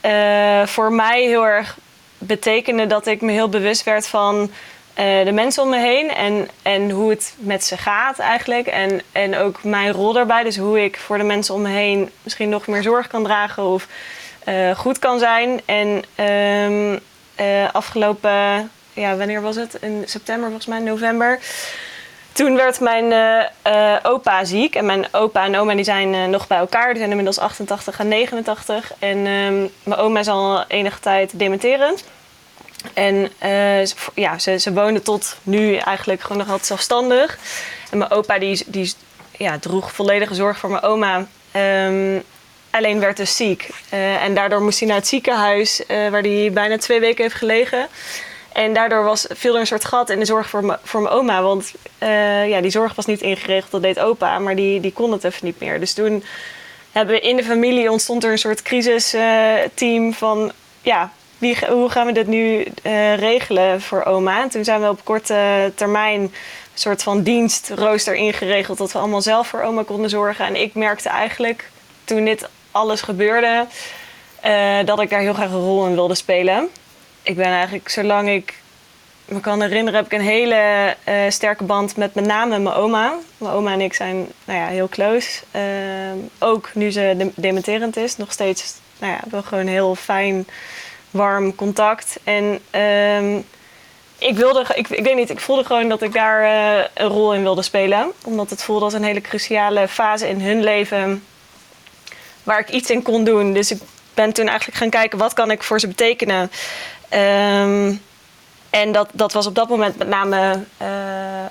eh, 0.00 0.66
voor 0.66 0.92
mij 0.92 1.22
heel 1.22 1.46
erg 1.46 1.76
betekende 2.18 2.86
dat 2.86 3.06
ik 3.06 3.20
me 3.20 3.32
heel 3.32 3.48
bewust 3.48 3.84
werd 3.84 4.06
van 4.06 4.50
eh, 4.94 5.24
de 5.24 5.32
mensen 5.32 5.62
om 5.62 5.68
me 5.68 5.78
heen 5.78 6.10
en, 6.10 6.48
en 6.62 6.90
hoe 6.90 7.10
het 7.10 7.34
met 7.38 7.64
ze 7.64 7.76
gaat 7.76 8.18
eigenlijk. 8.18 8.66
En, 8.66 9.00
en 9.12 9.36
ook 9.36 9.64
mijn 9.64 9.92
rol 9.92 10.12
daarbij, 10.12 10.42
dus 10.42 10.56
hoe 10.56 10.84
ik 10.84 10.96
voor 10.96 11.18
de 11.18 11.24
mensen 11.24 11.54
om 11.54 11.62
me 11.62 11.68
heen 11.68 12.10
misschien 12.22 12.48
nog 12.48 12.66
meer 12.66 12.82
zorg 12.82 13.06
kan 13.06 13.24
dragen 13.24 13.62
of 13.62 13.86
goed 14.76 14.98
kan 14.98 15.18
zijn. 15.18 15.60
En 15.64 16.04
eh, 17.36 17.68
afgelopen, 17.72 18.70
ja, 18.96 19.16
wanneer 19.16 19.42
was 19.42 19.56
het? 19.56 19.74
In 19.80 20.02
september 20.06 20.44
volgens 20.44 20.66
mij, 20.66 20.78
november. 20.78 21.38
Toen 22.36 22.56
werd 22.56 22.80
mijn 22.80 23.12
eh, 23.12 23.46
eh, 23.62 24.00
opa 24.02 24.44
ziek. 24.44 24.74
En 24.74 24.86
mijn 24.86 25.06
opa 25.10 25.44
en 25.44 25.56
oma 25.56 25.74
die 25.74 25.84
zijn 25.84 26.14
eh, 26.14 26.24
nog 26.24 26.46
bij 26.46 26.58
elkaar. 26.58 26.88
Die 26.88 26.96
zijn 26.96 27.10
inmiddels 27.10 27.38
88 27.38 27.98
en 27.98 28.08
89. 28.08 28.92
En 28.98 29.16
ehm, 29.16 29.66
mijn 29.82 30.00
oma 30.00 30.20
is 30.20 30.28
al 30.28 30.64
enige 30.68 31.00
tijd 31.00 31.38
dementerend. 31.38 32.04
En 32.94 33.30
ja, 34.14 34.38
ze, 34.38 34.58
ze 34.58 34.72
woonde 34.72 35.02
tot 35.02 35.36
nu 35.42 35.76
eigenlijk 35.76 36.20
gewoon 36.20 36.36
nog 36.36 36.46
altijd 36.46 36.66
zelfstandig. 36.66 37.38
En 37.90 37.98
mijn 37.98 38.10
opa 38.10 38.38
die, 38.38 38.64
die 38.66 38.92
ja, 39.36 39.58
droeg 39.58 39.92
volledige 39.92 40.34
zorg 40.34 40.58
voor 40.58 40.70
mijn 40.70 40.82
oma. 40.82 41.26
Ehm, 41.52 42.18
alleen 42.70 43.00
werd 43.00 43.16
dus 43.16 43.36
ziek. 43.36 43.68
En 44.20 44.34
daardoor 44.34 44.62
moest 44.62 44.78
hij 44.78 44.88
naar 44.88 44.96
het 44.96 45.06
ziekenhuis, 45.06 45.82
waar 45.88 46.22
hij 46.22 46.50
bijna 46.52 46.78
twee 46.78 47.00
weken 47.00 47.22
heeft 47.22 47.34
gelegen. 47.36 47.88
En 48.56 48.72
daardoor 48.72 49.04
was, 49.04 49.26
viel 49.30 49.54
er 49.54 49.60
een 49.60 49.66
soort 49.66 49.84
gat 49.84 50.10
in 50.10 50.18
de 50.18 50.24
zorg 50.24 50.48
voor, 50.48 50.78
voor 50.82 51.00
mijn 51.02 51.14
oma. 51.14 51.42
Want 51.42 51.72
eh, 51.98 52.48
ja, 52.48 52.60
die 52.60 52.70
zorg 52.70 52.94
was 52.94 53.06
niet 53.06 53.20
ingeregeld, 53.20 53.70
dat 53.70 53.82
deed 53.82 53.98
opa. 53.98 54.38
Maar 54.38 54.56
die, 54.56 54.80
die 54.80 54.92
kon 54.92 55.12
het 55.12 55.24
even 55.24 55.46
niet 55.46 55.60
meer. 55.60 55.80
Dus 55.80 55.92
toen 55.92 56.24
hebben 56.92 57.14
we 57.14 57.20
in 57.20 57.36
de 57.36 57.44
familie 57.44 57.90
ontstond 57.90 58.24
er 58.24 58.30
een 58.30 58.38
soort 58.38 58.62
crisisteam 58.62 60.12
van... 60.12 60.52
Ja, 60.82 61.10
wie, 61.38 61.56
hoe 61.68 61.90
gaan 61.90 62.06
we 62.06 62.12
dit 62.12 62.26
nu 62.26 62.66
eh, 62.82 63.14
regelen 63.14 63.80
voor 63.80 64.04
oma? 64.04 64.42
En 64.42 64.48
toen 64.48 64.64
zijn 64.64 64.80
we 64.80 64.88
op 64.88 65.04
korte 65.04 65.72
termijn 65.74 66.20
een 66.20 66.32
soort 66.74 67.02
van 67.02 67.22
dienstrooster 67.22 68.14
ingeregeld... 68.14 68.78
dat 68.78 68.92
we 68.92 68.98
allemaal 68.98 69.22
zelf 69.22 69.46
voor 69.46 69.62
oma 69.62 69.82
konden 69.82 70.10
zorgen. 70.10 70.46
En 70.46 70.60
ik 70.60 70.74
merkte 70.74 71.08
eigenlijk, 71.08 71.70
toen 72.04 72.24
dit 72.24 72.48
alles 72.70 73.00
gebeurde... 73.00 73.66
eh, 74.40 74.78
dat 74.84 75.00
ik 75.00 75.10
daar 75.10 75.20
heel 75.20 75.34
graag 75.34 75.50
een 75.50 75.60
rol 75.60 75.86
in 75.86 75.94
wilde 75.94 76.14
spelen. 76.14 76.70
Ik 77.26 77.36
ben 77.36 77.46
eigenlijk, 77.46 77.88
zolang 77.88 78.28
ik 78.28 78.54
me 79.24 79.40
kan 79.40 79.60
herinneren, 79.62 79.94
heb 79.94 80.12
ik 80.12 80.18
een 80.18 80.24
hele 80.24 80.94
eh, 81.04 81.14
sterke 81.28 81.64
band 81.64 81.96
met 81.96 82.14
met 82.14 82.24
name 82.24 82.58
mijn 82.58 82.74
oma. 82.74 83.14
Mijn 83.36 83.52
oma 83.54 83.72
en 83.72 83.80
ik 83.80 83.94
zijn 83.94 84.26
nou 84.44 84.58
ja, 84.58 84.66
heel 84.66 84.88
close. 84.88 85.42
Ehm, 85.50 86.16
ook 86.38 86.70
nu 86.74 86.90
ze 86.90 87.14
de- 87.18 87.32
dementerend 87.34 87.96
is, 87.96 88.16
nog 88.16 88.32
steeds 88.32 88.74
nou 88.98 89.12
ja, 89.12 89.20
wel 89.30 89.42
gewoon 89.42 89.66
heel 89.66 89.94
fijn, 89.94 90.46
warm 91.10 91.54
contact. 91.54 92.18
En 92.24 92.60
ehm, 92.70 93.36
ik 94.18 94.36
wilde, 94.36 94.66
ik, 94.74 94.88
ik 94.88 95.04
weet 95.04 95.16
niet, 95.16 95.30
ik 95.30 95.40
voelde 95.40 95.64
gewoon 95.64 95.88
dat 95.88 96.02
ik 96.02 96.12
daar 96.12 96.42
eh, 96.44 96.84
een 96.94 97.08
rol 97.08 97.34
in 97.34 97.42
wilde 97.42 97.62
spelen. 97.62 98.12
Omdat 98.24 98.50
het 98.50 98.62
voelde 98.62 98.84
als 98.84 98.94
een 98.94 99.04
hele 99.04 99.20
cruciale 99.20 99.88
fase 99.88 100.28
in 100.28 100.40
hun 100.40 100.62
leven 100.62 101.24
waar 102.42 102.58
ik 102.58 102.68
iets 102.68 102.90
in 102.90 103.02
kon 103.02 103.24
doen. 103.24 103.52
Dus 103.52 103.70
ik 103.70 103.80
ben 104.14 104.32
toen 104.32 104.48
eigenlijk 104.48 104.78
gaan 104.78 104.90
kijken, 104.90 105.18
wat 105.18 105.32
kan 105.32 105.50
ik 105.50 105.62
voor 105.62 105.80
ze 105.80 105.86
betekenen? 105.88 106.50
Ehm, 107.08 107.94
en 108.70 108.92
dat, 108.92 109.08
dat 109.12 109.32
was 109.32 109.46
op 109.46 109.54
dat 109.54 109.68
moment 109.68 109.98
met 109.98 110.08
name 110.08 110.64
eh, 110.76 110.88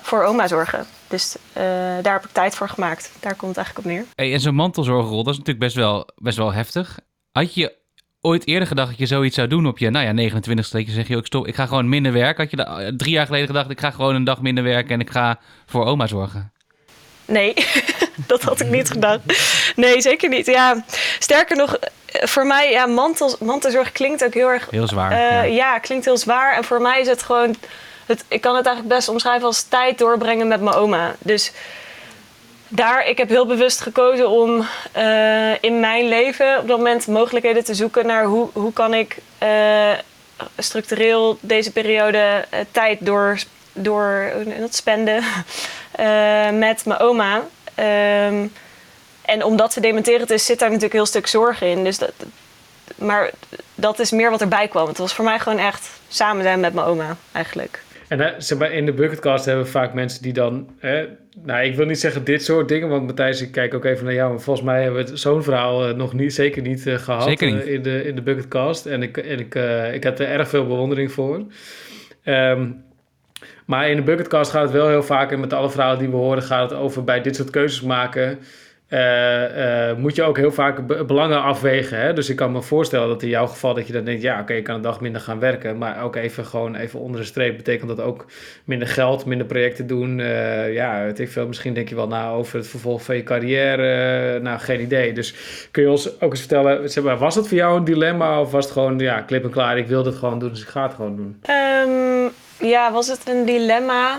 voor 0.02 0.24
oma 0.24 0.48
zorgen. 0.48 0.86
Dus 1.08 1.36
eh, 1.52 1.62
daar 2.02 2.12
heb 2.12 2.24
ik 2.24 2.32
tijd 2.32 2.54
voor 2.54 2.68
gemaakt. 2.68 3.12
Daar 3.20 3.34
komt 3.34 3.56
het 3.56 3.64
eigenlijk 3.64 3.86
op 3.86 3.92
neer. 3.92 4.04
Hey, 4.14 4.32
en 4.32 4.40
zo'n 4.40 4.54
mantelzorgerrol, 4.54 5.22
dat 5.22 5.32
is 5.32 5.38
natuurlijk 5.38 5.64
best 5.64 5.76
wel, 5.76 6.08
best 6.16 6.36
wel 6.36 6.52
heftig. 6.52 6.98
Had 7.32 7.54
je 7.54 7.74
ooit 8.20 8.46
eerder 8.46 8.68
gedacht 8.68 8.88
dat 8.88 8.98
je 8.98 9.06
zoiets 9.06 9.34
zou 9.34 9.48
doen 9.48 9.66
op 9.66 9.78
je, 9.78 9.90
nou 9.90 10.04
ja, 10.04 10.12
29 10.12 10.68
dat 10.68 10.86
je 10.86 10.92
zeg 10.92 11.08
je 11.08 11.16
ook 11.16 11.26
stop, 11.26 11.46
ik 11.46 11.54
ga 11.54 11.66
gewoon 11.66 11.88
minder 11.88 12.12
werken. 12.12 12.42
Had 12.42 12.50
je 12.50 12.64
eh, 12.64 12.92
drie 12.96 13.12
jaar 13.12 13.26
geleden 13.26 13.46
gedacht, 13.46 13.70
ik 13.70 13.80
ga 13.80 13.90
gewoon 13.90 14.14
een 14.14 14.24
dag 14.24 14.40
minder 14.40 14.64
werken 14.64 14.94
en 14.94 15.00
ik 15.00 15.10
ga 15.10 15.38
voor 15.66 15.84
oma 15.84 16.06
zorgen? 16.06 16.52
Nee, 17.24 17.54
dat 18.26 18.42
had 18.42 18.60
ik 18.60 18.70
niet 18.70 18.90
gedacht. 18.90 19.20
Nee, 19.76 20.00
zeker 20.00 20.28
niet. 20.28 20.46
Ja, 20.46 20.84
sterker 21.18 21.56
nog, 21.56 21.78
voor 22.32 22.46
mij, 22.46 22.70
ja, 22.70 22.86
mantel, 22.86 23.36
mantelzorg 23.40 23.92
klinkt 23.92 24.24
ook 24.24 24.34
heel 24.34 24.50
erg 24.50 24.68
Heel 24.70 24.86
zwaar. 24.86 25.10
Eh, 25.10 25.18
ja. 25.18 25.42
ja. 25.42 25.78
klinkt 25.78 26.04
heel 26.04 26.16
zwaar. 26.16 26.56
En 26.56 26.64
voor 26.64 26.80
mij 26.80 27.00
is 27.00 27.06
het 27.06 27.22
gewoon. 27.22 27.54
Het, 28.06 28.24
ik 28.28 28.40
kan 28.40 28.56
het 28.56 28.66
eigenlijk 28.66 28.96
best 28.96 29.08
omschrijven 29.08 29.46
als 29.46 29.62
tijd 29.62 29.98
doorbrengen 29.98 30.48
met 30.48 30.60
mijn 30.60 30.76
oma. 30.76 31.14
Dus 31.18 31.52
daar, 32.68 33.06
ik 33.06 33.18
heb 33.18 33.28
heel 33.28 33.46
bewust 33.46 33.80
gekozen 33.80 34.28
om 34.28 34.66
eh, 34.92 35.62
in 35.62 35.80
mijn 35.80 36.08
leven 36.08 36.58
op 36.58 36.68
dat 36.68 36.76
moment 36.76 37.06
mogelijkheden 37.06 37.64
te 37.64 37.74
zoeken 37.74 38.06
naar 38.06 38.24
hoe, 38.24 38.48
hoe 38.52 38.72
kan 38.72 38.94
ik 38.94 39.16
eh, 39.38 39.92
structureel 40.58 41.38
deze 41.40 41.72
periode 41.72 42.44
tijd 42.70 42.98
door, 43.00 43.38
door 43.72 44.32
dat, 44.60 44.74
spenden 44.74 45.24
met 46.58 46.84
mijn 46.84 46.98
oma. 46.98 47.42
Ehm, 47.74 48.46
en 49.26 49.44
omdat 49.44 49.72
ze 49.72 49.80
dementerend 49.80 50.30
is, 50.30 50.46
zit 50.46 50.58
daar 50.58 50.68
natuurlijk 50.68 50.94
een 50.94 51.00
heel 51.00 51.08
stuk 51.08 51.26
zorg 51.26 51.62
in. 51.62 51.84
Dus 51.84 51.98
dat, 51.98 52.12
maar 52.96 53.30
dat 53.74 53.98
is 53.98 54.10
meer 54.10 54.30
wat 54.30 54.40
erbij 54.40 54.68
kwam. 54.68 54.86
Het 54.88 54.98
was 54.98 55.14
voor 55.14 55.24
mij 55.24 55.38
gewoon 55.38 55.58
echt 55.58 55.88
samen 56.08 56.42
zijn 56.42 56.60
met 56.60 56.74
mijn 56.74 56.86
oma, 56.86 57.16
eigenlijk. 57.32 57.84
En 58.08 58.20
hè, 58.20 58.30
zeg 58.38 58.58
maar, 58.58 58.72
in 58.72 58.86
de 58.86 58.92
bucketcast 58.92 59.44
hebben 59.44 59.64
we 59.64 59.70
vaak 59.70 59.92
mensen 59.94 60.22
die 60.22 60.32
dan... 60.32 60.68
Hè, 60.78 61.06
nou, 61.44 61.64
ik 61.64 61.76
wil 61.76 61.86
niet 61.86 62.00
zeggen 62.00 62.24
dit 62.24 62.44
soort 62.44 62.68
dingen, 62.68 62.88
want 62.88 63.06
Matthijs, 63.06 63.40
ik 63.40 63.52
kijk 63.52 63.74
ook 63.74 63.84
even 63.84 64.04
naar 64.04 64.14
jou. 64.14 64.30
Maar 64.30 64.40
volgens 64.40 64.66
mij 64.66 64.82
hebben 64.82 65.04
we 65.04 65.10
het- 65.10 65.20
zo'n 65.20 65.42
verhaal 65.42 65.88
eh, 65.88 65.94
nog 65.94 66.12
niet, 66.12 66.34
zeker 66.34 66.62
niet 66.62 66.86
eh, 66.86 66.94
gehad 66.94 67.22
Zeker 67.22 67.52
niet. 67.52 67.62
eh, 67.66 67.72
in, 67.72 67.82
de, 67.82 68.04
in 68.04 68.14
de 68.14 68.22
bucketcast. 68.22 68.86
En 68.86 69.02
ik, 69.02 69.16
en 69.16 69.38
ik, 69.38 69.54
eh, 69.54 69.94
ik 69.94 70.02
heb 70.02 70.18
er 70.18 70.28
erg 70.28 70.48
veel 70.48 70.66
bewondering 70.66 71.12
voor. 71.12 71.42
Ehm, 72.24 72.68
maar 73.66 73.88
in 73.90 73.96
de 73.96 74.02
bucketcast 74.02 74.50
gaat 74.50 74.62
het 74.62 74.72
wel 74.72 74.88
heel 74.88 75.02
vaak, 75.02 75.32
en 75.32 75.40
met 75.40 75.52
alle 75.52 75.70
verhalen 75.70 75.98
die 75.98 76.08
we 76.08 76.16
horen, 76.16 76.42
gaat 76.42 76.70
het 76.70 76.78
over 76.78 77.04
bij 77.04 77.20
dit 77.20 77.36
soort 77.36 77.50
keuzes 77.50 77.80
maken. 77.82 78.38
Eh, 78.88 79.96
moet 79.96 80.16
je 80.16 80.22
ook 80.22 80.36
heel 80.36 80.52
vaak 80.52 80.86
be- 80.86 81.04
belangen 81.04 81.42
afwegen. 81.42 81.98
Hè? 82.00 82.12
Dus 82.12 82.28
ik 82.28 82.36
kan 82.36 82.52
me 82.52 82.62
voorstellen 82.62 83.08
dat 83.08 83.22
in 83.22 83.28
jouw 83.28 83.46
geval 83.46 83.74
dat 83.74 83.86
je 83.86 83.92
dan 83.92 84.04
denkt, 84.04 84.22
ja, 84.22 84.40
oké, 84.40 84.52
ik 84.52 84.64
kan 84.64 84.74
een 84.74 84.80
dag 84.82 85.00
minder 85.00 85.20
gaan 85.20 85.38
werken. 85.38 85.78
Maar 85.78 86.02
ook 86.02 86.16
even 86.16 86.44
gewoon 86.44 86.74
even 86.74 87.00
onder 87.00 87.20
de 87.20 87.26
streep 87.26 87.56
betekent 87.56 87.88
dat 87.96 88.00
ook 88.00 88.26
minder 88.64 88.88
geld, 88.88 89.24
minder 89.24 89.46
projecten 89.46 89.86
doen. 89.86 90.20
Eh, 90.20 90.72
ja, 90.74 91.04
weet 91.04 91.18
ik 91.18 91.28
veel. 91.30 91.46
Misschien 91.46 91.74
denk 91.74 91.88
je 91.88 91.94
wel 91.94 92.08
na 92.08 92.30
over 92.30 92.58
het 92.58 92.66
vervolg 92.68 93.02
van 93.02 93.16
je 93.16 93.22
carrière. 93.22 94.38
Nou, 94.40 94.58
geen 94.58 94.80
idee. 94.80 95.12
Dus 95.12 95.34
kun 95.70 95.82
je 95.82 95.90
ons 95.90 96.20
ook 96.20 96.30
eens 96.30 96.40
vertellen, 96.40 96.90
zeg 96.90 97.04
maar, 97.04 97.18
was 97.18 97.34
het 97.34 97.48
voor 97.48 97.56
jou 97.56 97.76
een 97.76 97.84
dilemma 97.84 98.40
of 98.40 98.50
was 98.50 98.64
het 98.64 98.72
gewoon, 98.72 98.98
ja, 98.98 99.20
klip 99.20 99.44
en 99.44 99.50
klaar, 99.50 99.78
ik 99.78 99.86
wil 99.86 100.02
dit 100.02 100.14
gewoon 100.14 100.38
doen, 100.38 100.48
dus 100.50 100.62
ik 100.62 100.68
ga 100.68 100.82
het 100.82 100.94
gewoon 100.94 101.16
doen? 101.16 101.38
Ehm, 101.42 102.68
ja, 102.68 102.92
was 102.92 103.08
het 103.08 103.28
een 103.28 103.44
dilemma? 103.44 104.18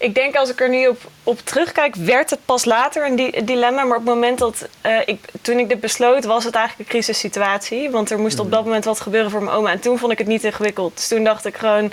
Ik 0.00 0.14
denk 0.14 0.36
als 0.36 0.50
ik 0.50 0.60
er 0.60 0.68
nu 0.68 0.86
op, 0.86 1.00
op 1.24 1.38
terugkijk, 1.40 1.94
werd 1.94 2.30
het 2.30 2.38
pas 2.44 2.64
later 2.64 3.06
een 3.06 3.16
di- 3.16 3.44
dilemma. 3.44 3.82
Maar 3.84 3.96
op 3.98 4.04
het 4.04 4.14
moment 4.14 4.38
dat 4.38 4.68
eh, 4.80 4.98
ik, 5.04 5.24
toen 5.42 5.58
ik 5.58 5.68
dit 5.68 5.80
besloot, 5.80 6.24
was 6.24 6.44
het 6.44 6.54
eigenlijk 6.54 6.88
een 6.88 6.94
crisissituatie. 6.94 7.90
Want 7.90 8.10
er 8.10 8.18
moest 8.18 8.38
op 8.38 8.50
dat 8.50 8.64
moment 8.64 8.84
wat 8.84 9.00
gebeuren 9.00 9.30
voor 9.30 9.42
mijn 9.42 9.56
oma. 9.56 9.70
En 9.70 9.80
toen 9.80 9.98
vond 9.98 10.12
ik 10.12 10.18
het 10.18 10.26
niet 10.26 10.44
ingewikkeld. 10.44 10.96
Dus 10.96 11.08
toen 11.08 11.24
dacht 11.24 11.44
ik 11.46 11.56
gewoon, 11.56 11.92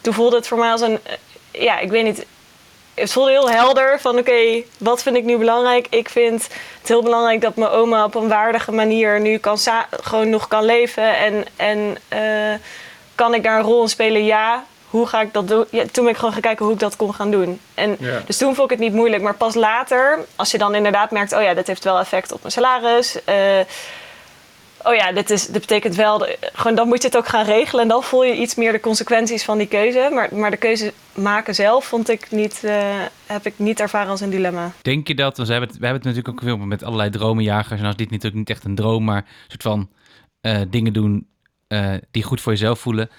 toen 0.00 0.14
voelde 0.14 0.36
het 0.36 0.46
voor 0.46 0.58
mij 0.58 0.70
als 0.70 0.80
een, 0.80 0.98
eh, 1.02 1.62
ja, 1.62 1.78
ik 1.78 1.90
weet 1.90 2.04
niet. 2.04 2.26
Het 2.94 3.12
voelde 3.12 3.30
heel 3.30 3.50
helder 3.50 4.00
van 4.00 4.18
oké, 4.18 4.62
wat 4.78 5.02
vind 5.02 5.16
ik 5.16 5.24
nu 5.24 5.36
belangrijk? 5.36 5.86
Ik 5.90 6.08
vind 6.08 6.42
het 6.78 6.88
heel 6.88 7.02
belangrijk 7.02 7.40
dat 7.40 7.56
mijn 7.56 7.70
oma 7.70 8.04
op 8.04 8.14
een 8.14 8.28
waardige 8.28 8.72
manier 8.72 9.20
nu 9.20 9.38
kan 9.38 9.58
gewoon 9.90 10.30
nog 10.30 10.48
kan 10.48 10.64
leven. 10.64 11.16
En, 11.16 11.44
en 11.56 11.96
eh, 12.08 12.54
kan 13.14 13.34
ik 13.34 13.42
daar 13.42 13.58
een 13.58 13.64
rol 13.64 13.82
in 13.82 13.88
spelen? 13.88 14.24
Ja. 14.24 14.64
Hoe 14.96 15.06
ga 15.06 15.20
ik 15.20 15.32
dat 15.32 15.48
doen? 15.48 15.64
Ja, 15.70 15.84
toen 15.92 16.04
ben 16.04 16.12
ik 16.12 16.18
gewoon 16.18 16.32
gaan 16.32 16.40
kijken 16.42 16.64
hoe 16.64 16.74
ik 16.74 16.80
dat 16.80 16.96
kon 16.96 17.14
gaan 17.14 17.30
doen. 17.30 17.60
En 17.74 17.96
Ja. 18.00 18.22
dus 18.26 18.36
toen 18.36 18.54
vond 18.54 18.70
ik 18.70 18.76
het 18.78 18.86
niet 18.86 18.96
moeilijk. 18.96 19.22
Maar 19.22 19.34
pas 19.34 19.54
later, 19.54 20.18
als 20.36 20.50
je 20.50 20.58
dan 20.58 20.74
inderdaad 20.74 21.10
merkt... 21.10 21.32
oh 21.32 21.42
ja, 21.42 21.54
dat 21.54 21.66
heeft 21.66 21.84
wel 21.84 21.98
effect 21.98 22.32
op 22.32 22.40
mijn 22.40 22.52
salaris. 22.52 23.24
eh, 23.24 23.60
oh 24.82 24.94
ja, 24.94 25.12
dit, 25.12 25.30
is, 25.30 25.46
dit 25.46 25.60
betekent 25.60 25.94
wel... 25.94 26.18
de- 26.18 26.38
gewoon, 26.52 26.74
dan 26.76 26.88
moet 26.88 27.02
je 27.02 27.08
het 27.08 27.16
ook 27.16 27.28
gaan 27.28 27.44
regelen. 27.44 27.82
En 27.82 27.88
dan 27.88 28.02
voel 28.02 28.24
je 28.24 28.34
iets 28.34 28.54
meer 28.54 28.72
de 28.72 28.80
consequenties 28.80 29.44
van 29.44 29.58
die 29.58 29.66
keuze. 29.66 30.08
Maar, 30.12 30.28
maar 30.34 30.50
de 30.50 30.56
keuze 30.56 30.92
maken 31.14 31.54
zelf 31.54 31.84
vond 31.84 32.08
ik 32.10 32.30
niet, 32.30 32.64
eh, 32.64 32.74
heb 33.26 33.46
ik 33.46 33.54
niet 33.56 33.80
ervaren 33.80 34.10
als 34.10 34.20
een 34.20 34.30
dilemma. 34.30 34.72
Denk 34.82 35.08
je 35.08 35.14
dat, 35.14 35.36
want 35.36 35.48
we 35.48 35.54
hebben 35.54 35.70
het, 35.70 35.80
we 35.80 35.86
hebben 35.86 36.06
het 36.06 36.16
natuurlijk 36.16 36.42
ook 36.44 36.48
veel 36.48 36.66
met 36.66 36.82
allerlei 36.84 37.10
dromenjagers. 37.10 37.80
En 37.80 37.86
als 37.86 37.96
dit 37.96 38.10
natuurlijk 38.10 38.36
niet 38.36 38.50
echt 38.50 38.64
een 38.64 38.74
droom, 38.74 39.04
maar 39.04 39.16
een 39.16 39.24
soort 39.48 39.62
van 39.62 39.90
eh, 40.40 40.60
dingen 40.68 40.92
doen 40.92 41.26
eh, 41.68 41.94
die 42.10 42.22
goed 42.22 42.40
voor 42.40 42.52
jezelf 42.52 42.78
voelen. 42.80 43.10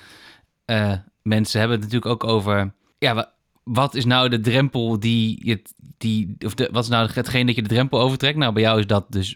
Mensen 1.27 1.59
hebben 1.59 1.79
het 1.81 1.91
natuurlijk 1.91 2.23
ook 2.23 2.29
over, 2.31 2.71
ja, 2.97 3.13
wa- 3.15 3.31
wat 3.63 3.95
is 3.95 4.05
nou 4.05 4.29
de 4.29 4.39
drempel 4.39 4.99
die 4.99 5.39
je, 5.43 5.61
die, 5.97 6.35
of 6.45 6.53
de, 6.53 6.69
wat 6.71 6.83
is 6.83 6.89
nou 6.89 7.09
hetgeen 7.13 7.45
dat 7.45 7.55
je 7.55 7.61
de 7.61 7.67
drempel 7.67 7.99
overtrekt? 7.99 8.37
Nou, 8.37 8.53
bij 8.53 8.61
jou 8.63 8.79
is 8.79 8.87
dat 8.87 9.05
dus 9.09 9.35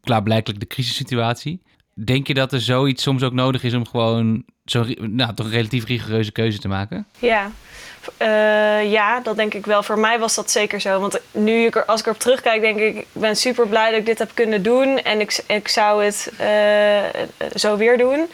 klaarblijkelijk 0.00 0.60
de 0.60 0.66
crisissituatie. 0.66 1.62
Denk 1.94 2.26
je 2.26 2.34
dat 2.34 2.52
er 2.52 2.60
zoiets 2.60 3.02
soms 3.02 3.22
ook 3.22 3.32
nodig 3.32 3.62
is 3.62 3.74
om 3.74 3.86
gewoon 3.86 4.44
zo, 4.64 4.84
nou, 5.00 5.34
toch 5.34 5.46
een 5.46 5.52
relatief 5.52 5.84
rigoureuze 5.86 6.32
keuze 6.32 6.58
te 6.58 6.68
maken? 6.68 7.06
Ja. 7.18 7.50
Eh, 8.16 8.90
ja, 8.92 9.20
dat 9.20 9.36
denk 9.36 9.54
ik 9.54 9.66
wel. 9.66 9.82
Voor 9.82 9.98
mij 9.98 10.18
was 10.18 10.34
dat 10.34 10.50
zeker 10.50 10.80
zo. 10.80 11.00
Want 11.00 11.20
nu, 11.32 11.64
ik 11.64 11.76
er, 11.76 11.84
als 11.84 12.00
ik 12.00 12.06
erop 12.06 12.18
terugkijk, 12.18 12.60
denk 12.60 12.78
ik... 12.78 12.96
ik 12.96 13.06
ben 13.12 13.36
super 13.36 13.68
blij 13.68 13.90
dat 13.90 13.98
ik 14.00 14.06
dit 14.06 14.18
heb 14.18 14.30
kunnen 14.34 14.62
doen. 14.62 14.98
En 14.98 15.20
ik, 15.20 15.44
ik 15.46 15.68
zou 15.68 16.04
het 16.04 16.32
eh, 16.38 17.22
zo 17.54 17.76
weer 17.76 17.98
doen. 17.98 18.26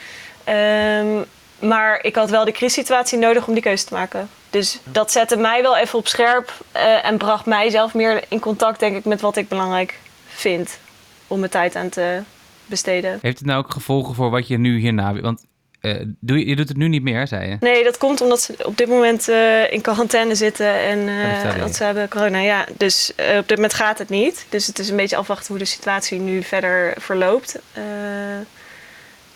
Ehm, 0.45 1.23
maar 1.59 2.05
ik 2.05 2.15
had 2.15 2.31
wel 2.31 2.45
de 2.45 2.53
crisissituatie 2.53 3.19
nodig 3.19 3.47
om 3.47 3.55
die 3.55 3.63
keuze 3.63 3.85
te 3.85 3.95
maken. 3.95 4.29
Dus 4.51 4.79
dat 4.85 5.13
zette 5.13 5.37
mij 5.37 5.63
wel 5.63 5.77
even 5.77 5.99
op 5.99 6.09
scherp. 6.09 6.53
eh, 6.73 7.07
en 7.07 7.17
bracht 7.17 7.47
mij 7.47 7.71
zelf 7.71 7.95
meer 7.95 8.23
in 8.29 8.41
contact, 8.41 8.81
denk 8.81 8.97
ik, 8.97 9.05
met 9.05 9.21
wat 9.21 9.37
ik 9.37 9.49
belangrijk 9.49 9.99
vind. 10.27 10.79
Om 11.27 11.39
mijn 11.39 11.51
tijd 11.51 11.77
aan 11.77 11.89
te 11.89 12.23
besteden. 12.67 13.19
Heeft 13.23 13.39
het 13.39 13.47
nou 13.47 13.59
ook 13.65 13.73
gevolgen 13.73 14.15
voor 14.15 14.31
wat 14.31 14.49
je 14.49 14.59
nu 14.59 14.79
hierna... 14.79 15.21
Want 15.21 15.45
eh, 15.81 15.95
doe 16.21 16.39
je, 16.39 16.47
je 16.47 16.57
doet 16.57 16.69
het 16.69 16.77
nu 16.77 16.89
niet 16.89 17.03
meer, 17.03 17.27
zei 17.27 17.51
je? 17.51 17.57
Nee, 17.61 17.85
dat 17.85 17.99
komt 17.99 18.21
omdat 18.21 18.41
ze 18.41 18.55
op 18.65 18.77
dit 18.77 18.89
moment 18.89 19.29
eh, 19.29 19.73
in 19.73 19.81
quarantaine 19.81 20.35
zitten 20.35 20.81
en 20.81 20.99
Ja, 20.99 21.53
dat 21.53 21.77
ze 21.77 21.85
hebben 21.85 22.09
corona. 22.09 22.39
Ja, 22.39 22.67
dus 22.77 23.11
op 23.39 23.49
dit 23.49 23.57
moment 23.57 23.75
gaat 23.75 23.99
het 23.99 24.09
niet. 24.09 24.47
Dus 24.49 24.67
het 24.67 24.79
is 24.79 24.89
een 24.89 24.97
beetje 24.97 25.17
afwachten 25.17 25.49
hoe 25.49 25.59
de 25.59 25.65
situatie 25.65 26.19
nu 26.19 26.43
verder 26.43 26.95
verloopt. 26.99 27.59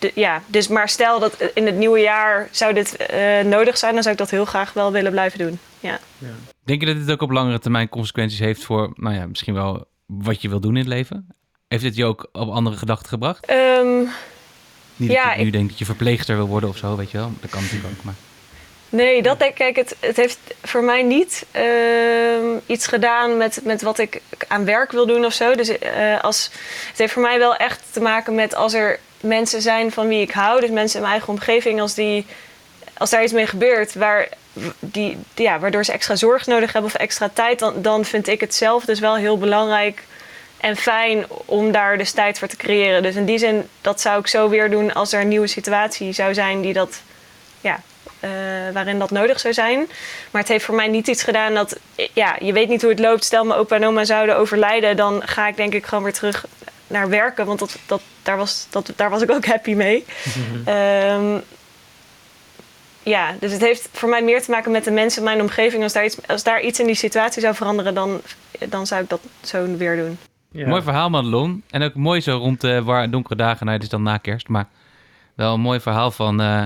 De- 0.03 0.11
ja, 0.15 0.41
dus 0.47 0.67
maar 0.67 0.89
stel 0.89 1.19
dat 1.19 1.35
in 1.53 1.65
het 1.65 1.75
nieuwe 1.75 1.99
jaar 1.99 2.47
zou 2.51 2.73
dit 2.73 2.95
eh, 2.95 3.39
nodig 3.39 3.77
zijn, 3.77 3.93
dan 3.93 4.01
zou 4.03 4.13
ik 4.13 4.19
dat 4.21 4.29
heel 4.29 4.45
graag 4.45 4.73
wel 4.73 4.91
willen 4.91 5.11
blijven 5.11 5.39
doen. 5.39 5.59
Ja. 5.79 5.99
Denk 6.63 6.79
je 6.81 6.85
dat 6.87 6.95
dit 6.95 7.11
ook 7.11 7.21
op 7.21 7.31
langere 7.31 7.59
termijn 7.59 7.89
consequenties 7.89 8.39
heeft 8.39 8.63
voor, 8.63 8.91
nou 8.95 9.15
ja, 9.15 9.25
misschien 9.25 9.53
wel 9.53 9.85
wat 10.05 10.41
je 10.41 10.49
wil 10.49 10.59
doen 10.59 10.71
in 10.71 10.79
het 10.79 10.87
leven? 10.87 11.27
Heeft 11.67 11.83
dit 11.83 11.95
je 11.95 12.05
ook 12.05 12.29
op 12.31 12.49
andere 12.49 12.77
gedachten 12.77 13.07
gebracht? 13.09 13.45
Ehm, 13.45 13.97
Niet 14.95 15.11
Ja, 15.11 15.23
dat 15.27 15.33
je 15.33 15.39
nu 15.39 15.45
ik- 15.45 15.51
denkt 15.53 15.69
dat 15.69 15.79
je 15.79 15.85
verpleegster 15.85 16.35
wil 16.35 16.47
worden 16.47 16.69
of 16.69 16.77
zo, 16.77 16.95
weet 16.95 17.11
je 17.11 17.17
wel. 17.17 17.31
Dat 17.41 17.49
kan 17.49 17.61
natuurlijk 17.61 17.93
ook, 17.97 18.03
maar... 18.03 18.13
Nee, 18.89 19.21
dat 19.21 19.39
denk 19.39 19.51
ik. 19.51 19.57
Kijk, 19.57 19.75
het, 19.75 19.95
het 19.99 20.15
heeft 20.17 20.39
voor 20.61 20.83
mij 20.83 21.03
niet 21.03 21.45
ehm, 21.51 22.45
iets 22.65 22.87
gedaan 22.87 23.37
met, 23.37 23.59
met 23.63 23.81
wat 23.81 23.97
ik 23.99 24.21
aan 24.47 24.65
werk 24.65 24.91
wil 24.91 25.05
doen 25.07 25.25
of 25.25 25.33
zo. 25.33 25.55
Dus 25.55 25.77
eh, 25.79 26.19
als, 26.21 26.49
het 26.89 26.97
heeft 26.97 27.13
voor 27.13 27.21
mij 27.21 27.39
wel 27.39 27.55
echt 27.55 27.81
te 27.91 28.01
maken 28.01 28.35
met 28.35 28.55
als 28.55 28.73
er 28.73 28.99
mensen 29.23 29.61
zijn 29.61 29.91
van 29.91 30.07
wie 30.07 30.21
ik 30.21 30.31
hou, 30.31 30.59
dus 30.59 30.69
mensen 30.69 30.95
in 30.95 31.01
mijn 31.01 31.13
eigen 31.13 31.33
omgeving, 31.33 31.81
als, 31.81 31.93
die, 31.93 32.25
als 32.97 33.09
daar 33.09 33.23
iets 33.23 33.33
mee 33.33 33.47
gebeurt 33.47 33.93
waar, 33.93 34.27
die, 34.79 35.17
ja, 35.35 35.59
waardoor 35.59 35.85
ze 35.85 35.91
extra 35.91 36.15
zorg 36.15 36.45
nodig 36.45 36.73
hebben 36.73 36.91
of 36.91 36.97
extra 36.97 37.29
tijd, 37.33 37.59
dan, 37.59 37.81
dan 37.81 38.05
vind 38.05 38.27
ik 38.27 38.39
het 38.39 38.55
zelf 38.55 38.85
dus 38.85 38.99
wel 38.99 39.15
heel 39.15 39.37
belangrijk 39.37 40.03
en 40.57 40.75
fijn 40.75 41.25
om 41.45 41.71
daar 41.71 41.97
dus 41.97 42.11
tijd 42.11 42.39
voor 42.39 42.47
te 42.47 42.57
creëren. 42.57 43.03
Dus 43.03 43.15
in 43.15 43.25
die 43.25 43.37
zin, 43.37 43.67
dat 43.81 44.01
zou 44.01 44.19
ik 44.19 44.27
zo 44.27 44.49
weer 44.49 44.69
doen 44.69 44.93
als 44.93 45.13
er 45.13 45.21
een 45.21 45.27
nieuwe 45.27 45.47
situatie 45.47 46.13
zou 46.13 46.33
zijn 46.33 46.61
die 46.61 46.73
dat, 46.73 47.01
ja, 47.61 47.81
eh, 48.19 48.29
waarin 48.73 48.99
dat 48.99 49.11
nodig 49.11 49.39
zou 49.39 49.53
zijn. 49.53 49.77
Maar 50.31 50.41
het 50.41 50.49
heeft 50.49 50.65
voor 50.65 50.75
mij 50.75 50.87
niet 50.87 51.07
iets 51.07 51.23
gedaan 51.23 51.53
dat, 51.53 51.77
ja, 52.13 52.35
je 52.39 52.53
weet 52.53 52.69
niet 52.69 52.81
hoe 52.81 52.89
het 52.89 52.99
loopt. 52.99 53.23
Stel 53.23 53.45
mijn 53.45 53.59
opa 53.59 53.75
en 53.75 53.85
oma 53.85 54.05
zouden 54.05 54.37
overlijden, 54.37 54.95
dan 54.95 55.21
ga 55.25 55.47
ik 55.47 55.55
denk 55.55 55.73
ik 55.73 55.85
gewoon 55.85 56.03
weer 56.03 56.13
terug 56.13 56.45
naar 56.93 57.09
werken. 57.09 57.45
Want 57.45 57.59
dat, 57.59 57.77
dat, 57.85 58.01
daar, 58.23 58.37
was, 58.37 58.67
dat, 58.69 58.93
daar 58.95 59.09
was 59.09 59.21
ik 59.21 59.31
ook 59.31 59.45
happy 59.45 59.73
mee. 59.73 60.05
Ehm, 60.65 61.37
ja, 63.03 63.35
dus 63.39 63.51
het 63.51 63.61
heeft 63.61 63.89
voor 63.91 64.09
mij 64.09 64.23
meer 64.23 64.41
te 64.41 64.51
maken 64.51 64.71
met 64.71 64.83
de 64.83 64.91
mensen 64.91 65.19
in 65.19 65.27
mijn 65.27 65.41
omgeving. 65.41 65.83
Als 65.83 65.93
daar 65.93 66.05
iets, 66.05 66.17
als 66.27 66.43
daar 66.43 66.61
iets 66.61 66.79
in 66.79 66.85
die 66.85 66.95
situatie 66.95 67.41
zou 67.41 67.55
veranderen, 67.55 67.93
dan, 67.93 68.21
dan 68.69 68.87
zou 68.87 69.03
ik 69.03 69.09
dat 69.09 69.21
zo 69.41 69.77
weer 69.77 69.95
doen. 69.95 70.17
Ja. 70.51 70.67
Mooi 70.67 70.81
verhaal, 70.81 71.09
Madelon. 71.09 71.63
En 71.69 71.81
ook 71.83 71.93
mooi 71.95 72.21
zo 72.21 72.37
rond 72.37 72.61
de 72.61 72.83
war 72.83 73.09
donkere 73.09 73.35
dagen. 73.35 73.65
Nou, 73.65 73.77
het 73.77 73.83
is 73.85 73.91
dan 73.91 74.03
na 74.03 74.17
kerst, 74.17 74.47
maar 74.47 74.67
wel 75.35 75.53
een 75.53 75.59
mooi 75.59 75.79
verhaal 75.79 76.11
van... 76.11 76.41
eh, 76.41 76.63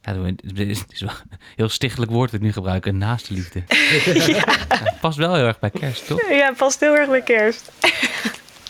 ja, 0.00 0.22
het 0.24 0.58
is 0.58 0.78
het 0.78 0.92
is 0.92 1.00
wel 1.00 1.10
een 1.10 1.38
heel 1.56 1.68
stichtelijk 1.68 2.10
woord 2.10 2.30
dat 2.30 2.40
ik 2.40 2.46
nu 2.46 2.52
gebruik. 2.52 2.86
Een 2.86 2.98
naaste 2.98 3.32
liefde. 3.34 3.62
Ja, 4.34 4.44
past 5.00 5.18
wel 5.18 5.34
heel 5.34 5.46
erg 5.46 5.58
bij 5.58 5.70
kerst, 5.70 6.06
toch? 6.06 6.28
Ja, 6.30 6.52
past 6.56 6.80
heel 6.80 6.96
erg 6.96 7.08
bij 7.08 7.22
kerst. 7.22 7.70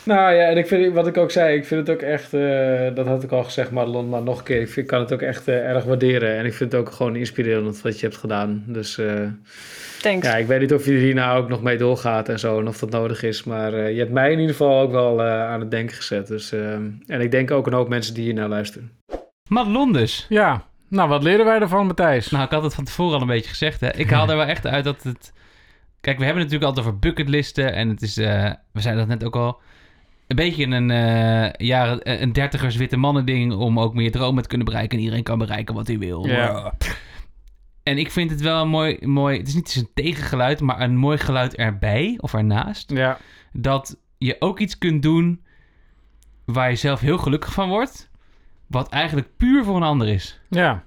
Nou 0.08 0.34
ja, 0.34 0.48
en 0.48 0.56
ik 0.56 0.66
vind, 0.66 0.94
wat 0.94 1.06
ik 1.06 1.16
ook 1.16 1.30
zei, 1.30 1.56
ik 1.56 1.64
vind 1.64 1.86
het 1.86 1.96
ook 1.96 2.02
echt, 2.02 2.34
eh, 2.34 2.94
dat 2.94 3.06
had 3.06 3.22
ik 3.22 3.32
al 3.32 3.44
gezegd, 3.44 3.70
Madelon, 3.70 4.08
maar 4.08 4.22
nog 4.22 4.38
een 4.38 4.44
keer, 4.44 4.60
ik 4.60 4.68
vind, 4.68 4.86
kan 4.86 5.00
het 5.00 5.12
ook 5.12 5.22
echt 5.22 5.48
eh, 5.48 5.68
erg 5.68 5.84
waarderen. 5.84 6.36
En 6.36 6.44
ik 6.44 6.54
vind 6.54 6.72
het 6.72 6.80
ook 6.80 6.90
gewoon 6.90 7.16
inspirerend 7.16 7.82
wat 7.82 8.00
je 8.00 8.06
hebt 8.06 8.18
gedaan. 8.18 8.64
Dus 8.66 8.98
eh, 8.98 9.26
Thanks. 10.00 10.26
ja, 10.26 10.36
ik 10.36 10.46
weet 10.46 10.60
niet 10.60 10.72
of 10.72 10.84
je 10.84 10.92
hier 10.92 11.14
nou 11.14 11.42
ook 11.42 11.48
nog 11.48 11.62
mee 11.62 11.76
doorgaat 11.76 12.28
en 12.28 12.38
zo, 12.38 12.58
en 12.58 12.68
of 12.68 12.78
dat 12.78 12.90
nodig 12.90 13.22
is. 13.22 13.44
Maar 13.44 13.72
eh, 13.72 13.92
je 13.92 13.98
hebt 13.98 14.12
mij 14.12 14.32
in 14.32 14.38
ieder 14.38 14.54
geval 14.54 14.80
ook 14.80 14.90
wel 14.90 15.22
eh, 15.22 15.42
aan 15.42 15.60
het 15.60 15.70
denken 15.70 15.96
gezet. 15.96 16.26
Dus, 16.26 16.52
en 17.06 17.20
ik 17.20 17.30
denk 17.30 17.50
ook 17.50 17.66
een 17.66 17.72
hoop 17.72 17.88
mensen 17.88 18.14
die 18.14 18.24
hier 18.24 18.34
naar 18.34 18.48
luisteren. 18.48 18.90
Madelon 19.48 19.92
dus. 19.92 20.26
Ja, 20.28 20.62
nou 20.88 21.08
wat 21.08 21.22
leren 21.22 21.44
wij 21.44 21.60
ervan, 21.60 21.86
Matthijs? 21.86 22.30
Nou, 22.30 22.44
ik 22.44 22.50
had 22.50 22.62
het 22.62 22.74
van 22.74 22.84
tevoren 22.84 23.14
al 23.14 23.20
een 23.20 23.26
beetje 23.26 23.50
gezegd. 23.50 23.80
Hè. 23.80 23.94
Ik 23.94 24.10
haal 24.10 24.30
er 24.30 24.36
wel 24.36 24.46
echt 24.46 24.66
uit 24.66 24.84
dat 24.84 25.02
het... 25.02 25.32
Kijk, 26.00 26.18
we 26.18 26.24
hebben 26.24 26.42
het 26.42 26.52
natuurlijk 26.52 26.76
altijd 26.76 26.86
over 26.86 26.98
bucketlisten. 26.98 27.72
En 27.72 27.88
het 27.88 28.02
is, 28.02 28.16
eh, 28.16 28.52
we 28.72 28.80
zeiden 28.80 29.08
dat 29.08 29.18
net 29.18 29.26
ook 29.26 29.36
al, 29.36 29.60
een 30.28 30.36
beetje 30.36 30.66
een, 30.66 30.90
eh 30.90 31.66
jaren, 31.66 32.22
een 32.22 32.32
dertigers 32.32 32.76
witte 32.76 32.96
mannen 32.96 33.26
ding... 33.26 33.52
om 33.52 33.80
ook 33.80 33.94
meer 33.94 34.10
dromen 34.10 34.42
te 34.42 34.48
kunnen 34.48 34.66
bereiken. 34.66 34.96
En 34.98 35.04
iedereen 35.04 35.24
kan 35.24 35.38
bereiken 35.38 35.74
wat 35.74 35.86
hij 35.86 35.98
wil. 35.98 36.26
Ja. 36.26 36.74
En 37.82 37.98
ik 37.98 38.10
vind 38.10 38.30
het 38.30 38.40
wel 38.40 38.62
een 38.62 38.68
mooi, 38.68 38.98
mooi... 39.06 39.38
Het 39.38 39.48
is 39.48 39.54
niet 39.54 39.74
een 39.76 39.90
tegengeluid, 39.94 40.60
maar 40.60 40.80
een 40.80 40.96
mooi 40.96 41.18
geluid 41.18 41.54
erbij 41.56 42.14
of 42.20 42.34
ernaast. 42.34 42.90
Ja, 42.90 43.18
Dat 43.52 43.96
je 44.18 44.36
ook 44.38 44.58
iets 44.58 44.78
kunt 44.78 45.02
doen 45.02 45.44
waar 46.44 46.70
je 46.70 46.76
zelf 46.76 47.00
heel 47.00 47.18
gelukkig 47.18 47.52
van 47.52 47.68
wordt... 47.68 48.10
wat 48.66 48.88
eigenlijk 48.88 49.36
puur 49.36 49.64
voor 49.64 49.76
een 49.76 49.82
ander 49.82 50.08
is. 50.08 50.40
ja. 50.48 50.86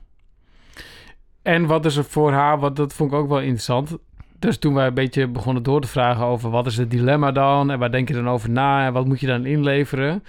En 1.42 1.66
wat 1.66 1.86
is 1.86 1.96
er 1.96 2.04
voor 2.04 2.32
haar, 2.32 2.60
wat, 2.60 2.76
dat 2.76 2.94
vond 2.94 3.12
ik 3.12 3.18
ook 3.18 3.28
wel 3.30 3.39
interessant. 3.39 3.98
Dus 4.42 4.58
toen 4.58 4.74
wij 4.74 4.88
een 4.88 4.94
beetje 4.94 5.28
begonnen 5.28 5.64
door 5.64 5.82
te 5.82 5.88
vragen 5.88 6.26
over 6.26 6.50
wat 6.50 6.66
is 6.66 6.78
het 6.78 6.92
dilemma 6.92 7.32
dan 7.32 7.72
en 7.72 7.80
waar 7.80 7.92
denk 7.92 8.08
je 8.08 8.14
dan 8.14 8.30
over 8.30 8.50
na 8.50 8.86
en 8.86 8.94
wat 8.94 9.06
moet 9.06 9.20
je 9.20 9.28
dan 9.28 9.46
inleveren, 9.46 10.24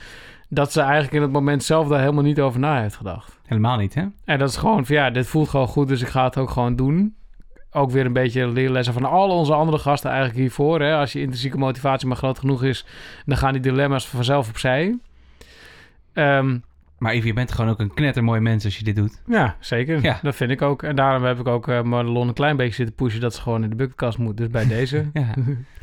dat 0.48 0.72
ze 0.72 0.80
eigenlijk 0.80 1.12
in 1.12 1.22
het 1.22 1.32
moment 1.32 1.62
zelf 1.64 1.88
daar 1.88 2.00
helemaal 2.00 2.22
niet 2.22 2.40
over 2.40 2.60
na 2.60 2.80
heeft 2.80 2.96
gedacht. 2.96 3.40
Helemaal 3.46 3.76
niet, 3.76 3.94
hè? 3.94 4.04
En 4.24 4.38
dat 4.38 4.48
is 4.48 4.56
gewoon 4.56 4.86
van 4.86 4.96
ja, 4.96 5.10
dit 5.10 5.26
voelt 5.26 5.48
gewoon 5.48 5.66
goed, 5.66 5.88
dus 5.88 6.00
ik 6.00 6.08
ga 6.08 6.24
het 6.24 6.36
ook 6.36 6.50
gewoon 6.50 6.76
doen. 6.76 7.14
Ook 7.70 7.90
weer 7.90 8.06
een 8.06 8.12
beetje 8.12 8.48
leerlessen 8.48 8.94
van 8.94 9.04
al 9.04 9.30
onze 9.30 9.54
andere 9.54 9.78
gasten 9.78 10.10
eigenlijk 10.10 10.40
hiervoor. 10.40 10.80
Hè? 10.80 10.94
Als 10.94 11.12
je 11.12 11.20
intrinsieke 11.20 11.58
motivatie 11.58 12.08
maar 12.08 12.16
groot 12.16 12.38
genoeg 12.38 12.64
is, 12.64 12.86
dan 13.26 13.36
gaan 13.36 13.52
die 13.52 13.62
dilemma's 13.62 14.08
vanzelf 14.08 14.48
opzij. 14.48 14.98
Ehm, 16.12 16.58
Maar 17.02 17.14
Yves, 17.14 17.26
je 17.26 17.32
bent 17.32 17.52
gewoon 17.52 17.70
ook 17.70 17.78
een 17.80 17.94
knettermooi 17.94 18.40
mens 18.40 18.64
als 18.64 18.78
je 18.78 18.84
dit 18.84 18.96
doet. 18.96 19.22
ja, 19.26 19.56
zeker. 19.60 20.02
Ja. 20.02 20.18
Dat 20.22 20.34
vind 20.34 20.50
ik 20.50 20.62
ook. 20.62 20.82
En 20.82 20.96
daarom 20.96 21.24
heb 21.24 21.38
ik 21.38 21.46
ook 21.48 21.68
eh 21.68 21.82
Madelon 21.82 22.28
een 22.28 22.34
klein 22.34 22.56
beetje 22.56 22.74
zitten 22.74 22.94
pushen 22.94 23.20
dat 23.20 23.34
ze 23.34 23.40
gewoon 23.40 23.62
in 23.62 23.70
de 23.70 23.76
bucketkast 23.76 24.18
moet. 24.18 24.36
Dus 24.36 24.48
bij 24.48 24.66
deze. 24.76 25.10
Ja. 25.12 25.34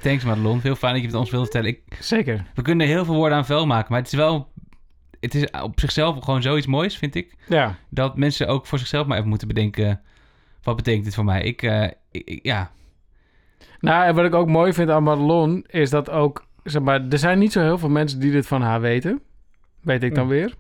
Thanks 0.02 0.24
Madelon. 0.24 0.62
Veel 0.62 0.76
fijn 0.76 0.94
dat 0.94 1.02
je 1.02 1.08
het 1.08 1.18
ons 1.18 1.30
wilt 1.30 1.44
vertellen. 1.44 1.70
Ik, 1.70 1.98
zeker. 2.00 2.44
we 2.56 2.62
kunnen 2.62 2.88
er 2.88 2.94
heel 2.94 3.06
veel 3.06 3.16
woorden 3.16 3.38
aan 3.38 3.46
vuil 3.46 3.66
maken. 3.66 3.88
Maar 3.90 4.00
het 4.00 4.08
is 4.12 4.18
wel... 4.18 4.52
Het 5.20 5.36
is 5.36 5.50
op 5.62 5.80
zichzelf 5.80 6.24
gewoon 6.24 6.42
zoiets 6.42 6.68
moois, 6.68 6.98
vind 6.98 7.16
ik. 7.16 7.36
Ja. 7.48 7.76
Dat 7.90 8.18
mensen 8.18 8.48
ook 8.48 8.66
voor 8.66 8.80
zichzelf 8.80 9.08
maar 9.08 9.18
even 9.18 9.30
moeten 9.30 9.48
bedenken... 9.48 10.02
Wat 10.64 10.76
betekent 10.76 11.04
dit 11.04 11.16
voor 11.16 11.26
mij? 11.26 11.42
Ik, 11.44 11.62
eh, 11.62 11.88
ik- 12.12 12.40
ja, 12.44 12.72
Nou, 13.80 14.06
en 14.06 14.16
wat 14.16 14.26
ik 14.26 14.34
ook 14.36 14.48
mooi 14.48 14.74
vind 14.74 14.90
aan 14.90 15.04
Madelon 15.04 15.66
is 15.70 15.90
dat 15.90 16.10
ook, 16.10 16.46
zeg 16.64 16.82
maar, 16.82 17.08
er 17.10 17.18
zijn 17.18 17.40
niet 17.40 17.52
zo 17.52 17.62
heel 17.62 17.78
veel 17.78 17.90
mensen 17.90 18.20
die 18.20 18.32
dit 18.32 18.48
van 18.48 18.62
haar 18.62 18.82
weten. 18.82 19.22
Weet 19.82 20.04
ik 20.04 20.16
dan 20.16 20.24
Mm. 20.24 20.30
weer. 20.30 20.54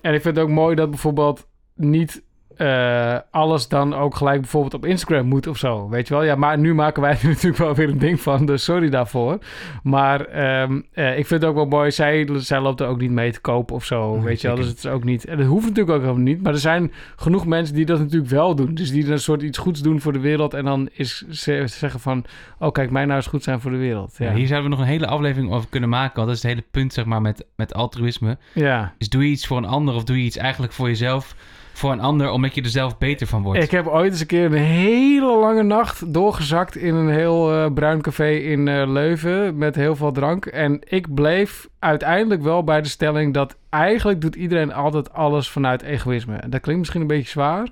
En 0.00 0.14
ik 0.14 0.22
vind 0.22 0.36
het 0.36 0.38
ook 0.38 0.50
mooi 0.50 0.74
dat 0.74 0.90
bijvoorbeeld 0.90 1.48
niet 1.74 2.23
eh, 2.56 3.16
alles 3.30 3.68
dan 3.68 3.94
ook 3.94 4.14
gelijk 4.14 4.40
bijvoorbeeld 4.40 4.74
op 4.74 4.84
Instagram 4.84 5.26
moet 5.26 5.46
of 5.46 5.58
zo. 5.58 5.88
Weet 5.88 6.08
je 6.08 6.14
wel? 6.14 6.24
Ja, 6.24 6.34
maar 6.34 6.58
nu 6.58 6.74
maken 6.74 7.02
wij 7.02 7.10
er 7.22 7.28
natuurlijk 7.28 7.56
wel 7.56 7.74
weer 7.74 7.88
een 7.88 7.98
ding 7.98 8.20
van. 8.20 8.46
Dus 8.46 8.64
sorry 8.64 8.90
daarvoor. 8.90 9.38
Maar 9.82 10.20
ehm, 10.20 10.80
eh, 10.92 11.18
ik 11.18 11.26
vind 11.26 11.40
het 11.40 11.50
ook 11.50 11.56
wel 11.56 11.66
mooi. 11.66 11.90
Zij, 11.90 12.28
zij 12.32 12.60
loopt 12.60 12.80
er 12.80 12.86
ook 12.86 13.00
niet 13.00 13.10
mee 13.10 13.32
te 13.32 13.40
kopen 13.40 13.74
of 13.74 13.84
zo. 13.84 14.20
Weet 14.20 14.40
je 14.40 14.46
wel? 14.46 14.56
Dus 14.56 14.66
het 14.66 14.76
is 14.76 14.86
ook 14.86 15.04
niet. 15.04 15.24
En 15.24 15.36
dat 15.36 15.46
hoeft 15.46 15.68
natuurlijk 15.68 15.96
ook 15.96 16.02
helemaal 16.02 16.22
niet. 16.22 16.42
Maar 16.42 16.52
er 16.52 16.58
zijn 16.58 16.92
genoeg 17.16 17.46
mensen 17.46 17.74
die 17.74 17.86
dat 17.86 17.98
natuurlijk 17.98 18.30
wel 18.30 18.54
doen. 18.54 18.74
Dus 18.74 18.90
die 18.90 19.10
een 19.10 19.18
soort 19.18 19.42
iets 19.42 19.58
goeds 19.58 19.80
doen 19.80 20.00
voor 20.00 20.12
de 20.12 20.20
wereld. 20.20 20.54
En 20.54 20.64
dan 20.64 20.88
is 20.92 21.24
ze 21.30 21.62
zeggen 21.66 22.00
van. 22.00 22.24
Oh, 22.58 22.72
kijk, 22.72 22.90
mij 22.90 23.04
nou 23.04 23.16
eens 23.16 23.26
goed 23.26 23.42
zijn 23.42 23.60
voor 23.60 23.70
de 23.70 23.76
wereld. 23.76 24.14
Ja. 24.18 24.24
Ja, 24.24 24.34
hier 24.34 24.46
zouden 24.46 24.70
we 24.70 24.76
nog 24.76 24.84
een 24.84 24.92
hele 24.92 25.06
aflevering 25.06 25.52
over 25.52 25.68
kunnen 25.68 25.88
maken. 25.88 26.16
Want 26.16 26.26
dat 26.26 26.36
is 26.36 26.42
het 26.42 26.52
hele 26.52 26.64
punt, 26.70 26.92
zeg 26.92 27.04
maar, 27.04 27.20
met, 27.20 27.46
met 27.56 27.74
altruïsme. 27.74 28.38
ja. 28.52 28.94
Dus 28.98 29.08
doe 29.08 29.24
je 29.24 29.30
iets 29.30 29.46
voor 29.46 29.56
een 29.56 29.64
ander 29.64 29.94
of 29.94 30.04
doe 30.04 30.18
je 30.18 30.24
iets 30.24 30.36
eigenlijk 30.36 30.72
voor 30.72 30.88
jezelf, 30.88 31.34
voor 31.74 31.92
een 31.92 32.00
ander, 32.00 32.30
omdat 32.30 32.54
je 32.54 32.62
er 32.62 32.68
zelf 32.68 32.98
beter 32.98 33.26
van 33.26 33.42
wordt. 33.42 33.62
Ik 33.62 33.70
heb 33.70 33.86
ooit 33.86 34.10
eens 34.10 34.20
een 34.20 34.26
keer 34.26 34.44
een 34.44 34.52
hele 34.52 35.36
lange 35.38 35.62
nacht 35.62 36.12
doorgezakt 36.12 36.76
in 36.76 36.94
een 36.94 37.08
heel 37.08 37.52
eh, 37.52 37.72
bruin 37.72 38.00
café 38.00 38.30
in 38.30 38.68
eh, 38.68 38.88
Leuven 38.88 39.58
met 39.58 39.74
heel 39.74 39.96
veel 39.96 40.12
drank. 40.12 40.46
En 40.46 40.80
ik 40.84 41.14
bleef 41.14 41.68
uiteindelijk 41.78 42.42
wel 42.42 42.64
bij 42.64 42.82
de 42.82 42.88
stelling 42.88 43.34
dat 43.34 43.56
eigenlijk 43.70 44.20
doet 44.20 44.34
iedereen 44.34 44.72
altijd 44.72 45.12
alles 45.12 45.50
vanuit 45.50 45.82
egoïsme. 45.82 46.36
En 46.36 46.50
dat 46.50 46.60
klinkt 46.60 46.80
misschien 46.80 47.00
een 47.00 47.06
beetje 47.06 47.30
zwaar, 47.30 47.68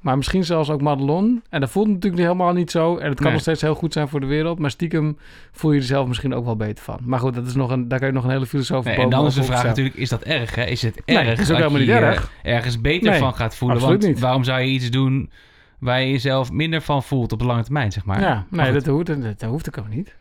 maar 0.00 0.16
misschien 0.16 0.44
zelfs 0.44 0.70
ook 0.70 0.80
Madelon. 0.80 1.42
En 1.50 1.60
dat 1.60 1.70
voelt 1.70 1.88
natuurlijk 1.88 2.22
helemaal 2.22 2.52
niet 2.52 2.70
zo. 2.70 2.96
En 2.96 3.04
het 3.06 3.14
kan 3.14 3.24
Nee. 3.24 3.32
nog 3.32 3.42
steeds 3.42 3.60
heel 3.60 3.74
goed 3.74 3.92
zijn 3.92 4.08
voor 4.08 4.20
de 4.20 4.26
wereld, 4.26 4.58
maar 4.58 4.70
stiekem 4.70 5.18
voel 5.52 5.72
je 5.72 5.78
er 5.80 5.84
zelf 5.86 6.08
misschien 6.08 6.34
ook 6.34 6.44
wel 6.44 6.56
beter 6.56 6.84
van. 6.84 6.98
Maar 7.02 7.18
goed, 7.18 7.34
dat 7.34 7.46
is 7.46 7.54
nog 7.54 7.70
een, 7.70 7.88
daar 7.88 7.98
kan 7.98 8.08
je 8.08 8.14
nog 8.14 8.24
een 8.24 8.30
hele 8.30 8.46
filosoof 8.46 8.84
Nee, 8.84 8.96
en 8.96 9.08
dan 9.10 9.26
is 9.26 9.34
de 9.34 9.42
vraag 9.42 9.64
natuurlijk, 9.64 9.96
is 9.96 10.08
dat 10.08 10.22
erg? 10.22 10.54
Hè? 10.54 10.64
Is 10.64 10.82
het 10.82 11.02
Nee, 11.06 11.16
erg 11.16 11.28
het 11.28 11.38
is 11.38 11.50
ook 11.50 11.56
helemaal 11.56 11.78
niet 11.80 11.88
erg. 11.88 12.30
ergens 12.42 12.80
beter 12.80 13.10
Nee, 13.10 13.18
van 13.18 13.34
gaat 13.34 13.56
voelen? 13.56 13.80
Want 13.80 14.02
niet. 14.02 14.18
waarom 14.18 14.44
zou 14.44 14.60
je 14.60 14.68
iets 14.70 14.90
doen 14.90 15.30
waar 15.78 16.00
je 16.00 16.10
jezelf 16.10 16.52
minder 16.52 16.80
van 16.82 17.02
voelt 17.02 17.32
op 17.32 17.38
de 17.38 17.44
lange 17.44 17.62
termijn, 17.62 17.92
zeg 17.92 18.04
maar? 18.04 18.20
Ja, 18.20 18.44
nee, 18.50 18.72
dat 18.72 18.86
hoeft, 18.86 19.06
dat, 19.06 19.22
dat 19.22 19.42
hoeft 19.50 19.68
ook 19.68 19.74
helemaal 19.76 19.96
niet. 19.96 20.14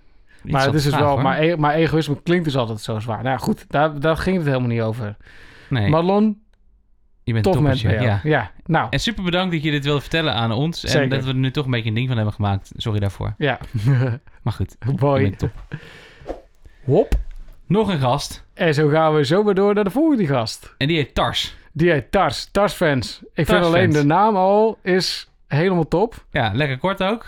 iets 0.44 0.54
Maar 0.54 0.66
het 0.66 0.74
is 0.74 0.84
dus 0.84 0.92
vraag, 0.92 1.04
wel, 1.04 1.14
hoor. 1.14 1.22
maar, 1.22 1.40
e- 1.42 1.56
maar 1.56 1.74
egoïsme 1.74 2.22
klinkt 2.24 2.46
dus 2.46 2.56
altijd 2.58 2.80
zo 2.80 3.00
zwaar. 3.00 3.24
Nou 3.24 3.40
goed, 3.40 3.66
daar, 3.68 4.00
daar 4.00 4.18
ging 4.18 4.38
het 4.38 4.46
helemaal 4.46 4.68
niet 4.70 4.82
over. 4.82 5.16
Nee, 5.70 5.90
Madelon, 5.90 6.38
je 7.28 7.42
bent 7.42 7.80
jou. 7.82 8.02
Ja. 8.02 8.20
Ja, 8.24 8.52
nou, 8.66 8.88
En 8.90 9.00
super 9.00 9.24
bedankt 9.24 9.54
dat 9.54 9.64
je 9.64 9.72
dit 9.72 9.84
wilde 9.84 10.02
vertellen 10.02 10.34
aan 10.34 10.52
ons. 10.52 10.84
En 10.86 11.10
dat 11.10 11.24
we 11.24 11.30
er 11.30 11.36
nu 11.36 11.52
toch 11.52 11.66
een 11.66 11.72
beetje 11.72 11.90
een 11.90 11.96
ding 11.96 12.08
van 12.08 12.16
hebben 12.16 12.34
gemaakt. 12.34 12.72
Sorry 12.76 13.00
daarvoor. 13.00 13.34
ja. 13.38 13.60
Maar 14.44 14.54
goed, 14.54 14.76
top. 15.38 15.52
Hop. 16.86 17.14
Nog 17.68 17.90
een 17.90 18.00
gast. 18.00 18.46
En 18.54 18.74
zo 18.74 18.88
gaan 18.90 19.16
we 19.16 19.26
zo 19.26 19.44
weer 19.44 19.54
door 19.54 19.74
naar 19.74 19.84
de 19.84 19.90
volgende 19.90 20.26
gast. 20.28 20.74
En 20.78 20.88
die 20.88 20.98
heet 20.98 21.16
Tars. 21.16 21.56
Die 21.74 21.92
heet 21.92 22.12
Tars. 22.12 22.48
Tars 22.52 22.74
fans. 22.74 23.22
Ik 23.34 23.46
vind 23.46 23.64
alleen 23.64 23.90
de 23.90 24.04
naam 24.04 24.36
al 24.36 24.78
is 24.84 25.30
helemaal 25.48 25.88
top. 25.88 26.26
Ja, 26.32 26.52
lekker 26.54 26.78
kort 26.78 27.04
ook. 27.04 27.26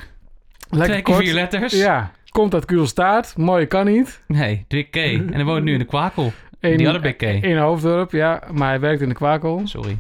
Lekker 0.70 0.90
Twee 0.90 1.02
kort. 1.02 1.18
vier 1.18 1.34
letters. 1.34 1.74
Ja, 1.74 2.12
komt 2.30 2.54
uit 2.54 2.66
Kudelstaart. 2.66 3.38
Mooi 3.38 3.66
kan 3.66 3.86
niet. 3.86 4.24
Nee, 4.28 4.66
Big 4.68 4.90
K. 4.90 4.96
En 4.96 5.34
hij 5.34 5.44
woont 5.44 5.64
nu 5.64 5.74
in 5.74 5.80
de 5.80 5.86
Kwakel. 5.86 6.34
In, 6.60 6.78
Die 6.78 6.88
hadden 6.88 7.42
in 7.42 7.58
Hoofddorp, 7.58 8.12
ja. 8.12 8.42
Maar 8.52 8.70
hij 8.70 8.80
werkt 8.80 9.02
in 9.02 9.10
de 9.10 9.16
kwakel. 9.16 9.62
Sorry. 9.64 9.98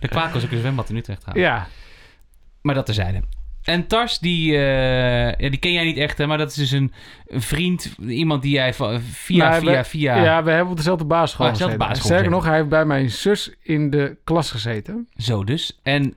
De 0.00 0.08
Kwakel 0.08 0.36
is 0.38 0.44
ook 0.44 0.50
een 0.50 0.58
zwembad 0.58 0.90
in 0.90 0.96
Utrecht 0.96 1.20
trouwens. 1.20 1.48
Ja, 1.48 1.66
Maar 2.62 2.74
dat 2.74 2.86
terzijde. 2.86 3.22
En 3.64 3.86
Tars, 3.86 4.18
die, 4.18 4.56
eh, 4.56 5.26
ja, 5.26 5.48
die 5.50 5.56
ken 5.58 5.72
jij 5.72 5.84
niet 5.84 5.96
echt, 5.96 6.18
hè? 6.18 6.26
Maar 6.26 6.38
dat 6.38 6.48
is 6.50 6.54
dus 6.56 6.70
een, 6.70 6.92
een 7.26 7.42
vriend, 7.42 7.94
iemand 8.08 8.42
die 8.42 8.52
jij 8.52 8.74
via, 8.74 9.48
Nou, 9.48 9.60
via, 9.60 9.76
we- 9.78 9.84
via... 9.84 10.22
ja. 10.22 10.42
we 10.42 10.50
hebben 10.50 10.70
op 10.70 10.76
dezelfde 10.76 11.04
basisschool 11.04 11.46
Oh, 11.46 11.52
dezelfde 11.52 11.78
gezeten. 11.84 12.04
Sterker 12.04 12.30
nog, 12.30 12.44
hij 12.44 12.56
heeft 12.56 12.68
bij 12.68 12.84
mijn 12.84 13.10
zus 13.10 13.54
in 13.62 13.90
de 13.90 14.16
klas 14.24 14.50
gezeten. 14.50 15.08
Zo 15.16 15.44
dus. 15.44 15.78
En 15.82 16.14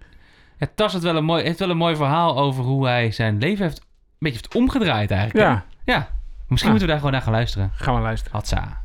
ja, 0.58 0.68
Tars 0.76 0.94
had 0.94 1.02
wel 1.04 1.16
een 1.16 1.26
mooi, 1.26 1.44
heeft 1.44 1.60
wel 1.60 1.70
een 1.70 1.78
mooi 1.78 1.96
verhaal 1.96 2.38
over 2.40 2.64
hoe 2.64 2.88
hij 2.88 3.12
zijn 3.12 3.38
leven 3.38 3.64
heeft, 3.66 3.78
een 3.80 3.84
beetje 4.20 4.38
heeft 4.42 4.56
omgedraaid 4.56 5.12
eigenlijk. 5.12 5.46
hè? 5.46 5.52
Ja, 5.52 5.66
Ja. 5.86 6.10
Misschien 6.48 6.74
Ah. 6.74 6.78
moeten 6.78 6.80
we 6.80 6.86
daar 6.88 6.98
gewoon 6.98 7.12
naar 7.12 7.22
gaan 7.22 7.34
luisteren. 7.34 7.72
gaan 7.76 7.96
we 7.96 8.02
luisteren. 8.02 8.34
Hatsa. 8.38 8.82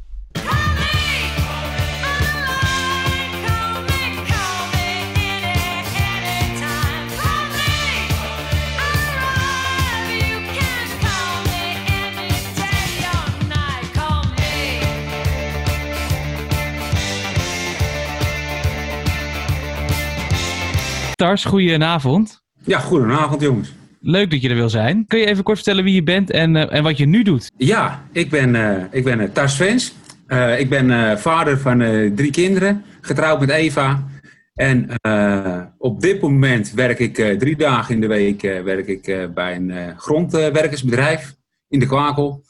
Tars, 21.18 21.44
goedenavond. 21.44 22.42
Ja, 22.64 22.78
goedenavond 22.78 23.40
jongens. 23.40 23.72
Leuk 24.00 24.30
dat 24.30 24.42
je 24.42 24.48
er 24.48 24.54
wil 24.54 24.68
zijn. 24.68 25.06
Kun 25.06 25.18
je 25.18 25.26
even 25.26 25.44
kort 25.44 25.56
vertellen 25.56 25.84
wie 25.84 25.94
je 25.94 26.02
bent 26.02 26.30
en, 26.30 26.56
eh, 26.56 26.76
en 26.76 26.82
wat 26.82 26.98
je 26.98 27.06
nu 27.06 27.22
doet? 27.22 27.50
Ja, 27.56 28.02
ik 28.12 28.30
ben, 28.30 28.54
eh 28.54 28.84
ik 28.90 29.04
ben 29.04 29.20
eh, 29.20 29.28
Tars 29.32 29.54
Vens. 29.56 29.94
Eh, 30.26 30.60
ik 30.60 30.68
ben 30.68 30.90
eh, 30.90 31.16
vader 31.16 31.58
van 31.58 31.80
eh, 31.80 32.12
drie 32.14 32.30
kinderen, 32.30 32.84
getrouwd 33.00 33.40
met 33.40 33.50
Eva. 33.50 34.06
En 34.54 34.88
eh, 35.00 35.60
op 35.78 36.00
dit 36.00 36.20
moment 36.20 36.72
werk 36.72 36.98
ik 36.98 37.18
eh, 37.18 37.36
drie 37.38 37.56
dagen 37.56 37.94
in 37.94 38.00
de 38.00 38.06
week 38.06 38.42
eh, 38.42 38.62
werk 38.62 38.86
ik, 38.86 39.06
eh, 39.06 39.24
bij 39.34 39.56
een 39.56 39.70
eh, 39.70 39.96
grondwerkersbedrijf 39.96 41.34
in 41.68 41.78
de 41.78 41.86
Kwakel. 41.86 42.44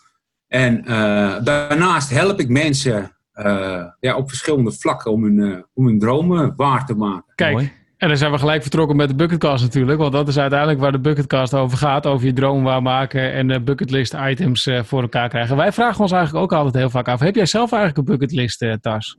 En 0.46 0.84
eh, 0.84 1.44
daarnaast 1.44 2.10
help 2.10 2.40
ik 2.40 2.48
mensen 2.48 3.16
eh, 3.32 3.84
ja, 4.00 4.16
op 4.16 4.28
verschillende 4.28 4.72
vlakken 4.72 5.12
om 5.12 5.22
hun, 5.24 5.52
eh, 5.52 5.58
om 5.74 5.86
hun 5.86 5.98
dromen 5.98 6.52
waar 6.56 6.86
te 6.86 6.94
maken. 6.94 7.32
Kijk, 7.34 7.52
Mooi. 7.52 7.72
En 7.98 8.08
dan 8.08 8.16
zijn 8.16 8.32
we 8.32 8.38
gelijk 8.38 8.62
vertrokken 8.62 8.96
met 8.96 9.08
de 9.08 9.14
bucketcast 9.14 9.62
natuurlijk. 9.62 9.98
Want 9.98 10.12
dat 10.12 10.28
is 10.28 10.38
uiteindelijk 10.38 10.80
waar 10.80 10.92
de 10.92 10.98
bucketcast 10.98 11.54
over 11.54 11.78
gaat. 11.78 12.06
Over 12.06 12.26
je 12.26 12.32
droom 12.32 12.62
waarmaken 12.62 13.32
en 13.32 13.48
de 13.48 13.60
bucketlist 13.60 14.14
items 14.14 14.66
eh, 14.66 14.82
voor 14.82 15.02
elkaar 15.02 15.28
krijgen. 15.28 15.56
Wij 15.56 15.72
vragen 15.72 16.00
ons 16.00 16.12
eigenlijk 16.12 16.44
ook 16.44 16.52
altijd 16.52 16.74
heel 16.74 16.90
vaak 16.90 17.08
af. 17.08 17.20
Heb 17.20 17.34
jij 17.34 17.46
zelf 17.46 17.72
eigenlijk 17.72 18.08
een 18.08 18.16
bucketlist, 18.16 18.62
eh 18.62 18.72
Tars? 18.72 19.16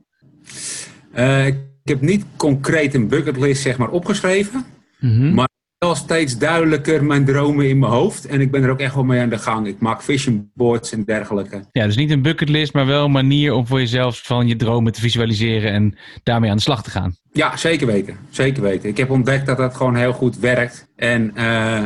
Eh, 1.12 1.46
ik 1.46 1.56
heb 1.82 2.00
niet 2.00 2.24
concreet 2.36 2.94
een 2.94 3.08
bucketlist 3.08 3.62
zeg 3.62 3.78
maar, 3.78 3.88
opgeschreven. 3.88 4.64
Mhm. 4.98 5.34
Maar 5.34 5.48
wel 5.78 5.94
steeds 5.94 6.38
duidelijker 6.38 7.04
mijn 7.04 7.24
dromen 7.24 7.68
in 7.68 7.78
mijn 7.78 7.92
hoofd. 7.92 8.26
En 8.26 8.40
ik 8.40 8.50
ben 8.50 8.62
er 8.62 8.70
ook 8.70 8.80
echt 8.80 8.94
wel 8.94 9.04
mee 9.04 9.20
aan 9.20 9.28
de 9.28 9.38
gang. 9.38 9.66
Ik 9.66 9.80
maak 9.80 10.02
vision 10.02 10.50
boards 10.54 10.92
en 10.92 11.04
dergelijke. 11.04 11.64
Ja, 11.72 11.86
dus 11.86 11.96
niet 11.96 12.10
een 12.10 12.22
bucketlist, 12.22 12.72
maar 12.72 12.86
wel 12.86 13.04
een 13.04 13.10
manier 13.10 13.52
om 13.52 13.66
voor 13.66 13.78
jezelf 13.78 14.22
van 14.24 14.46
je 14.46 14.56
dromen 14.56 14.92
te 14.92 15.00
visualiseren 15.00 15.72
en 15.72 15.98
daarmee 16.22 16.50
aan 16.50 16.56
de 16.56 16.62
slag 16.62 16.82
te 16.82 16.90
gaan. 16.90 17.14
Ja, 17.32 17.56
zeker 17.56 17.86
weten. 17.86 18.16
Zeker 18.30 18.62
weten. 18.62 18.88
Ik 18.88 18.96
heb 18.96 19.10
ontdekt 19.10 19.46
dat 19.46 19.56
dat 19.56 19.76
gewoon 19.76 19.94
heel 19.94 20.12
goed 20.12 20.38
werkt. 20.38 20.88
En 20.96 21.30
eh, 21.34 21.44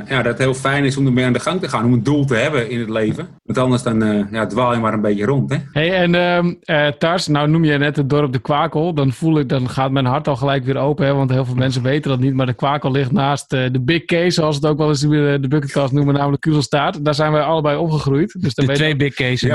ja, 0.09 0.17
dat 0.17 0.25
het 0.25 0.39
heel 0.39 0.55
fijn 0.55 0.85
is 0.85 0.97
om 0.97 1.07
ermee 1.07 1.25
aan 1.25 1.33
de 1.33 1.41
gang 1.41 1.61
te 1.61 1.69
gaan. 1.69 1.85
Om 1.85 1.93
een 1.93 2.03
doel 2.03 2.25
te 2.25 2.35
hebben 2.35 2.71
in 2.71 2.81
het 2.81 2.89
leven. 2.89 3.29
Want 3.43 3.59
anders 3.59 3.83
dan 3.83 4.03
eh, 4.03 4.33
ja, 4.33 4.47
dwaal 4.47 4.75
je 4.75 4.81
maar 4.81 4.93
een 4.93 5.01
beetje 5.01 5.25
rond. 5.25 5.51
Hè? 5.51 5.57
Hey, 5.73 5.93
en 5.93 6.15
ehm, 6.15 6.55
eh, 6.63 6.87
Tars, 6.87 7.27
nou 7.27 7.49
noem 7.49 7.65
je 7.65 7.79
net 7.79 7.97
het 7.97 8.11
dorp 8.11 8.33
de 8.33 8.39
Kwakel. 8.39 8.95
Dan 8.95 9.13
voel 9.13 9.39
ik, 9.39 9.49
dan 9.49 9.69
gaat 9.69 9.91
mijn 9.91 10.05
hart 10.05 10.29
al 10.29 10.37
gelijk 10.37 10.65
weer 10.65 10.77
open. 10.77 11.07
Hè, 11.07 11.15
want 11.15 11.31
heel 11.31 11.45
veel 11.45 11.55
mensen 11.55 11.83
weten 11.83 12.11
dat 12.11 12.21
niet. 12.21 12.35
Maar 12.35 12.47
de 12.47 12.55
Kwakel 12.55 12.91
ligt 12.91 13.13
naast 13.13 13.53
eh, 13.53 13.73
de 13.73 13.81
Big 13.81 14.05
K, 14.05 14.25
zoals 14.29 14.57
het 14.57 14.67
ook 14.67 14.79
wel 14.79 14.89
eens 14.89 15.01
de, 15.01 15.39
de 15.41 15.49
bucketcast 15.49 15.93
noemen, 15.93 16.15
namelijk 16.15 16.43
Kuzelstaart. 16.43 17.05
Daar 17.05 17.15
zijn 17.15 17.33
wij 17.33 17.43
allebei 17.43 17.77
opgegroeid. 17.77 18.37
Dus 18.41 18.55
De 18.55 18.67
twee 18.67 18.97
big 18.97 19.15
cases 19.15 19.41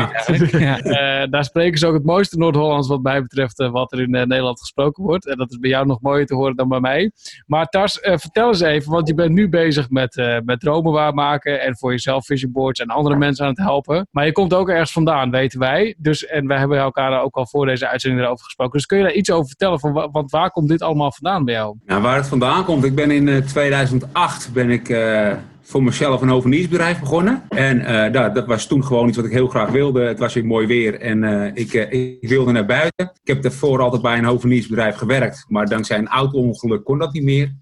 Ja. 0.51 0.79
Eh, 0.79 1.29
daar 1.29 1.43
spreken 1.43 1.79
ze 1.79 1.87
ook 1.87 1.93
het 1.93 2.05
mooiste 2.05 2.37
Noord-Hollands 2.37 2.87
wat 2.87 3.01
mij 3.01 3.21
betreft 3.21 3.57
wat 3.57 3.91
er 3.91 4.01
in 4.01 4.09
Nederland 4.09 4.59
gesproken 4.59 5.03
wordt. 5.03 5.27
En 5.27 5.37
dat 5.37 5.51
is 5.51 5.57
bij 5.57 5.69
jou 5.69 5.78
nog 5.87 6.01
mooier 6.01 6.25
te 6.25 6.35
horen 6.35 6.55
dan 6.55 6.67
bij 6.67 6.79
mij. 6.79 7.11
Maar 7.45 7.65
Tars, 7.65 7.99
eh, 7.99 8.17
vertel 8.17 8.47
eens 8.47 8.59
even, 8.61 8.91
want 8.91 9.07
je 9.07 9.13
bent 9.13 9.31
nu 9.31 9.49
bezig 9.49 9.89
met, 9.89 10.17
eh, 10.17 10.37
met 10.45 10.59
dromen 10.59 10.91
waarmaken 10.91 11.61
en 11.61 11.77
voor 11.77 11.91
jezelf 11.91 12.25
vision 12.25 12.51
boards 12.51 12.79
en 12.79 12.87
andere 12.87 13.15
mensen 13.15 13.43
aan 13.45 13.51
het 13.51 13.59
helpen. 13.59 14.07
Maar 14.11 14.25
je 14.25 14.31
komt 14.31 14.53
ook 14.53 14.69
ergens 14.69 14.91
vandaan, 14.91 15.31
weten 15.31 15.59
wij. 15.59 15.95
Dus, 15.97 16.25
en 16.25 16.47
wij 16.47 16.57
hebben 16.57 16.77
elkaar 16.77 17.21
ook 17.21 17.35
al 17.35 17.47
voor 17.47 17.65
deze 17.65 17.87
uitzending 17.87 18.21
erover 18.23 18.43
gesproken. 18.43 18.73
Dus 18.77 18.85
kun 18.85 18.97
je 18.97 19.03
daar 19.03 19.13
iets 19.13 19.31
over 19.31 19.47
vertellen? 19.47 19.79
Van, 19.79 19.93
wa- 19.93 20.09
want 20.11 20.31
waar 20.31 20.51
komt 20.51 20.69
dit 20.69 20.81
allemaal 20.81 21.11
vandaan 21.11 21.45
bij 21.45 21.53
jou? 21.53 21.75
Nou, 21.85 22.01
waar 22.01 22.15
het 22.15 22.27
vandaan 22.27 22.65
komt. 22.65 22.83
Ik 22.83 22.95
ben 22.95 23.11
in 23.11 23.27
eh, 23.27 23.37
2008 23.37 24.53
ben 24.53 24.69
ik 24.69 24.89
eh, 24.89 25.31
voor 25.69 25.83
mezelf 25.83 26.21
een 26.21 26.29
hoveniersbedrijf 26.29 26.99
begonnen. 26.99 27.43
En 27.49 27.85
eh, 27.85 28.13
dat, 28.13 28.35
dat 28.35 28.45
was 28.45 28.67
toen 28.67 28.85
gewoon 28.85 29.07
iets 29.07 29.17
wat 29.17 29.25
ik 29.25 29.31
heel 29.31 29.47
graag 29.47 29.69
wilde. 29.69 30.01
Het 30.01 30.19
was 30.19 30.33
weer 30.33 30.45
mooi 30.45 30.67
weer 30.67 30.99
en 30.99 31.23
eh, 31.23 31.51
ik, 31.53 31.73
eh, 31.73 32.17
ik 32.21 32.29
wilde 32.29 32.51
naar 32.51 32.65
buiten. 32.65 33.11
Ik 33.21 33.27
heb 33.27 33.41
daarvoor 33.41 33.81
altijd 33.81 34.01
bij 34.01 34.17
een 34.17 34.25
hoveniersbedrijf 34.25 34.95
gewerkt. 34.95 35.45
Maar 35.47 35.69
dankzij 35.69 35.97
een 35.97 36.07
auto-ongeluk 36.07 36.83
kon 36.83 36.97
dat 36.97 37.13
niet 37.13 37.23
meer. 37.23 37.55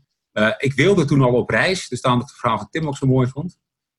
Ik 0.58 0.74
wilde 0.74 1.06
toen 1.06 1.22
al 1.22 1.34
op 1.34 1.50
reis. 1.50 1.88
Dus 1.88 2.02
daarom 2.02 2.20
dat 2.20 2.30
ik 2.30 2.36
de 2.36 2.40
verhaal 2.42 2.60
van 2.60 2.70
Tim 2.70 2.88
ook 2.88 2.98
zo 2.98 3.08
mooi 3.08 3.28
vond. 3.28 3.58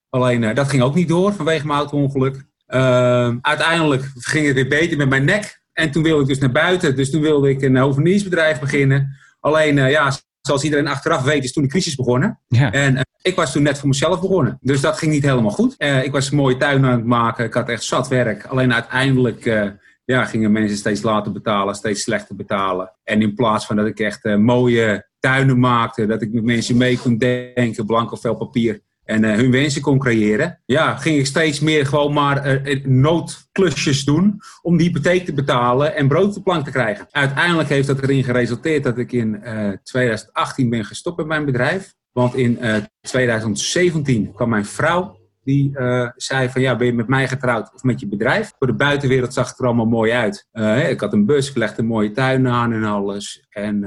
Alleen 0.09 0.55
dat 0.55 0.69
ging 0.69 0.83
ook 0.83 0.95
niet 0.95 1.09
door 1.09 1.33
vanwege 1.33 1.67
mijn 1.67 1.79
auto-ongeluk. 1.79 2.45
Eh, 2.67 3.35
uiteindelijk 3.41 4.11
ging 4.15 4.47
het 4.47 4.55
weer 4.55 4.69
beter 4.69 4.97
met 4.97 5.09
mijn 5.09 5.25
nek. 5.25 5.63
En 5.73 5.91
toen 5.91 6.03
wilde 6.03 6.23
ik 6.23 6.29
dus 6.29 6.39
naar 6.39 6.51
buiten. 6.51 6.97
Dus 6.97 7.11
toen 7.11 7.21
wilde 7.21 7.49
ik 7.49 7.63
een 7.63 7.77
hoveniersbedrijf 7.77 8.61
beginnen. 8.61 9.17
Alleen, 9.41 9.77
ja, 9.77 10.13
zoals 10.49 10.65
iedereen 10.65 10.87
achteraf 10.87 11.23
weet, 11.23 11.45
is 11.45 11.53
toen 11.53 11.63
de 11.63 11.69
crisis 11.69 11.95
begonnen. 11.95 12.41
Ja. 12.49 12.73
En 12.73 12.97
eh, 12.97 13.03
ik 13.23 13.37
was 13.37 13.53
toen 13.53 13.63
net 13.63 13.79
voor 13.79 13.89
mezelf 13.89 14.21
begonnen. 14.21 14.59
Dus 14.61 14.81
dat 14.81 14.99
ging 14.99 15.13
niet 15.13 15.23
helemaal 15.23 15.51
goed. 15.51 15.75
Eh, 15.77 16.05
ik 16.05 16.13
was 16.13 16.31
een 16.31 16.37
mooie 16.37 16.57
tuin 16.57 16.85
aan 16.85 16.93
het 16.93 17.05
maken. 17.05 17.45
Ik 17.45 17.55
had 17.55 17.69
echt 17.69 17.83
zat 17.83 18.09
werk. 18.09 18.47
Alleen 18.47 18.75
uiteindelijk 18.75 19.47
eh, 19.47 19.69
ja, 20.05 20.25
gingen 20.25 20.53
mensen 20.53 20.77
steeds 20.77 21.03
later 21.03 21.33
betalen, 21.33 21.75
steeds 21.75 22.03
slechter 22.03 22.37
betalen. 22.37 22.93
En 23.05 23.23
in 23.23 23.35
plaats 23.35 23.67
van 23.67 23.77
dat 23.77 23.87
ik 23.87 24.01
echt 24.01 24.25
mooie 24.25 25.09
tuinen 25.19 25.59
maakte. 25.59 26.07
Dat 26.07 26.23
ik 26.23 26.33
met 26.33 26.45
mensen 26.45 26.77
mee 26.77 26.99
kon 26.99 27.19
denken, 27.19 27.87
blanco 27.87 28.17
vel 28.17 28.35
papier. 28.35 28.81
En 29.09 29.25
eh, 29.25 29.35
hun 29.35 29.51
wensen 29.51 29.83
kon 29.83 29.99
creëren. 29.99 30.61
Ja, 30.67 30.97
ging 30.97 31.19
ik 31.19 31.27
steeds 31.27 31.61
meer 31.61 31.87
gewoon 31.87 32.13
maar 32.13 32.45
eh, 32.45 32.73
eh, 32.73 32.85
noodklusjes 32.85 34.05
doen. 34.05 34.41
Om 34.63 34.77
die 34.77 34.87
hypotheek 34.87 35.25
te 35.25 35.33
betalen 35.33 35.97
en 35.97 36.09
brood 36.09 36.27
op 36.27 36.35
de 36.35 36.43
plank 36.43 36.65
te 36.65 36.71
krijgen. 36.71 37.07
Uiteindelijk 37.11 37.69
heeft 37.69 37.87
dat 37.87 38.03
erin 38.03 38.25
geresulteerd 38.25 38.83
dat 38.83 38.99
ik 38.99 39.13
in 39.13 39.43
eh, 39.43 39.71
2018 39.83 40.71
ben 40.71 40.85
gestopt 40.85 41.17
met 41.17 41.27
mijn 41.27 41.45
bedrijf. 41.45 41.95
Want 42.13 42.35
in 42.35 42.59
eh, 42.59 42.77
2017 43.01 44.33
kwam 44.33 44.49
mijn 44.49 44.65
vrouw. 44.65 45.17
Die 45.45 45.73
zei 46.17 46.49
van 46.49 46.61
ja, 46.61 46.77
ben 46.77 46.87
je 46.87 46.93
met 46.93 47.09
mij 47.09 47.29
getrouwd 47.29 47.75
of 47.75 47.83
met 47.83 48.01
je 48.01 48.09
bedrijf? 48.09 48.53
Voor 48.59 48.67
de 48.67 48.75
buitenwereld 48.75 49.35
zag 49.35 49.49
het 49.49 49.59
er 49.59 49.67
allemaal 49.67 49.87
mooi 49.87 50.13
uit. 50.13 50.49
Ik 50.91 51.01
had 51.01 51.13
een 51.13 51.27
bus, 51.27 51.49
ik 51.49 51.57
legde 51.57 51.83
een 51.83 51.89
mooie 51.89 52.11
tuin 52.11 52.49
aan 52.49 52.73
en 52.73 52.85
alles. 52.85 53.47
En, 53.51 53.85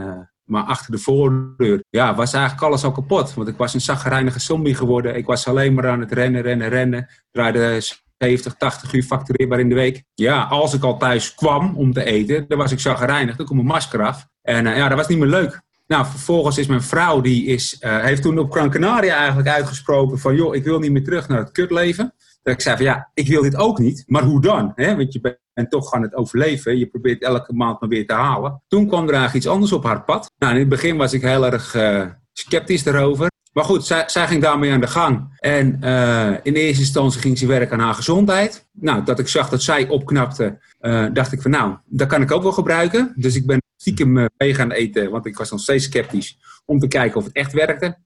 maar 0.52 0.64
achter 0.64 0.91
de 0.91 0.97
voordeur 0.97 1.84
ja, 1.89 2.16
was 2.16 2.34
eigenlijk 2.34 2.64
alles 2.64 2.84
al 2.84 2.91
kapot. 2.91 3.34
Want 3.34 3.47
ik 3.47 3.58
was 3.58 3.74
een 3.74 3.82
zaggerijnige 3.82 4.39
zombie 4.39 4.76
geworden. 4.76 5.16
Ik 5.16 5.26
was 5.26 5.47
alleen 5.47 5.74
maar 5.74 5.88
aan 5.88 5.99
het 5.99 6.12
rennen, 6.12 6.41
rennen, 6.41 6.70
rennen. 6.70 7.08
Draaide 7.32 7.82
70, 8.18 8.54
80 8.54 8.93
uur 8.93 9.04
factureerbaar 9.04 9.60
in 9.60 9.70
de 9.70 9.76
week. 9.76 10.04
Ja, 10.14 10.43
als 10.43 10.74
ik 10.74 10.84
al 10.84 10.97
thuis 10.97 11.36
kwam 11.36 11.76
om 11.76 11.93
te 11.93 12.04
eten, 12.04 12.45
dan 12.47 12.58
was 12.58 12.72
ik 12.72 12.80
zaggerijnig. 12.80 13.36
Dan 13.36 13.45
kon 13.45 13.56
mijn 13.56 13.68
masker 13.68 14.06
af. 14.06 14.28
En 14.41 14.68
eh, 14.68 14.78
ja, 14.78 14.88
dat 14.88 14.97
was 14.97 15.08
niet 15.08 15.18
meer 15.18 15.28
leuk. 15.28 15.62
Nou, 15.88 16.06
vervolgens 16.06 16.58
is 16.58 16.68
mijn 16.68 16.82
vrouw, 16.82 17.22
die 17.22 17.45
is, 17.45 17.80
eh, 17.80 17.99
heeft 17.99 18.22
toen 18.22 18.39
op 18.39 18.52
Gran 18.52 18.70
Canaria 18.70 19.16
eigenlijk 19.16 19.47
uitgesproken 19.47 20.20
van... 20.20 20.36
joh, 20.36 20.56
ik 20.56 20.64
wil 20.64 20.80
niet 20.80 20.91
meer 20.91 21.04
terug 21.04 21.28
naar 21.28 21.39
het 21.39 21.52
kutleven. 21.52 22.14
Dat 22.43 22.54
ik 22.54 22.62
zei 22.62 22.76
van 22.76 22.86
ja, 22.86 23.12
ik 23.14 23.28
wil 23.28 23.41
dit 23.41 23.56
ook 23.56 23.80
niet. 23.80 24.04
Maar 24.08 24.24
hoe 24.24 24.41
dan? 24.41 24.72
Hè? 24.76 24.95
Want 24.95 25.14
je 25.14 25.20
bent 25.62 25.84
toch 25.84 25.93
aan 25.93 26.01
het 26.01 26.16
overleven. 26.16 26.78
Je 26.78 26.88
probeert 26.88 27.24
elke 27.24 27.53
maand 27.53 27.80
maar 27.80 27.89
weer 27.89 28.07
te 28.07 28.14
halen. 28.14 28.62
Toen 28.68 28.88
kwam 28.88 29.03
er 29.03 29.14
eigenlijk 29.14 29.36
iets 29.36 29.53
anders 29.53 29.72
op 29.72 29.84
haar 29.84 30.03
pad. 30.03 30.32
Nou, 30.38 30.53
in 30.53 30.59
het 30.59 30.70
begin 30.70 30.97
was 30.97 31.14
ik 31.14 31.22
heel 31.22 31.45
erg 31.45 31.76
eh, 31.76 32.05
sceptisch 32.34 32.84
daarover. 32.84 33.30
Maar 33.53 33.64
goed, 33.64 33.86
zij, 33.86 34.03
zij 34.07 34.28
ging 34.28 34.41
daarmee 34.41 34.72
aan 34.72 34.80
de 34.80 34.88
gang. 34.88 35.38
En 35.39 35.78
eh, 35.82 36.32
in 36.43 36.53
eerste 36.53 36.82
instantie 36.82 37.22
ging 37.22 37.38
ze 37.38 37.45
werken 37.45 37.78
aan 37.78 37.86
haar 37.86 37.93
gezondheid. 37.93 38.70
Nou, 38.72 39.03
dat 39.03 39.20
ik 39.20 39.28
zag 39.28 39.49
dat 39.49 39.62
zij 39.62 39.88
opknapte, 39.88 40.59
eh, 40.80 41.05
dacht 41.14 41.32
ik 41.32 41.41
van 41.41 41.51
nou, 41.51 41.78
dat 41.86 42.07
kan 42.07 42.22
ik 42.22 42.32
ook 42.32 42.43
wel 42.43 42.51
gebruiken. 42.51 43.14
Dus 43.16 43.36
ik 43.36 43.45
ben 43.45 43.62
stiekem 43.76 44.28
mee 44.38 44.53
gaan 44.53 44.72
eten, 44.72 45.12
want 45.12 45.26
ik 45.26 45.38
was 45.38 45.51
nog 45.51 45.59
steeds 45.59 45.86
sceptisch, 45.86 46.38
om 46.66 46.80
te 46.80 46.88
kijken 46.88 47.18
of 47.18 47.24
het 47.24 47.34
echt 47.34 47.53
werkte. 47.53 47.97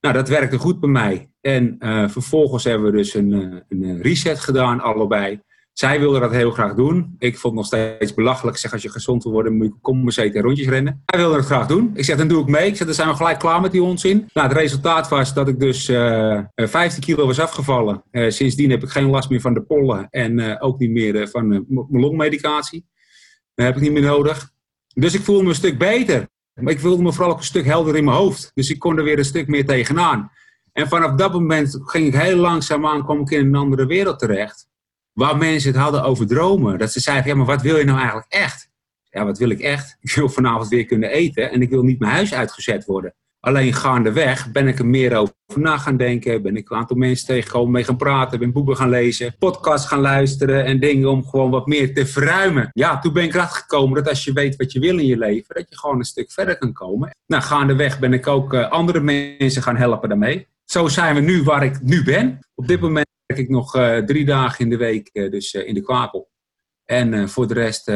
Nou, 0.00 0.14
dat 0.14 0.28
werkte 0.28 0.58
goed 0.58 0.80
bij 0.80 0.90
mij. 0.90 1.30
En 1.40 1.76
vervolgens 2.10 2.64
hebben 2.64 2.90
we 2.90 2.96
dus 2.96 3.14
een, 3.14 3.62
een 3.68 4.02
reset 4.02 4.40
gedaan, 4.40 4.80
allebei. 4.80 5.40
Zij 5.80 6.00
wilde 6.00 6.20
dat 6.20 6.30
heel 6.30 6.50
graag 6.50 6.74
doen. 6.74 7.14
Ik 7.18 7.38
vond 7.38 7.42
het 7.42 7.54
nog 7.54 7.66
steeds 7.66 8.14
belachelijk. 8.14 8.54
Ik 8.56 8.62
zeg, 8.62 8.72
als 8.72 8.82
je 8.82 8.90
gezond 8.90 9.22
wil 9.22 9.32
worden, 9.32 9.56
moet 9.56 9.66
je 9.66 9.74
kom 9.80 10.02
maar 10.02 10.12
zitten 10.12 10.40
en 10.40 10.46
rondjes 10.46 10.68
rennen. 10.68 11.02
Hij 11.04 11.18
wilde 11.18 11.36
het 11.36 11.44
graag 11.44 11.66
doen. 11.66 11.90
Ik 11.94 12.04
zeg, 12.04 12.16
dan 12.16 12.28
doe 12.28 12.42
ik 12.42 12.48
mee. 12.48 12.66
Ik 12.66 12.76
zeg, 12.76 12.86
dan 12.86 12.94
zijn 12.94 13.08
we 13.08 13.14
gelijk 13.14 13.38
klaar 13.38 13.60
met 13.60 13.72
die 13.72 13.82
onzin. 13.82 14.28
Nou, 14.32 14.48
het 14.48 14.56
resultaat 14.56 15.08
was 15.08 15.34
dat 15.34 15.48
ik 15.48 15.60
dus 15.60 15.88
eh, 15.88 16.36
eh, 16.36 16.44
15 16.54 17.02
kilo 17.02 17.26
was 17.26 17.40
afgevallen. 17.40 18.02
Eh, 18.10 18.30
sindsdien 18.30 18.70
heb 18.70 18.82
ik 18.82 18.88
geen 18.88 19.10
last 19.10 19.30
meer 19.30 19.40
van 19.40 19.54
de 19.54 19.62
pollen. 19.62 20.06
En 20.10 20.38
eh, 20.38 20.56
ook 20.58 20.78
niet 20.78 20.90
meer 20.90 21.20
eh, 21.20 21.26
van 21.26 21.52
eh, 21.52 21.60
mijn 21.68 22.02
longmedicatie. 22.02 22.86
Dat 23.54 23.66
heb 23.66 23.76
ik 23.76 23.82
niet 23.82 23.92
meer 23.92 24.02
nodig. 24.02 24.50
Dus 24.94 25.14
ik 25.14 25.22
voelde 25.22 25.42
me 25.42 25.48
een 25.48 25.54
stuk 25.54 25.78
beter. 25.78 26.28
Maar 26.54 26.72
ik 26.72 26.80
voelde 26.80 27.02
me 27.02 27.12
vooral 27.12 27.32
ook 27.32 27.38
een 27.38 27.44
stuk 27.44 27.64
helder 27.64 27.96
in 27.96 28.04
mijn 28.04 28.16
hoofd. 28.16 28.50
Dus 28.54 28.70
ik 28.70 28.78
kon 28.78 28.98
er 28.98 29.04
weer 29.04 29.18
een 29.18 29.24
stuk 29.24 29.48
meer 29.48 29.66
tegenaan. 29.66 30.30
En 30.72 30.88
vanaf 30.88 31.14
dat 31.14 31.32
moment 31.32 31.78
ging 31.82 32.06
ik 32.06 32.14
heel 32.14 32.36
langzaamaan, 32.36 33.04
kwam 33.04 33.20
ik 33.20 33.30
in 33.30 33.46
een 33.46 33.54
andere 33.54 33.86
wereld 33.86 34.18
terecht. 34.18 34.68
Waar 35.12 35.36
mensen 35.36 35.72
het 35.72 35.80
hadden 35.80 36.02
over 36.02 36.26
dromen. 36.26 36.78
Dat 36.78 36.92
ze 36.92 37.00
zeiden, 37.00 37.26
ja, 37.26 37.34
maar 37.34 37.46
wat 37.46 37.62
wil 37.62 37.76
je 37.76 37.84
nou 37.84 37.98
eigenlijk 37.98 38.32
echt? 38.32 38.70
Ja, 39.10 39.24
wat 39.24 39.38
wil 39.38 39.50
ik 39.50 39.60
echt? 39.60 39.96
Ik 40.00 40.14
wil 40.14 40.28
vanavond 40.28 40.68
weer 40.68 40.84
kunnen 40.84 41.10
eten 41.10 41.50
en 41.50 41.62
ik 41.62 41.70
wil 41.70 41.82
niet 41.82 41.98
mijn 41.98 42.12
huis 42.12 42.34
uitgezet 42.34 42.84
worden. 42.84 43.14
Alleen 43.40 43.72
gaandeweg 43.72 44.50
ben 44.52 44.68
ik 44.68 44.78
er 44.78 44.86
meer 44.86 45.16
over 45.16 45.34
na 45.54 45.78
gaan 45.78 45.96
denken. 45.96 46.42
Ben 46.42 46.56
ik 46.56 46.70
een 46.70 46.76
aantal 46.76 46.96
mensen 46.96 47.26
tegengekomen, 47.26 47.70
mee 47.70 47.84
gaan 47.84 47.96
praten. 47.96 48.38
Ben 48.38 48.52
boeken 48.52 48.76
gaan 48.76 48.88
lezen, 48.88 49.34
podcasts 49.38 49.88
gaan 49.88 50.00
luisteren 50.00 50.64
en 50.64 50.80
dingen 50.80 51.10
om 51.10 51.26
gewoon 51.26 51.50
wat 51.50 51.66
meer 51.66 51.94
te 51.94 52.06
verruimen. 52.06 52.70
Ja, 52.72 52.98
toen 52.98 53.12
ben 53.12 53.24
ik 53.24 53.34
erachter 53.34 53.60
gekomen 53.60 53.94
dat 53.94 54.08
als 54.08 54.24
je 54.24 54.32
weet 54.32 54.56
wat 54.56 54.72
je 54.72 54.80
wil 54.80 54.98
in 54.98 55.06
je 55.06 55.18
leven, 55.18 55.54
dat 55.54 55.66
je 55.68 55.78
gewoon 55.78 55.98
een 55.98 56.04
stuk 56.04 56.32
verder 56.32 56.58
kan 56.58 56.72
komen. 56.72 57.10
Nou, 57.26 57.42
gaandeweg 57.42 57.98
ben 57.98 58.12
ik 58.12 58.26
ook 58.26 58.54
eh, 58.54 58.70
andere 58.70 59.00
mensen 59.00 59.62
gaan 59.62 59.76
helpen 59.76 60.08
daarmee. 60.08 60.46
Zo 60.64 60.88
zijn 60.88 61.14
we 61.14 61.20
nu 61.20 61.42
waar 61.42 61.64
ik 61.64 61.82
nu 61.82 62.04
ben. 62.04 62.38
Op 62.54 62.66
dit 62.66 62.80
moment 62.80 63.06
werk 63.30 63.42
ik 63.42 63.48
nog 63.48 63.74
eh, 63.74 63.98
drie 63.98 64.24
dagen 64.24 64.64
in 64.64 64.70
de 64.70 64.76
week 64.76 65.08
eh, 65.08 65.30
dus 65.30 65.54
eh, 65.54 65.66
in 65.66 65.74
de 65.74 65.82
kwakel. 65.82 66.30
En 66.84 67.28
voor 67.28 67.46
de 67.46 67.54
rest 67.54 67.86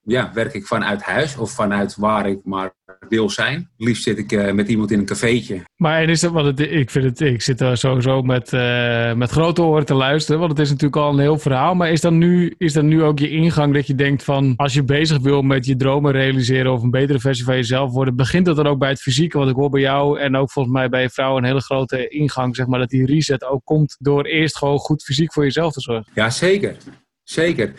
ja, 0.00 0.32
werk 0.32 0.54
ik 0.54 0.66
vanuit 0.66 1.02
huis 1.02 1.36
of 1.36 1.50
vanuit 1.50 1.96
waar 1.96 2.28
ik 2.28 2.44
maar 2.44 2.74
wil 3.08 3.30
zijn. 3.30 3.70
Liefst 3.76 4.02
zit 4.02 4.18
ik 4.18 4.32
eh, 4.32 4.52
met 4.52 4.68
iemand 4.68 4.90
in 4.90 4.98
een 4.98 5.04
cafeetje. 5.04 5.60
Maar 5.76 6.02
en 6.02 6.08
is 6.08 6.20
dat, 6.20 6.32
want 6.32 6.46
het, 6.46 6.60
ik, 6.60 6.90
vind 6.90 7.04
het, 7.04 7.20
ik 7.20 7.42
zit 7.42 7.60
er 7.60 7.76
sowieso 7.76 8.22
met, 8.22 8.52
eh, 8.52 9.14
met 9.14 9.30
grote 9.30 9.62
oren 9.62 9.86
te 9.86 9.94
luisteren, 9.94 10.40
want 10.40 10.50
het 10.50 10.60
is 10.60 10.68
natuurlijk 10.68 11.02
al 11.02 11.12
een 11.12 11.18
heel 11.18 11.38
verhaal. 11.38 11.74
Maar 11.74 11.90
is 11.90 12.00
dan, 12.00 12.18
nu, 12.18 12.54
is 12.58 12.72
dan 12.72 12.88
nu 12.88 13.02
ook 13.02 13.18
je 13.18 13.30
ingang 13.30 13.74
dat 13.74 13.86
je 13.86 13.94
denkt 13.94 14.24
van, 14.24 14.54
als 14.56 14.74
je 14.74 14.84
bezig 14.84 15.18
wil 15.18 15.42
met 15.42 15.66
je 15.66 15.76
dromen 15.76 16.12
realiseren 16.12 16.72
of 16.72 16.82
een 16.82 16.90
betere 16.90 17.20
versie 17.20 17.44
van 17.44 17.54
jezelf 17.54 17.92
worden, 17.92 18.16
begint 18.16 18.46
dat 18.46 18.56
dan 18.56 18.66
ook 18.66 18.78
bij 18.78 18.88
het 18.88 19.00
fysieke? 19.00 19.38
Want 19.38 19.50
ik 19.50 19.56
hoor 19.56 19.70
bij 19.70 19.80
jou 19.80 20.20
en 20.20 20.36
ook 20.36 20.50
volgens 20.50 20.74
mij 20.74 20.88
bij 20.88 21.02
je 21.02 21.10
vrouw 21.10 21.36
een 21.36 21.44
hele 21.44 21.60
grote 21.60 22.08
ingang, 22.08 22.56
zeg 22.56 22.66
maar, 22.66 22.78
dat 22.78 22.88
die 22.88 23.06
reset 23.06 23.44
ook 23.44 23.64
komt 23.64 23.96
door 23.98 24.24
eerst 24.24 24.56
gewoon 24.56 24.78
goed 24.78 25.02
fysiek 25.02 25.32
voor 25.32 25.44
jezelf 25.44 25.72
te 25.72 25.80
zorgen. 25.80 26.12
Ja, 26.14 26.30
zeker. 26.30 26.76
Zeker. 27.22 27.72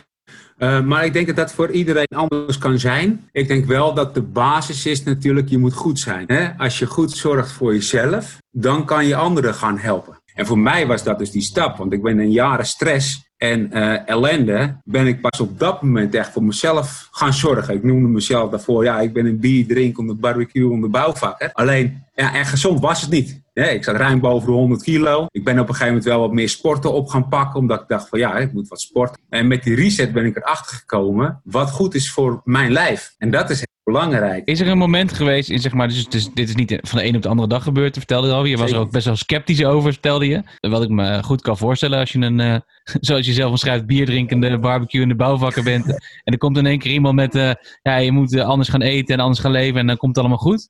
Eh, 0.57 0.81
maar 0.81 1.05
ik 1.05 1.13
denk 1.13 1.27
dat 1.27 1.35
dat 1.35 1.53
voor 1.53 1.71
iedereen 1.71 2.07
anders 2.15 2.57
kan 2.57 2.79
zijn. 2.79 3.29
Ik 3.31 3.47
denk 3.47 3.65
wel 3.65 3.93
dat 3.93 4.13
de 4.13 4.21
basis 4.21 4.85
is 4.85 5.03
natuurlijk, 5.03 5.49
je 5.49 5.57
moet 5.57 5.73
goed 5.73 5.99
zijn. 5.99 6.23
Hè? 6.27 6.57
Als 6.57 6.79
je 6.79 6.85
goed 6.85 7.11
zorgt 7.11 7.51
voor 7.51 7.73
jezelf, 7.73 8.37
dan 8.51 8.85
kan 8.85 9.05
je 9.05 9.15
anderen 9.15 9.53
gaan 9.53 9.77
helpen. 9.77 10.21
En 10.33 10.45
voor 10.45 10.59
mij 10.59 10.87
was 10.87 11.03
dat 11.03 11.19
dus 11.19 11.31
die 11.31 11.41
stap, 11.41 11.77
want 11.77 11.93
ik 11.93 12.01
ben 12.01 12.19
in 12.19 12.31
jaren 12.31 12.65
stress 12.65 13.25
en 13.37 13.71
eh, 13.71 14.07
ellende, 14.07 14.77
ben 14.83 15.07
ik 15.07 15.21
pas 15.21 15.39
op 15.39 15.59
dat 15.59 15.81
moment 15.81 16.15
echt 16.15 16.31
voor 16.31 16.43
mezelf 16.43 17.07
gaan 17.11 17.33
zorgen. 17.33 17.75
Ik 17.75 17.83
noemde 17.83 18.07
mezelf 18.07 18.49
daarvoor, 18.49 18.83
ja, 18.83 18.99
ik 18.99 19.13
ben 19.13 19.25
een 19.25 19.39
bier 19.39 19.67
drinken, 19.67 20.07
de 20.07 20.13
barbecue, 20.13 20.69
om 20.69 20.81
de 20.81 20.87
bouwvakker. 20.87 21.49
Alleen, 21.53 22.03
ja, 22.21 22.33
en 22.33 22.45
gezond 22.45 22.79
was 22.79 23.01
het 23.01 23.09
niet. 23.09 23.41
Hè, 23.53 23.69
ik 23.69 23.83
zat 23.83 23.95
ruim 23.95 24.19
boven 24.19 24.47
de 24.47 24.53
100 24.53 24.83
kilo. 24.83 25.25
Ik 25.31 25.43
ben 25.43 25.53
op 25.53 25.59
een 25.59 25.73
gegeven 25.73 25.87
moment 25.87 26.05
wel 26.05 26.19
wat 26.19 26.33
meer 26.33 26.49
sporten 26.49 26.93
op 26.93 27.07
gaan 27.07 27.27
pakken, 27.27 27.59
omdat 27.59 27.81
ik 27.81 27.87
dacht 27.87 28.09
van 28.09 28.19
ja, 28.19 28.37
ik 28.37 28.53
moet 28.53 28.67
wat 28.67 28.81
sporten. 28.81 29.21
En 29.29 29.47
met 29.47 29.63
die 29.63 29.75
reset 29.75 30.13
ben 30.13 30.25
ik 30.25 30.35
erachter 30.35 30.77
gekomen 30.77 31.41
wat 31.43 31.71
goed 31.71 31.95
is 31.95 32.11
voor 32.11 32.41
mijn 32.43 32.71
lijf. 32.71 33.15
En 33.17 33.31
dat 33.31 33.49
is 33.49 33.57
heel 33.57 33.93
belangrijk. 33.93 34.45
Is 34.45 34.59
er 34.59 34.67
een 34.67 34.77
moment 34.77 35.13
geweest, 35.13 35.49
in, 35.49 35.59
zeg 35.59 35.73
maar, 35.73 35.87
dus, 35.87 36.07
dus 36.07 36.33
dit 36.33 36.49
is 36.49 36.55
niet 36.55 36.79
van 36.81 36.99
de 36.99 37.05
een 37.05 37.15
op 37.15 37.21
de 37.21 37.27
andere 37.27 37.47
dag 37.47 37.63
gebeurd, 37.63 37.97
vertelde 37.97 38.27
je 38.27 38.33
al. 38.33 38.45
Je 38.45 38.57
was 38.57 38.71
er 38.71 38.79
ook 38.79 38.91
best 38.91 39.05
wel 39.05 39.15
sceptisch 39.15 39.65
over, 39.65 39.91
vertelde 39.91 40.27
je. 40.27 40.43
Wat 40.59 40.83
ik 40.83 40.89
me 40.89 41.23
goed 41.23 41.41
kan 41.41 41.57
voorstellen 41.57 41.99
als 41.99 42.11
je 42.11 42.19
een, 42.19 42.39
eh, 42.39 42.59
zoals 43.07 43.25
je 43.25 43.33
zelf 43.33 43.49
omschrijft, 43.49 43.85
bierdrinkende, 43.85 44.59
barbecue 44.59 45.01
in 45.01 45.09
de 45.09 45.15
bouwvakker 45.15 45.63
bent. 45.63 45.85
en 46.23 46.33
er 46.33 46.37
komt 46.37 46.57
in 46.57 46.65
één 46.65 46.79
keer 46.79 46.91
iemand 46.91 47.15
met, 47.15 47.35
eh, 47.35 47.51
ja, 47.81 47.97
je 47.97 48.11
moet 48.11 48.35
eh, 48.35 48.45
anders 48.45 48.69
gaan 48.69 48.81
eten 48.81 49.15
en 49.15 49.21
anders 49.21 49.39
gaan 49.39 49.51
leven 49.51 49.79
en 49.79 49.87
dan 49.87 49.97
komt 49.97 50.15
het 50.15 50.25
allemaal 50.25 50.43
goed. 50.43 50.69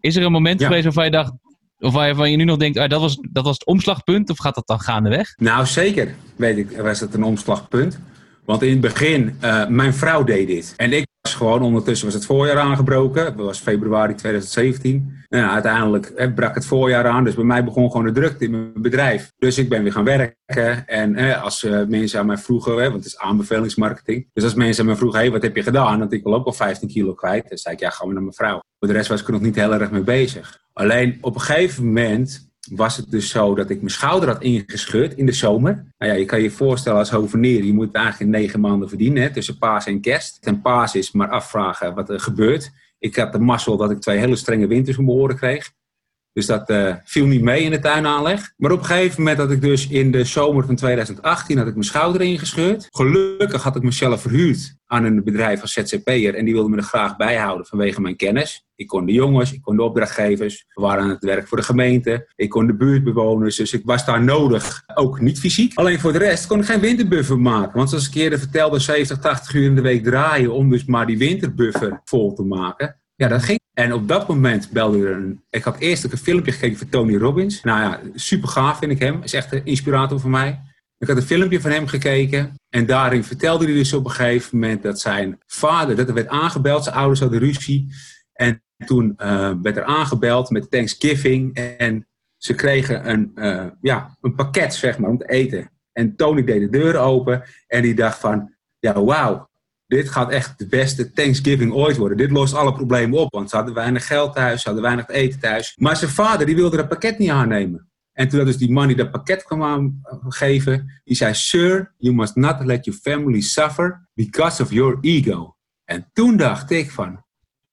Is 0.00 0.16
er 0.16 0.24
een 0.24 0.32
moment 0.32 0.60
Ja. 0.60 0.66
geweest 0.66 0.84
waarvan 0.84 1.04
je 1.04 1.10
dacht, 1.10 1.32
of 1.78 1.92
waarvan 1.92 2.30
je 2.30 2.36
nu 2.36 2.44
nog 2.44 2.56
denkt, 2.56 2.78
ah, 2.78 2.88
dat, 2.88 3.00
was, 3.00 3.18
dat 3.30 3.44
was 3.44 3.52
het 3.54 3.66
omslagpunt, 3.66 4.30
of 4.30 4.38
gaat 4.38 4.54
dat 4.54 4.66
dan 4.66 4.80
gaandeweg? 4.80 5.34
Nou, 5.36 5.66
zeker, 5.66 6.14
weet 6.36 6.56
ik, 6.58 6.70
was 6.70 7.00
het 7.00 7.14
een 7.14 7.22
omslagpunt. 7.22 7.98
Want 8.44 8.62
in 8.62 8.70
het 8.70 8.80
begin, 8.80 9.36
eh, 9.40 9.66
mijn 9.66 9.94
vrouw 9.94 10.24
deed 10.24 10.46
dit. 10.46 10.74
En 10.76 10.92
ik 10.92 11.06
gewoon, 11.34 11.62
ondertussen 11.62 12.06
was 12.06 12.14
het 12.14 12.26
voorjaar 12.26 12.58
aangebroken. 12.58 13.24
Het 13.24 13.34
was 13.34 13.58
februari 13.58 14.14
2017. 14.14 15.24
Nou, 15.28 15.50
uiteindelijk 15.50 16.06
eh, 16.06 16.34
brak 16.34 16.54
het 16.54 16.66
voorjaar 16.66 17.06
aan. 17.06 17.24
Dus 17.24 17.34
bij 17.34 17.44
mij 17.44 17.64
begon 17.64 17.90
gewoon 17.90 18.06
de 18.06 18.12
drukte 18.12 18.44
in 18.44 18.50
mijn 18.50 18.72
bedrijf. 18.74 19.32
Dus 19.38 19.58
ik 19.58 19.68
ben 19.68 19.82
weer 19.82 19.92
gaan 19.92 20.04
werken. 20.04 20.86
En 20.86 21.16
eh, 21.16 21.42
als 21.42 21.64
eh, 21.64 21.84
mensen 21.88 22.20
aan 22.20 22.26
mij 22.26 22.38
vroegen, 22.38 22.76
hè, 22.76 22.82
want 22.82 22.94
het 22.94 23.06
is 23.06 23.18
aanbevelingsmarketing. 23.18 24.28
Dus 24.32 24.44
als 24.44 24.54
mensen 24.54 24.80
aan 24.80 24.86
mij 24.86 24.96
vroegen, 24.96 25.18
hey, 25.18 25.30
wat 25.30 25.42
heb 25.42 25.56
je 25.56 25.62
gedaan? 25.62 25.98
Want 25.98 26.12
ik 26.12 26.22
wil 26.22 26.34
ook 26.34 26.46
al 26.46 26.52
15 26.52 26.88
kilo 26.88 27.14
kwijt. 27.14 27.48
Dan 27.48 27.58
zei 27.58 27.74
ik, 27.74 27.80
ja, 27.80 27.90
gaan 27.90 28.06
we 28.06 28.12
naar 28.12 28.22
mijn 28.22 28.34
vrouw. 28.34 28.60
Voor 28.78 28.88
de 28.88 28.94
rest 28.94 29.08
was 29.08 29.20
ik 29.20 29.26
er 29.26 29.32
nog 29.32 29.42
niet 29.42 29.54
heel 29.54 29.74
erg 29.74 29.90
mee 29.90 30.02
bezig. 30.02 30.64
Alleen 30.72 31.18
op 31.20 31.34
een 31.34 31.40
gegeven 31.40 31.84
moment 31.84 32.50
was 32.74 32.96
het 32.96 33.10
dus 33.10 33.30
zo 33.30 33.54
dat 33.54 33.70
ik 33.70 33.78
mijn 33.78 33.90
schouder 33.90 34.28
had 34.28 34.42
ingescheurd 34.42 35.14
in 35.14 35.26
de 35.26 35.32
zomer. 35.32 35.72
Nou 35.98 36.12
ja, 36.12 36.18
je 36.18 36.24
kan 36.24 36.42
je 36.42 36.50
voorstellen 36.50 36.98
als 36.98 37.10
hovenier, 37.10 37.64
je 37.64 37.72
moet 37.72 37.86
het 37.86 37.96
eigenlijk 37.96 38.30
negen 38.30 38.60
maanden 38.60 38.88
verdienen, 38.88 39.22
hè, 39.22 39.32
tussen 39.32 39.58
paas 39.58 39.86
en 39.86 40.00
kerst. 40.00 40.42
Ten 40.42 40.60
paas 40.60 40.94
is 40.94 41.12
maar 41.12 41.28
afvragen 41.28 41.94
wat 41.94 42.10
er 42.10 42.20
gebeurt. 42.20 42.70
Ik 42.98 43.16
had 43.16 43.32
de 43.32 43.38
mazzel 43.38 43.76
dat 43.76 43.90
ik 43.90 44.00
twee 44.00 44.18
hele 44.18 44.36
strenge 44.36 44.66
winters 44.66 44.98
om 44.98 45.04
mijn 45.04 45.16
oren 45.16 45.36
kreeg. 45.36 45.72
Dus 46.36 46.46
dat 46.46 46.68
eh, 46.68 46.94
viel 47.04 47.26
niet 47.26 47.42
mee 47.42 47.62
in 47.62 47.70
de 47.70 47.78
tuinaanleg. 47.78 48.52
Maar 48.56 48.70
op 48.70 48.78
een 48.78 48.84
gegeven 48.84 49.18
moment 49.18 49.38
had 49.38 49.50
ik 49.50 49.60
dus 49.60 49.88
in 49.88 50.10
de 50.10 50.24
zomer 50.24 50.64
van 50.66 50.76
2018 50.76 51.58
had 51.58 51.66
ik 51.66 51.72
mijn 51.72 51.84
schouder 51.84 52.20
ingescheurd. 52.20 52.88
Gelukkig 52.90 53.62
had 53.62 53.76
ik 53.76 53.82
mezelf 53.82 54.20
verhuurd 54.20 54.76
aan 54.86 55.04
een 55.04 55.24
bedrijf 55.24 55.60
als 55.60 55.72
ZZP'er. 55.72 56.34
En 56.34 56.44
die 56.44 56.54
wilde 56.54 56.68
me 56.68 56.76
er 56.76 56.82
graag 56.82 57.16
bij 57.16 57.36
houden 57.36 57.66
vanwege 57.66 58.00
mijn 58.00 58.16
kennis. 58.16 58.66
Ik 58.74 58.86
kon 58.86 59.06
de 59.06 59.12
jongens, 59.12 59.52
ik 59.52 59.62
kon 59.62 59.76
de 59.76 59.82
opdrachtgevers. 59.82 60.64
We 60.68 60.80
waren 60.80 61.02
aan 61.02 61.08
het 61.08 61.24
werk 61.24 61.48
voor 61.48 61.58
de 61.58 61.64
gemeente. 61.64 62.32
Ik 62.34 62.50
kon 62.50 62.66
de 62.66 62.76
buurtbewoners. 62.76 63.56
Dus 63.56 63.72
ik 63.72 63.82
was 63.84 64.04
daar 64.04 64.24
nodig. 64.24 64.82
Ook 64.94 65.20
niet 65.20 65.38
fysiek. 65.38 65.74
Alleen 65.74 66.00
voor 66.00 66.12
de 66.12 66.18
rest 66.18 66.46
kon 66.46 66.58
ik 66.58 66.64
geen 66.64 66.80
winterbuffer 66.80 67.38
maken. 67.38 67.76
Want 67.76 67.88
zoals 67.88 68.08
ik 68.08 68.14
eerder 68.14 68.38
vertelde, 68.38 68.78
70, 68.78 69.18
80 69.18 69.54
uur 69.54 69.64
in 69.64 69.74
de 69.74 69.80
week 69.80 70.04
draaien 70.04 70.52
om 70.52 70.70
dus 70.70 70.84
maar 70.84 71.06
die 71.06 71.18
winterbuffer 71.18 72.00
vol 72.04 72.32
te 72.32 72.42
maken. 72.42 73.00
Ja, 73.14 73.28
dat 73.28 73.42
ging 73.42 73.64
En 73.78 73.92
op 73.92 74.08
dat 74.08 74.28
moment 74.28 74.70
belde 74.70 75.06
er 75.06 75.16
een... 75.16 75.42
Ik 75.50 75.64
had 75.64 75.78
eerst 75.78 76.04
een 76.04 76.18
filmpje 76.18 76.52
gekeken 76.52 76.78
van 76.78 76.88
Tony 76.88 77.16
Robbins. 77.16 77.62
Nou 77.62 77.80
ja, 77.80 78.00
super 78.14 78.48
gaaf 78.48 78.78
vind 78.78 78.92
ik 78.92 78.98
hem. 78.98 79.22
Is 79.22 79.32
echt 79.32 79.52
een 79.52 79.64
inspirator 79.64 80.20
voor 80.20 80.30
mij. 80.30 80.60
Ik 80.98 81.08
had 81.08 81.16
een 81.16 81.22
filmpje 81.22 81.60
van 81.60 81.70
hem 81.70 81.86
gekeken. 81.86 82.54
En 82.68 82.86
daarin 82.86 83.24
vertelde 83.24 83.64
hij 83.64 83.74
dus 83.74 83.92
op 83.92 84.04
een 84.04 84.10
gegeven 84.10 84.58
moment 84.58 84.82
dat 84.82 85.00
zijn 85.00 85.38
vader... 85.46 85.96
Dat 85.96 86.08
er 86.08 86.14
werd 86.14 86.28
aangebeld, 86.28 86.84
zijn 86.84 86.96
ouders 86.96 87.20
hadden 87.20 87.38
ruzie. 87.38 87.94
En 88.32 88.62
toen 88.86 89.14
eh, 89.16 89.52
werd 89.62 89.76
er 89.76 89.84
aangebeld 89.84 90.50
met 90.50 90.70
Thanksgiving. 90.70 91.54
En 91.54 92.06
ze 92.36 92.54
kregen 92.54 93.10
een, 93.10 93.30
eh, 93.34 93.66
ja, 93.80 94.16
een 94.20 94.34
pakket, 94.34 94.74
zeg 94.74 94.98
maar, 94.98 95.10
om 95.10 95.18
te 95.18 95.28
eten. 95.28 95.70
En 95.92 96.16
Tony 96.16 96.44
deed 96.44 96.60
de 96.60 96.78
deur 96.78 96.96
open. 96.96 97.42
En 97.66 97.82
die 97.82 97.94
dacht 97.94 98.18
van... 98.18 98.54
Ja, 98.78 99.04
wauw 99.04 99.48
dit 99.86 100.08
gaat 100.08 100.30
echt 100.30 100.58
de 100.58 100.66
beste 100.66 101.12
Thanksgiving 101.12 101.72
ooit 101.72 101.96
worden. 101.96 102.16
Dit 102.16 102.30
lost 102.30 102.54
alle 102.54 102.72
problemen 102.72 103.18
op, 103.18 103.32
want 103.32 103.50
ze 103.50 103.56
hadden 103.56 103.74
weinig 103.74 104.06
geld 104.06 104.34
thuis, 104.34 104.60
ze 104.62 104.66
hadden 104.66 104.84
weinig 104.84 105.08
eten 105.08 105.40
thuis. 105.40 105.76
Maar 105.78 105.96
zijn 105.96 106.10
vader, 106.10 106.46
die 106.46 106.56
wilde 106.56 106.76
dat 106.76 106.88
pakket 106.88 107.18
niet 107.18 107.30
aannemen. 107.30 107.90
En 108.12 108.28
toen 108.28 108.38
dat 108.38 108.46
dus 108.46 108.56
die 108.56 108.72
man 108.72 108.86
die 108.86 108.96
dat 108.96 109.10
pakket 109.10 109.42
kwam 109.42 109.62
aangeven, 110.02 111.00
die 111.04 111.16
zei, 111.16 111.34
Sir, 111.34 111.94
you 111.98 112.14
must 112.14 112.34
not 112.34 112.64
let 112.64 112.84
your 112.84 113.00
family 113.00 113.40
suffer 113.40 114.08
because 114.14 114.62
of 114.62 114.72
your 114.72 114.98
ego. 115.00 115.56
En 115.84 116.10
toen 116.12 116.36
dacht 116.36 116.70
ik 116.70 116.90
van, 116.90 117.24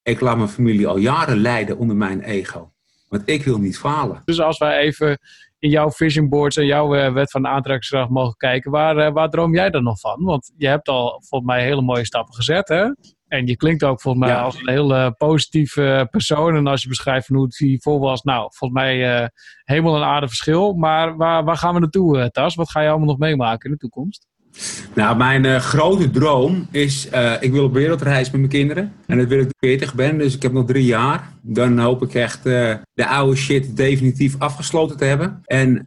ik 0.01 0.19
laat 0.19 0.37
mijn 0.37 0.49
familie 0.49 0.87
al 0.87 0.97
jaren 0.97 1.37
lijden 1.37 1.77
onder 1.77 1.95
mijn 1.95 2.21
ego. 2.21 2.73
Want 3.07 3.23
ik 3.25 3.43
wil 3.43 3.59
niet 3.59 3.77
falen. 3.77 4.21
Dus 4.25 4.39
als 4.39 4.57
wij 4.57 4.77
even 4.77 5.19
in 5.63 5.69
jouw 5.69 5.91
vision 5.91 6.29
boards 6.29 6.57
en 6.57 6.65
jouw 6.65 6.95
eh, 6.95 7.13
wet 7.13 7.31
van 7.31 7.47
aantrekkingskracht 7.47 8.09
mogen 8.09 8.37
kijken, 8.37 8.71
waar, 8.71 8.97
eh, 8.97 9.11
waar 9.13 9.29
droom 9.29 9.53
jij 9.53 9.69
dan 9.69 9.83
nog 9.83 9.99
van? 9.99 10.23
Want 10.23 10.53
je 10.57 10.67
hebt 10.67 10.87
al 10.87 11.09
volgens 11.09 11.51
mij 11.51 11.63
hele 11.63 11.81
mooie 11.81 12.05
stappen 12.05 12.33
gezet, 12.35 12.67
hè? 12.67 12.83
En 13.27 13.47
je 13.47 13.55
klinkt 13.55 13.83
ook 13.83 14.01
volgens 14.01 14.25
mij 14.25 14.33
Ja. 14.33 14.41
als 14.41 14.59
een 14.59 14.69
hele 14.69 15.13
positieve 15.17 16.07
persoon. 16.11 16.55
En 16.55 16.67
als 16.67 16.81
je 16.81 16.87
beschrijft 16.87 17.27
hoe 17.27 17.43
het 17.43 17.57
hiervoor 17.57 17.99
was, 17.99 18.21
nou, 18.21 18.41
volgens 18.53 18.81
mij 18.81 19.15
eh, 19.21 19.27
hemel 19.63 19.95
en 19.95 20.03
aarde 20.03 20.27
verschil. 20.27 20.73
Maar 20.73 21.17
waar, 21.17 21.43
waar 21.43 21.57
gaan 21.57 21.73
we 21.73 21.79
naartoe, 21.79 22.29
Tas? 22.31 22.55
Wat 22.55 22.69
ga 22.69 22.81
je 22.81 22.89
allemaal 22.89 23.07
nog 23.07 23.17
meemaken 23.17 23.65
in 23.65 23.71
de 23.71 23.77
toekomst? 23.77 24.27
Nou, 24.95 25.17
mijn 25.17 25.45
eh, 25.45 25.55
grote 25.55 26.09
droom 26.09 26.67
is, 26.71 27.09
eh, 27.09 27.33
ik 27.39 27.51
wil 27.51 27.63
op 27.63 27.73
wereldreis 27.73 28.31
met 28.31 28.39
mijn 28.39 28.51
kinderen. 28.51 28.93
En 29.07 29.17
dat 29.17 29.27
wil 29.27 29.39
ik 29.39 29.49
40 29.59 29.95
ben, 29.95 30.17
dus 30.17 30.35
ik 30.35 30.41
heb 30.41 30.51
nog 30.51 30.65
drie 30.65 30.85
jaar. 30.85 31.31
Dan 31.41 31.79
hoop 31.79 32.03
ik 32.03 32.13
echt 32.13 32.45
eh, 32.45 32.73
de 32.93 33.07
oude 33.07 33.35
shit 33.35 33.77
definitief 33.77 34.35
afgesloten 34.37 34.97
te 34.97 35.05
hebben. 35.05 35.41
En 35.45 35.83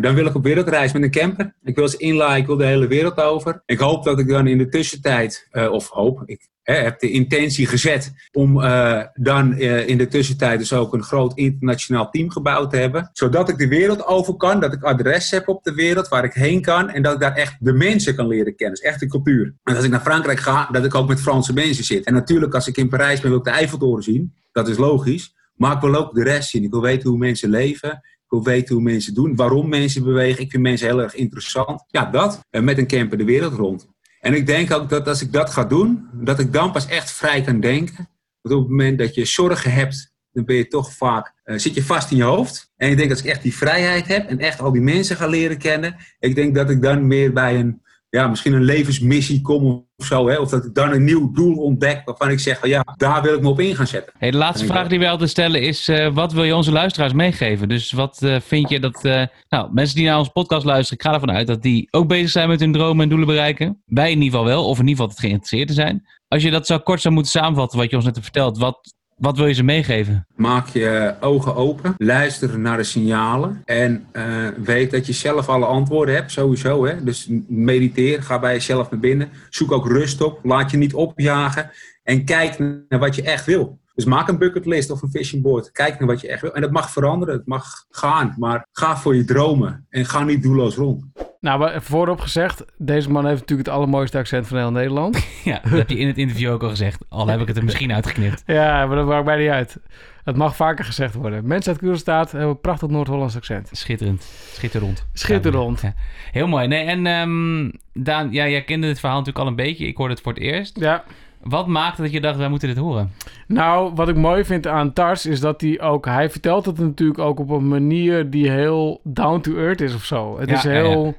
dan 0.00 0.14
wil 0.14 0.26
ik 0.26 0.34
op 0.34 0.42
wereldreis 0.42 0.92
met 0.92 1.02
een 1.02 1.10
camper. 1.10 1.54
Ik 1.62 1.76
wil 1.76 1.88
ze 1.88 1.96
inlaaien, 1.96 2.40
ik 2.40 2.46
wil 2.46 2.56
de 2.56 2.64
hele 2.64 2.86
wereld 2.86 3.20
over. 3.20 3.62
Ik 3.66 3.78
hoop 3.78 4.04
dat 4.04 4.18
ik 4.18 4.28
dan 4.28 4.46
in 4.46 4.58
de 4.58 4.68
tussentijd, 4.68 5.48
of 5.70 5.88
hoop, 5.88 6.22
ik 6.24 6.48
hè, 6.66 6.74
heb 6.74 7.00
de 7.00 7.10
intentie 7.10 7.66
gezet 7.66 8.12
om 8.32 8.62
eh, 8.62 9.02
dan 9.14 9.52
eh, 9.52 9.88
in 9.88 9.98
de 9.98 10.08
tussentijd 10.08 10.58
dus 10.58 10.72
ook 10.72 10.94
een 10.94 11.02
groot 11.02 11.38
internationaal 11.38 12.10
team 12.10 12.30
gebouwd 12.30 12.70
te 12.70 12.76
hebben. 12.76 13.10
Zodat 13.12 13.48
ik 13.48 13.58
de 13.58 13.68
wereld 13.68 14.06
over 14.06 14.34
kan, 14.34 14.60
dat 14.60 14.72
ik 14.72 14.82
adres 14.82 15.30
heb 15.30 15.48
op 15.48 15.64
de 15.64 15.74
wereld 15.74 16.08
waar 16.08 16.24
ik 16.24 16.32
heen 16.32 16.62
kan 16.62 16.90
en 16.90 17.02
dat 17.02 17.12
ik 17.12 17.20
daar 17.20 17.34
echt 17.34 17.56
de 17.60 17.72
mensen 17.72 18.14
kan 18.14 18.26
leren 18.26 18.56
kennen. 18.56 18.76
Dus 18.76 18.84
echt 18.84 19.00
de 19.00 19.06
cultuur. 19.06 19.54
En 19.64 19.76
als 19.76 19.84
ik 19.84 19.90
naar 19.90 20.00
Frankrijk 20.00 20.40
ga, 20.40 20.68
dat 20.72 20.84
ik 20.84 20.94
ook 20.94 21.08
met 21.08 21.20
Franse 21.20 21.52
mensen 21.52 21.84
zit. 21.84 22.04
En 22.04 22.14
natuurlijk 22.14 22.54
als 22.54 22.68
ik 22.68 22.76
in 22.76 22.88
Parijs 22.88 23.20
ben 23.20 23.30
wil 23.30 23.38
ik 23.38 23.44
de 23.44 23.50
Eiffeltoren 23.50 24.02
zien. 24.02 24.34
Dat 24.52 24.68
is 24.68 24.76
logisch. 24.76 25.34
Maar 25.54 25.74
ik 25.74 25.80
wil 25.80 25.94
ook 25.94 26.14
de 26.14 26.22
rest 26.22 26.50
zien. 26.50 26.62
Ik 26.62 26.70
wil 26.70 26.82
weten 26.82 27.08
hoe 27.08 27.18
mensen 27.18 27.50
leven. 27.50 27.90
Ik 27.90 28.32
wil 28.32 28.44
weten 28.44 28.74
hoe 28.74 28.84
mensen 28.84 29.14
doen, 29.14 29.36
waarom 29.36 29.68
mensen 29.68 30.04
bewegen. 30.04 30.42
Ik 30.42 30.50
vind 30.50 30.62
mensen 30.62 30.86
heel 30.86 31.02
erg 31.02 31.14
interessant. 31.14 31.84
Ja, 31.88 32.04
dat. 32.04 32.40
En 32.50 32.64
met 32.64 32.78
een 32.78 32.86
camper 32.86 33.18
de 33.18 33.24
wereld 33.24 33.52
rond. 33.52 33.88
En 34.20 34.34
ik 34.34 34.46
denk 34.46 34.72
ook 34.72 34.88
dat 34.88 35.08
als 35.08 35.22
ik 35.22 35.32
dat 35.32 35.50
ga 35.50 35.64
doen, 35.64 36.08
dat 36.12 36.38
ik 36.38 36.52
dan 36.52 36.72
pas 36.72 36.86
echt 36.86 37.10
vrij 37.10 37.42
kan 37.42 37.60
denken. 37.60 38.08
Want 38.40 38.54
op 38.54 38.60
het 38.60 38.70
moment 38.70 38.98
dat 38.98 39.14
je 39.14 39.24
zorgen 39.24 39.72
hebt, 39.72 40.14
dan 40.32 40.44
ben 40.44 40.56
je 40.56 40.66
toch 40.66 40.92
vaak, 40.92 41.34
eh, 41.44 41.58
zit 41.58 41.74
je 41.74 41.82
vast 41.82 42.10
in 42.10 42.16
je 42.16 42.22
hoofd. 42.22 42.72
En 42.76 42.90
ik 42.90 42.96
denk 42.96 43.10
als 43.10 43.20
ik 43.20 43.26
echt 43.26 43.42
die 43.42 43.56
vrijheid 43.56 44.06
heb 44.06 44.28
en 44.28 44.38
echt 44.38 44.60
al 44.60 44.72
die 44.72 44.82
mensen 44.82 45.16
ga 45.16 45.26
leren 45.26 45.58
kennen, 45.58 45.96
ik 46.18 46.34
denk 46.34 46.54
dat 46.54 46.70
ik 46.70 46.82
dan 46.82 47.06
meer 47.06 47.32
bij 47.32 47.58
een, 47.58 47.82
ja, 48.08 48.28
misschien 48.28 48.52
een 48.52 48.64
levensmissie 48.64 49.40
kom 49.40 49.86
of 49.96 50.06
zo. 50.06 50.28
Hè? 50.28 50.36
Of 50.36 50.50
dat 50.50 50.64
ik 50.64 50.74
dan 50.74 50.92
een 50.92 51.04
nieuw 51.04 51.32
doel 51.32 51.56
ontdek 51.56 52.02
waarvan 52.04 52.30
ik 52.30 52.40
zeg 52.40 52.66
ja, 52.66 52.94
daar 52.96 53.22
wil 53.22 53.34
ik 53.34 53.40
me 53.40 53.48
op 53.48 53.60
in 53.60 53.76
gaan 53.76 53.86
zetten. 53.86 54.12
Hey, 54.18 54.30
de 54.30 54.36
laatste 54.36 54.66
vraag 54.66 54.88
die 54.88 54.98
wij 54.98 55.10
altijd 55.10 55.30
stellen 55.30 55.62
is: 55.62 55.88
eh, 55.88 56.14
wat 56.14 56.32
wil 56.32 56.44
je 56.44 56.54
onze 56.54 56.72
luisteraars 56.72 57.12
meegeven? 57.12 57.68
Dus 57.68 57.92
wat 57.92 58.22
eh, 58.22 58.40
vind 58.40 58.68
je 58.68 58.80
dat. 58.80 59.04
eh, 59.04 59.22
nou, 59.48 59.72
mensen 59.72 59.96
die 59.96 60.06
naar 60.06 60.18
onze 60.18 60.30
podcast 60.30 60.64
luisteren, 60.64 60.98
ik 60.98 61.06
ga 61.06 61.12
ervan 61.14 61.36
uit 61.36 61.46
dat 61.46 61.62
die 61.62 61.88
ook 61.90 62.08
bezig 62.08 62.30
zijn 62.30 62.48
met 62.48 62.60
hun 62.60 62.72
dromen 62.72 63.02
en 63.02 63.08
doelen 63.08 63.26
bereiken. 63.26 63.82
Wij 63.86 64.10
in 64.10 64.22
ieder 64.22 64.38
geval 64.38 64.44
wel, 64.54 64.64
of 64.64 64.78
in 64.78 64.88
ieder 64.88 64.96
geval 64.96 65.08
het 65.08 65.18
geïnteresseerd 65.18 65.68
te 65.68 65.74
zijn. 65.74 66.06
Als 66.28 66.42
je 66.42 66.50
dat 66.50 66.66
zo 66.66 66.78
kort 66.78 67.00
zou 67.00 67.14
moeten 67.14 67.32
samenvatten, 67.32 67.78
wat 67.78 67.90
je 67.90 67.96
ons 67.96 68.04
net 68.04 68.14
hebt 68.14 68.26
verteld, 68.26 68.58
wat, 68.58 68.94
wat 69.16 69.36
wil 69.36 69.46
je 69.46 69.54
ze 69.54 69.62
meegeven? 69.62 70.26
Maak 70.34 70.68
je 70.68 71.14
ogen 71.20 71.54
open, 71.54 71.94
luister 71.96 72.58
naar 72.58 72.76
de 72.76 72.82
signalen 72.82 73.62
en 73.64 74.06
eh, 74.12 74.48
weet 74.56 74.90
dat 74.90 75.06
je 75.06 75.12
zelf 75.12 75.48
alle 75.48 75.66
antwoorden 75.66 76.14
hebt, 76.14 76.32
sowieso. 76.32 76.86
Hè? 76.86 77.04
Dus 77.04 77.28
mediteer, 77.48 78.22
ga 78.22 78.38
bij 78.38 78.52
jezelf 78.52 78.90
naar 78.90 79.00
binnen, 79.00 79.28
zoek 79.50 79.72
ook 79.72 79.86
rust 79.86 80.20
op, 80.20 80.40
laat 80.42 80.70
je 80.70 80.76
niet 80.76 80.94
opjagen 80.94 81.70
en 82.02 82.24
kijk 82.24 82.58
naar 82.58 82.98
wat 82.98 83.14
je 83.14 83.22
echt 83.22 83.44
wil. 83.44 83.78
Dus 83.96 84.04
maak 84.04 84.28
een 84.28 84.38
bucketlist 84.38 84.90
of 84.90 85.02
een 85.02 85.10
vision 85.10 85.42
board, 85.42 85.72
kijk 85.72 85.98
naar 85.98 86.08
wat 86.08 86.20
je 86.20 86.28
echt 86.28 86.40
wil. 86.40 86.54
En 86.54 86.60
dat 86.60 86.70
mag 86.70 86.90
veranderen, 86.90 87.34
het 87.34 87.46
mag 87.46 87.64
gaan, 87.90 88.34
maar 88.38 88.66
ga 88.72 88.96
voor 88.96 89.16
je 89.16 89.24
dromen 89.24 89.86
en 89.90 90.06
ga 90.06 90.24
niet 90.24 90.42
doelloos 90.42 90.76
rond. 90.76 91.04
Nou, 91.40 91.80
voorop 91.80 92.20
gezegd, 92.20 92.64
deze 92.78 93.10
man 93.10 93.26
heeft 93.26 93.40
natuurlijk 93.40 93.68
het 93.68 93.76
allermooiste 93.76 94.18
accent 94.18 94.46
van 94.46 94.58
heel 94.58 94.70
Nederland. 94.70 95.18
Ja, 95.44 95.60
dat 95.62 95.72
heb 95.72 95.90
je 95.90 95.98
in 95.98 96.06
het 96.06 96.18
interview 96.18 96.52
ook 96.52 96.62
al 96.62 96.68
gezegd. 96.68 97.04
Al 97.08 97.28
heb 97.28 97.40
ik 97.40 97.46
het 97.48 97.56
er 97.56 97.64
misschien 97.64 97.92
uitgeknipt. 97.92 98.42
ja, 98.60 98.86
maar 98.86 98.96
dat 98.96 99.06
maakt 99.06 99.24
mij 99.24 99.38
niet 99.38 99.48
uit. 99.48 99.76
Het 100.24 100.36
mag 100.36 100.56
vaker 100.56 100.84
gezegd 100.84 101.14
worden. 101.14 101.46
Mensen 101.46 101.72
uit 101.72 101.80
Kurenstaat 101.80 102.30
hebben 102.30 102.50
een 102.50 102.60
prachtig 102.60 102.88
Noord-Hollands 102.88 103.36
accent. 103.36 103.68
Schitterend. 103.72 104.26
Schitterend. 104.52 105.06
Schitterend. 105.12 105.80
Ja. 105.80 105.94
Heel 106.32 106.46
mooi. 106.46 106.66
Nee, 106.66 106.84
en 106.84 107.06
ehm, 107.06 107.70
Daan, 107.92 108.32
ja, 108.32 108.48
jij 108.48 108.64
kende 108.64 108.86
dit 108.86 109.00
verhaal 109.00 109.18
natuurlijk 109.18 109.44
al 109.44 109.50
een 109.50 109.56
beetje. 109.56 109.86
Ik 109.86 109.96
hoorde 109.96 110.14
het 110.14 110.22
voor 110.22 110.32
het 110.32 110.42
eerst. 110.42 110.80
Ja, 110.80 111.04
Wat 111.42 111.66
maakte 111.66 112.02
dat 112.02 112.12
je 112.12 112.20
dacht, 112.20 112.36
wij 112.36 112.48
moeten 112.48 112.68
dit 112.68 112.76
horen? 112.76 113.10
Nou, 113.46 113.92
wat 113.94 114.08
ik 114.08 114.16
mooi 114.16 114.44
vind 114.44 114.66
aan 114.66 114.92
Tars 114.92 115.26
is 115.26 115.40
dat 115.40 115.60
hij 115.60 115.80
ook... 115.80 116.04
Hij 116.06 116.30
vertelt 116.30 116.66
het 116.66 116.78
natuurlijk 116.78 117.18
ook 117.18 117.38
op 117.40 117.50
een 117.50 117.68
manier 117.68 118.30
die 118.30 118.50
heel 118.50 119.00
down 119.04 119.40
to 119.40 119.56
earth 119.56 119.80
is 119.80 119.94
of 119.94 120.04
zo. 120.04 120.38
Het, 120.38 120.48
Ja, 120.48 120.54
is, 120.56 120.62
heel, 120.62 121.04
ja. 121.04 121.12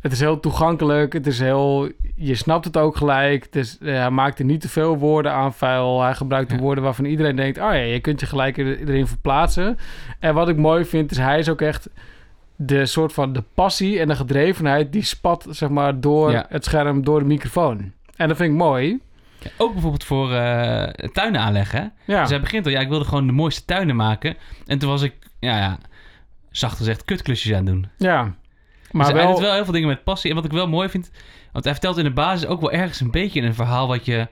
het 0.00 0.12
is 0.12 0.20
heel 0.20 0.40
toegankelijk. 0.40 1.12
Het 1.12 1.26
is 1.26 1.38
heel... 1.40 1.88
Je 2.16 2.34
snapt 2.34 2.64
het 2.64 2.76
ook 2.76 2.96
gelijk. 2.96 3.44
Het 3.44 3.56
is, 3.56 3.78
eh, 3.78 3.94
hij 3.94 4.10
maakt 4.10 4.38
er 4.38 4.44
niet 4.44 4.60
te 4.60 4.68
veel 4.68 4.96
woorden 4.98 5.32
aan 5.32 5.52
vuil. 5.54 6.02
Hij 6.02 6.14
gebruikt 6.14 6.50
de 6.50 6.56
woorden 6.58 6.84
waarvan 6.84 7.04
iedereen 7.04 7.36
denkt... 7.36 7.58
Oh 7.58 7.64
ja, 7.64 7.72
je 7.72 8.00
kunt 8.00 8.20
je 8.20 8.26
gelijk 8.26 8.58
er- 8.58 8.88
erin 8.88 9.06
verplaatsen. 9.06 9.78
En 10.18 10.34
wat 10.34 10.48
ik 10.48 10.56
mooi 10.56 10.84
vind 10.84 11.10
is 11.10 11.16
hij 11.18 11.38
is 11.38 11.48
ook 11.48 11.60
echt... 11.60 11.90
De 12.56 12.86
soort 12.86 13.12
van 13.12 13.32
de 13.32 13.42
passie 13.54 14.00
en 14.00 14.08
de 14.08 14.16
gedrevenheid... 14.16 14.92
die 14.92 15.02
spat 15.02 15.46
zeg 15.50 15.68
maar 15.68 16.00
door 16.00 16.30
Ja. 16.30 16.46
het 16.48 16.64
scherm, 16.64 17.04
door 17.04 17.18
de 17.18 17.24
microfoon. 17.24 17.92
En 18.16 18.28
dat 18.28 18.36
vind 18.36 18.50
ik 18.52 18.56
mooi. 18.58 19.00
Ja, 19.42 19.50
ook 19.56 19.72
bijvoorbeeld 19.72 20.04
voor 20.04 20.32
eh, 20.32 21.08
tuinen 21.12 21.40
aanleggen. 21.40 21.92
Ja, 22.04 22.20
Dus 22.20 22.30
hij 22.30 22.40
begint 22.40 22.66
al, 22.66 22.72
ja, 22.72 22.80
ik 22.80 22.88
wilde 22.88 23.04
gewoon 23.04 23.26
de 23.26 23.32
mooiste 23.32 23.64
tuinen 23.64 23.96
maken. 23.96 24.36
En 24.66 24.78
toen 24.78 24.88
was 24.88 25.02
ik, 25.02 25.14
ja, 25.40 25.58
ja 25.58 25.78
zacht 26.50 26.76
gezegd, 26.76 27.04
kutklusjes 27.04 27.52
aan 27.52 27.58
het 27.58 27.66
doen. 27.66 27.88
ja. 27.96 28.34
Maar 28.90 29.06
dus 29.06 29.14
hij 29.14 29.24
wel... 29.24 29.32
doet 29.32 29.42
wel 29.42 29.52
heel 29.54 29.64
veel 29.64 29.72
dingen 29.72 29.88
met 29.88 30.04
passie. 30.04 30.30
En 30.30 30.36
wat 30.36 30.44
ik 30.44 30.50
wel 30.50 30.68
mooi 30.68 30.88
vind, 30.88 31.10
want 31.52 31.64
hij 31.64 31.72
vertelt 31.72 31.96
in 31.98 32.04
de 32.04 32.10
basis 32.12 32.46
ook 32.48 32.60
wel 32.60 32.72
ergens 32.72 33.00
een 33.00 33.10
beetje 33.10 33.40
een 33.40 33.54
verhaal 33.54 33.88
wat 33.88 34.04
je 34.04 34.28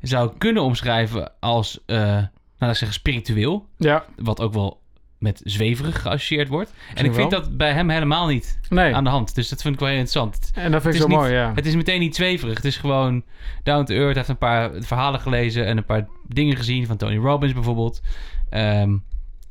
zou 0.00 0.32
kunnen 0.38 0.62
omschrijven 0.62 1.32
als, 1.40 1.80
nou, 1.86 2.26
laat 2.58 2.70
ik 2.70 2.76
zeggen, 2.76 2.92
spiritueel. 2.92 3.66
Ja, 3.78 4.04
Wat 4.16 4.40
ook 4.40 4.52
wel 4.52 4.80
met 5.24 5.40
zweverig 5.44 6.02
geassocieerd 6.02 6.48
wordt. 6.48 6.72
En 6.94 7.04
ik 7.04 7.14
vind 7.14 7.30
wel. 7.30 7.40
dat 7.40 7.56
bij 7.56 7.72
hem 7.72 7.90
helemaal 7.90 8.26
niet 8.26 8.58
nee. 8.68 8.94
aan 8.94 9.04
de 9.04 9.10
hand. 9.10 9.34
Dus 9.34 9.48
dat 9.48 9.62
vind 9.62 9.74
ik 9.74 9.80
wel 9.80 9.88
heel 9.88 9.98
interessant. 9.98 10.50
En 10.54 10.70
dat 10.70 10.82
vind 10.82 10.94
ik 10.94 11.00
zo 11.00 11.08
mooi, 11.08 11.32
ja. 11.32 11.52
Het 11.54 11.66
is 11.66 11.74
meteen 11.74 12.00
niet 12.00 12.14
zweverig. 12.14 12.56
Het 12.56 12.64
is 12.64 12.76
gewoon 12.76 13.22
down 13.62 13.84
to 13.84 13.94
earth. 13.94 14.06
Hij 14.06 14.14
heeft 14.14 14.28
een 14.28 14.38
paar 14.38 14.70
verhalen 14.74 15.20
gelezen 15.20 15.66
en 15.66 15.76
een 15.76 15.84
paar 15.84 16.06
dingen 16.28 16.56
gezien 16.56 16.86
van 16.86 16.96
Tony 16.96 17.16
Robbins 17.16 17.52
bijvoorbeeld. 17.52 18.02
Ehm, 18.50 18.96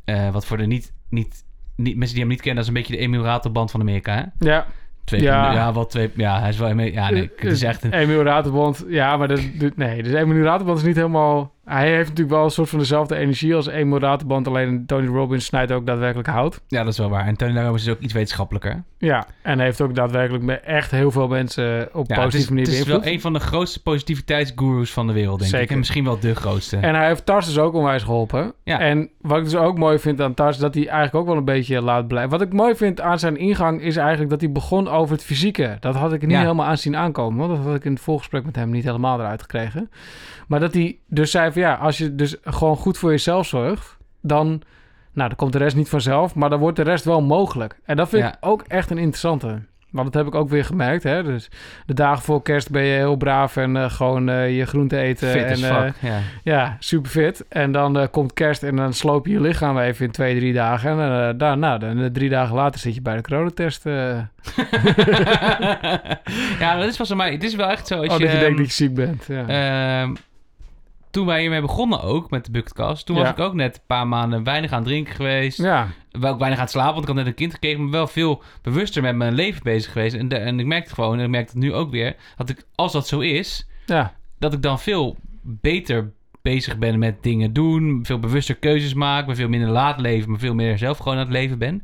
eh, 0.05 0.29
wat 0.29 0.45
voor 0.45 0.57
de 0.57 0.65
niet, 0.65 0.93
niet, 1.09 1.43
niet, 1.75 1.95
mensen 1.95 2.15
die 2.15 2.23
hem 2.23 2.33
niet 2.33 2.41
kennen, 2.41 2.63
dat 2.63 2.63
is 2.63 2.79
een 2.79 2.87
beetje 2.87 2.97
de 2.97 3.07
Emil 3.07 3.23
Ratelband 3.23 3.71
van 3.71 3.79
Amerika. 3.79 4.13
Hè? 4.15 4.49
Ja, 4.49 4.65
Twee, 5.03 5.21
Ja. 5.21 5.53
ja. 5.53 5.73
wat 5.73 5.89
twee, 5.89 6.11
ja, 6.15 6.39
hij 6.39 6.49
is 6.49 6.57
wel, 6.57 6.79
ja, 6.79 7.09
nee, 7.09 7.31
het 7.35 7.51
is 7.51 7.61
echt 7.61 7.83
een, 7.83 7.93
Emil 7.93 8.83
ja, 8.87 9.17
maar 9.17 9.27
dat, 9.27 9.41
nee, 9.75 10.03
dus 10.03 10.13
Emil 10.13 10.43
Raterband 10.43 10.77
is 10.77 10.83
niet 10.83 10.95
helemaal... 10.95 11.52
Hij 11.65 11.89
heeft 11.89 12.09
natuurlijk 12.09 12.35
wel 12.35 12.43
een 12.43 12.49
soort 12.51 12.69
van 12.69 12.79
dezelfde 12.79 13.15
energie 13.15 13.55
als 13.55 13.67
Emil 13.67 13.99
Raterband, 13.99 14.47
alleen 14.47 14.85
Tony 14.85 15.07
Robbins 15.07 15.45
snijdt 15.45 15.71
ook 15.71 15.85
daadwerkelijk 15.85 16.27
hout. 16.27 16.61
ja, 16.67 16.83
dat 16.83 16.91
is 16.91 16.97
wel 16.97 17.09
waar. 17.09 17.25
En 17.25 17.35
Tony 17.35 17.59
Robbins 17.59 17.85
is 17.85 17.89
ook 17.93 17.99
iets 17.99 18.13
wetenschappelijker. 18.13 18.83
Ja, 18.97 19.25
en 19.41 19.59
heeft 19.59 19.81
ook 19.81 19.95
daadwerkelijk 19.95 20.43
met 20.43 20.61
echt 20.61 20.91
heel 20.91 21.11
veel 21.11 21.27
mensen 21.27 21.89
op 21.93 22.07
Ja, 22.07 22.15
het 22.15 22.17
is, 22.17 22.17
positieve 22.23 22.53
manier 22.53 22.65
het 22.67 22.73
is 22.73 22.79
wel 22.83 22.87
beïnvloed. 22.99 23.13
een 23.13 23.21
van 23.21 23.33
de 23.33 23.39
grootste 23.39 23.81
positiviteitsgurus 23.81 24.91
van 24.93 25.07
de 25.07 25.13
wereld, 25.13 25.39
denk 25.39 25.51
ik. 25.51 25.57
Zeker. 25.57 25.71
En 25.71 25.77
misschien 25.77 26.03
wel 26.03 26.19
de 26.19 26.35
grootste. 26.35 26.77
En 26.77 26.95
hij 26.95 27.07
heeft 27.07 27.25
Tars 27.25 27.45
dus 27.45 27.57
ook 27.57 27.73
onwijs 27.73 28.03
geholpen. 28.03 28.53
Ja. 28.63 28.79
En 28.79 29.09
wat 29.21 29.37
ik 29.37 29.43
dus 29.43 29.55
ook 29.55 29.77
mooi 29.77 29.99
vind 29.99 30.21
aan 30.21 30.33
Tars, 30.33 30.57
dat 30.57 30.73
hij 30.73 30.83
eigenlijk 30.87 31.15
ook 31.15 31.25
wel 31.27 31.37
een 31.37 31.45
beetje 31.45 31.81
laat 31.81 32.07
blijven. 32.07 32.31
Wat 32.31 32.41
ik 32.41 32.53
mooi 32.53 32.75
vind 32.75 33.01
aan 33.01 33.19
zijn 33.19 33.37
ingang, 33.37 33.81
is 33.81 33.95
eigenlijk 33.97 34.29
dat 34.29 34.41
hij 34.41 34.51
begon 34.51 34.87
over 34.87 35.15
het 35.15 35.23
fysieke. 35.25 35.77
Dat 35.79 35.95
had 35.95 36.13
ik 36.13 36.21
niet 36.21 36.31
Ja. 36.31 36.39
helemaal 36.41 36.65
aan 36.65 36.77
zien 36.77 36.95
aankomen, 36.95 37.39
want 37.47 37.57
dat 37.57 37.65
had 37.65 37.75
ik 37.75 37.85
in 37.85 37.91
het 37.93 38.01
voorgesprek 38.01 38.45
met 38.45 38.55
hem 38.55 38.69
niet 38.69 38.83
helemaal 38.83 39.19
eruit 39.19 39.41
gekregen. 39.41 39.89
Maar 40.47 40.59
dat 40.59 40.73
hij 40.73 40.97
dus 41.07 41.31
zei 41.31 41.51
van 41.53 41.61
ja, 41.61 41.73
als 41.73 41.97
je 41.97 42.15
dus 42.15 42.35
gewoon 42.43 42.75
goed 42.75 42.97
voor 42.97 43.11
jezelf 43.11 43.47
zorgt, 43.47 43.97
dan, 44.21 44.47
nou, 45.13 45.27
dan 45.29 45.35
komt 45.35 45.51
de 45.51 45.57
rest 45.57 45.75
niet 45.75 45.89
vanzelf, 45.89 46.35
maar 46.35 46.49
dan 46.49 46.59
wordt 46.59 46.77
de 46.77 46.83
rest 46.83 47.05
wel 47.05 47.21
mogelijk. 47.21 47.79
En 47.85 47.95
dat 47.95 48.09
vind 48.09 48.23
Ja. 48.23 48.29
ik 48.29 48.37
ook 48.39 48.63
echt 48.67 48.89
een 48.89 48.97
interessante. 48.97 49.61
Want 49.93 50.13
dat 50.13 50.23
heb 50.23 50.33
ik 50.33 50.39
ook 50.39 50.49
weer 50.49 50.65
gemerkt. 50.65 51.03
Hè? 51.03 51.23
Dus 51.23 51.49
de 51.85 51.93
dagen 51.93 52.23
voor 52.23 52.41
kerst 52.41 52.71
ben 52.71 52.83
je 52.83 52.95
heel 52.95 53.15
braaf 53.15 53.57
en 53.57 53.77
eh, 53.77 53.89
gewoon 53.89 54.29
eh, 54.29 54.57
je 54.57 54.65
groente 54.65 54.97
eten. 54.97 55.27
Fit 55.29 55.43
en, 55.43 55.57
fuck, 55.57 55.93
ja. 55.99 56.19
ja, 56.43 56.75
super 56.79 57.11
fit. 57.11 57.45
En 57.49 57.71
dan 57.71 58.07
komt 58.11 58.33
kerst 58.33 58.63
en 58.63 58.75
dan 58.75 58.93
sloop 58.93 59.25
je 59.25 59.33
je 59.33 59.41
lichaam 59.41 59.77
even 59.77 60.05
in 60.05 60.11
twee, 60.11 60.37
drie 60.37 60.53
dagen. 60.53 60.99
En 60.99 61.37
daar, 61.37 61.57
nou, 61.57 61.79
dan, 61.79 61.99
eh, 61.99 62.05
drie 62.05 62.29
dagen 62.29 62.55
later 62.55 62.79
zit 62.79 62.95
je 62.95 63.01
bij 63.01 63.15
de 63.15 63.21
coronatest. 63.21 63.83
ja, 66.59 66.77
dat 66.77 66.87
is 66.87 66.95
zo. 66.95 67.15
Maar 67.15 67.31
het 67.31 67.43
is 67.43 67.55
wel 67.55 67.69
echt 67.69 67.87
zo. 67.87 67.97
Als 67.97 68.07
oh, 68.07 68.17
je, 68.17 68.23
dat 68.23 68.33
je 68.33 68.39
denkt 68.39 68.57
ehm, 68.57 68.57
dat 68.57 68.65
je 68.65 68.73
ziek 68.83 68.93
bent. 68.93 69.25
Ja. 69.27 70.11
Toen 71.13 71.25
wij 71.25 71.41
hiermee 71.41 71.61
begonnen 71.61 72.01
ook 72.01 72.29
met 72.29 72.45
de 72.45 72.51
Bucketcast, 72.51 73.05
toen 73.05 73.15
Ja. 73.15 73.21
was 73.21 73.31
ik 73.31 73.39
ook 73.39 73.53
net 73.53 73.75
een 73.75 73.81
paar 73.87 74.07
maanden 74.07 74.43
weinig 74.43 74.71
aan 74.71 74.77
het 74.79 74.87
drinken 74.87 75.13
geweest. 75.15 75.57
ja, 75.57 75.87
Wel 76.11 76.31
ook 76.31 76.37
weinig 76.39 76.57
aan 76.59 76.65
het 76.65 76.73
slapen, 76.73 76.93
want 76.93 77.01
ik 77.01 77.07
had 77.07 77.17
net 77.17 77.27
een 77.27 77.33
kind 77.39 77.53
gekregen, 77.53 77.81
maar 77.81 77.91
wel 77.91 78.07
veel 78.07 78.43
bewuster 78.61 79.01
met 79.01 79.15
mijn 79.15 79.33
leven 79.33 79.63
bezig 79.63 79.91
geweest. 79.91 80.15
En, 80.15 80.27
de- 80.27 80.35
en 80.37 80.59
ik 80.59 80.65
merkte 80.65 80.93
gewoon, 80.93 81.17
en 81.17 81.23
ik 81.23 81.29
merk 81.29 81.45
het 81.47 81.55
nu 81.55 81.73
ook 81.73 81.91
weer, 81.91 82.15
dat 82.37 82.49
ik, 82.49 82.65
als 82.75 82.91
dat 82.91 83.07
zo 83.07 83.19
is, 83.19 83.67
ja, 83.85 84.13
dat 84.39 84.53
ik 84.53 84.61
dan 84.61 84.79
veel 84.79 85.17
beter 85.41 86.11
bezig 86.41 86.77
ben 86.77 86.99
met 86.99 87.23
dingen 87.23 87.53
doen, 87.53 87.99
veel 88.05 88.19
bewuster 88.19 88.55
keuzes 88.55 88.93
maak, 88.93 89.27
me 89.27 89.35
veel 89.35 89.49
minder 89.49 89.69
laat 89.69 89.99
leven, 89.99 90.29
maar 90.29 90.39
veel 90.39 90.53
meer 90.55 90.77
zelf 90.77 90.97
gewoon 90.97 91.13
aan 91.13 91.19
het 91.23 91.31
leven 91.33 91.57
ben. 91.57 91.83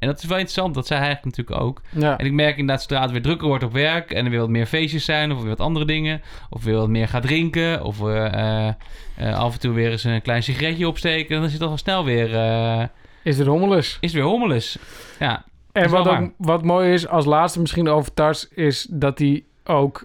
En 0.00 0.08
dat 0.08 0.18
is 0.18 0.24
wel 0.24 0.38
interessant, 0.38 0.74
dat 0.74 0.86
zei 0.86 0.98
hij 1.00 1.08
eigenlijk 1.08 1.36
natuurlijk 1.36 1.66
ook. 1.66 1.80
ja. 2.02 2.18
En 2.18 2.26
ik 2.26 2.32
merk 2.32 2.56
inderdaad, 2.56 2.82
zodra 2.82 3.02
het 3.02 3.10
weer 3.10 3.22
drukker 3.22 3.48
wordt 3.48 3.64
op 3.64 3.72
werk 3.72 4.10
en 4.10 4.24
er 4.24 4.30
weer 4.30 4.40
wat 4.40 4.48
meer 4.48 4.66
feestjes 4.66 5.04
zijn, 5.04 5.32
of 5.32 5.38
weer 5.40 5.48
wat 5.48 5.60
andere 5.60 5.84
dingen, 5.84 6.22
of 6.50 6.64
weer 6.64 6.74
wat 6.76 6.88
meer 6.88 7.08
gaat 7.08 7.22
drinken, 7.22 7.82
of 7.84 8.00
eh, 8.00 8.26
eh, 8.66 8.74
eh, 9.16 9.38
af 9.38 9.52
en 9.52 9.60
toe 9.60 9.72
weer 9.72 9.90
eens 9.90 10.04
een 10.04 10.22
klein 10.22 10.42
sigaretje 10.42 10.88
opsteken, 10.88 11.40
dan 11.40 11.50
zit 11.50 11.60
het 11.60 11.70
al 11.70 11.76
snel 11.76 12.04
weer, 12.04 12.34
eh, 12.34 12.84
Is 13.22 13.38
er 13.38 13.46
hommeles. 13.48 13.98
is 14.00 14.12
het 14.12 14.20
weer 14.20 14.30
hommeles. 14.30 14.78
Ja, 15.18 15.44
En 15.72 15.90
wat, 15.90 16.08
ook, 16.08 16.30
wat 16.36 16.64
mooi 16.64 16.92
is, 16.92 17.08
als 17.08 17.24
laatste 17.24 17.60
misschien 17.60 17.88
over 17.88 18.14
Tars, 18.14 18.48
is 18.48 18.86
dat 18.90 19.18
hij 19.18 19.44
ook 19.64 20.04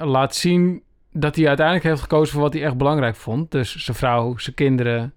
laat 0.00 0.34
zien 0.34 0.82
dat 1.12 1.36
hij 1.36 1.46
uiteindelijk 1.46 1.86
heeft 1.86 2.00
gekozen 2.00 2.32
voor 2.32 2.42
wat 2.42 2.52
hij 2.52 2.64
echt 2.64 2.76
belangrijk 2.76 3.16
vond. 3.16 3.50
Dus 3.50 3.76
zijn 3.76 3.96
vrouw, 3.96 4.38
zijn 4.38 4.54
kinderen. 4.54 5.14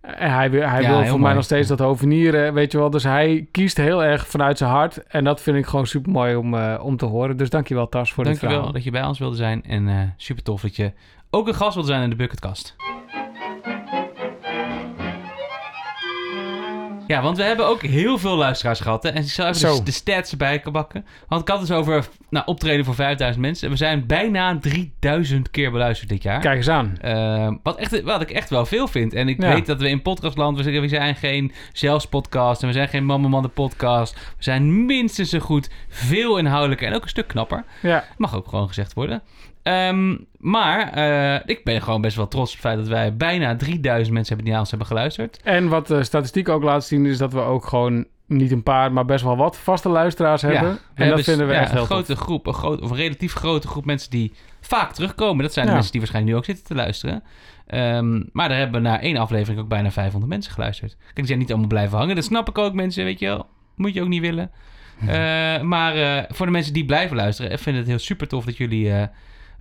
En 0.00 0.32
hij, 0.34 0.50
wil- 0.50 0.68
hij 0.68 0.82
Ja, 0.82 0.88
wil 0.98 1.06
voor 1.06 1.20
mij 1.20 1.34
nog 1.34 1.44
steeds 1.44 1.68
dat 1.68 1.78
hovenieren, 1.78 2.54
weet 2.54 2.72
je 2.72 2.78
wel. 2.78 2.90
Dus 2.90 3.02
hij 3.04 3.48
kiest 3.50 3.76
heel 3.76 4.04
erg 4.04 4.26
vanuit 4.26 4.58
zijn 4.58 4.70
hart. 4.70 5.06
En 5.06 5.24
dat 5.24 5.40
vind 5.40 5.56
ik 5.56 5.66
gewoon 5.66 5.86
super 5.86 6.12
mooi 6.12 6.34
om, 6.36 6.54
eh, 6.54 6.80
om 6.82 6.96
te 6.96 7.04
horen. 7.04 7.36
Dus 7.36 7.50
dankjewel 7.50 7.88
Tars 7.88 8.12
voor 8.12 8.24
dit 8.24 8.32
dankjewel 8.32 8.56
verhaal. 8.56 8.74
dat 8.74 8.84
je 8.84 8.90
bij 8.90 9.04
ons 9.04 9.18
wilde 9.18 9.36
zijn 9.36 9.62
en 9.64 9.88
eh 9.88 9.94
super 10.16 10.42
tof 10.42 10.60
dat 10.60 10.76
je 10.76 10.92
ook 11.30 11.48
een 11.48 11.54
gast 11.54 11.74
wilde 11.74 11.88
zijn 11.88 12.02
in 12.02 12.10
de 12.10 12.16
Bucketkast. 12.16 12.76
Ja, 17.08 17.22
want 17.22 17.36
we 17.36 17.42
hebben 17.42 17.66
ook 17.66 17.82
heel 17.82 18.18
veel 18.18 18.36
luisteraars 18.36 18.80
gehad. 18.80 19.02
Hè? 19.02 19.08
En 19.08 19.22
ik 19.22 19.28
zal 19.28 19.46
even 19.46 19.60
Zo. 19.60 19.76
de, 19.76 19.82
de 19.82 19.90
stats 19.90 20.30
erbij 20.30 20.62
bakken. 20.72 21.06
Want 21.28 21.40
ik 21.42 21.48
had 21.48 21.58
het 21.58 21.68
dus 21.68 21.76
over 21.76 22.08
nou, 22.30 22.46
optreden 22.46 22.84
voor 22.84 22.94
5000 22.94 23.42
mensen. 23.44 23.66
En 23.66 23.72
we 23.72 23.78
zijn 23.78 24.06
bijna 24.06 24.58
3000 24.58 25.50
keer 25.50 25.70
beluisterd 25.70 26.08
dit 26.08 26.22
jaar. 26.22 26.40
Kijk 26.40 26.56
eens 26.56 26.68
aan. 26.68 26.98
Eh, 27.00 27.52
wat, 27.62 27.76
echt, 27.76 28.02
wat 28.02 28.20
ik 28.20 28.30
echt 28.30 28.50
wel 28.50 28.66
veel 28.66 28.88
vind. 28.88 29.14
En 29.14 29.28
ik 29.28 29.42
Ja. 29.42 29.52
weet 29.54 29.66
dat 29.66 29.80
we 29.80 29.88
in 29.88 30.02
podcastland... 30.02 30.56
We 30.56 30.62
zijn, 30.62 30.80
we 30.80 30.88
zijn 30.88 31.14
geen 31.14 31.52
zelfspodcast 31.72 32.60
en 32.62 32.68
we 32.68 32.74
zijn 32.74 32.88
geen 32.88 33.06
Mama 33.06 33.28
Man 33.28 33.42
de 33.42 33.48
podcast. 33.48 34.14
We 34.14 34.20
zijn 34.44 34.86
minstens 34.86 35.30
zo 35.30 35.38
goed, 35.38 35.70
veel 35.88 36.38
inhoudelijker 36.38 36.86
en 36.88 36.94
ook 36.94 37.02
een 37.02 37.08
stuk 37.08 37.28
knapper. 37.28 37.64
Ja, 37.82 38.04
Mag 38.16 38.34
ook 38.36 38.48
gewoon 38.48 38.68
gezegd 38.68 38.94
worden. 38.94 39.22
Ehm, 39.68 40.16
maar 40.36 40.92
eh, 40.92 41.40
ik 41.44 41.64
ben 41.64 41.82
gewoon 41.82 42.00
best 42.00 42.16
wel 42.16 42.28
trots 42.28 42.48
op 42.48 42.56
het 42.56 42.66
feit 42.66 42.78
dat 42.78 42.88
wij 42.88 43.16
bijna 43.16 43.56
3000 43.56 44.14
mensen 44.14 44.26
hebben 44.26 44.44
die 44.44 44.52
naar 44.52 44.60
ons 44.60 44.70
hebben 44.70 44.88
geluisterd. 44.88 45.40
en 45.42 45.68
wat 45.68 45.86
de 45.86 46.04
statistiek 46.04 46.48
ook 46.48 46.62
laat 46.62 46.84
zien, 46.84 47.06
is 47.06 47.18
dat 47.18 47.32
we 47.32 47.40
ook 47.40 47.66
gewoon 47.66 48.06
niet 48.26 48.52
een 48.52 48.62
paar, 48.62 48.92
maar 48.92 49.04
best 49.04 49.24
wel 49.24 49.36
wat 49.36 49.56
vaste 49.56 49.88
luisteraars 49.88 50.42
hebben. 50.42 50.70
en 50.70 50.78
hebben 50.94 51.16
dat 51.16 51.24
vinden 51.24 51.46
we 51.46 51.52
ja, 51.52 51.60
echt 51.60 51.70
heel 51.70 51.80
een 51.80 51.86
tof. 51.86 51.96
grote 51.96 52.16
groep, 52.16 52.46
een, 52.46 52.54
groot, 52.54 52.80
of 52.80 52.90
een 52.90 52.96
relatief 52.96 53.32
grote 53.32 53.68
groep 53.68 53.84
mensen 53.84 54.10
die 54.10 54.32
vaak 54.60 54.92
terugkomen. 54.92 55.42
Dat 55.42 55.52
zijn 55.52 55.66
de 55.66 55.72
mensen 55.72 55.90
die 55.90 56.00
waarschijnlijk 56.00 56.34
nu 56.34 56.40
ook 56.40 56.46
zitten 56.46 56.64
te 56.64 56.74
luisteren. 56.74 57.22
Ehm, 57.66 58.22
maar 58.32 58.48
daar 58.48 58.58
hebben 58.58 58.82
we 58.82 58.88
na 58.88 59.00
één 59.00 59.16
aflevering 59.16 59.60
ook 59.60 59.68
bijna 59.68 59.90
500 59.90 60.32
mensen 60.32 60.52
geluisterd. 60.52 60.96
Kijk, 60.98 61.14
die 61.14 61.26
zijn 61.26 61.38
niet 61.38 61.50
allemaal 61.50 61.68
blijven 61.68 61.98
hangen. 61.98 62.14
Dat 62.14 62.24
snap 62.24 62.48
ik 62.48 62.58
ook, 62.58 62.74
mensen, 62.74 63.04
weet 63.04 63.18
je 63.18 63.26
wel. 63.26 63.46
Moet 63.76 63.94
je 63.94 64.02
ook 64.02 64.08
niet 64.08 64.20
willen. 64.20 64.50
Eh, 65.00 65.60
maar 65.60 65.94
eh, 65.94 66.24
voor 66.28 66.46
de 66.46 66.52
mensen 66.52 66.72
die 66.72 66.84
blijven 66.84 67.16
luisteren, 67.16 67.52
ik 67.52 67.58
vind 67.58 67.76
het 67.76 67.86
heel 67.86 67.98
super 67.98 68.28
tof 68.28 68.44
dat 68.44 68.56
jullie 68.56 69.08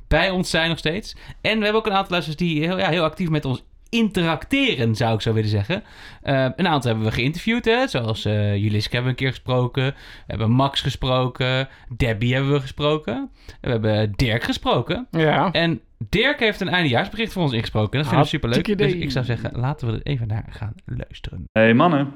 bij 0.08 0.30
ons 0.30 0.49
zijn 0.49 0.70
nog 0.70 0.78
steeds. 0.78 1.16
En 1.41 1.58
we 1.58 1.64
hebben 1.64 1.82
ook 1.82 1.86
een 1.86 1.93
aantal 1.93 2.12
luisteraars 2.12 2.41
die 2.41 2.66
heel, 2.66 2.78
ja, 2.78 2.89
heel 2.89 3.03
actief 3.03 3.30
met 3.30 3.45
ons 3.45 3.64
interacteren, 3.89 4.95
zou 4.95 5.14
ik 5.14 5.22
zo 5.22 5.34
willen 5.34 5.49
zeggen. 5.49 5.84
Eh, 6.22 6.47
een 6.55 6.68
aantal 6.68 6.91
hebben 6.91 7.10
we 7.10 7.14
geïnterviewd, 7.14 7.66
hè, 7.66 7.88
zoals 7.88 8.26
eh 8.26 8.55
Juliske 8.55 8.95
hebben 8.95 9.03
we 9.03 9.10
een 9.10 9.26
keer 9.26 9.30
gesproken. 9.30 9.84
We 9.84 9.93
hebben 10.28 10.51
Max 10.51 10.82
gesproken. 10.82 11.68
Debbie 11.97 12.34
hebben 12.34 12.51
we 12.51 12.60
gesproken. 12.60 13.30
We 13.62 13.70
hebben 13.70 14.14
Dirk 14.16 14.43
gesproken. 14.43 15.08
Ja. 15.12 15.51
En 15.51 15.82
Dirk 16.10 16.39
heeft 16.39 16.62
een 16.62 16.70
eindejaarsbericht 16.70 17.34
voor 17.34 17.43
ons 17.43 17.53
ingesproken. 17.53 17.99
Dat 17.99 18.10
vind 18.10 18.22
ik 18.22 18.28
super 18.28 18.49
leuk. 18.49 18.66
Hartstikke 18.66 18.93
Dus 18.93 19.03
ik 19.03 19.12
zou 19.12 19.26
zeggen, 19.26 19.60
laten 19.60 19.88
we 19.88 19.93
er 19.93 20.01
even 20.03 20.28
naar 20.28 20.45
gaan 20.49 20.74
luisteren. 20.86 21.43
Hey 21.51 21.74
mannen. 21.74 22.14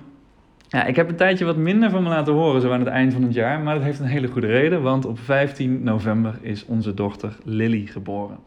Ja, 0.72 0.86
ik 0.86 0.96
heb 0.96 1.10
een 1.10 1.16
tijdje 1.16 1.46
wat 1.46 1.58
minder 1.58 1.90
van 1.90 2.04
me 2.04 2.10
laten 2.10 2.34
horen 2.34 2.62
zo 2.62 2.72
aan 2.72 2.80
het 2.80 2.90
eind 2.90 3.14
van 3.14 3.24
het 3.24 3.34
jaar, 3.34 3.60
maar 3.60 3.76
dat 3.76 3.84
heeft 3.84 4.00
een 4.00 4.06
hele 4.06 4.28
goede 4.28 4.48
reden, 4.48 4.82
want 4.82 5.06
op 5.06 5.20
15 5.20 5.84
november 5.84 6.38
is 6.42 6.66
onze 6.66 6.94
dochter 6.94 7.38
Lily 7.44 7.86
geboren. 7.86 8.38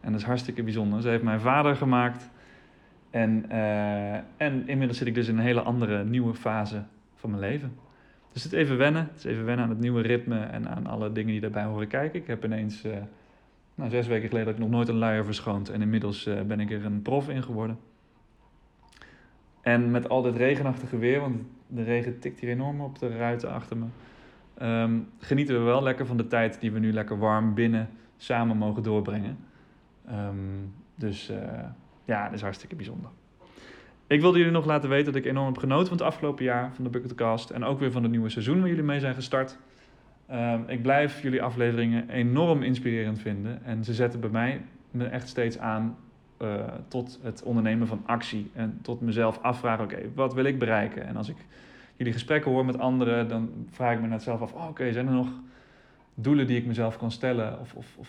En 0.00 0.12
dat 0.12 0.20
is 0.20 0.26
hartstikke 0.26 0.62
bijzonder. 0.62 1.02
Ze 1.02 1.08
heeft 1.08 1.22
mijn 1.22 1.40
vader 1.40 1.76
gemaakt 1.76 2.30
en, 3.10 3.44
eh, 3.48 4.14
en 4.36 4.68
inmiddels 4.68 4.98
zit 4.98 5.06
ik 5.06 5.14
dus 5.14 5.28
in 5.28 5.38
een 5.38 5.44
hele 5.44 5.60
andere 5.60 6.04
nieuwe 6.04 6.34
fase 6.34 6.82
van 7.14 7.30
mijn 7.30 7.42
leven. 7.42 7.72
Dus 8.32 8.42
het 8.42 8.52
even 8.52 8.76
wennen. 8.76 9.08
Het 9.12 9.18
is 9.18 9.24
even 9.24 9.44
wennen 9.44 9.64
aan 9.64 9.70
het 9.70 9.80
nieuwe 9.80 10.02
ritme 10.02 10.40
en 10.40 10.68
aan 10.68 10.86
alle 10.86 11.12
dingen 11.12 11.30
die 11.30 11.40
daarbij 11.40 11.64
horen 11.64 11.88
kijken. 11.88 12.20
Ik 12.20 12.26
heb 12.26 12.44
ineens, 12.44 12.84
eh, 12.84 12.92
nou, 13.74 13.90
zes 13.90 14.06
weken 14.06 14.28
geleden 14.28 14.48
had 14.48 14.56
ik 14.56 14.62
nog 14.62 14.72
nooit 14.72 14.88
een 14.88 14.98
luier 14.98 15.24
verschoond 15.24 15.68
en 15.68 15.82
inmiddels 15.82 16.26
eh, 16.26 16.40
ben 16.40 16.60
ik 16.60 16.70
er 16.70 16.84
een 16.84 17.02
prof 17.02 17.28
in 17.28 17.42
geworden. 17.42 17.78
En 19.60 19.90
met 19.90 20.08
al 20.08 20.22
dit 20.22 20.36
regenachtige 20.36 20.98
weer, 20.98 21.20
want 21.20 21.36
de 21.66 21.82
regen 21.82 22.18
tikt 22.18 22.40
hier 22.40 22.50
enorm 22.50 22.80
op 22.80 22.98
de 22.98 23.16
ruiten 23.16 23.52
achter 23.52 23.76
me, 23.76 23.86
ehm, 24.54 24.98
genieten 25.18 25.58
we 25.58 25.64
wel 25.64 25.82
lekker 25.82 26.06
van 26.06 26.16
de 26.16 26.26
tijd 26.26 26.60
die 26.60 26.72
we 26.72 26.78
nu 26.78 26.92
lekker 26.92 27.18
warm 27.18 27.54
binnen 27.54 27.88
samen 28.16 28.56
mogen 28.56 28.82
doorbrengen. 28.82 29.38
Ehm, 30.06 30.34
dus 30.94 31.28
eh, 31.28 31.38
ja, 32.04 32.24
dat 32.24 32.32
is 32.32 32.42
hartstikke 32.42 32.76
bijzonder. 32.76 33.10
Ik 34.06 34.20
wilde 34.20 34.38
jullie 34.38 34.52
nog 34.52 34.64
laten 34.64 34.88
weten 34.88 35.12
dat 35.12 35.22
ik 35.22 35.28
enorm 35.28 35.46
heb 35.46 35.58
genoten 35.58 35.86
van 35.86 35.96
het 35.96 36.06
afgelopen 36.06 36.44
jaar 36.44 36.70
van 36.74 36.84
de 36.84 36.90
Bucketcast 36.90 37.50
en 37.50 37.64
ook 37.64 37.78
weer 37.78 37.90
van 37.90 38.02
het 38.02 38.10
nieuwe 38.10 38.28
seizoen 38.28 38.58
waar 38.58 38.68
jullie 38.68 38.84
mee 38.84 39.00
zijn 39.00 39.14
gestart. 39.14 39.58
Ehm, 40.26 40.60
ik 40.66 40.82
blijf 40.82 41.22
jullie 41.22 41.42
afleveringen 41.42 42.08
enorm 42.08 42.62
inspirerend 42.62 43.18
vinden 43.18 43.64
en 43.64 43.84
ze 43.84 43.94
zetten 43.94 44.20
bij 44.20 44.30
mij 44.30 44.60
me 44.90 45.04
echt 45.04 45.28
steeds 45.28 45.58
aan 45.58 45.96
eh, 46.40 46.64
tot 46.88 47.18
het 47.22 47.42
ondernemen 47.42 47.86
van 47.86 48.02
actie. 48.06 48.50
En 48.54 48.78
tot 48.82 49.00
mezelf 49.00 49.38
afvragen, 49.42 49.84
oké, 49.84 49.98
wat 50.14 50.34
wil 50.34 50.44
ik 50.44 50.58
bereiken? 50.58 51.06
En 51.06 51.16
als 51.16 51.28
ik 51.28 51.36
jullie 51.96 52.12
gesprekken 52.12 52.50
hoor 52.50 52.64
met 52.64 52.78
anderen, 52.78 53.28
dan 53.28 53.50
vraag 53.70 53.94
ik 53.94 54.00
me 54.00 54.06
net 54.06 54.22
zelf 54.22 54.42
af, 54.42 54.52
oh, 54.52 54.68
oké, 54.68 54.92
zijn 54.92 55.06
er 55.06 55.12
nog 55.12 55.28
doelen 56.14 56.46
die 56.46 56.56
ik 56.56 56.66
mezelf 56.66 56.96
kan 56.96 57.10
stellen? 57.10 57.60
Of, 57.60 57.74
of, 57.74 57.96
of 57.96 58.08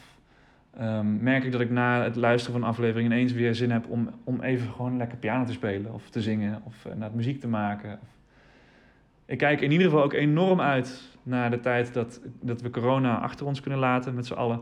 ehm, 0.78 1.24
merk 1.24 1.44
ik 1.44 1.52
dat 1.52 1.62
ik 1.62 1.70
na 1.70 2.04
het 2.04 2.16
luisteren 2.16 2.54
van 2.54 2.62
een 2.62 2.74
aflevering 2.74 3.12
ineens 3.12 3.32
weer 3.32 3.56
zin 3.56 3.72
heb 3.72 3.90
om, 3.90 4.10
om 4.24 4.42
even 4.42 4.72
gewoon 4.72 4.98
lekker 4.98 5.18
piano 5.18 5.46
te 5.46 5.52
spelen 5.52 5.94
of 5.94 6.10
te 6.10 6.22
zingen 6.22 6.62
of 6.64 6.86
uh, 6.86 6.94
naar 6.94 7.08
het 7.08 7.16
muziek 7.16 7.40
te 7.40 7.48
maken? 7.48 8.00
Ik 9.26 9.38
kijk 9.38 9.62
in 9.62 9.72
ieder 9.72 9.88
geval 9.88 10.04
ook 10.04 10.14
enorm 10.14 10.62
uit 10.62 11.02
naar 11.24 11.52
de 11.52 11.60
tijd 11.60 11.94
dat, 11.94 12.22
dat 12.42 12.62
we 12.62 12.70
corona 12.70 13.18
achter 13.18 13.46
ons 13.46 13.62
kunnen 13.62 13.80
laten 13.80 14.16
met 14.16 14.26
z'n 14.26 14.34
allen. 14.34 14.62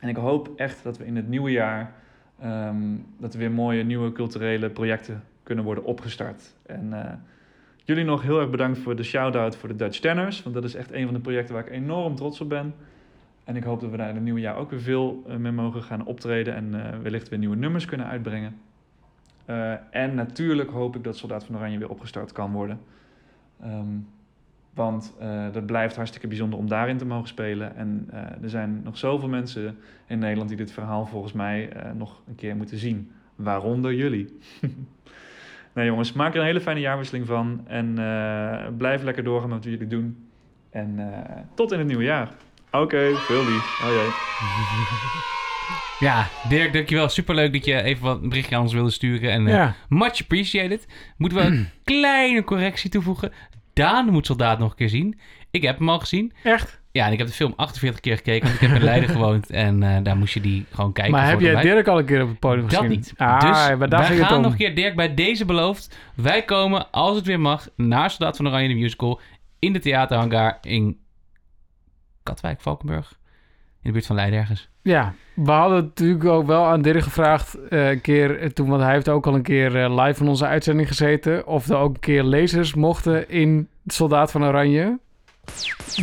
En 0.00 0.08
ik 0.08 0.16
hoop 0.16 0.50
echt 0.56 0.82
dat 0.82 0.98
we 0.98 1.06
in 1.06 1.16
het 1.16 1.28
nieuwe 1.28 1.50
jaar 1.50 2.02
Um, 2.44 3.06
dat 3.18 3.32
er 3.32 3.38
weer 3.38 3.50
mooie 3.50 3.82
nieuwe 3.82 4.12
culturele 4.12 4.70
projecten 4.70 5.22
kunnen 5.42 5.64
worden 5.64 5.84
opgestart. 5.84 6.54
En 6.66 6.90
uh, 6.92 7.12
jullie 7.84 8.04
nog 8.04 8.22
heel 8.22 8.40
erg 8.40 8.50
bedankt 8.50 8.78
voor 8.78 8.96
de 8.96 9.02
shout-out 9.02 9.56
voor 9.56 9.68
de 9.68 9.76
Dutch 9.76 9.98
Tenners. 9.98 10.42
Want 10.42 10.54
dat 10.54 10.64
is 10.64 10.74
echt 10.74 10.92
een 10.92 11.04
van 11.04 11.14
de 11.14 11.20
projecten 11.20 11.54
waar 11.54 11.66
ik 11.66 11.72
enorm 11.72 12.14
trots 12.14 12.40
op 12.40 12.48
ben. 12.48 12.74
En 13.44 13.56
ik 13.56 13.64
hoop 13.64 13.80
dat 13.80 13.90
we 13.90 13.96
daar 13.96 14.08
in 14.08 14.14
het 14.14 14.24
nieuwe 14.24 14.40
jaar 14.40 14.56
ook 14.56 14.70
weer 14.70 14.80
veel 14.80 15.24
uh, 15.28 15.36
mee 15.36 15.52
mogen 15.52 15.82
gaan 15.82 16.06
optreden. 16.06 16.54
En 16.54 16.74
uh, 16.74 16.82
wellicht 17.02 17.28
weer 17.28 17.38
nieuwe 17.38 17.56
nummers 17.56 17.84
kunnen 17.84 18.06
uitbrengen. 18.06 18.56
En 19.90 20.14
natuurlijk 20.14 20.70
hoop 20.70 20.96
ik 20.96 21.04
dat 21.04 21.16
Soldaat 21.16 21.44
van 21.44 21.56
Oranje 21.56 21.78
weer 21.78 21.90
opgestart 21.90 22.32
kan 22.32 22.52
worden. 22.52 22.80
Um, 23.64 24.08
want 24.74 25.14
uh, 25.22 25.44
dat 25.52 25.66
blijft 25.66 25.96
hartstikke 25.96 26.26
bijzonder 26.26 26.58
om 26.58 26.68
daarin 26.68 26.96
te 26.96 27.06
mogen 27.06 27.28
spelen. 27.28 27.76
En 27.76 28.08
uh, 28.12 28.18
er 28.42 28.50
zijn 28.50 28.80
nog 28.84 28.98
zoveel 28.98 29.28
mensen 29.28 29.78
in 30.06 30.18
Nederland 30.18 30.48
die 30.48 30.58
dit 30.58 30.72
verhaal 30.72 31.06
volgens 31.06 31.32
mij 31.32 31.68
uh, 31.76 31.82
nog 31.96 32.20
een 32.28 32.34
keer 32.34 32.56
moeten 32.56 32.78
zien. 32.78 33.10
Waaronder 33.34 33.94
jullie. 33.94 34.38
nou 35.74 35.86
jongens, 35.86 36.12
maak 36.12 36.34
er 36.34 36.40
een 36.40 36.46
hele 36.46 36.60
fijne 36.60 36.80
jaarwisseling 36.80 37.26
van. 37.26 37.64
En 37.66 37.98
uh, 37.98 38.76
blijf 38.76 39.02
lekker 39.02 39.24
doorgaan 39.24 39.48
met 39.48 39.64
wat 39.64 39.72
jullie 39.72 39.86
doen. 39.86 40.28
En 40.70 40.94
uh, 40.98 41.06
tot 41.54 41.72
in 41.72 41.78
het 41.78 41.86
nieuwe 41.86 42.04
jaar. 42.04 42.28
Oké, 42.70 42.82
okay, 42.82 43.14
veel 43.14 43.44
lief. 43.44 43.78
Hoi 43.80 43.96
hoi. 43.96 44.08
Ja, 45.98 46.28
Dirk, 46.48 46.72
dankjewel. 46.72 47.08
Superleuk 47.08 47.52
dat 47.52 47.64
je 47.64 47.82
even 47.82 48.04
wat 48.04 48.22
een 48.22 48.28
berichtje 48.28 48.56
aan 48.56 48.62
ons 48.62 48.72
wilde 48.72 48.90
sturen. 48.90 49.30
En 49.30 49.46
eh, 49.46 49.70
much 49.88 50.20
appreciated. 50.20 50.86
Moeten 51.16 51.38
we 51.38 51.44
een 51.44 51.68
kleine 51.84 52.44
correctie 52.44 52.90
toevoegen. 52.90 53.32
Daan 53.74 54.06
moet 54.10 54.26
Soldaat 54.26 54.58
nog 54.58 54.70
een 54.70 54.76
keer 54.76 54.88
zien. 54.88 55.20
Ik 55.50 55.62
heb 55.62 55.78
hem 55.78 55.88
al 55.88 55.98
gezien. 55.98 56.32
Echt? 56.42 56.82
Ja, 56.92 57.06
en 57.06 57.12
ik 57.12 57.18
heb 57.18 57.26
de 57.26 57.32
film 57.32 57.52
48 57.56 58.00
keer 58.00 58.16
gekeken, 58.16 58.48
want 58.48 58.60
ik 58.62 58.68
heb 58.68 58.76
in 58.78 58.84
Leiden 58.84 59.08
gewoond. 59.18 59.50
En 59.50 59.82
eh, 59.82 60.02
daar 60.02 60.16
moest 60.16 60.34
je 60.34 60.40
die 60.40 60.64
gewoon 60.70 60.92
kijken. 60.92 61.12
maar 61.12 61.24
heb 61.26 61.32
voor 61.40 61.42
jij 61.42 61.62
Dirk 61.62 61.88
al 61.88 61.98
een 61.98 62.04
keer 62.04 62.22
op 62.22 62.28
het 62.28 62.38
podium 62.38 62.68
Dat 62.68 62.74
gezien? 62.74 62.88
niet. 62.90 63.12
Ah, 63.16 63.40
dus 63.40 63.50
maar 63.50 63.88
daar 63.88 63.98
wij 63.98 64.06
ging 64.08 64.18
het 64.18 64.28
gaan 64.28 64.36
om. 64.36 64.42
nog 64.42 64.52
een 64.52 64.58
keer, 64.58 64.74
Dirk, 64.74 64.96
bij 64.96 65.14
deze 65.14 65.44
beloofd. 65.44 65.98
Wij 66.14 66.42
komen, 66.44 66.90
als 66.90 67.16
het 67.16 67.26
weer 67.26 67.40
mag, 67.40 67.68
naar 67.76 68.10
Soldaat 68.10 68.36
van 68.36 68.46
Oranje, 68.48 68.68
de 68.68 68.74
musical. 68.74 69.20
In 69.58 69.72
de 69.72 69.78
theaterhangar 69.78 70.58
in 70.60 70.98
Katwijk, 72.22 72.60
Valkenburg. 72.60 73.18
In 73.84 73.90
de 73.90 73.96
buurt 73.96 74.06
van 74.06 74.16
Leiden 74.16 74.38
ergens. 74.38 74.68
Ja, 74.82 75.14
we 75.34 75.50
hadden 75.50 75.82
natuurlijk 75.82 76.24
ook 76.24 76.46
wel 76.46 76.64
aan 76.64 76.82
Dirk 76.82 77.02
gevraagd 77.02 77.54
eh, 77.68 77.90
een 77.90 78.00
keer, 78.00 78.38
eh, 78.38 78.48
toen, 78.48 78.68
want 78.68 78.82
hij 78.82 78.92
heeft 78.92 79.08
ook 79.08 79.26
al 79.26 79.34
een 79.34 79.42
keer 79.42 79.82
eh, 79.82 80.04
live 80.04 80.22
in 80.22 80.28
onze 80.28 80.46
uitzending 80.46 80.88
gezeten, 80.88 81.46
of 81.46 81.68
er 81.68 81.76
ook 81.76 81.94
een 81.94 82.00
keer 82.00 82.22
lezers 82.22 82.74
mochten 82.74 83.28
in 83.28 83.68
Soldaat 83.86 84.30
van 84.30 84.44
Oranje. 84.44 84.98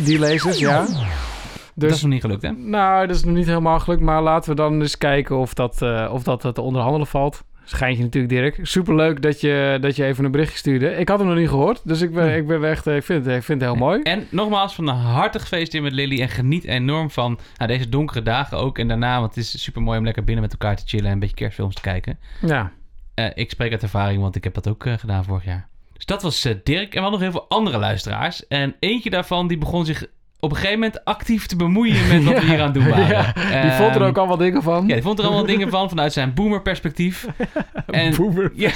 Die 0.04 0.18
lezers, 0.18 0.58
ja. 0.58 0.78
dat 0.78 0.88
is 0.88 1.74
Dus, 1.74 2.02
nog 2.02 2.10
niet 2.10 2.20
gelukt, 2.20 2.42
hè? 2.42 2.52
nou, 2.52 3.06
dat 3.06 3.16
is 3.16 3.24
nog 3.24 3.34
niet 3.34 3.46
helemaal 3.46 3.80
gelukt, 3.80 4.02
maar 4.02 4.22
laten 4.22 4.50
we 4.50 4.56
dan 4.56 4.80
eens 4.80 4.98
kijken 4.98 5.36
of 5.36 5.54
dat, 5.54 5.82
of 6.10 6.22
dat 6.22 6.40
te 6.54 6.60
onderhandelen 6.60 7.06
valt. 7.06 7.44
Schijntje 7.64 8.02
natuurlijk, 8.02 8.32
Dirk. 8.32 8.58
Superleuk 8.62 9.22
dat 9.22 9.40
je, 9.40 9.78
dat 9.80 9.96
je 9.96 10.04
even 10.04 10.24
een 10.24 10.30
berichtje 10.30 10.58
stuurde. 10.58 10.90
Ik 10.90 11.08
had 11.08 11.18
hem 11.18 11.28
nog 11.28 11.36
niet 11.36 11.48
gehoord, 11.48 11.80
dus 11.84 12.00
ik 12.00 12.12
ben, 12.14 12.36
ik 12.36 12.46
ben 12.46 12.64
echt, 12.64 12.86
eh, 12.86 12.96
ik 12.96 13.02
vind 13.02 13.24
het, 13.26 13.36
ik 13.36 13.42
vind 13.42 13.60
het 13.60 13.70
heel 13.70 13.78
mooi. 13.80 14.02
En 14.02 14.26
nogmaals, 14.30 14.74
van 14.74 14.88
harte 14.88 15.38
gefeliciteerd 15.38 15.82
met 15.82 15.92
Lily. 15.92 16.20
En 16.20 16.28
geniet 16.28 16.64
enorm 16.64 17.10
van 17.10 17.38
nou, 17.56 17.70
deze 17.70 17.88
donkere 17.88 18.22
dagen 18.22 18.58
ook. 18.58 18.78
En 18.78 18.88
daarna, 18.88 19.20
want 19.20 19.34
het 19.34 19.44
is 19.44 19.62
super 19.62 19.82
mooi 19.82 19.98
om 19.98 20.04
lekker 20.04 20.24
binnen 20.24 20.42
met 20.42 20.52
elkaar 20.52 20.76
te 20.76 20.82
chillen 20.86 21.06
en 21.06 21.12
een 21.12 21.18
beetje 21.18 21.36
kerstfilms 21.36 21.74
te 21.74 21.80
kijken. 21.80 22.18
Ja, 22.40 22.72
Eh, 23.14 23.26
ik 23.34 23.50
spreek 23.50 23.72
uit 23.72 23.82
ervaring, 23.82 24.20
want 24.22 24.36
ik 24.36 24.44
heb 24.44 24.54
dat 24.54 24.68
ook 24.68 24.86
eh, 24.86 24.94
gedaan 24.98 25.24
vorig 25.24 25.44
jaar. 25.44 25.68
Dus 25.92 26.04
dat 26.06 26.22
was 26.22 26.44
eh, 26.44 26.54
Dirk. 26.64 26.94
En 26.94 26.94
we 26.94 27.00
hadden 27.00 27.10
nog 27.10 27.20
heel 27.20 27.30
veel 27.30 27.48
andere 27.48 27.78
luisteraars. 27.78 28.46
En 28.46 28.74
eentje 28.78 29.10
daarvan 29.10 29.48
die 29.48 29.58
begon 29.58 29.84
zich 29.84 30.06
op 30.44 30.50
een 30.50 30.56
gegeven 30.56 30.78
moment 30.78 31.04
actief 31.04 31.46
te 31.46 31.56
bemoeien 31.56 32.08
met 32.08 32.24
wat 32.24 32.34
we 32.40 32.46
hier 32.50 32.58
aan 32.60 32.64
het 32.64 32.74
doen 32.74 32.88
waren. 32.88 33.08
Ja, 33.08 33.62
die 33.62 33.70
vond 33.70 33.94
er 33.94 34.00
Ehm, 34.00 34.08
ook 34.08 34.18
al 34.18 34.26
wat 34.26 34.38
dingen 34.38 34.62
van. 34.62 34.86
Ja, 34.86 34.94
die 34.94 35.02
vond 35.02 35.18
er 35.18 35.24
allemaal 35.24 35.46
dingen 35.46 35.68
van 35.70 35.88
vanuit 35.88 36.12
zijn 36.12 36.34
boomer-perspectief. 36.34 37.26
En 37.86 38.16
Boomer. 38.16 38.50
ja, 38.54 38.70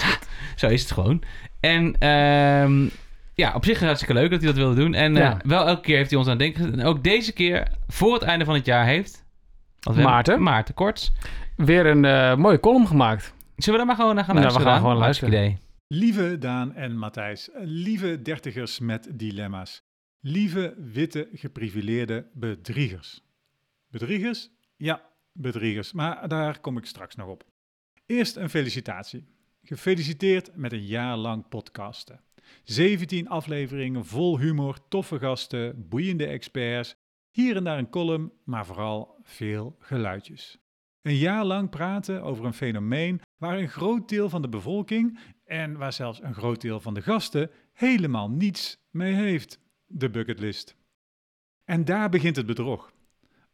zo 0.56 0.66
is 0.68 0.82
het 0.82 0.90
gewoon. 0.90 1.22
En 1.60 1.96
ehm, 1.98 2.86
ja, 3.34 3.52
op 3.54 3.64
zich 3.64 3.80
hartstikke 3.80 4.14
leuk 4.14 4.30
dat 4.30 4.38
hij 4.38 4.48
dat 4.48 4.56
wilde 4.58 4.74
doen. 4.80 4.94
En 4.94 5.16
eh, 5.16 5.34
wel 5.44 5.66
elke 5.66 5.80
keer 5.80 5.96
heeft 5.96 6.10
hij 6.10 6.18
ons 6.18 6.28
aan 6.28 6.32
het 6.34 6.42
denken 6.42 6.64
gezet. 6.64 6.78
En 6.80 6.86
ook 6.86 7.04
deze 7.04 7.32
keer, 7.32 7.68
voor 7.88 8.12
het 8.14 8.22
einde 8.22 8.44
van 8.44 8.54
het 8.54 8.66
jaar, 8.66 8.84
heeft... 8.86 9.24
Maarten. 9.94 10.42
Maarten 10.42 10.74
Korts. 10.74 11.12
Weer 11.56 11.86
een 11.86 12.04
eh, 12.04 12.34
mooie 12.36 12.60
column 12.60 12.86
gemaakt. 12.86 13.34
Zullen 13.56 13.80
we 13.80 13.86
daar 13.86 13.86
maar 13.86 13.96
gewoon 13.96 14.14
naar 14.14 14.24
gaan 14.24 14.34
Ja, 14.34 14.40
we 14.40 14.46
luisteren? 14.46 14.72
gaan 14.72 14.80
gewoon 14.88 15.02
Hartstikke 15.02 15.34
idee. 15.36 15.58
Lieve 15.88 16.38
Daan 16.38 16.74
en 16.74 16.98
Matthijs, 16.98 17.48
lieve 17.62 18.22
dertigers 18.22 18.78
met 18.78 19.08
dilemma's, 19.12 19.82
lieve 20.26 20.74
witte 20.76 21.28
geprivileerde 21.32 22.26
bedriegers. 22.32 23.22
Bedriegers? 23.90 24.50
Ja, 24.76 25.02
bedriegers, 25.32 25.92
maar 25.92 26.28
daar 26.28 26.60
kom 26.60 26.76
ik 26.76 26.86
straks 26.86 27.14
nog 27.14 27.28
op. 27.28 27.44
Eerst 28.06 28.36
een 28.36 28.50
felicitatie. 28.50 29.24
Gefeliciteerd 29.62 30.56
met 30.56 30.72
een 30.72 30.86
jaar 30.86 31.16
lang 31.16 31.48
podcasten. 31.48 32.20
17 32.64 33.28
afleveringen 33.28 34.04
vol 34.04 34.38
humor, 34.38 34.78
toffe 34.88 35.18
gasten, 35.18 35.88
boeiende 35.88 36.26
experts, 36.26 36.96
hier 37.30 37.56
en 37.56 37.64
daar 37.64 37.78
een 37.78 37.90
column, 37.90 38.32
maar 38.44 38.66
vooral 38.66 39.18
veel 39.22 39.76
geluidjes. 39.78 40.58
Een 41.02 41.16
jaar 41.16 41.44
lang 41.44 41.70
praten 41.70 42.22
over 42.22 42.44
een 42.44 42.54
fenomeen 42.54 43.20
waar 43.36 43.58
een 43.58 43.68
groot 43.68 44.08
deel 44.08 44.28
van 44.28 44.42
de 44.42 44.48
bevolking 44.48 45.18
en 45.44 45.76
waar 45.76 45.92
zelfs 45.92 46.22
een 46.22 46.34
groot 46.34 46.60
deel 46.60 46.80
van 46.80 46.94
de 46.94 47.02
gasten 47.02 47.50
helemaal 47.72 48.30
niets 48.30 48.78
mee 48.90 49.14
heeft: 49.14 49.64
de 49.86 50.10
bucketlist. 50.10 50.76
En 51.64 51.84
daar 51.84 52.08
begint 52.08 52.36
het 52.36 52.46
bedrog. 52.46 52.92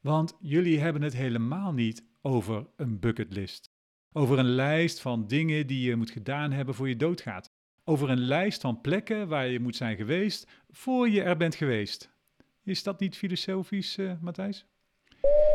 Want 0.01 0.37
jullie 0.41 0.80
hebben 0.80 1.03
het 1.03 1.12
helemaal 1.12 1.72
niet 1.72 2.05
over 2.20 2.66
een 2.76 2.99
bucketlist. 3.01 3.70
Over 4.12 4.39
een 4.39 4.55
lijst 4.55 5.01
van 5.01 5.26
dingen 5.26 5.66
die 5.66 5.89
je 5.89 5.97
moet 5.97 6.11
gedaan 6.11 6.53
hebben 6.53 6.74
voor 6.74 6.89
je 6.89 6.97
doodgaat. 6.97 7.51
Over 7.85 8.11
een 8.11 8.20
lijst 8.20 8.61
van 8.61 8.80
plekken 8.80 9.28
waar 9.28 9.47
je 9.47 9.61
moet 9.61 9.76
zijn 9.76 9.97
geweest 9.97 10.49
voor 10.70 11.09
je 11.09 11.22
er 11.22 11.37
bent 11.37 11.55
geweest. 11.55 12.11
Is 12.64 12.83
dat 12.83 13.01
niet 13.01 13.16
filosofisch, 13.16 13.99
eh, 13.99 14.12
Matthijs? 14.20 14.66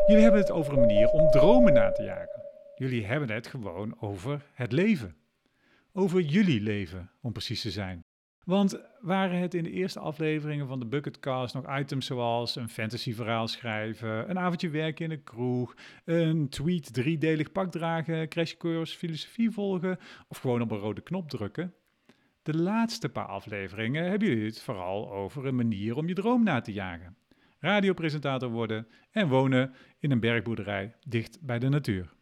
Jullie 0.07 0.23
hebben 0.23 0.41
het 0.41 0.51
over 0.51 0.73
een 0.73 0.79
manier 0.79 1.07
om 1.07 1.31
dromen 1.31 1.73
na 1.73 1.91
te 1.91 2.03
jagen. 2.03 2.41
Jullie 2.75 3.05
hebben 3.05 3.29
het 3.29 3.47
gewoon 3.47 4.01
over 4.01 4.45
het 4.53 4.71
leven. 4.71 5.15
Over 5.93 6.21
jullie 6.21 6.61
leven, 6.61 7.11
om 7.21 7.31
precies 7.31 7.61
te 7.61 7.71
zijn. 7.71 8.03
Want 8.47 8.79
waren 8.99 9.39
het 9.39 9.53
in 9.53 9.63
de 9.63 9.71
eerste 9.71 9.99
afleveringen 9.99 10.67
van 10.67 10.79
de 10.79 10.85
Bucketcast 10.85 11.53
nog 11.53 11.77
items 11.77 12.05
zoals 12.05 12.55
een 12.55 12.69
fantasyverhaal 12.69 13.47
schrijven, 13.47 14.29
een 14.29 14.39
avondje 14.39 14.69
werken 14.69 15.05
in 15.05 15.11
een 15.11 15.23
kroeg, 15.23 15.75
een 16.05 16.49
tweet 16.49 16.93
driedelig 16.93 17.51
pak 17.51 17.71
dragen, 17.71 18.29
crashcourse 18.29 18.97
filosofie 18.97 19.51
volgen 19.51 19.97
of 20.27 20.37
gewoon 20.37 20.61
op 20.61 20.71
een 20.71 20.77
rode 20.77 21.01
knop 21.01 21.29
drukken? 21.29 21.73
De 22.43 22.57
laatste 22.57 23.09
paar 23.09 23.25
afleveringen 23.25 24.09
hebben 24.09 24.27
jullie 24.27 24.45
het 24.45 24.61
vooral 24.61 25.11
over 25.11 25.45
een 25.45 25.55
manier 25.55 25.95
om 25.95 26.07
je 26.07 26.13
droom 26.13 26.43
na 26.43 26.61
te 26.61 26.73
jagen. 26.73 27.17
Radiopresentator 27.59 28.49
worden 28.49 28.87
en 29.11 29.27
wonen 29.27 29.73
in 29.99 30.11
een 30.11 30.19
bergboerderij 30.19 30.95
dicht 31.07 31.41
bij 31.41 31.59
de 31.59 31.69
natuur. 31.69 32.13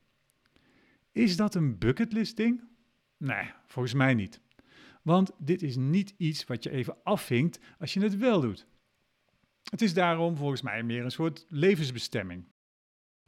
Is 1.11 1.37
dat 1.37 1.55
een 1.55 1.77
bucketlist 1.77 2.37
ding? 2.37 2.63
Nee, 3.17 3.51
volgens 3.65 3.93
mij 3.93 4.13
niet. 4.13 4.43
Want 5.05 5.31
dit 5.37 5.61
is 5.61 5.75
niet 5.75 6.13
iets 6.17 6.45
wat 6.45 6.63
je 6.63 6.69
even 6.69 6.97
afvinkt 7.03 7.59
als 7.79 7.93
je 7.93 7.99
het 7.99 8.17
wel 8.17 8.41
doet. 8.41 8.67
Het 9.69 9.81
is 9.81 9.93
daarom 9.93 10.35
volgens 10.35 10.61
mij 10.61 10.83
meer 10.83 11.03
een 11.03 11.11
soort 11.11 11.45
levensbestemming. 11.49 12.45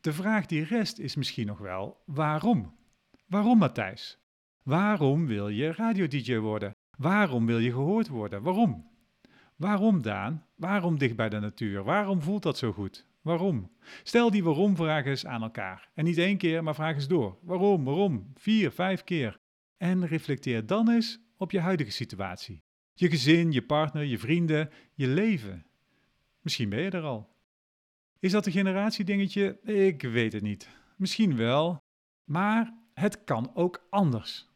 De 0.02 0.14
vraag 0.14 0.46
die 0.46 0.64
rest 0.64 0.98
is 1.00 1.16
misschien 1.16 1.48
nog 1.48 1.58
wel 1.58 2.02
waarom? 2.06 2.76
Waarom 3.26 3.58
Matthijs? 3.58 4.18
Waarom 4.64 5.26
wil 5.26 5.48
je 5.50 5.72
radio-dj 5.72 6.38
worden? 6.38 6.76
Waarom 6.98 7.46
wil 7.46 7.60
je 7.60 7.72
gehoord 7.72 8.08
worden? 8.08 8.42
Waarom? 8.42 8.88
Waarom 9.56 10.02
Daan? 10.02 10.46
Waarom 10.56 10.98
dicht 10.98 11.16
bij 11.16 11.30
de 11.30 11.40
natuur? 11.40 11.84
Waarom 11.84 12.22
voelt 12.22 12.44
dat 12.44 12.58
zo 12.58 12.72
goed? 12.72 13.06
Waarom? 13.22 13.72
Stel 14.04 14.32
die 14.32 14.44
waarom-vragen 14.44 15.10
eens 15.10 15.26
aan 15.26 15.42
elkaar. 15.42 15.90
En 15.94 16.04
niet 16.04 16.18
één 16.18 16.38
keer, 16.38 16.64
maar 16.64 16.76
vraag 16.76 16.96
eens 16.96 17.08
door. 17.08 17.38
Waarom? 17.42 17.84
Waarom? 17.84 18.32
Vier, 18.36 18.72
vijf 18.72 19.04
keer. 19.04 19.40
En 19.78 20.08
reflecteer 20.08 20.66
dan 20.66 20.90
eens 20.90 21.26
op 21.38 21.52
je 21.52 21.60
huidige 21.60 21.92
situatie. 21.92 22.64
Je 22.94 23.10
gezin, 23.10 23.52
je 23.52 23.62
partner, 23.62 24.04
je 24.04 24.20
vrienden, 24.20 24.70
je 24.94 25.08
leven. 25.08 25.66
Misschien 26.42 26.70
ben 26.70 26.82
je 26.82 26.90
er 26.90 27.04
al. 27.04 27.36
Is 28.20 28.32
dat 28.32 28.46
een 28.46 28.52
generatiedingetje? 28.52 29.60
Ik 29.62 30.02
weet 30.02 30.34
het 30.34 30.42
niet. 30.42 30.70
Misschien 30.96 31.36
wel. 31.36 31.78
Maar 32.24 32.74
het 32.94 33.24
kan 33.24 33.52
ook 33.54 33.88
anders. 33.90 34.48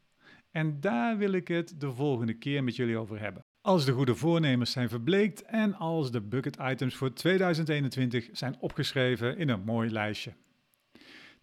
En 0.52 0.80
daar 0.80 1.18
wil 1.18 1.32
ik 1.32 1.48
het 1.48 1.80
de 1.80 1.92
volgende 1.92 2.34
keer 2.34 2.64
met 2.64 2.76
jullie 2.76 2.98
over 2.98 3.20
hebben. 3.20 3.44
Als 3.62 3.86
de 3.86 3.92
goede 3.92 4.16
voornemens 4.16 4.72
zijn 4.72 4.90
verbleekt 4.90 5.42
en 5.42 5.74
als 5.74 6.12
de 6.12 6.22
bucket 6.22 6.58
items 6.62 6.96
voor 6.96 7.14
2021 7.14 8.30
zijn 8.32 8.60
opgeschreven 8.60 9.38
in 9.38 9.50
een 9.50 9.64
mooi 9.64 9.90
lijstje. 9.90 10.34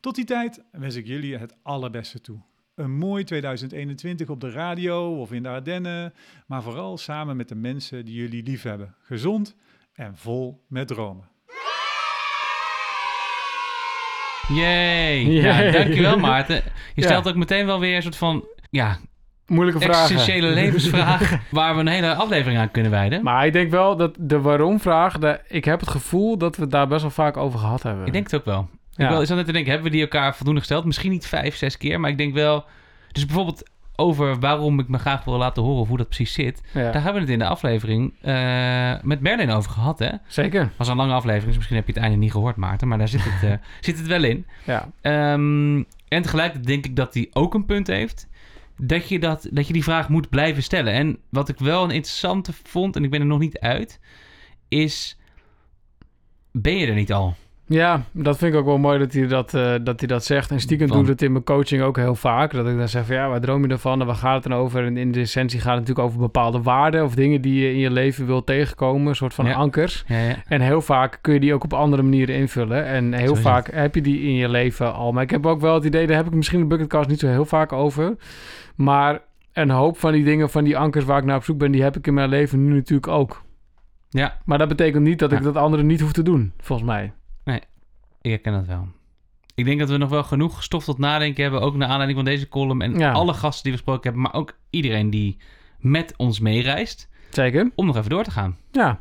Tot 0.01 0.15
die 0.15 0.25
tijd 0.25 0.65
wens 0.71 0.95
ik 0.95 1.07
jullie 1.07 1.37
het 1.37 1.57
allerbeste 1.63 2.21
toe. 2.21 2.41
Een 2.79 2.99
mooi 2.99 3.25
2021 3.25 4.29
op 4.29 4.41
de 4.41 4.51
radio 4.51 5.21
of 5.21 5.33
in 5.33 5.43
de 5.43 5.49
Ardennen, 5.49 6.15
maar 6.47 6.63
vooral 6.63 6.99
samen 6.99 7.37
met 7.37 7.49
de 7.49 7.55
mensen 7.55 8.05
die 8.05 8.15
jullie 8.15 8.43
lief 8.43 8.63
hebben. 8.63 8.95
Gezond 9.03 9.57
en 9.95 10.17
vol 10.17 10.65
met 10.69 10.89
dromen. 10.89 11.29
Yay. 14.49 15.23
Yay. 15.23 15.65
Ja, 15.67 15.71
dankjewel 15.71 16.19
Maarten. 16.29 16.55
Je 16.95 17.03
Ja. 17.03 17.07
stelt 17.07 17.29
ook 17.29 17.35
meteen 17.37 17.67
wel 17.67 17.81
weer 17.81 17.97
een 17.97 18.03
soort 18.03 18.17
van... 18.17 18.45
Ja, 18.71 18.99
Moeilijke 19.47 19.81
vragen. 19.81 20.01
existentiële 20.03 20.49
levensvraag... 20.63 21.51
waar 21.51 21.75
we 21.75 21.81
een 21.81 21.87
hele 21.87 22.15
aflevering 22.15 22.59
aan 22.61 22.71
kunnen 22.71 22.91
wijden. 22.93 23.23
Maar 23.23 23.47
ik 23.47 23.53
denk 23.53 23.71
wel 23.71 23.97
dat 23.97 24.15
de 24.19 24.41
waarom-vraag, 24.41 25.19
de- 25.19 25.41
ik 25.49 25.65
heb 25.65 25.81
het 25.81 25.89
gevoel 25.89 26.39
dat 26.39 26.57
we 26.57 26.63
het 26.63 26.71
daar 26.71 26.89
best 26.89 27.01
wel 27.03 27.11
vaak 27.11 27.37
over 27.37 27.59
gehad 27.59 27.83
hebben. 27.83 28.07
Ik 28.07 28.13
denk 28.13 28.25
het 28.31 28.35
ook 28.41 28.45
wel. 28.45 28.69
Ja. 28.99 29.05
Ik 29.05 29.11
wel, 29.11 29.23
is 29.23 29.29
dan 29.29 29.37
net 29.37 29.47
te 29.47 29.53
denken, 29.53 29.71
hebben 29.71 29.91
we 29.91 29.97
die 29.97 30.07
elkaar 30.07 30.37
voldoende 30.37 30.61
gesteld? 30.61 30.85
Misschien 30.85 31.11
niet 31.11 31.27
vijf, 31.27 31.57
zes 31.57 31.77
keer, 31.77 32.01
maar 32.01 32.11
ik 32.11 32.19
denk 32.19 32.35
wel... 32.35 32.65
Dus 33.13 33.27
bijvoorbeeld 33.27 33.71
over 34.01 34.39
waarom 34.39 34.81
ik 34.81 34.89
me 34.89 34.99
graag 34.99 35.25
wil 35.25 35.37
laten 35.37 35.63
horen 35.63 35.81
of 35.81 35.89
hoe 35.89 35.97
dat 35.97 36.07
precies 36.07 36.33
zit. 36.33 36.63
Ja. 36.73 36.83
Daar 36.83 37.03
hebben 37.03 37.13
we 37.13 37.21
het 37.21 37.29
in 37.29 37.39
de 37.39 37.47
aflevering 37.47 38.13
eh, 38.21 38.95
met 39.03 39.21
Merlin 39.21 39.51
over 39.51 39.71
gehad, 39.71 39.99
hè? 39.99 40.11
Zeker, 40.27 40.71
was 40.77 40.89
een 40.89 40.97
lange 40.97 41.13
aflevering, 41.13 41.47
dus 41.47 41.57
misschien 41.57 41.77
heb 41.77 41.87
je 41.87 41.93
het 41.93 42.03
einde 42.03 42.17
niet 42.17 42.33
gehoord, 42.33 42.57
Maarten. 42.57 42.89
Maar 42.89 42.99
daar 42.99 43.09
zit 43.09 43.25
het, 43.25 43.51
eh, 43.51 43.57
zit 43.81 43.99
het 43.99 44.07
wel 44.07 44.25
in. 44.25 44.47
ja. 44.65 44.89
Ehm, 45.01 45.83
en 46.09 46.23
tegelijkertijd 46.23 46.67
denk 46.67 46.85
ik 46.85 46.97
dat 46.97 47.15
hij 47.15 47.29
ook 47.33 47.55
een 47.55 47.67
punt 47.67 47.87
heeft. 47.87 48.29
Dat 48.77 49.09
je, 49.09 49.19
dat, 49.19 49.49
dat 49.51 49.67
je 49.67 49.73
die 49.73 49.83
vraag 49.83 50.09
moet 50.09 50.29
blijven 50.29 50.63
stellen. 50.63 50.93
En 50.93 51.19
wat 51.29 51.49
ik 51.49 51.59
wel 51.59 51.85
een 51.85 51.91
interessante 51.91 52.53
vond, 52.63 52.97
en 52.97 53.05
ik 53.05 53.11
ben 53.11 53.21
er 53.21 53.27
nog 53.27 53.39
niet 53.39 53.59
uit, 53.59 54.01
is... 54.69 55.19
Ben 56.53 56.77
je 56.77 56.87
er 56.87 56.95
niet 56.95 57.13
al? 57.13 57.37
Ja, 57.69 58.03
dat 58.13 58.39
vind 58.39 58.53
ik 58.53 58.59
ook 58.61 58.67
wel 58.67 58.79
mooi 58.79 58.99
dat 58.99 59.13
hij 59.13 59.27
dat, 59.27 59.55
eh, 59.55 59.75
dat, 59.83 59.99
hij 59.99 60.09
dat 60.09 60.25
zegt. 60.25 60.51
En 60.51 60.61
stiekem 60.61 60.89
doe 60.89 61.03
ik 61.03 61.07
het 61.09 61.23
in 61.23 61.33
mijn 61.33 61.45
coaching 61.45 61.83
ook 61.83 61.97
heel 61.97 62.15
vaak. 62.15 62.53
Dat 62.53 62.69
ik 62.69 62.77
dan 62.77 62.89
zeg 62.89 63.07
van 63.07 63.15
ja, 63.15 63.29
waar 63.29 63.41
droom 63.41 63.63
je 63.65 63.69
ervan 63.69 64.01
en 64.01 64.07
waar 64.07 64.17
gaat 64.17 64.35
het 64.35 64.53
dan 64.53 64.61
over? 64.61 64.85
En 64.85 64.97
in 64.97 65.13
de 65.13 65.21
essentie 65.21 65.61
gaat 65.61 65.71
het 65.71 65.81
natuurlijk 65.81 66.07
over 66.07 66.21
bepaalde 66.21 66.63
waarden 66.63 67.05
of 67.05 67.15
dingen 67.15 67.41
die 67.41 67.61
je 67.61 67.73
in 67.73 67.79
je 67.79 67.91
leven 67.91 68.27
wil 68.27 68.45
tegenkomen. 68.45 69.07
Een 69.09 69.15
soort 69.17 69.35
van 69.35 69.47
Ja. 69.47 69.55
ankers. 69.55 70.05
Ja, 70.07 70.19
ja. 70.19 70.35
En 70.47 70.61
heel 70.61 70.81
vaak 70.81 71.19
kun 71.21 71.35
je 71.35 71.41
die 71.41 71.55
ook 71.55 71.65
op 71.65 71.73
andere 71.73 72.03
manieren 72.03 72.35
invullen. 72.35 72.85
En 72.85 73.13
heel 73.13 73.37
vaak 73.37 73.71
heb 73.73 73.95
je 73.95 74.01
die 74.03 74.21
in 74.23 74.35
je 74.35 74.49
leven 74.49 74.95
al. 74.95 75.13
Maar 75.13 75.23
ik 75.23 75.31
heb 75.31 75.47
ook 75.47 75.61
wel 75.61 75.75
het 75.75 75.85
idee, 75.85 76.07
daar 76.07 76.17
heb 76.17 76.27
ik 76.27 76.35
misschien 76.35 76.61
de 76.61 76.67
bucketcast 76.67 77.09
niet 77.09 77.21
zo 77.21 77.27
heel 77.29 77.45
vaak 77.45 77.73
over. 77.73 78.17
Maar 78.77 79.21
een 79.53 79.71
hoop 79.71 79.99
van 79.99 80.13
die 80.13 80.25
dingen, 80.25 80.51
van 80.51 80.65
die 80.65 80.79
ankers 80.79 81.05
waar 81.05 81.19
ik 81.19 81.25
naar 81.25 81.37
op 81.37 81.45
zoek 81.45 81.59
ben, 81.59 81.71
die 81.73 81.83
heb 81.83 81.97
ik 81.97 82.07
in 82.07 82.15
mijn 82.15 82.29
leven 82.29 82.65
nu 82.65 82.75
natuurlijk 82.75 83.09
ook. 83.09 83.43
Ja, 84.11 84.39
Maar 84.45 84.59
dat 84.59 84.69
betekent 84.69 85.05
niet 85.05 85.19
dat 85.19 85.33
ik 85.33 85.43
dat 85.43 85.57
andere 85.57 85.83
niet 85.83 86.01
hoef 86.01 86.13
te 86.13 86.23
doen, 86.23 86.53
volgens 86.61 86.89
mij. 86.89 87.13
Ik 88.21 88.31
herken 88.31 88.53
dat 88.53 88.67
wel. 88.67 88.89
Ik 89.55 89.65
denk 89.65 89.79
dat 89.79 89.89
we 89.89 89.97
nog 89.97 90.11
wel 90.11 90.23
genoeg 90.23 90.63
stof 90.63 90.85
tot 90.85 90.99
nadenken 90.99 91.43
hebben, 91.43 91.61
ook 91.61 91.75
naar 91.77 91.89
aanleiding 91.89 92.19
van 92.19 92.29
deze 92.29 92.49
column 92.49 92.83
en 92.83 92.99
Ja. 92.99 93.13
alle 93.13 93.33
gasten 93.35 93.63
die 93.63 93.73
we 93.73 93.79
gesproken 93.79 94.03
hebben, 94.03 94.23
maar 94.23 94.35
ook 94.41 94.57
iedereen 94.71 95.11
die 95.11 95.37
met 95.79 96.15
ons 96.17 96.41
meereist, 96.41 97.09
Zeker. 97.31 97.71
om 97.75 97.87
nog 97.87 97.97
even 97.97 98.11
door 98.11 98.25
te 98.25 98.31
gaan. 98.31 98.57
Ja. 98.73 99.01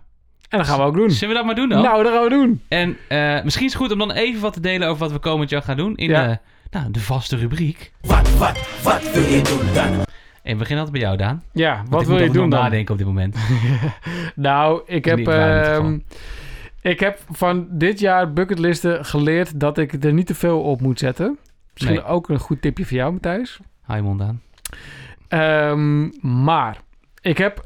En 0.50 0.58
dat 0.58 0.68
gaan 0.68 0.78
we 0.80 0.84
ook 0.86 0.96
doen. 0.96 1.12
Zullen 1.12 1.30
we 1.30 1.36
dat 1.36 1.46
maar 1.46 1.56
doen 1.56 1.70
dan? 1.70 1.82
Nou, 1.82 2.04
dat 2.04 2.14
gaan 2.14 2.24
we 2.24 2.30
doen. 2.30 2.62
En 2.68 2.98
eh, 3.08 3.44
misschien 3.44 3.66
is 3.66 3.74
het 3.74 3.82
goed 3.82 3.92
om 3.92 3.98
dan 3.98 4.12
even 4.12 4.42
wat 4.42 4.54
te 4.54 4.60
delen 4.60 4.88
over 4.88 5.00
wat 5.00 5.12
we 5.12 5.20
komend 5.20 5.50
jaar 5.50 5.62
gaan 5.62 5.78
doen 5.78 5.96
in 5.96 6.10
Ja. 6.10 6.28
de, 6.28 6.40
nou, 6.80 6.92
de 6.92 7.00
vaste 7.00 7.36
rubriek. 7.36 7.92
Wat, 8.02 8.38
wat, 8.38 8.68
wat 8.84 9.12
wil 9.14 9.24
je 9.24 9.42
doen 9.42 9.74
dan? 9.74 10.06
En 10.44 10.54
we 10.54 10.60
beginnen 10.60 10.86
altijd 10.86 10.92
bij 10.92 11.02
jou, 11.02 11.18
Daan. 11.18 11.44
Ja, 11.54 11.84
wat 11.90 12.06
wil 12.08 12.18
je 12.24 12.30
doen 12.30 12.50
dan? 12.50 12.60
nadenken 12.62 12.92
op 12.92 12.98
dit 12.98 13.08
moment. 13.08 13.36
Nou, 14.36 14.82
ik 14.86 15.06
heb, 15.06 15.28
ik 16.90 17.00
heb 17.00 17.20
van 17.32 17.68
dit 17.70 18.00
jaar 18.00 18.34
bucketlisten 18.34 19.06
geleerd 19.06 19.60
dat 19.60 19.78
ik 19.78 20.04
er 20.04 20.14
niet 20.14 20.28
te 20.28 20.36
veel 20.36 20.62
op 20.62 20.82
moet 20.82 21.00
zetten. 21.00 21.38
Misschien 21.74 21.96
Nee. 21.96 22.06
ook 22.06 22.30
een 22.30 22.40
goed 22.40 22.62
tipje 22.62 22.86
voor 22.86 22.98
jou, 22.98 23.12
Matthijs. 23.12 23.60
Hi, 23.88 24.00
mond 24.00 24.22
aan. 24.22 24.42
Ehm, 25.28 26.10
maar 26.44 26.78
ik 27.22 27.38
heb. 27.38 27.66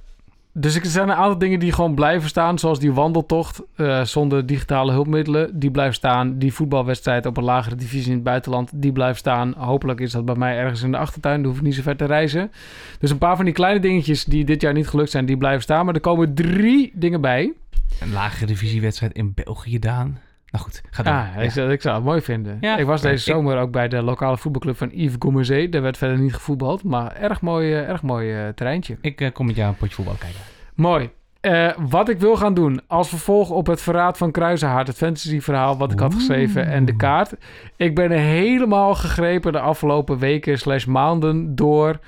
Dus 0.54 0.76
er 0.76 0.86
zijn 0.86 1.10
een 1.10 1.16
aantal 1.16 1.38
dingen 1.38 1.60
die 1.60 1.72
gewoon 1.72 1.96
blijven 1.96 2.30
staan, 2.30 2.60
zoals 2.60 2.80
die 2.80 2.94
wandeltocht 2.94 3.62
eh, 3.76 4.04
zonder 4.04 4.46
digitale 4.46 4.92
hulpmiddelen. 4.92 5.60
Die 5.60 5.72
blijft 5.72 5.96
staan. 5.96 6.38
Die 6.38 6.54
voetbalwedstrijd 6.54 7.26
op 7.26 7.38
een 7.38 7.44
lagere 7.44 7.76
divisie 7.76 8.10
in 8.10 8.16
het 8.16 8.24
buitenland, 8.24 8.72
die 8.74 8.92
blijft 8.92 9.20
staan. 9.20 9.54
Hopelijk 9.58 10.00
is 10.00 10.12
dat 10.12 10.26
bij 10.26 10.36
mij 10.36 10.58
ergens 10.58 10.82
in 10.82 10.92
de 10.92 10.98
achtertuin. 10.98 11.42
Dan 11.42 11.50
hoef 11.50 11.60
ik 11.60 11.66
niet 11.66 11.76
zo 11.76 11.82
ver 11.82 11.98
te 11.98 12.06
reizen. 12.06 12.52
Dus 13.00 13.10
een 13.10 13.18
paar 13.18 13.36
van 13.36 13.46
die 13.46 13.54
kleine 13.54 13.80
dingetjes 13.80 14.26
die 14.26 14.46
dit 14.46 14.62
jaar 14.62 14.74
niet 14.74 14.88
gelukt 14.88 15.12
zijn, 15.12 15.26
die 15.26 15.38
blijven 15.38 15.62
staan. 15.62 15.86
Maar 15.86 15.96
er 15.96 16.02
komen 16.02 16.34
drie 16.34 16.92
dingen 16.96 17.22
bij. 17.22 17.54
Een 18.00 18.12
lagere 18.12 18.46
divisiewedstrijd 18.46 19.14
in 19.14 19.34
België, 19.34 19.80
Daan. 19.80 20.20
Nou 20.52 20.64
goed, 20.64 20.82
ga 20.90 21.04
door. 21.04 21.14
Ah, 21.14 21.26
Ja. 21.36 21.42
ik, 21.42 21.52
zou, 21.52 21.72
ik 21.72 21.82
zou 21.82 21.96
het 21.96 22.04
mooi 22.04 22.22
vinden. 22.22 22.58
Ja, 22.62 22.78
ik 22.78 22.86
was 22.86 23.02
deze 23.02 23.24
zomer 23.24 23.58
ook 23.58 23.72
bij 23.72 23.88
de 23.88 24.02
lokale 24.02 24.38
voetbalclub 24.38 24.78
van 24.78 24.90
Yves 24.94 25.16
Gommezee. 25.20 25.70
Daar 25.70 25.82
werd 25.82 25.98
verder 25.98 26.18
niet 26.20 26.34
gevoetbald, 26.34 26.84
maar 26.84 27.16
erg 27.16 27.42
mooi, 27.42 27.74
eh, 27.74 27.90
erg 27.90 28.02
mooi 28.02 28.34
eh, 28.34 28.48
terreintje. 28.48 28.98
Ik 29.02 29.22
eh, 29.22 29.32
kom 29.32 29.46
met 29.46 29.56
jou 29.56 29.70
een 29.70 29.76
potje 29.78 29.96
voetbal 29.96 30.16
kijken. 30.20 30.40
Mooi. 30.76 31.10
Eh, 31.42 31.70
wat 31.90 32.10
ik 32.10 32.20
wil 32.20 32.36
gaan 32.36 32.54
doen 32.54 32.82
als 32.88 33.10
vervolg 33.10 33.50
op 33.50 33.68
het 33.68 33.82
verraad 33.82 34.18
van 34.18 34.32
Kruisenhaard, 34.32 34.88
het 34.88 34.98
fantasyverhaal 34.98 35.78
wat 35.78 35.92
ik 35.92 36.00
had 36.00 36.14
geschreven 36.14 36.66
en 36.68 36.86
de 36.86 36.96
kaart. 36.96 37.34
Ik 37.76 37.96
ben 37.96 38.12
helemaal 38.12 38.96
gegrepen 38.96 39.52
de 39.52 39.60
afgelopen 39.60 40.18
weken 40.18 40.58
slash 40.60 40.86
maanden 40.86 41.56
door 41.56 42.00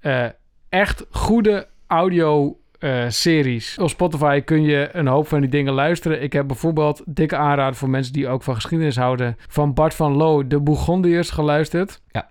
eh, 0.00 0.24
echt 0.68 1.06
goede 1.10 1.66
audio 1.86 2.56
eh, 2.84 3.04
series. 3.08 3.78
Op 3.78 3.88
Spotify 3.88 4.40
kun 4.40 4.62
je 4.62 4.88
een 4.92 5.06
hoop 5.06 5.28
van 5.28 5.40
die 5.40 5.48
dingen 5.48 5.72
luisteren. 5.72 6.22
Ik 6.22 6.32
heb 6.32 6.46
bijvoorbeeld 6.46 7.02
dikke 7.06 7.36
aanraden 7.36 7.74
voor 7.74 7.90
mensen 7.90 8.12
die 8.12 8.28
ook 8.28 8.42
van 8.42 8.54
geschiedenis 8.54 8.96
houden. 8.96 9.36
Van 9.48 9.74
Bart 9.74 9.94
van 9.94 10.12
Loo, 10.16 10.46
de 10.46 10.60
Bourgondiërs 10.60 11.30
geluisterd. 11.30 12.00
Ja. 12.10 12.28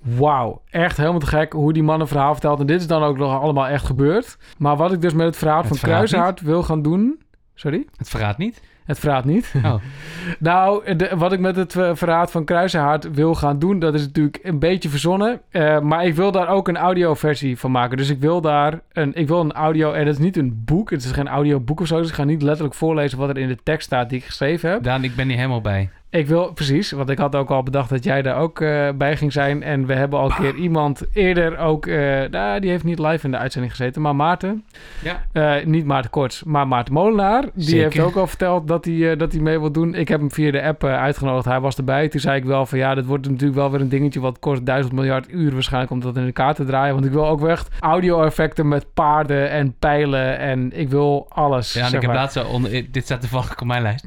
Wauw, 0.00 0.62
echt 0.70 0.96
helemaal 0.96 1.20
te 1.20 1.26
gek 1.26 1.52
hoe 1.52 1.72
die 1.72 1.82
man 1.82 2.00
een 2.00 2.06
verhaal 2.06 2.32
vertelt. 2.32 2.60
En 2.60 2.66
dit 2.66 2.80
is 2.80 2.86
dan 2.86 3.02
ook 3.02 3.18
nog 3.18 3.40
allemaal 3.40 3.66
echt 3.66 3.86
gebeurd. 3.86 4.36
Maar 4.58 4.76
wat 4.76 4.92
ik 4.92 5.00
dus 5.00 5.12
met 5.12 5.26
het 5.26 5.36
verhaal 5.36 5.58
Het 5.58 5.66
van 5.66 5.78
Kruishaard 5.78 6.40
wil 6.40 6.62
gaan 6.62 6.82
doen... 6.82 7.20
Sorry? 7.54 7.86
Het 7.96 8.08
verraadt 8.08 8.38
niet. 8.38 8.62
Het 8.84 8.98
verraadt 8.98 9.26
niet. 9.26 9.52
Oh. 9.64 9.74
nou, 10.38 10.94
de- 10.96 11.10
wat 11.16 11.32
ik 11.32 11.40
met 11.40 11.56
het 11.56 11.76
eh, 11.76 11.90
verraad 11.94 12.30
van 12.30 12.44
Kruisenhaard 12.44 13.10
wil 13.14 13.34
gaan 13.34 13.58
doen, 13.58 13.78
dat 13.78 13.94
is 13.94 14.06
natuurlijk 14.06 14.38
een 14.42 14.58
beetje 14.58 14.88
verzonnen. 14.88 15.40
Eh, 15.50 15.80
maar 15.80 16.04
ik 16.06 16.14
wil 16.14 16.32
daar 16.32 16.48
ook 16.48 16.68
een 16.68 16.76
audioversie 16.76 17.58
van 17.58 17.70
maken. 17.70 17.96
Dus 17.96 18.10
ik 18.10 18.20
wil 18.20 18.40
daar 18.40 18.80
een, 18.92 19.14
ik 19.14 19.28
wil 19.28 19.40
een 19.40 19.52
audio, 19.52 19.92
en 19.92 20.06
het 20.06 20.14
is 20.14 20.24
niet 20.24 20.36
een 20.36 20.62
boek, 20.64 20.90
het 20.90 21.04
is 21.04 21.10
geen 21.10 21.28
audioboek 21.28 21.80
of 21.80 21.86
zo. 21.86 21.98
Dus 21.98 22.08
ik 22.08 22.14
ga 22.14 22.24
niet 22.24 22.42
letterlijk 22.42 22.74
voorlezen 22.74 23.18
wat 23.18 23.28
er 23.28 23.38
in 23.38 23.48
de 23.48 23.58
tekst 23.62 23.86
staat 23.86 24.08
die 24.08 24.18
ik 24.18 24.24
geschreven 24.24 24.70
heb. 24.70 24.82
Daan, 24.82 25.04
ik 25.04 25.14
ben 25.16 25.26
hier 25.28 25.36
helemaal 25.36 25.60
bij. 25.60 25.90
Ik 26.12 26.26
wil, 26.26 26.52
precies, 26.52 26.90
want 26.90 27.10
ik 27.10 27.18
had 27.18 27.34
ook 27.34 27.50
al 27.50 27.62
bedacht 27.62 27.88
dat 27.90 28.04
jij 28.04 28.22
daar 28.22 28.36
ook 28.36 28.60
eh, 28.60 28.88
bij 28.94 29.16
ging 29.16 29.32
zijn. 29.32 29.62
En 29.62 29.86
we 29.86 29.94
hebben 29.94 30.18
al 30.18 30.30
een 30.30 30.36
keer 30.36 30.54
iemand 30.54 31.02
eerder 31.12 31.58
ook, 31.58 31.86
nou, 32.30 32.60
die 32.60 32.70
heeft 32.70 32.84
niet 32.84 32.98
live 32.98 33.24
in 33.24 33.30
de 33.30 33.36
uitzending 33.36 33.76
gezeten, 33.76 34.02
maar 34.02 34.16
Maarten. 34.16 34.64
Ja. 35.02 35.24
Eh, 35.32 35.64
niet 35.64 35.84
Maarten 35.84 36.10
Korts, 36.10 36.42
maar 36.42 36.68
Maarten 36.68 36.94
Molenaar. 36.94 37.42
Die 37.54 37.64
Zeker. 37.64 37.82
heeft 37.82 38.00
ook 38.00 38.16
al 38.16 38.26
verteld 38.26 38.68
dat 38.68 38.84
hij, 38.84 39.16
dat 39.16 39.32
hij 39.32 39.40
mee 39.40 39.60
wil 39.60 39.72
doen. 39.72 39.94
Ik 39.94 40.08
heb 40.08 40.20
hem 40.20 40.32
via 40.32 40.50
de 40.50 40.62
app 40.62 40.84
uitgenodigd. 40.84 41.44
Hij 41.44 41.60
was 41.60 41.76
erbij. 41.76 42.08
Toen 42.08 42.20
zei 42.20 42.36
ik 42.36 42.44
wel 42.44 42.66
van 42.66 42.78
ja, 42.78 42.94
dit 42.94 43.06
wordt 43.06 43.28
natuurlijk 43.28 43.58
wel 43.58 43.70
weer 43.70 43.80
een 43.80 43.88
dingetje 43.88 44.20
wat 44.20 44.38
kost 44.38 44.66
duizend 44.66 44.94
miljard 44.94 45.30
uur 45.30 45.52
waarschijnlijk 45.52 45.92
om 45.92 46.00
dat 46.00 46.16
in 46.16 46.26
elkaar 46.26 46.54
te 46.54 46.64
draaien. 46.64 46.94
Want 46.94 47.06
ik 47.06 47.12
wil 47.12 47.26
ook 47.26 47.46
echt 47.48 47.68
audio-effecten 47.80 48.68
met 48.68 48.86
paarden 48.94 49.50
en 49.50 49.74
pijlen 49.78 50.38
en 50.38 50.78
ik 50.78 50.88
wil 50.88 51.26
alles. 51.28 51.72
Ja, 51.72 51.86
en 51.86 51.94
ik 51.94 52.02
heb 52.02 52.12
laatst 52.12 52.36
eh, 52.36 52.84
Dit 52.90 53.04
staat 53.04 53.20
toevallig 53.20 53.60
op 53.60 53.66
mijn 53.66 53.82
lijst. 53.82 54.04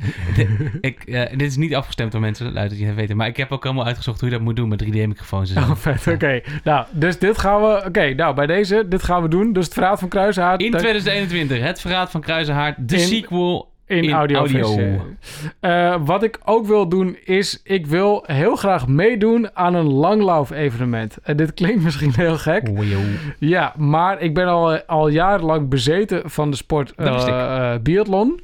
Ik, 0.81 1.03
eh, 1.03 1.29
dit 1.29 1.41
is 1.41 1.57
niet 1.57 1.75
afgestemd 1.95 2.11
door 2.11 2.21
mensen, 2.21 2.53
luid 2.53 2.69
dat 2.69 2.79
je 2.79 2.85
het 2.85 2.95
weten. 2.95 3.17
Maar 3.17 3.27
ik 3.27 3.37
heb 3.37 3.51
ook 3.51 3.63
helemaal 3.63 3.85
uitgezocht 3.85 4.19
hoe 4.19 4.29
je 4.29 4.35
dat 4.35 4.43
moet 4.43 4.55
doen 4.55 4.69
met 4.69 4.83
3D-microfoons 4.83 5.55
en 5.55 5.61
zo. 5.63 5.69
Oh, 5.71 5.75
vet. 5.75 6.07
Oké. 6.13 6.41
Nou, 6.63 6.85
dus 6.91 7.19
dit 7.19 7.37
gaan 7.37 7.61
we... 7.61 7.83
Oké, 7.87 8.13
nou, 8.13 8.35
bij 8.35 8.45
deze, 8.47 8.85
dit 8.87 9.03
gaan 9.03 9.21
we 9.21 9.27
doen. 9.27 9.53
Dus 9.53 9.65
het 9.65 9.73
verhaal 9.73 9.97
van 9.97 10.09
Kruishaard... 10.09 10.61
In 10.61 10.71
dat- 10.71 10.79
2021, 10.81 11.59
het 11.67 11.81
verraad 11.81 12.11
van 12.11 12.21
Kruisenhaard, 12.21 12.75
de 12.89 12.95
In- 12.95 13.01
sequel 13.01 13.71
in, 13.87 14.03
in 14.03 14.11
audio. 14.11 14.37
audio. 14.37 15.01
Eh, 15.59 15.95
wat 16.05 16.23
ik 16.23 16.39
ook 16.43 16.65
wil 16.67 16.89
doen 16.89 17.17
is, 17.23 17.61
ik 17.63 17.87
wil 17.87 18.23
heel 18.27 18.55
graag 18.55 18.87
meedoen 18.87 19.49
aan 19.53 19.73
een 19.75 19.91
langlauf-evenement. 19.91 21.17
En 21.23 21.37
dit 21.37 21.53
klinkt 21.53 21.83
misschien 21.83 22.13
heel 22.15 22.37
gek. 22.37 22.67
Wow. 22.67 22.83
Ja, 23.39 23.73
maar 23.77 24.21
ik 24.21 24.33
ben 24.33 24.47
al, 24.47 24.79
al 24.85 25.07
jarenlang 25.07 25.69
bezeten 25.69 26.21
van 26.29 26.49
de 26.51 26.57
sport 26.57 26.93
eh, 26.95 27.73
eh, 27.73 27.81
biathlon. 27.81 28.39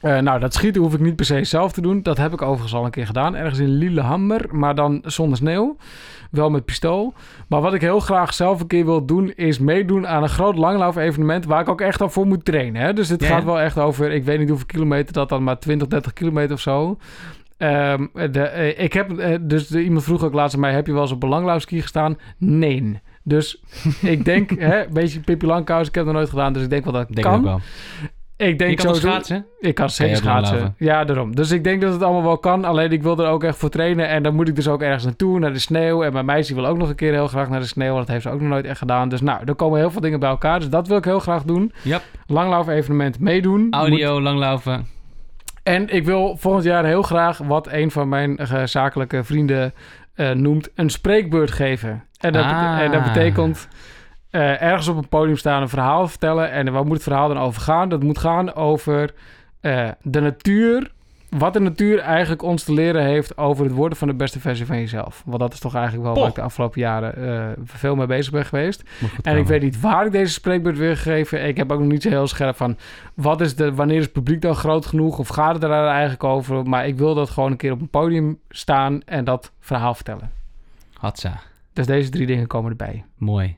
Eh, 0.00 0.18
nou, 0.18 0.40
dat 0.40 0.54
schieten 0.54 0.82
hoef 0.82 0.94
ik 0.94 1.00
niet 1.00 1.16
per 1.16 1.24
se 1.24 1.44
zelf 1.44 1.72
te 1.72 1.80
doen. 1.80 2.02
Dat 2.02 2.16
heb 2.16 2.32
ik 2.32 2.42
overigens 2.42 2.74
al 2.74 2.84
een 2.84 2.90
keer 2.90 3.06
gedaan. 3.06 3.36
Ergens 3.36 3.58
in 3.58 3.68
Lillehammer, 3.68 4.46
maar 4.50 4.74
dan 4.74 5.02
zonder 5.04 5.36
sneeuw. 5.36 5.76
Wel 6.30 6.50
met 6.50 6.64
pistool. 6.64 7.14
Maar 7.48 7.60
wat 7.60 7.74
ik 7.74 7.80
heel 7.80 8.00
graag 8.00 8.34
zelf 8.34 8.60
een 8.60 8.66
keer 8.66 8.84
wil 8.84 9.04
doen... 9.06 9.32
is 9.34 9.58
meedoen 9.58 10.06
aan 10.06 10.22
een 10.22 10.28
groot 10.28 10.56
langlauf-evenement... 10.56 11.44
waar 11.44 11.60
ik 11.60 11.68
ook 11.68 11.80
echt 11.80 12.00
al 12.00 12.08
voor 12.08 12.26
moet 12.26 12.44
trainen. 12.44 12.82
Hè? 12.82 12.92
Dus 12.92 13.08
Ja, 13.08 13.26
gaat 13.26 13.44
wel 13.44 13.60
echt 13.60 13.78
over... 13.78 14.10
ik 14.12 14.24
weet 14.24 14.38
niet 14.38 14.48
hoeveel 14.48 14.66
kilometer 14.66 15.12
dat 15.12 15.28
dan... 15.28 15.42
maar 15.44 15.58
20, 15.58 15.88
30 15.88 16.12
kilometer 16.12 16.54
of 16.54 16.60
zo. 16.60 16.98
Ehm, 17.56 18.06
de, 18.12 18.42
eh, 18.42 18.84
ik 18.84 18.92
heb, 18.92 19.18
eh, 19.18 19.34
dus 19.40 19.66
de, 19.66 19.82
iemand 19.82 20.04
vroeg 20.04 20.24
ook 20.24 20.34
laatst 20.34 20.54
aan 20.54 20.60
mij... 20.60 20.72
heb 20.72 20.86
je 20.86 20.92
wel 20.92 21.02
eens 21.02 21.12
op 21.12 21.22
een 21.22 21.28
langlaufski 21.28 21.80
gestaan? 21.80 22.18
Nee. 22.36 23.00
Dus 23.22 23.62
ik 24.02 24.24
denk... 24.24 24.50
hè, 24.58 24.86
een 24.86 24.92
beetje 24.92 25.20
Pippi 25.20 25.46
Langkous. 25.46 25.88
Ik 25.88 25.94
heb 25.94 26.04
dat 26.04 26.14
nooit 26.14 26.28
gedaan, 26.28 26.52
dus 26.52 26.62
ik 26.62 26.70
denk 26.70 26.84
wel 26.84 26.92
dat 26.92 27.08
Ik 27.08 27.14
denk 27.14 27.26
kan. 27.26 27.38
ook 27.38 27.44
wel. 27.44 27.60
Ik 28.38 28.58
denk 28.58 28.70
Je 28.80 28.86
kan 28.86 28.94
schaatsen? 28.94 29.46
ik 29.60 29.74
kan 29.74 29.90
zeker 29.90 30.16
schaatsen. 30.16 30.74
Ja, 30.78 31.04
daarom. 31.04 31.34
Dus 31.34 31.50
ik 31.50 31.64
denk 31.64 31.80
dat 31.80 31.92
het 31.92 32.02
allemaal 32.02 32.22
wel 32.22 32.38
kan. 32.38 32.64
Alleen 32.64 32.92
ik 32.92 33.02
wil 33.02 33.18
er 33.18 33.28
ook 33.30 33.44
echt 33.44 33.56
voor 33.56 33.68
trainen. 33.68 34.08
En 34.08 34.22
dan 34.22 34.34
moet 34.34 34.48
ik 34.48 34.56
dus 34.56 34.68
ook 34.68 34.82
ergens 34.82 35.04
naartoe, 35.04 35.38
naar 35.38 35.52
de 35.52 35.58
sneeuw. 35.58 36.02
En 36.04 36.12
mijn 36.12 36.24
meisje 36.24 36.54
wil 36.54 36.66
ook 36.66 36.76
nog 36.78 36.88
een 36.88 36.94
keer 36.94 37.12
heel 37.12 37.28
graag 37.28 37.48
naar 37.48 37.60
de 37.60 37.66
sneeuw. 37.66 37.92
Want 37.92 37.98
dat 38.06 38.08
heeft 38.08 38.22
ze 38.22 38.30
ook 38.30 38.40
nog 38.40 38.48
nooit 38.48 38.64
echt 38.64 38.78
gedaan. 38.78 39.08
Dus 39.08 39.20
nou, 39.20 39.40
er 39.46 39.54
komen 39.54 39.78
heel 39.78 39.90
veel 39.90 40.00
dingen 40.00 40.20
bij 40.20 40.28
elkaar. 40.28 40.58
Dus 40.58 40.68
dat 40.68 40.88
wil 40.88 40.96
ik 40.96 41.04
heel 41.04 41.18
graag 41.20 41.42
doen. 41.42 41.72
Yep. 41.82 42.02
Langlauf 42.26 42.68
evenement 42.68 43.20
meedoen. 43.20 43.60
Moet- 43.60 43.74
Audio, 43.74 44.20
langlaufen. 44.20 44.86
En 45.62 45.88
ik 45.94 46.04
wil 46.04 46.36
volgend 46.36 46.64
jaar 46.64 46.84
heel 46.84 47.02
graag, 47.02 47.38
wat 47.38 47.68
een 47.72 47.90
van 47.90 48.08
mijn 48.08 48.36
eh, 48.36 48.62
zakelijke 48.64 49.24
vrienden 49.24 49.72
eh, 50.14 50.30
noemt, 50.30 50.68
een 50.74 50.90
spreekbeurt 50.90 51.50
geven. 51.50 52.04
En 52.20 52.32
dat, 52.32 52.44
Ah. 52.44 52.78
en 52.80 52.90
dat 52.92 53.02
betekent 53.04 53.68
eh, 54.38 54.62
ergens 54.62 54.88
op 54.88 54.96
een 54.96 55.08
podium 55.08 55.36
staan, 55.36 55.62
een 55.62 55.68
verhaal 55.68 56.08
vertellen. 56.08 56.50
En 56.50 56.72
waar 56.72 56.84
moet 56.84 56.94
het 56.94 57.02
verhaal 57.02 57.28
dan 57.28 57.38
over 57.38 57.62
gaan? 57.62 57.88
Dat 57.88 58.02
moet 58.02 58.18
gaan 58.18 58.54
over 58.54 59.14
eh, 59.60 59.88
de 60.02 60.20
natuur. 60.20 60.92
Wat 61.28 61.52
de 61.52 61.60
natuur 61.60 61.98
eigenlijk 61.98 62.42
ons 62.42 62.64
te 62.64 62.72
leren 62.72 63.04
heeft 63.04 63.38
over 63.38 63.64
het 63.64 63.74
worden 63.74 63.98
van 63.98 64.08
de 64.08 64.14
beste 64.14 64.40
versie 64.40 64.66
van 64.66 64.78
jezelf. 64.78 65.22
Want 65.26 65.38
dat 65.38 65.52
is 65.52 65.58
toch 65.58 65.74
eigenlijk 65.74 66.04
wel 66.04 66.14
waar 66.14 66.28
ik 66.28 66.34
de 66.34 66.40
afgelopen 66.40 66.80
jaren 66.80 67.16
eh, 67.16 67.62
veel 67.64 67.96
mee 67.96 68.06
bezig 68.06 68.32
ben 68.32 68.44
geweest. 68.44 68.82
En 69.22 69.36
ik 69.36 69.46
weet 69.46 69.62
niet 69.62 69.80
waar 69.80 70.06
ik 70.06 70.12
deze 70.12 70.32
spreekbeurt 70.32 70.78
wil 70.78 70.96
geven. 70.96 71.46
Ik 71.46 71.56
heb 71.56 71.72
ook 71.72 71.78
nog 71.78 71.88
niet 71.88 72.02
zo 72.02 72.08
heel 72.08 72.26
scherp 72.26 72.56
van... 72.56 72.76
Wat 73.14 73.40
is 73.40 73.56
de, 73.56 73.74
wanneer 73.74 73.96
is 73.96 74.04
het 74.04 74.12
publiek 74.12 74.42
dan 74.42 74.54
groot 74.54 74.86
genoeg? 74.86 75.18
Of 75.18 75.28
gaat 75.28 75.54
het 75.54 75.62
er 75.62 75.70
eigenlijk 75.70 76.24
over? 76.24 76.68
Maar 76.68 76.86
ik 76.86 76.96
wil 76.96 77.14
dat 77.14 77.30
gewoon 77.30 77.50
een 77.50 77.56
keer 77.56 77.72
op 77.72 77.80
een 77.80 77.90
podium 77.90 78.38
staan... 78.48 79.02
en 79.04 79.24
dat 79.24 79.52
verhaal 79.60 79.94
vertellen. 79.94 80.30
Hatsa. 80.92 81.40
Dus 81.72 81.86
deze 81.86 82.10
drie 82.10 82.26
dingen 82.26 82.46
komen 82.46 82.70
erbij. 82.70 83.04
Mooi. 83.16 83.56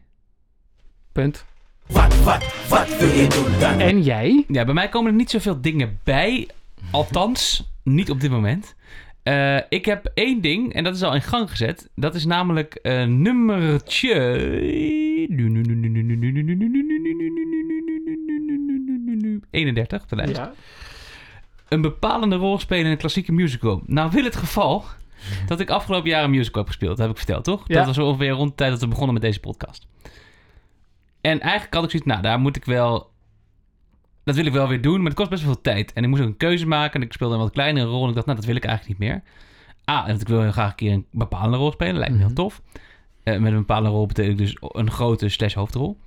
Punt. 1.21 1.45
Wat, 1.87 2.23
wat, 2.23 2.69
wat 2.69 2.99
wil 2.99 3.09
je 3.09 3.27
doen 3.29 3.59
dan? 3.59 3.81
En 3.81 4.03
jij? 4.03 4.45
Ja, 4.49 4.65
bij 4.65 4.75
mij 4.75 4.89
komen 4.89 5.11
er 5.11 5.17
niet 5.17 5.31
zoveel 5.31 5.61
dingen 5.61 5.99
bij. 6.05 6.49
Althans, 6.91 7.71
niet 7.83 8.11
op 8.11 8.21
dit 8.21 8.31
moment. 8.31 8.75
Eh, 9.23 9.57
ik 9.69 9.85
heb 9.85 10.11
één 10.15 10.41
ding, 10.41 10.75
en 10.75 10.85
dat 10.85 10.95
is 10.95 11.03
al 11.03 11.15
in 11.15 11.23
gang 11.23 11.51
gezet. 11.51 11.89
Dat 11.95 12.15
is 12.15 12.25
namelijk 12.25 12.75
eh 12.75 13.05
nummertje... 13.05 14.15
31 19.51 20.03
op 20.03 20.09
de 20.09 20.17
lijst. 20.17 20.37
Ja. 20.37 20.53
Een 21.69 21.81
bepalende 21.81 22.37
rol 22.37 22.59
spelen 22.59 22.85
in 22.85 22.91
een 22.91 22.97
klassieke 22.97 23.33
musical. 23.33 23.83
Nou 23.87 24.11
wil 24.11 24.25
het 24.25 24.37
geval 24.37 24.85
dat 25.47 25.61
ik 25.61 25.71
afgelopen 25.71 26.11
jaar 26.11 26.25
een 26.25 26.31
musical 26.31 26.61
heb 26.61 26.71
gespeeld. 26.71 26.97
Dat 26.97 27.07
heb 27.07 27.11
ik 27.11 27.23
verteld, 27.23 27.45
toch? 27.45 27.65
Ja. 27.67 27.77
Dat 27.77 27.87
was 27.87 27.99
ongeveer 27.99 28.31
rond 28.31 28.49
de 28.49 28.55
tijd 28.55 28.71
dat 28.71 28.81
we 28.81 28.89
begonnen 28.89 29.15
met 29.15 29.23
deze 29.23 29.41
podcast. 29.41 29.87
En 31.21 31.41
eigenlijk 31.41 31.75
had 31.75 31.85
ik 31.85 31.91
zoiets, 31.91 32.09
nou, 32.09 32.23
daar 32.23 32.41
moet 32.41 32.57
ik 32.57 32.65
wel... 32.65 33.11
Dat 34.25 34.35
wil 34.35 34.47
ik 34.47 34.53
wel 34.53 34.69
weer 34.69 34.81
doen, 34.81 34.97
maar 34.97 35.07
het 35.07 35.15
kost 35.15 35.31
best 35.31 35.43
wel 35.45 35.53
veel 35.53 35.63
tijd. 35.63 35.93
En 35.93 36.03
ik 36.03 36.09
moest 36.09 36.23
ook 36.23 36.29
een 36.29 36.37
keuze 36.37 36.67
maken 36.67 37.01
en 37.01 37.07
ik 37.07 37.13
speelde 37.13 37.35
een 37.35 37.41
wat 37.41 37.51
kleinere 37.53 37.87
rol. 37.87 38.03
En 38.03 38.09
ik 38.09 38.15
dacht, 38.15 38.27
nou, 38.27 38.39
dat 38.39 38.47
wil 38.47 38.57
ik 38.57 38.65
eigenlijk 38.65 38.99
niet 39.01 39.09
meer. 39.09 39.23
Ah, 39.85 40.07
want 40.07 40.21
ik 40.21 40.29
wil 40.29 40.41
heel 40.43 40.53
graag 40.53 40.71
een 40.71 40.77
keer 40.77 40.93
een 40.93 41.07
bepalende 41.11 41.57
rol 41.57 41.73
spelen. 41.73 41.95
Lijkt 41.97 42.13
me 42.13 42.19
heel 42.19 42.27
Mhm. 42.27 42.35
tof. 42.37 42.63
Eh, 43.23 43.39
met 43.39 43.53
een 43.53 43.59
bepaalde 43.59 43.89
rol 43.89 44.07
betekent 44.07 44.39
dus 44.39 44.57
een 44.61 44.91
grote 44.91 45.29
slash 45.29 45.55
hoofdrol. 45.55 45.99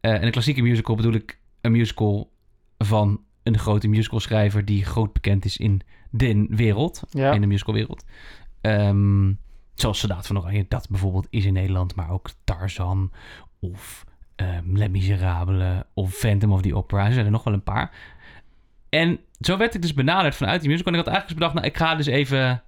Eh, 0.00 0.12
en 0.12 0.22
een 0.24 0.30
klassieke 0.30 0.62
musical 0.62 0.96
bedoel 0.96 1.12
ik 1.12 1.38
een 1.60 1.72
musical 1.72 2.30
van 2.78 3.20
een 3.42 3.58
grote 3.58 3.88
musicalschrijver 3.88 4.64
die 4.64 4.84
groot 4.84 5.12
bekend 5.12 5.44
is 5.44 5.56
in 5.56 5.80
de 6.10 6.46
wereld, 6.48 7.02
Ja. 7.10 7.32
in 7.32 7.40
de 7.40 7.46
musicalwereld. 7.46 8.04
Ehm 8.60 9.32
zoals 9.74 9.98
Soldaat 9.98 10.26
van 10.26 10.38
Oranje, 10.38 10.64
dat 10.68 10.88
bijvoorbeeld 10.90 11.26
is 11.30 11.44
in 11.44 11.52
Nederland, 11.52 11.94
maar 11.94 12.10
ook 12.10 12.30
Tarzan 12.44 13.12
of 13.60 14.04
ehm 14.40 14.76
Les 14.76 14.88
Miserables 14.88 15.82
of 15.94 16.10
Phantom 16.14 16.52
of 16.52 16.62
the 16.62 16.74
Opera. 16.76 17.06
Er 17.06 17.12
zijn 17.12 17.24
er 17.24 17.30
nog 17.32 17.44
wel 17.44 17.54
een 17.54 17.62
paar. 17.62 17.90
En 18.88 19.18
zo 19.40 19.56
werd 19.56 19.74
ik 19.74 19.82
dus 19.82 19.94
benaderd 19.94 20.34
vanuit 20.36 20.60
die 20.60 20.70
musical. 20.70 20.92
En 20.92 20.98
ik 20.98 21.04
had 21.04 21.14
eigenlijk 21.14 21.40
dus 21.40 21.48
bedacht, 21.48 21.54
nou, 21.54 21.66
ik 21.66 21.88
ga 21.88 21.94
dus 21.96 22.06
even 22.06 22.62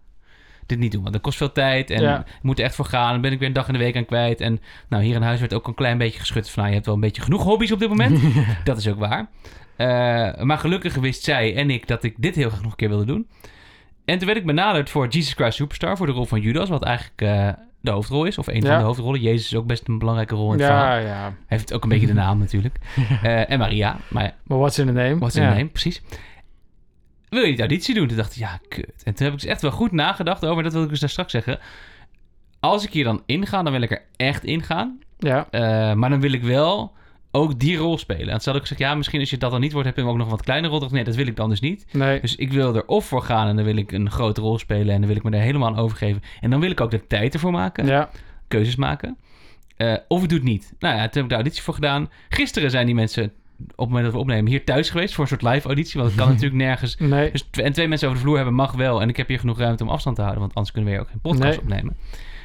dit 0.66 0.78
niet 0.78 0.92
doen, 0.92 1.00
want 1.00 1.12
dat 1.12 1.22
kost 1.22 1.36
veel 1.36 1.52
tijd 1.52 1.90
en 1.90 2.02
Ja. 2.02 2.18
ik 2.20 2.26
moet 2.42 2.58
er 2.58 2.64
echt 2.64 2.74
voor 2.74 2.84
gaan. 2.84 3.12
Dan 3.12 3.20
ben 3.20 3.32
ik 3.32 3.38
weer 3.38 3.48
een 3.48 3.54
dag 3.54 3.66
in 3.66 3.72
de 3.72 3.78
week 3.78 3.96
aan 3.96 4.04
kwijt. 4.04 4.40
En 4.40 4.60
nou, 4.88 5.02
hier 5.02 5.14
in 5.14 5.22
huis 5.22 5.40
werd 5.40 5.54
ook 5.54 5.66
een 5.68 5.74
klein 5.74 5.98
beetje 5.98 6.18
geschud 6.20 6.50
van, 6.50 6.54
nou, 6.56 6.68
je 6.68 6.74
hebt 6.74 6.86
wel 6.86 6.94
een 6.94 7.00
beetje 7.00 7.22
genoeg 7.22 7.42
hobby's 7.42 7.72
op 7.72 7.78
dit 7.78 7.88
moment. 7.88 8.20
dat 8.64 8.76
is 8.78 8.88
ook 8.88 8.98
waar. 8.98 9.30
Eh, 9.76 10.42
maar 10.44 10.58
gelukkig 10.58 10.94
wist 10.94 11.22
zij 11.24 11.56
en 11.56 11.70
ik 11.70 11.86
dat 11.86 12.04
ik 12.04 12.14
dit 12.18 12.34
heel 12.34 12.48
graag 12.48 12.62
nog 12.62 12.70
een 12.70 12.76
keer 12.76 12.88
wilde 12.88 13.04
doen. 13.04 13.28
En 14.04 14.18
toen 14.18 14.26
werd 14.26 14.38
ik 14.38 14.46
benaderd 14.46 14.90
voor 14.90 15.08
Jesus 15.08 15.32
Christ 15.34 15.56
Superstar, 15.56 15.96
voor 15.96 16.06
de 16.06 16.12
rol 16.12 16.24
van 16.24 16.40
Judas, 16.40 16.68
wat 16.68 16.82
eigenlijk 16.82 17.22
eh, 17.22 17.48
de 17.82 17.90
hoofdrol 17.90 18.24
is, 18.24 18.38
of 18.38 18.46
een 18.46 18.54
Ja. 18.54 18.60
van 18.68 18.78
de 18.78 18.84
hoofdrollen. 18.84 19.20
Jezus 19.20 19.46
is 19.52 19.54
ook 19.58 19.66
best 19.66 19.88
een 19.88 19.98
belangrijke 19.98 20.34
rol 20.34 20.52
in 20.52 20.58
het 20.58 20.66
verhaal. 20.68 20.84
Ja, 20.86 20.92
Hij 20.92 21.04
ja. 21.06 21.34
heeft 21.46 21.72
ook 21.72 21.82
een 21.82 21.88
beetje 21.88 22.06
de 22.06 22.12
naam 22.12 22.38
natuurlijk. 22.38 22.76
Eh, 23.22 23.50
en 23.50 23.58
Maria, 23.58 23.96
maar 24.08 24.34
what's 24.44 24.78
in 24.78 24.86
the 24.86 24.92
name? 24.92 25.18
wat 25.18 25.28
is 25.28 25.34
ja. 25.34 25.50
de 25.50 25.56
naam? 25.56 25.70
Precies. 25.70 26.02
Wil 27.28 27.42
je 27.42 27.50
niet 27.50 27.58
auditie 27.58 27.94
doen? 27.94 28.08
Toen 28.08 28.16
dacht 28.16 28.32
ik, 28.32 28.38
ja, 28.38 28.60
kut. 28.68 29.02
En 29.04 29.14
toen 29.14 29.24
heb 29.24 29.34
ik 29.34 29.40
dus 29.40 29.50
echt 29.50 29.62
wel 29.62 29.70
goed 29.70 29.92
nagedacht 29.92 30.44
over, 30.46 30.62
dat 30.62 30.72
wil 30.72 30.82
ik 30.82 30.88
dus 30.88 31.00
daar 31.00 31.08
straks 31.08 31.32
zeggen. 31.32 31.58
Als 32.60 32.84
ik 32.84 32.92
hier 32.92 33.04
dan 33.04 33.22
inga, 33.26 33.62
dan 33.62 33.72
wil 33.72 33.82
ik 33.82 33.90
er 33.90 34.02
echt 34.16 34.44
ingaan. 34.44 34.98
Ja. 35.18 35.46
Eh, 35.50 35.94
maar 35.94 36.10
dan 36.10 36.20
wil 36.20 36.32
ik 36.32 36.42
wel 36.42 36.92
ook 37.34 37.58
die 37.58 37.76
rol 37.76 37.98
spelen. 37.98 38.28
En 38.28 38.38
toen 38.38 38.52
had 38.52 38.54
ik 38.54 38.60
gezegd, 38.60 38.80
ja, 38.80 38.94
misschien 38.94 39.20
als 39.20 39.30
je 39.30 39.38
dat 39.38 39.50
dan 39.50 39.60
niet 39.60 39.72
wordt, 39.72 39.88
heb 39.88 39.96
je 39.96 40.04
ook 40.04 40.16
nog 40.16 40.24
een 40.26 40.30
wat 40.30 40.42
kleinere 40.42 40.78
rol. 40.78 40.88
Nee, 40.90 41.04
dat 41.04 41.14
wil 41.14 41.26
ik 41.26 41.36
dan 41.36 41.48
dus 41.48 41.60
niet. 41.60 41.86
Nee. 41.92 42.20
Dus 42.20 42.36
ik 42.36 42.52
wil 42.52 42.74
er 42.74 42.86
of 42.86 43.04
voor 43.06 43.22
gaan 43.22 43.48
en 43.48 43.56
dan 43.56 43.64
wil 43.64 43.76
ik 43.76 43.92
een 43.92 44.10
grote 44.10 44.40
rol 44.40 44.58
spelen 44.58 44.94
en 44.94 44.98
dan 44.98 45.06
wil 45.08 45.16
ik 45.16 45.22
me 45.22 45.30
er 45.30 45.42
helemaal 45.42 45.68
aan 45.68 45.76
overgeven. 45.78 46.22
En 46.40 46.50
dan 46.50 46.60
wil 46.60 46.70
ik 46.70 46.80
ook 46.80 46.90
de 46.90 47.06
tijd 47.06 47.34
ervoor 47.34 47.52
maken, 47.52 47.86
Ja. 47.86 48.10
keuzes 48.48 48.76
maken. 48.76 49.16
Eh, 49.76 49.94
of 50.08 50.22
ik 50.22 50.28
doe 50.28 50.38
het 50.38 50.46
niet. 50.48 50.72
Nou 50.78 50.94
ja, 50.96 51.00
toen 51.02 51.12
heb 51.12 51.22
ik 51.22 51.28
de 51.28 51.34
auditie 51.34 51.62
voor 51.62 51.74
gedaan. 51.74 52.10
Gisteren 52.28 52.70
zijn 52.70 52.86
die 52.86 52.94
mensen, 52.94 53.24
op 53.24 53.32
het 53.76 53.86
moment 53.86 54.04
dat 54.04 54.12
we 54.12 54.18
opnemen, 54.18 54.46
hier 54.50 54.64
thuis 54.64 54.90
geweest 54.90 55.14
voor 55.14 55.22
een 55.24 55.30
soort 55.38 55.42
live 55.54 55.66
auditie. 55.66 56.00
Want 56.00 56.12
het 56.12 56.20
kan 56.20 56.28
natuurlijk 56.32 56.56
nergens. 56.62 56.96
Nee. 56.98 57.30
Dus 57.30 57.48
en 57.52 57.72
twee 57.72 57.88
mensen 57.88 58.08
over 58.08 58.18
de 58.20 58.24
vloer 58.24 58.36
hebben 58.36 58.54
mag 58.54 58.72
wel. 58.72 59.00
En 59.02 59.08
ik 59.08 59.16
heb 59.16 59.28
hier 59.28 59.38
genoeg 59.38 59.58
ruimte 59.58 59.82
om 59.82 59.88
afstand 59.88 60.16
te 60.16 60.22
houden, 60.22 60.42
want 60.42 60.54
anders 60.54 60.74
kunnen 60.74 60.90
we 60.90 60.96
hier 60.96 61.06
ook 61.06 61.12
geen 61.12 61.20
podcast 61.20 61.42
Nee. 61.50 61.60
opnemen. 61.60 61.96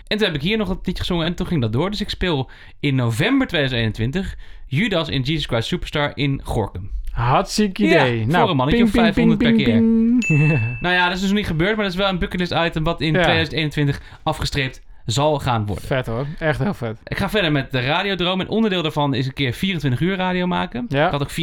En 0.08 0.18
toen 0.18 0.26
heb 0.28 0.36
ik 0.36 0.42
hier 0.42 0.58
nog 0.58 0.70
een 0.70 0.80
liedje 0.84 1.04
gezongen 1.04 1.26
en 1.26 1.36
toen 1.36 1.48
ging 1.48 1.62
dat 1.62 1.74
door. 1.74 1.90
Dus 1.92 2.02
ik 2.02 2.10
speel 2.10 2.50
in 2.80 2.96
november 2.96 3.48
2021 3.48 4.36
Judas 4.68 5.10
in 5.10 5.22
Jesus 5.22 5.46
Christ 5.46 5.68
Superstar 5.68 6.12
in 6.16 6.42
Gorkum. 6.44 6.92
Hartstikke 7.12 7.84
Ja, 7.84 8.06
idee. 8.06 8.22
voor 8.24 8.32
nou, 8.32 8.50
een 8.50 8.56
mannetje 8.56 8.84
ping, 8.84 8.96
of 8.96 9.14
ping, 9.14 9.14
500 9.14 9.40
per 9.40 9.52
ping, 9.54 10.26
ping. 10.28 10.46
Nou 10.82 10.96
ja, 10.96 11.06
dat 11.06 11.14
is 11.16 11.20
dus 11.20 11.30
nog 11.30 11.38
niet 11.38 11.48
gebeurd, 11.48 11.76
maar 11.76 11.84
dat 11.84 11.94
is 11.94 12.00
wel 12.00 12.10
een 12.10 12.20
bucketlist 12.20 12.54
item 12.66 12.84
wat 12.84 13.02
in 13.02 13.14
Ja. 13.14 13.22
2021 13.24 14.02
afgestreept 14.24 14.82
zal 15.06 15.40
gaan 15.40 15.66
worden. 15.66 15.86
vet 15.88 16.06
hoor. 16.06 16.26
Echt 16.40 16.60
heel 16.60 16.74
vet. 16.74 17.00
Ik 17.04 17.18
ga 17.18 17.30
verder 17.30 17.52
met 17.52 17.72
de 17.72 17.80
radiodroom. 17.80 18.40
En 18.42 18.50
onderdeel 18.50 18.82
daarvan 18.82 19.14
is 19.14 19.26
een 19.26 19.34
keer 19.34 19.54
24 19.54 20.00
uur 20.00 20.16
radio 20.16 20.48
maken. 20.48 20.86
Ja. 20.90 21.06
Ik 21.06 21.12
had 21.12 21.22
ook 21.22 21.32
24-7, 21.32 21.34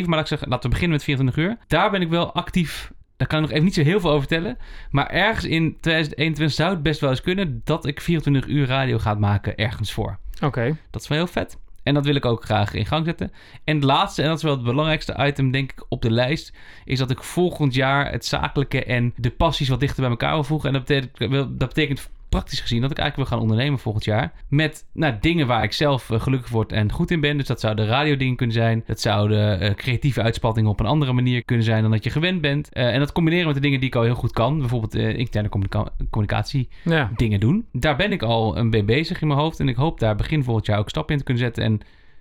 maar 0.00 0.08
laat 0.08 0.20
ik 0.20 0.26
zeggen, 0.26 0.48
laten 0.48 0.62
we 0.62 0.68
beginnen 0.68 0.96
met 0.96 1.04
24 1.04 1.44
uur. 1.44 1.56
Daar 1.66 1.90
ben 1.90 2.00
ik 2.00 2.08
wel 2.08 2.32
actief. 2.32 2.90
Daar 3.18 3.28
kan 3.28 3.38
ik 3.38 3.44
nog 3.44 3.52
even 3.52 3.64
niet 3.64 3.74
zo 3.74 3.82
heel 3.82 4.00
veel 4.00 4.10
over 4.10 4.28
vertellen. 4.28 4.58
Maar 4.90 5.10
ergens 5.10 5.44
in 5.44 5.76
2021 5.80 6.56
zou 6.56 6.70
het 6.70 6.82
best 6.82 7.00
wel 7.00 7.10
eens 7.10 7.20
kunnen 7.20 7.60
dat 7.64 7.86
ik 7.86 8.00
24 8.00 8.46
uur 8.46 8.66
radio 8.66 8.98
ga 8.98 9.14
maken 9.14 9.56
ergens 9.56 9.92
voor. 9.92 10.18
Oké. 10.42 10.76
Dat 10.90 11.02
is 11.02 11.08
wel 11.08 11.18
heel 11.18 11.26
vet. 11.26 11.58
En 11.82 11.94
dat 11.94 12.04
wil 12.04 12.14
ik 12.14 12.24
ook 12.24 12.44
graag 12.44 12.74
in 12.74 12.86
gang 12.86 13.04
zetten. 13.04 13.32
En 13.64 13.74
het 13.74 13.84
laatste, 13.84 14.22
en 14.22 14.28
dat 14.28 14.36
is 14.36 14.42
wel 14.42 14.52
het 14.52 14.62
belangrijkste 14.62 15.16
item, 15.18 15.50
denk 15.50 15.72
ik, 15.72 15.84
op 15.88 16.02
de 16.02 16.10
lijst, 16.10 16.52
is 16.84 16.98
dat 16.98 17.10
ik 17.10 17.22
volgend 17.22 17.74
jaar 17.74 18.10
het 18.10 18.24
zakelijke 18.24 18.84
en 18.84 19.12
de 19.16 19.30
passies 19.30 19.68
wat 19.68 19.80
dichter 19.80 20.00
bij 20.00 20.10
elkaar 20.10 20.32
wil 20.32 20.44
voegen. 20.44 20.68
En 20.68 20.74
dat 20.74 20.84
betekent, 20.84 21.58
dat 21.58 21.68
betekent 21.68 22.10
praktisch 22.28 22.60
gezien 22.60 22.80
dat 22.80 22.90
ik 22.90 22.98
eigenlijk 22.98 23.30
wil 23.30 23.38
gaan 23.38 23.48
ondernemen 23.48 23.78
volgend 23.78 24.04
jaar. 24.04 24.32
Met 24.48 24.84
nou, 24.92 25.14
dingen 25.20 25.46
waar 25.46 25.62
ik 25.62 25.72
zelf 25.72 26.10
eh, 26.10 26.20
gelukkig 26.20 26.50
word 26.50 26.72
en 26.72 26.92
goed 26.92 27.10
in 27.10 27.20
ben. 27.20 27.36
Dus 27.36 27.46
dat 27.46 27.60
zouden 27.60 27.86
radiodingen 27.86 28.36
kunnen 28.36 28.54
zijn. 28.56 28.82
Dat 28.86 29.00
zouden 29.00 29.60
eh, 29.60 29.74
creatieve 29.74 30.22
uitspattingen 30.22 30.70
op 30.70 30.80
een 30.80 30.86
andere 30.86 31.12
manier 31.12 31.44
kunnen 31.44 31.64
zijn 31.64 31.82
dan 31.82 31.90
dat 31.90 32.04
je 32.04 32.10
gewend 32.10 32.40
bent. 32.40 32.72
Eh, 32.72 32.92
en 32.94 32.98
dat 32.98 33.12
combineren 33.12 33.46
met 33.46 33.54
de 33.54 33.60
dingen 33.60 33.80
die 33.80 33.88
ik 33.88 33.94
al 33.94 34.02
heel 34.02 34.14
goed 34.14 34.32
kan. 34.32 34.58
Bijvoorbeeld 34.58 34.94
interne 34.94 35.48
communica- 35.48 35.90
communicatie 36.10 36.68
Ja. 36.84 37.10
dingen 37.16 37.40
doen. 37.40 37.66
Daar 37.72 37.96
ben 37.96 38.12
ik 38.12 38.22
al 38.22 38.56
een 38.56 38.68
mee 38.68 38.84
bezig 38.84 39.20
in 39.20 39.26
mijn 39.26 39.40
hoofd. 39.40 39.60
En 39.60 39.68
ik 39.68 39.76
hoop 39.76 40.00
daar 40.00 40.14
begin 40.16 40.44
volgend 40.44 40.66
jaar 40.66 40.78
ook 40.78 40.88
stappen 40.88 41.12
in 41.12 41.18
te 41.18 41.24
kunnen 41.24 41.42
zetten. 41.44 41.64
En 41.64 41.80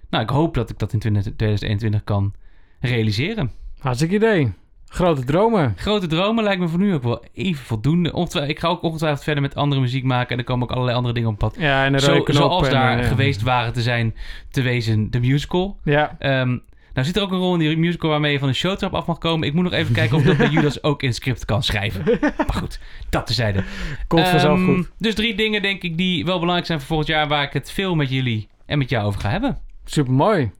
nou, 0.10 0.24
ik 0.24 0.30
hoop 0.30 0.54
dat 0.54 0.70
ik 0.70 0.78
dat 0.80 0.94
in 0.94 1.00
20 1.00 1.24
2021 1.24 2.04
kan 2.04 2.34
realiseren. 2.80 3.52
Hartstikke 3.80 4.16
idee. 4.16 4.54
Grote 4.90 5.24
dromen. 5.24 5.74
Grote 5.78 6.08
dromen 6.08 6.44
lijkt 6.44 6.62
me 6.62 6.68
voor 6.68 6.80
nu 6.80 6.94
ook 6.94 7.04
wel 7.04 7.24
even 7.34 7.66
voldoende. 7.66 8.14
Ongetwij- 8.14 8.48
ik 8.48 8.60
ga 8.60 8.68
ook 8.68 8.82
ongetwijfeld 8.82 9.24
verder 9.24 9.42
met 9.44 9.56
andere 9.56 9.82
muziek 9.82 10.04
maken. 10.04 10.32
En 10.32 10.38
er 10.38 10.44
komen 10.44 10.64
ook 10.64 10.72
allerlei 10.72 10.96
andere 10.98 11.14
dingen 11.14 11.30
op 11.30 11.38
pad. 11.38 11.56
Ja, 11.60 11.86
en 11.86 11.94
een 11.94 12.00
Zo, 12.00 12.24
zoals 12.26 12.66
en, 12.68 12.74
daar 12.74 13.00
eh, 13.00 13.08
geweest 13.08 13.42
waren 13.42 13.74
te 13.74 13.82
zijn 13.82 14.16
te 14.52 14.62
wezen 14.62 15.12
de 15.12 15.20
musical. 15.20 15.78
Ja. 15.84 16.16
Ehm, 16.20 16.48
nou 16.94 17.06
zit 17.08 17.16
er 17.16 17.22
ook 17.22 17.32
een 17.32 17.38
rol 17.38 17.54
in 17.54 17.60
die 17.60 17.78
musical 17.78 18.10
waarmee 18.10 18.32
je 18.32 18.40
van 18.40 18.48
de 18.48 18.54
showtrap 18.54 18.94
af 18.94 19.06
mag 19.06 19.18
komen. 19.18 19.48
Ik 19.48 19.54
moet 19.54 19.64
nog 19.64 19.74
even 19.74 19.94
kijken 19.94 20.16
of 20.16 20.22
ik 20.22 20.28
dat 20.28 20.38
bij 20.38 20.50
Judas 20.56 20.84
ook 20.84 21.04
in 21.04 21.14
script 21.14 21.46
kan 21.46 21.64
schrijven. 21.64 22.04
Maar 22.22 22.54
goed, 22.54 22.80
dat 23.10 23.28
tezijde. 23.28 23.64
Komt 24.08 24.28
vanzelf 24.28 24.58
Ehm, 24.60 24.76
goed. 24.76 24.92
Dus 24.98 25.16
drie 25.16 25.36
dingen 25.36 25.62
denk 25.62 25.82
ik 25.84 25.98
die 25.98 26.26
wel 26.26 26.36
belangrijk 26.36 26.66
zijn 26.68 26.80
voor 26.80 26.88
volgend 26.88 27.10
jaar... 27.10 27.28
waar 27.28 27.44
ik 27.44 27.54
het 27.54 27.72
veel 27.72 27.96
met 27.96 28.10
jullie 28.10 28.48
en 28.66 28.78
met 28.78 28.90
jou 28.90 29.06
over 29.06 29.20
ga 29.22 29.30
hebben. 29.30 29.58
Super 29.86 30.14
mooi. 30.14 30.52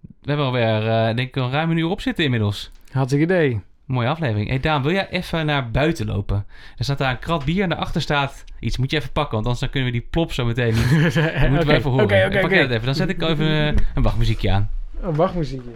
We 0.00 0.28
hebben 0.28 0.46
alweer, 0.46 0.88
eh 0.88 1.04
denk 1.16 1.28
ik, 1.28 1.36
een 1.36 1.50
ruim 1.50 1.70
een 1.70 1.76
uur 1.76 1.88
op 1.88 2.00
zitten 2.00 2.24
inmiddels. 2.24 2.70
Hartstikke 2.92 3.24
idee. 3.24 3.60
Mooie 3.84 4.08
aflevering. 4.08 4.48
Hey 4.48 4.60
Daan, 4.60 4.82
wil 4.82 4.92
jij 4.92 5.08
even 5.10 5.46
naar 5.46 5.70
buiten 5.70 6.06
lopen? 6.06 6.46
Er 6.76 6.84
staat 6.84 6.98
daar 6.98 7.10
een 7.10 7.18
krat 7.18 7.44
bier 7.44 7.62
en 7.62 7.68
daarachter 7.68 8.00
staat 8.00 8.44
iets. 8.60 8.76
Moet 8.76 8.90
je 8.90 8.96
even 8.96 9.12
pakken, 9.12 9.32
want 9.32 9.44
anders 9.44 9.60
dan 9.60 9.70
kunnen 9.70 9.92
we 9.92 9.98
die 9.98 10.08
plop 10.10 10.32
zo 10.32 10.44
meteen 10.44 10.74
niet. 10.74 10.90
Moeten 11.50 11.66
we 11.66 11.74
even 11.74 11.90
horen. 11.90 12.04
Oké, 12.04 12.28
Pak 12.28 12.30
jij 12.30 12.42
oké. 12.44 12.56
dat 12.56 12.70
even. 12.70 12.84
Dan 12.84 12.94
zet 12.94 13.08
ik 13.08 13.22
even 13.22 13.46
eh, 13.46 13.66
een 13.94 14.02
wachtmuziekje 14.02 14.50
aan. 14.50 14.70
Een 15.02 15.14
wachtmuziekje. 15.14 15.70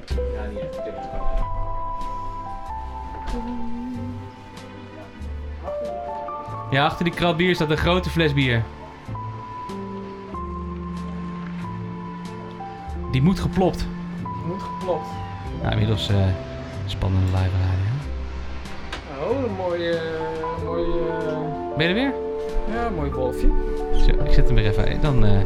Ja, 6.71 6.85
achter 6.85 7.05
die 7.05 7.15
krat 7.15 7.37
bier 7.37 7.55
staat 7.55 7.71
een 7.71 7.77
grote 7.77 8.11
fles 8.11 8.33
bier. 8.33 8.63
Die 13.13 13.23
moet 13.23 13.41
geplopt. 13.41 13.87
Moet 14.47 14.63
geklopt. 14.63 15.09
Nou, 15.61 15.73
inmiddels 15.73 16.09
eh, 16.09 16.17
spannende 16.87 17.27
live. 17.27 17.86
Oh, 19.23 19.45
een 19.45 19.55
mooie... 19.55 20.01
mooie 20.65 21.75
Ben 21.77 21.89
je 21.89 21.95
er 21.95 21.95
weer? 21.95 22.15
ja, 22.73 22.91
mooi 22.91 23.11
wolfje. 23.11 23.49
Zo, 23.93 24.25
ik 24.25 24.33
zet 24.33 24.49
hem 24.49 24.59
er 24.59 24.67
even 24.67 24.89
in. 24.89 25.01
Dan, 25.01 25.25
eh. 25.25 25.41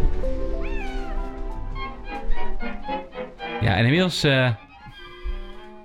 Ja, 3.60 3.76
en 3.76 3.84
inmiddels 3.84 4.22
eh, 4.22 4.50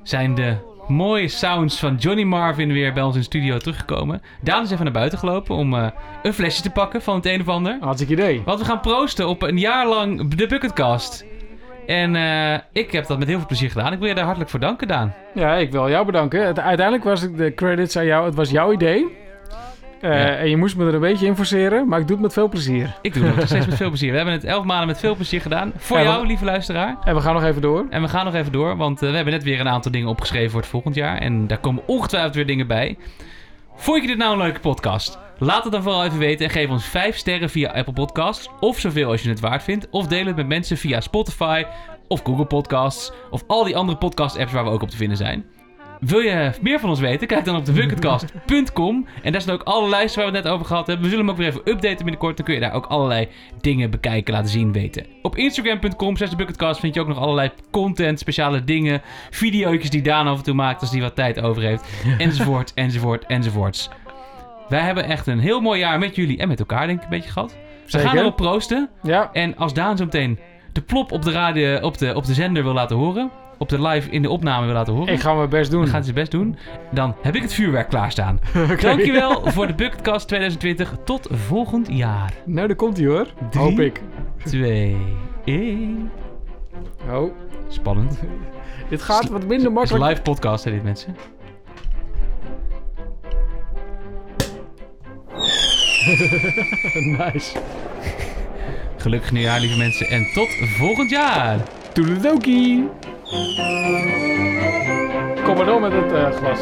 zijn 0.04 0.36
de 0.36 0.56
mooie 0.88 1.28
sounds 1.28 1.80
van 1.80 1.96
Johnny 1.96 2.24
Marvin 2.24 2.74
weer 2.74 2.94
bij 2.94 3.04
ons 3.04 3.14
in 3.14 3.20
de 3.20 3.26
studio 3.26 3.58
teruggekomen. 3.58 4.22
Daan 4.42 4.64
is 4.64 4.72
even 4.72 4.84
naar 4.84 4.94
buiten 4.94 5.20
gelopen 5.20 5.56
om 5.56 5.74
eh, 5.74 5.88
een 6.24 6.34
flesje 6.34 6.62
te 6.62 6.70
pakken 6.70 7.02
van 7.02 7.16
het 7.16 7.26
een 7.26 7.42
of 7.42 7.48
ander. 7.48 7.78
Hartstikke 7.82 8.14
idee. 8.14 8.42
Want 8.46 8.60
we 8.60 8.66
gaan 8.66 8.80
proosten 8.80 9.28
op 9.28 9.42
een 9.42 9.58
jaar 9.58 9.88
lang 9.88 10.36
de 10.36 10.48
Bucketcast. 10.48 11.26
En 11.88 12.16
eh, 12.16 12.60
ik 12.72 12.92
heb 12.92 13.08
dat 13.08 13.20
met 13.20 13.28
heel 13.28 13.38
veel 13.38 13.48
plezier 13.48 13.70
gedaan. 13.72 13.94
Ik 13.94 14.00
wil 14.00 14.08
je 14.08 14.14
daar 14.16 14.24
hartelijk 14.24 14.50
voor 14.52 14.60
danken, 14.60 14.88
Daan. 14.88 15.14
Ja, 15.34 15.56
ik 15.56 15.72
wil 15.72 15.90
jou 15.90 16.06
bedanken. 16.06 16.46
Uiteindelijk 16.46 17.04
was 17.04 17.22
het 17.22 17.38
de 17.38 17.54
credits 17.54 17.98
aan 17.98 18.06
jou. 18.06 18.26
Het 18.26 18.36
was 18.36 18.50
jouw 18.50 18.72
idee. 18.72 19.06
Eh, 20.02 20.10
Ja. 20.12 20.36
En 20.36 20.50
je 20.50 20.58
moest 20.58 20.78
me 20.78 20.86
er 20.88 20.94
een 20.94 21.00
beetje 21.00 21.26
in 21.26 21.36
forceren, 21.36 21.88
maar 21.88 22.00
ik 22.00 22.08
doe 22.08 22.16
het 22.16 22.26
met 22.26 22.34
veel 22.34 22.50
plezier. 22.50 22.98
Ik 23.02 23.14
doe 23.14 23.26
het 23.26 23.36
nog 23.36 23.46
steeds 23.48 23.66
met 23.66 23.76
veel 23.76 23.88
plezier. 23.88 24.10
We 24.12 24.16
hebben 24.16 24.34
het 24.36 24.44
elf 24.44 24.66
maanden 24.66 24.88
met 24.88 25.00
veel 25.00 25.16
plezier 25.16 25.42
gedaan. 25.42 25.72
Voor 25.78 26.02
jou, 26.02 26.26
lieve 26.28 26.46
luisteraar. 26.46 26.98
En 27.04 27.16
we 27.16 27.22
gaan 27.22 27.34
nog 27.34 27.44
even 27.44 27.62
door. 27.62 27.86
En 27.90 28.02
we 28.02 28.08
gaan 28.08 28.26
nog 28.26 28.34
even 28.34 28.52
door, 28.52 28.78
want 28.78 29.02
eh, 29.02 29.10
we 29.10 29.16
hebben 29.16 29.34
net 29.34 29.44
weer 29.44 29.60
een 29.60 29.70
aantal 29.70 29.92
dingen 29.92 30.08
opgeschreven 30.10 30.52
voor 30.52 30.60
het 30.60 30.70
volgend 30.70 30.96
jaar. 30.96 31.18
En 31.18 31.48
daar 31.48 31.58
komen 31.58 31.84
ongetwijfeld 31.86 32.36
weer 32.36 32.46
dingen 32.46 32.68
bij. 32.68 32.98
Vond 33.76 34.02
je 34.02 34.08
dit 34.08 34.18
nou 34.18 34.32
een 34.34 34.38
leuke 34.42 34.60
podcast? 34.60 35.20
Laat 35.38 35.64
het 35.64 35.72
dan 35.72 35.84
vooral 35.84 36.06
even 36.06 36.20
weten 36.20 36.46
en 36.46 36.52
geef 36.52 36.70
ons 36.70 36.86
5 36.86 37.18
sterren 37.18 37.50
via 37.50 37.72
Apple 37.72 37.94
Podcasts. 37.94 38.50
Of 38.60 38.80
zoveel 38.80 39.12
als 39.12 39.22
je 39.22 39.30
het 39.30 39.40
waard 39.40 39.64
vindt. 39.64 39.88
Of 39.90 40.08
deel 40.08 40.26
het 40.26 40.36
met 40.36 40.48
mensen 40.48 40.78
via 40.78 41.02
Spotify 41.02 41.64
of 42.08 42.22
Google 42.24 42.46
Podcasts. 42.46 43.12
Of 43.30 43.44
al 43.48 43.64
die 43.64 43.78
andere 43.78 43.98
podcast 43.98 44.38
apps 44.38 44.52
waar 44.52 44.64
we 44.64 44.70
ook 44.70 44.82
op 44.82 44.90
te 44.90 44.98
vinden 44.98 45.18
zijn. 45.18 45.46
Wil 46.00 46.20
je 46.20 46.52
meer 46.62 46.80
van 46.80 46.90
ons 46.90 47.00
weten? 47.00 47.28
Kijk 47.28 47.46
dan 47.46 47.56
op 47.56 47.66
thebucketcast.com. 47.66 49.08
En 49.22 49.32
daar 49.32 49.42
staan 49.42 49.54
ook 49.54 49.64
alle 49.64 49.90
lijsten 49.90 50.22
waar 50.22 50.32
we 50.32 50.38
het 50.38 50.46
net 50.46 50.54
over 50.54 50.66
gehad 50.66 50.88
hebben. 50.88 51.06
We 51.06 51.12
zullen 51.12 51.26
hem 51.26 51.34
ook 51.34 51.42
weer 51.42 51.50
even 51.50 51.72
updaten 51.72 51.98
binnenkort. 51.98 52.38
Dan 52.38 52.46
kun 52.46 52.56
je 52.56 52.62
daar 52.62 52.74
ook 52.74 52.86
allerlei 52.86 53.28
dingen 53.62 53.90
bekijken, 53.90 54.34
laten 54.34 54.50
zien, 54.50 54.72
weten. 54.72 55.06
Op 55.22 55.36
instagram.com 55.36 56.16
thebucketcast 56.16 56.80
vind 56.80 56.94
je 56.94 57.02
ook 57.02 57.08
nog 57.08 57.20
allerlei 57.20 57.52
content, 57.72 58.20
speciale 58.20 58.64
dingen. 58.64 59.02
Video's 59.30 59.90
die 59.90 60.02
Daan 60.02 60.28
af 60.28 60.38
en 60.38 60.44
toe 60.44 60.54
maakt 60.54 60.82
als 60.82 60.92
hij 60.92 61.02
wat 61.02 61.16
tijd 61.16 61.42
over 61.42 61.62
heeft. 61.62 61.86
Enzovoort, 62.18 62.74
enzovoort, 62.74 63.26
enzovoorts. 63.26 63.90
Wij 64.70 64.80
hebben 64.80 65.04
echt 65.06 65.28
een 65.28 65.40
heel 65.40 65.62
mooi 65.62 65.80
jaar 65.80 66.00
met 66.00 66.16
jullie 66.16 66.38
en 66.38 66.48
met 66.48 66.60
elkaar 66.60 66.88
denk 66.88 66.98
ik 66.98 67.04
een 67.04 67.10
beetje 67.10 67.32
gehad. 67.32 67.56
We 67.90 68.00
gaan 68.00 68.18
erop 68.18 68.36
proosten. 68.36 68.90
Ja, 69.04 69.30
En 69.34 69.58
als 69.58 69.74
Daan 69.74 69.98
zo 69.98 70.04
meteen 70.04 70.40
de 70.72 70.82
plop 70.82 71.12
op 71.12 71.22
de, 71.22 71.32
radio, 71.32 71.80
op 71.80 71.98
de, 71.98 72.16
op 72.16 72.26
de 72.26 72.34
zender 72.34 72.64
wil 72.64 72.74
laten 72.74 72.96
horen... 72.96 73.32
op 73.58 73.70
de 73.70 73.82
live 73.82 74.10
in 74.10 74.22
de 74.22 74.30
opname 74.30 74.66
wil 74.66 74.74
laten 74.76 74.94
horen... 74.94 75.14
ik 75.14 75.20
ga 75.20 75.34
mijn 75.34 75.50
best 75.50 75.72
doen. 75.72 75.82
Dan 75.82 75.90
gaat 75.90 76.04
zijn 76.04 76.16
best 76.16 76.32
doen. 76.32 76.58
Dan 76.92 77.16
heb 77.22 77.36
ik 77.36 77.42
het 77.42 77.54
vuurwerk 77.54 77.90
klaarstaan. 77.90 78.40
Oké. 78.72 78.82
Dankjewel 78.82 79.42
voor 79.52 79.68
de 79.68 79.74
Bucketcast 79.74 80.28
2020. 80.28 80.96
Tot 81.06 81.28
volgend 81.32 81.88
jaar. 81.92 82.34
Nou, 82.46 82.68
daar 82.68 82.76
komt 82.76 82.98
hij 82.98 83.06
hoor. 83.08 83.28
Drie. 83.50 83.64
Hoop 83.64 83.80
ik. 83.80 84.02
2, 84.44 84.98
1. 85.46 86.12
Oh, 87.12 87.32
Spannend. 87.68 88.20
dit 88.90 89.02
gaat 89.02 89.30
wat 89.30 89.40
minder 89.40 89.50
Het 89.50 89.60
is 89.60 89.66
een 89.66 89.74
makkelijk. 89.74 90.10
live 90.10 90.22
podcast, 90.22 90.64
hè, 90.64 90.72
dit 90.72 90.84
mensen. 90.84 91.16
nice. 97.20 97.60
Gelukkig 98.98 99.32
nieuwjaar, 99.32 99.60
lieve 99.60 99.78
mensen. 99.78 100.08
En 100.08 100.26
tot 100.34 100.50
volgend 100.78 101.10
jaar. 101.10 101.60
Toedeledokie. 101.94 102.90
Kom 105.44 105.56
maar 105.56 105.66
door 105.66 105.82
met 105.82 105.92
het 105.92 106.12
eh, 106.12 106.32
glas. 106.32 106.60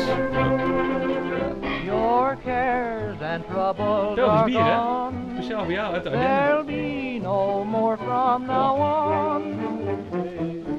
Your 1.86 2.38
cares 2.46 3.22
and 3.22 3.48
troubles 3.50 4.16
die 4.16 4.44
bier, 4.44 4.64
hè? 4.64 4.76
gone. 4.76 5.12
Speciaal 5.34 5.64
voor 5.64 5.74
jou 5.74 5.94
uit 5.94 6.04
de 6.04 6.10
There'll 6.10 6.64
be 6.64 7.20
no 7.22 7.64
more 7.64 7.98
from 7.98 8.46
now 8.46 8.80
on. 8.80 9.42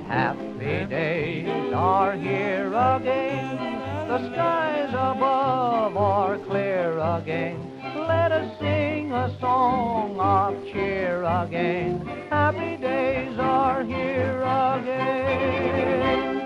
Happy 0.08 0.86
days 0.88 1.72
are 1.74 2.16
here 2.18 2.76
again. 2.76 3.58
The 4.06 4.18
skies 4.18 4.94
above 4.94 5.96
are 5.96 6.38
clear 6.48 7.00
again. 7.00 7.73
let 8.08 8.32
us 8.32 8.58
sing 8.58 9.12
a 9.12 9.36
song 9.40 10.18
of 10.18 10.64
cheer 10.72 11.22
again. 11.22 12.04
Happy 12.30 12.76
days 12.76 13.38
are 13.38 13.84
here 13.84 14.42
again. 14.42 16.43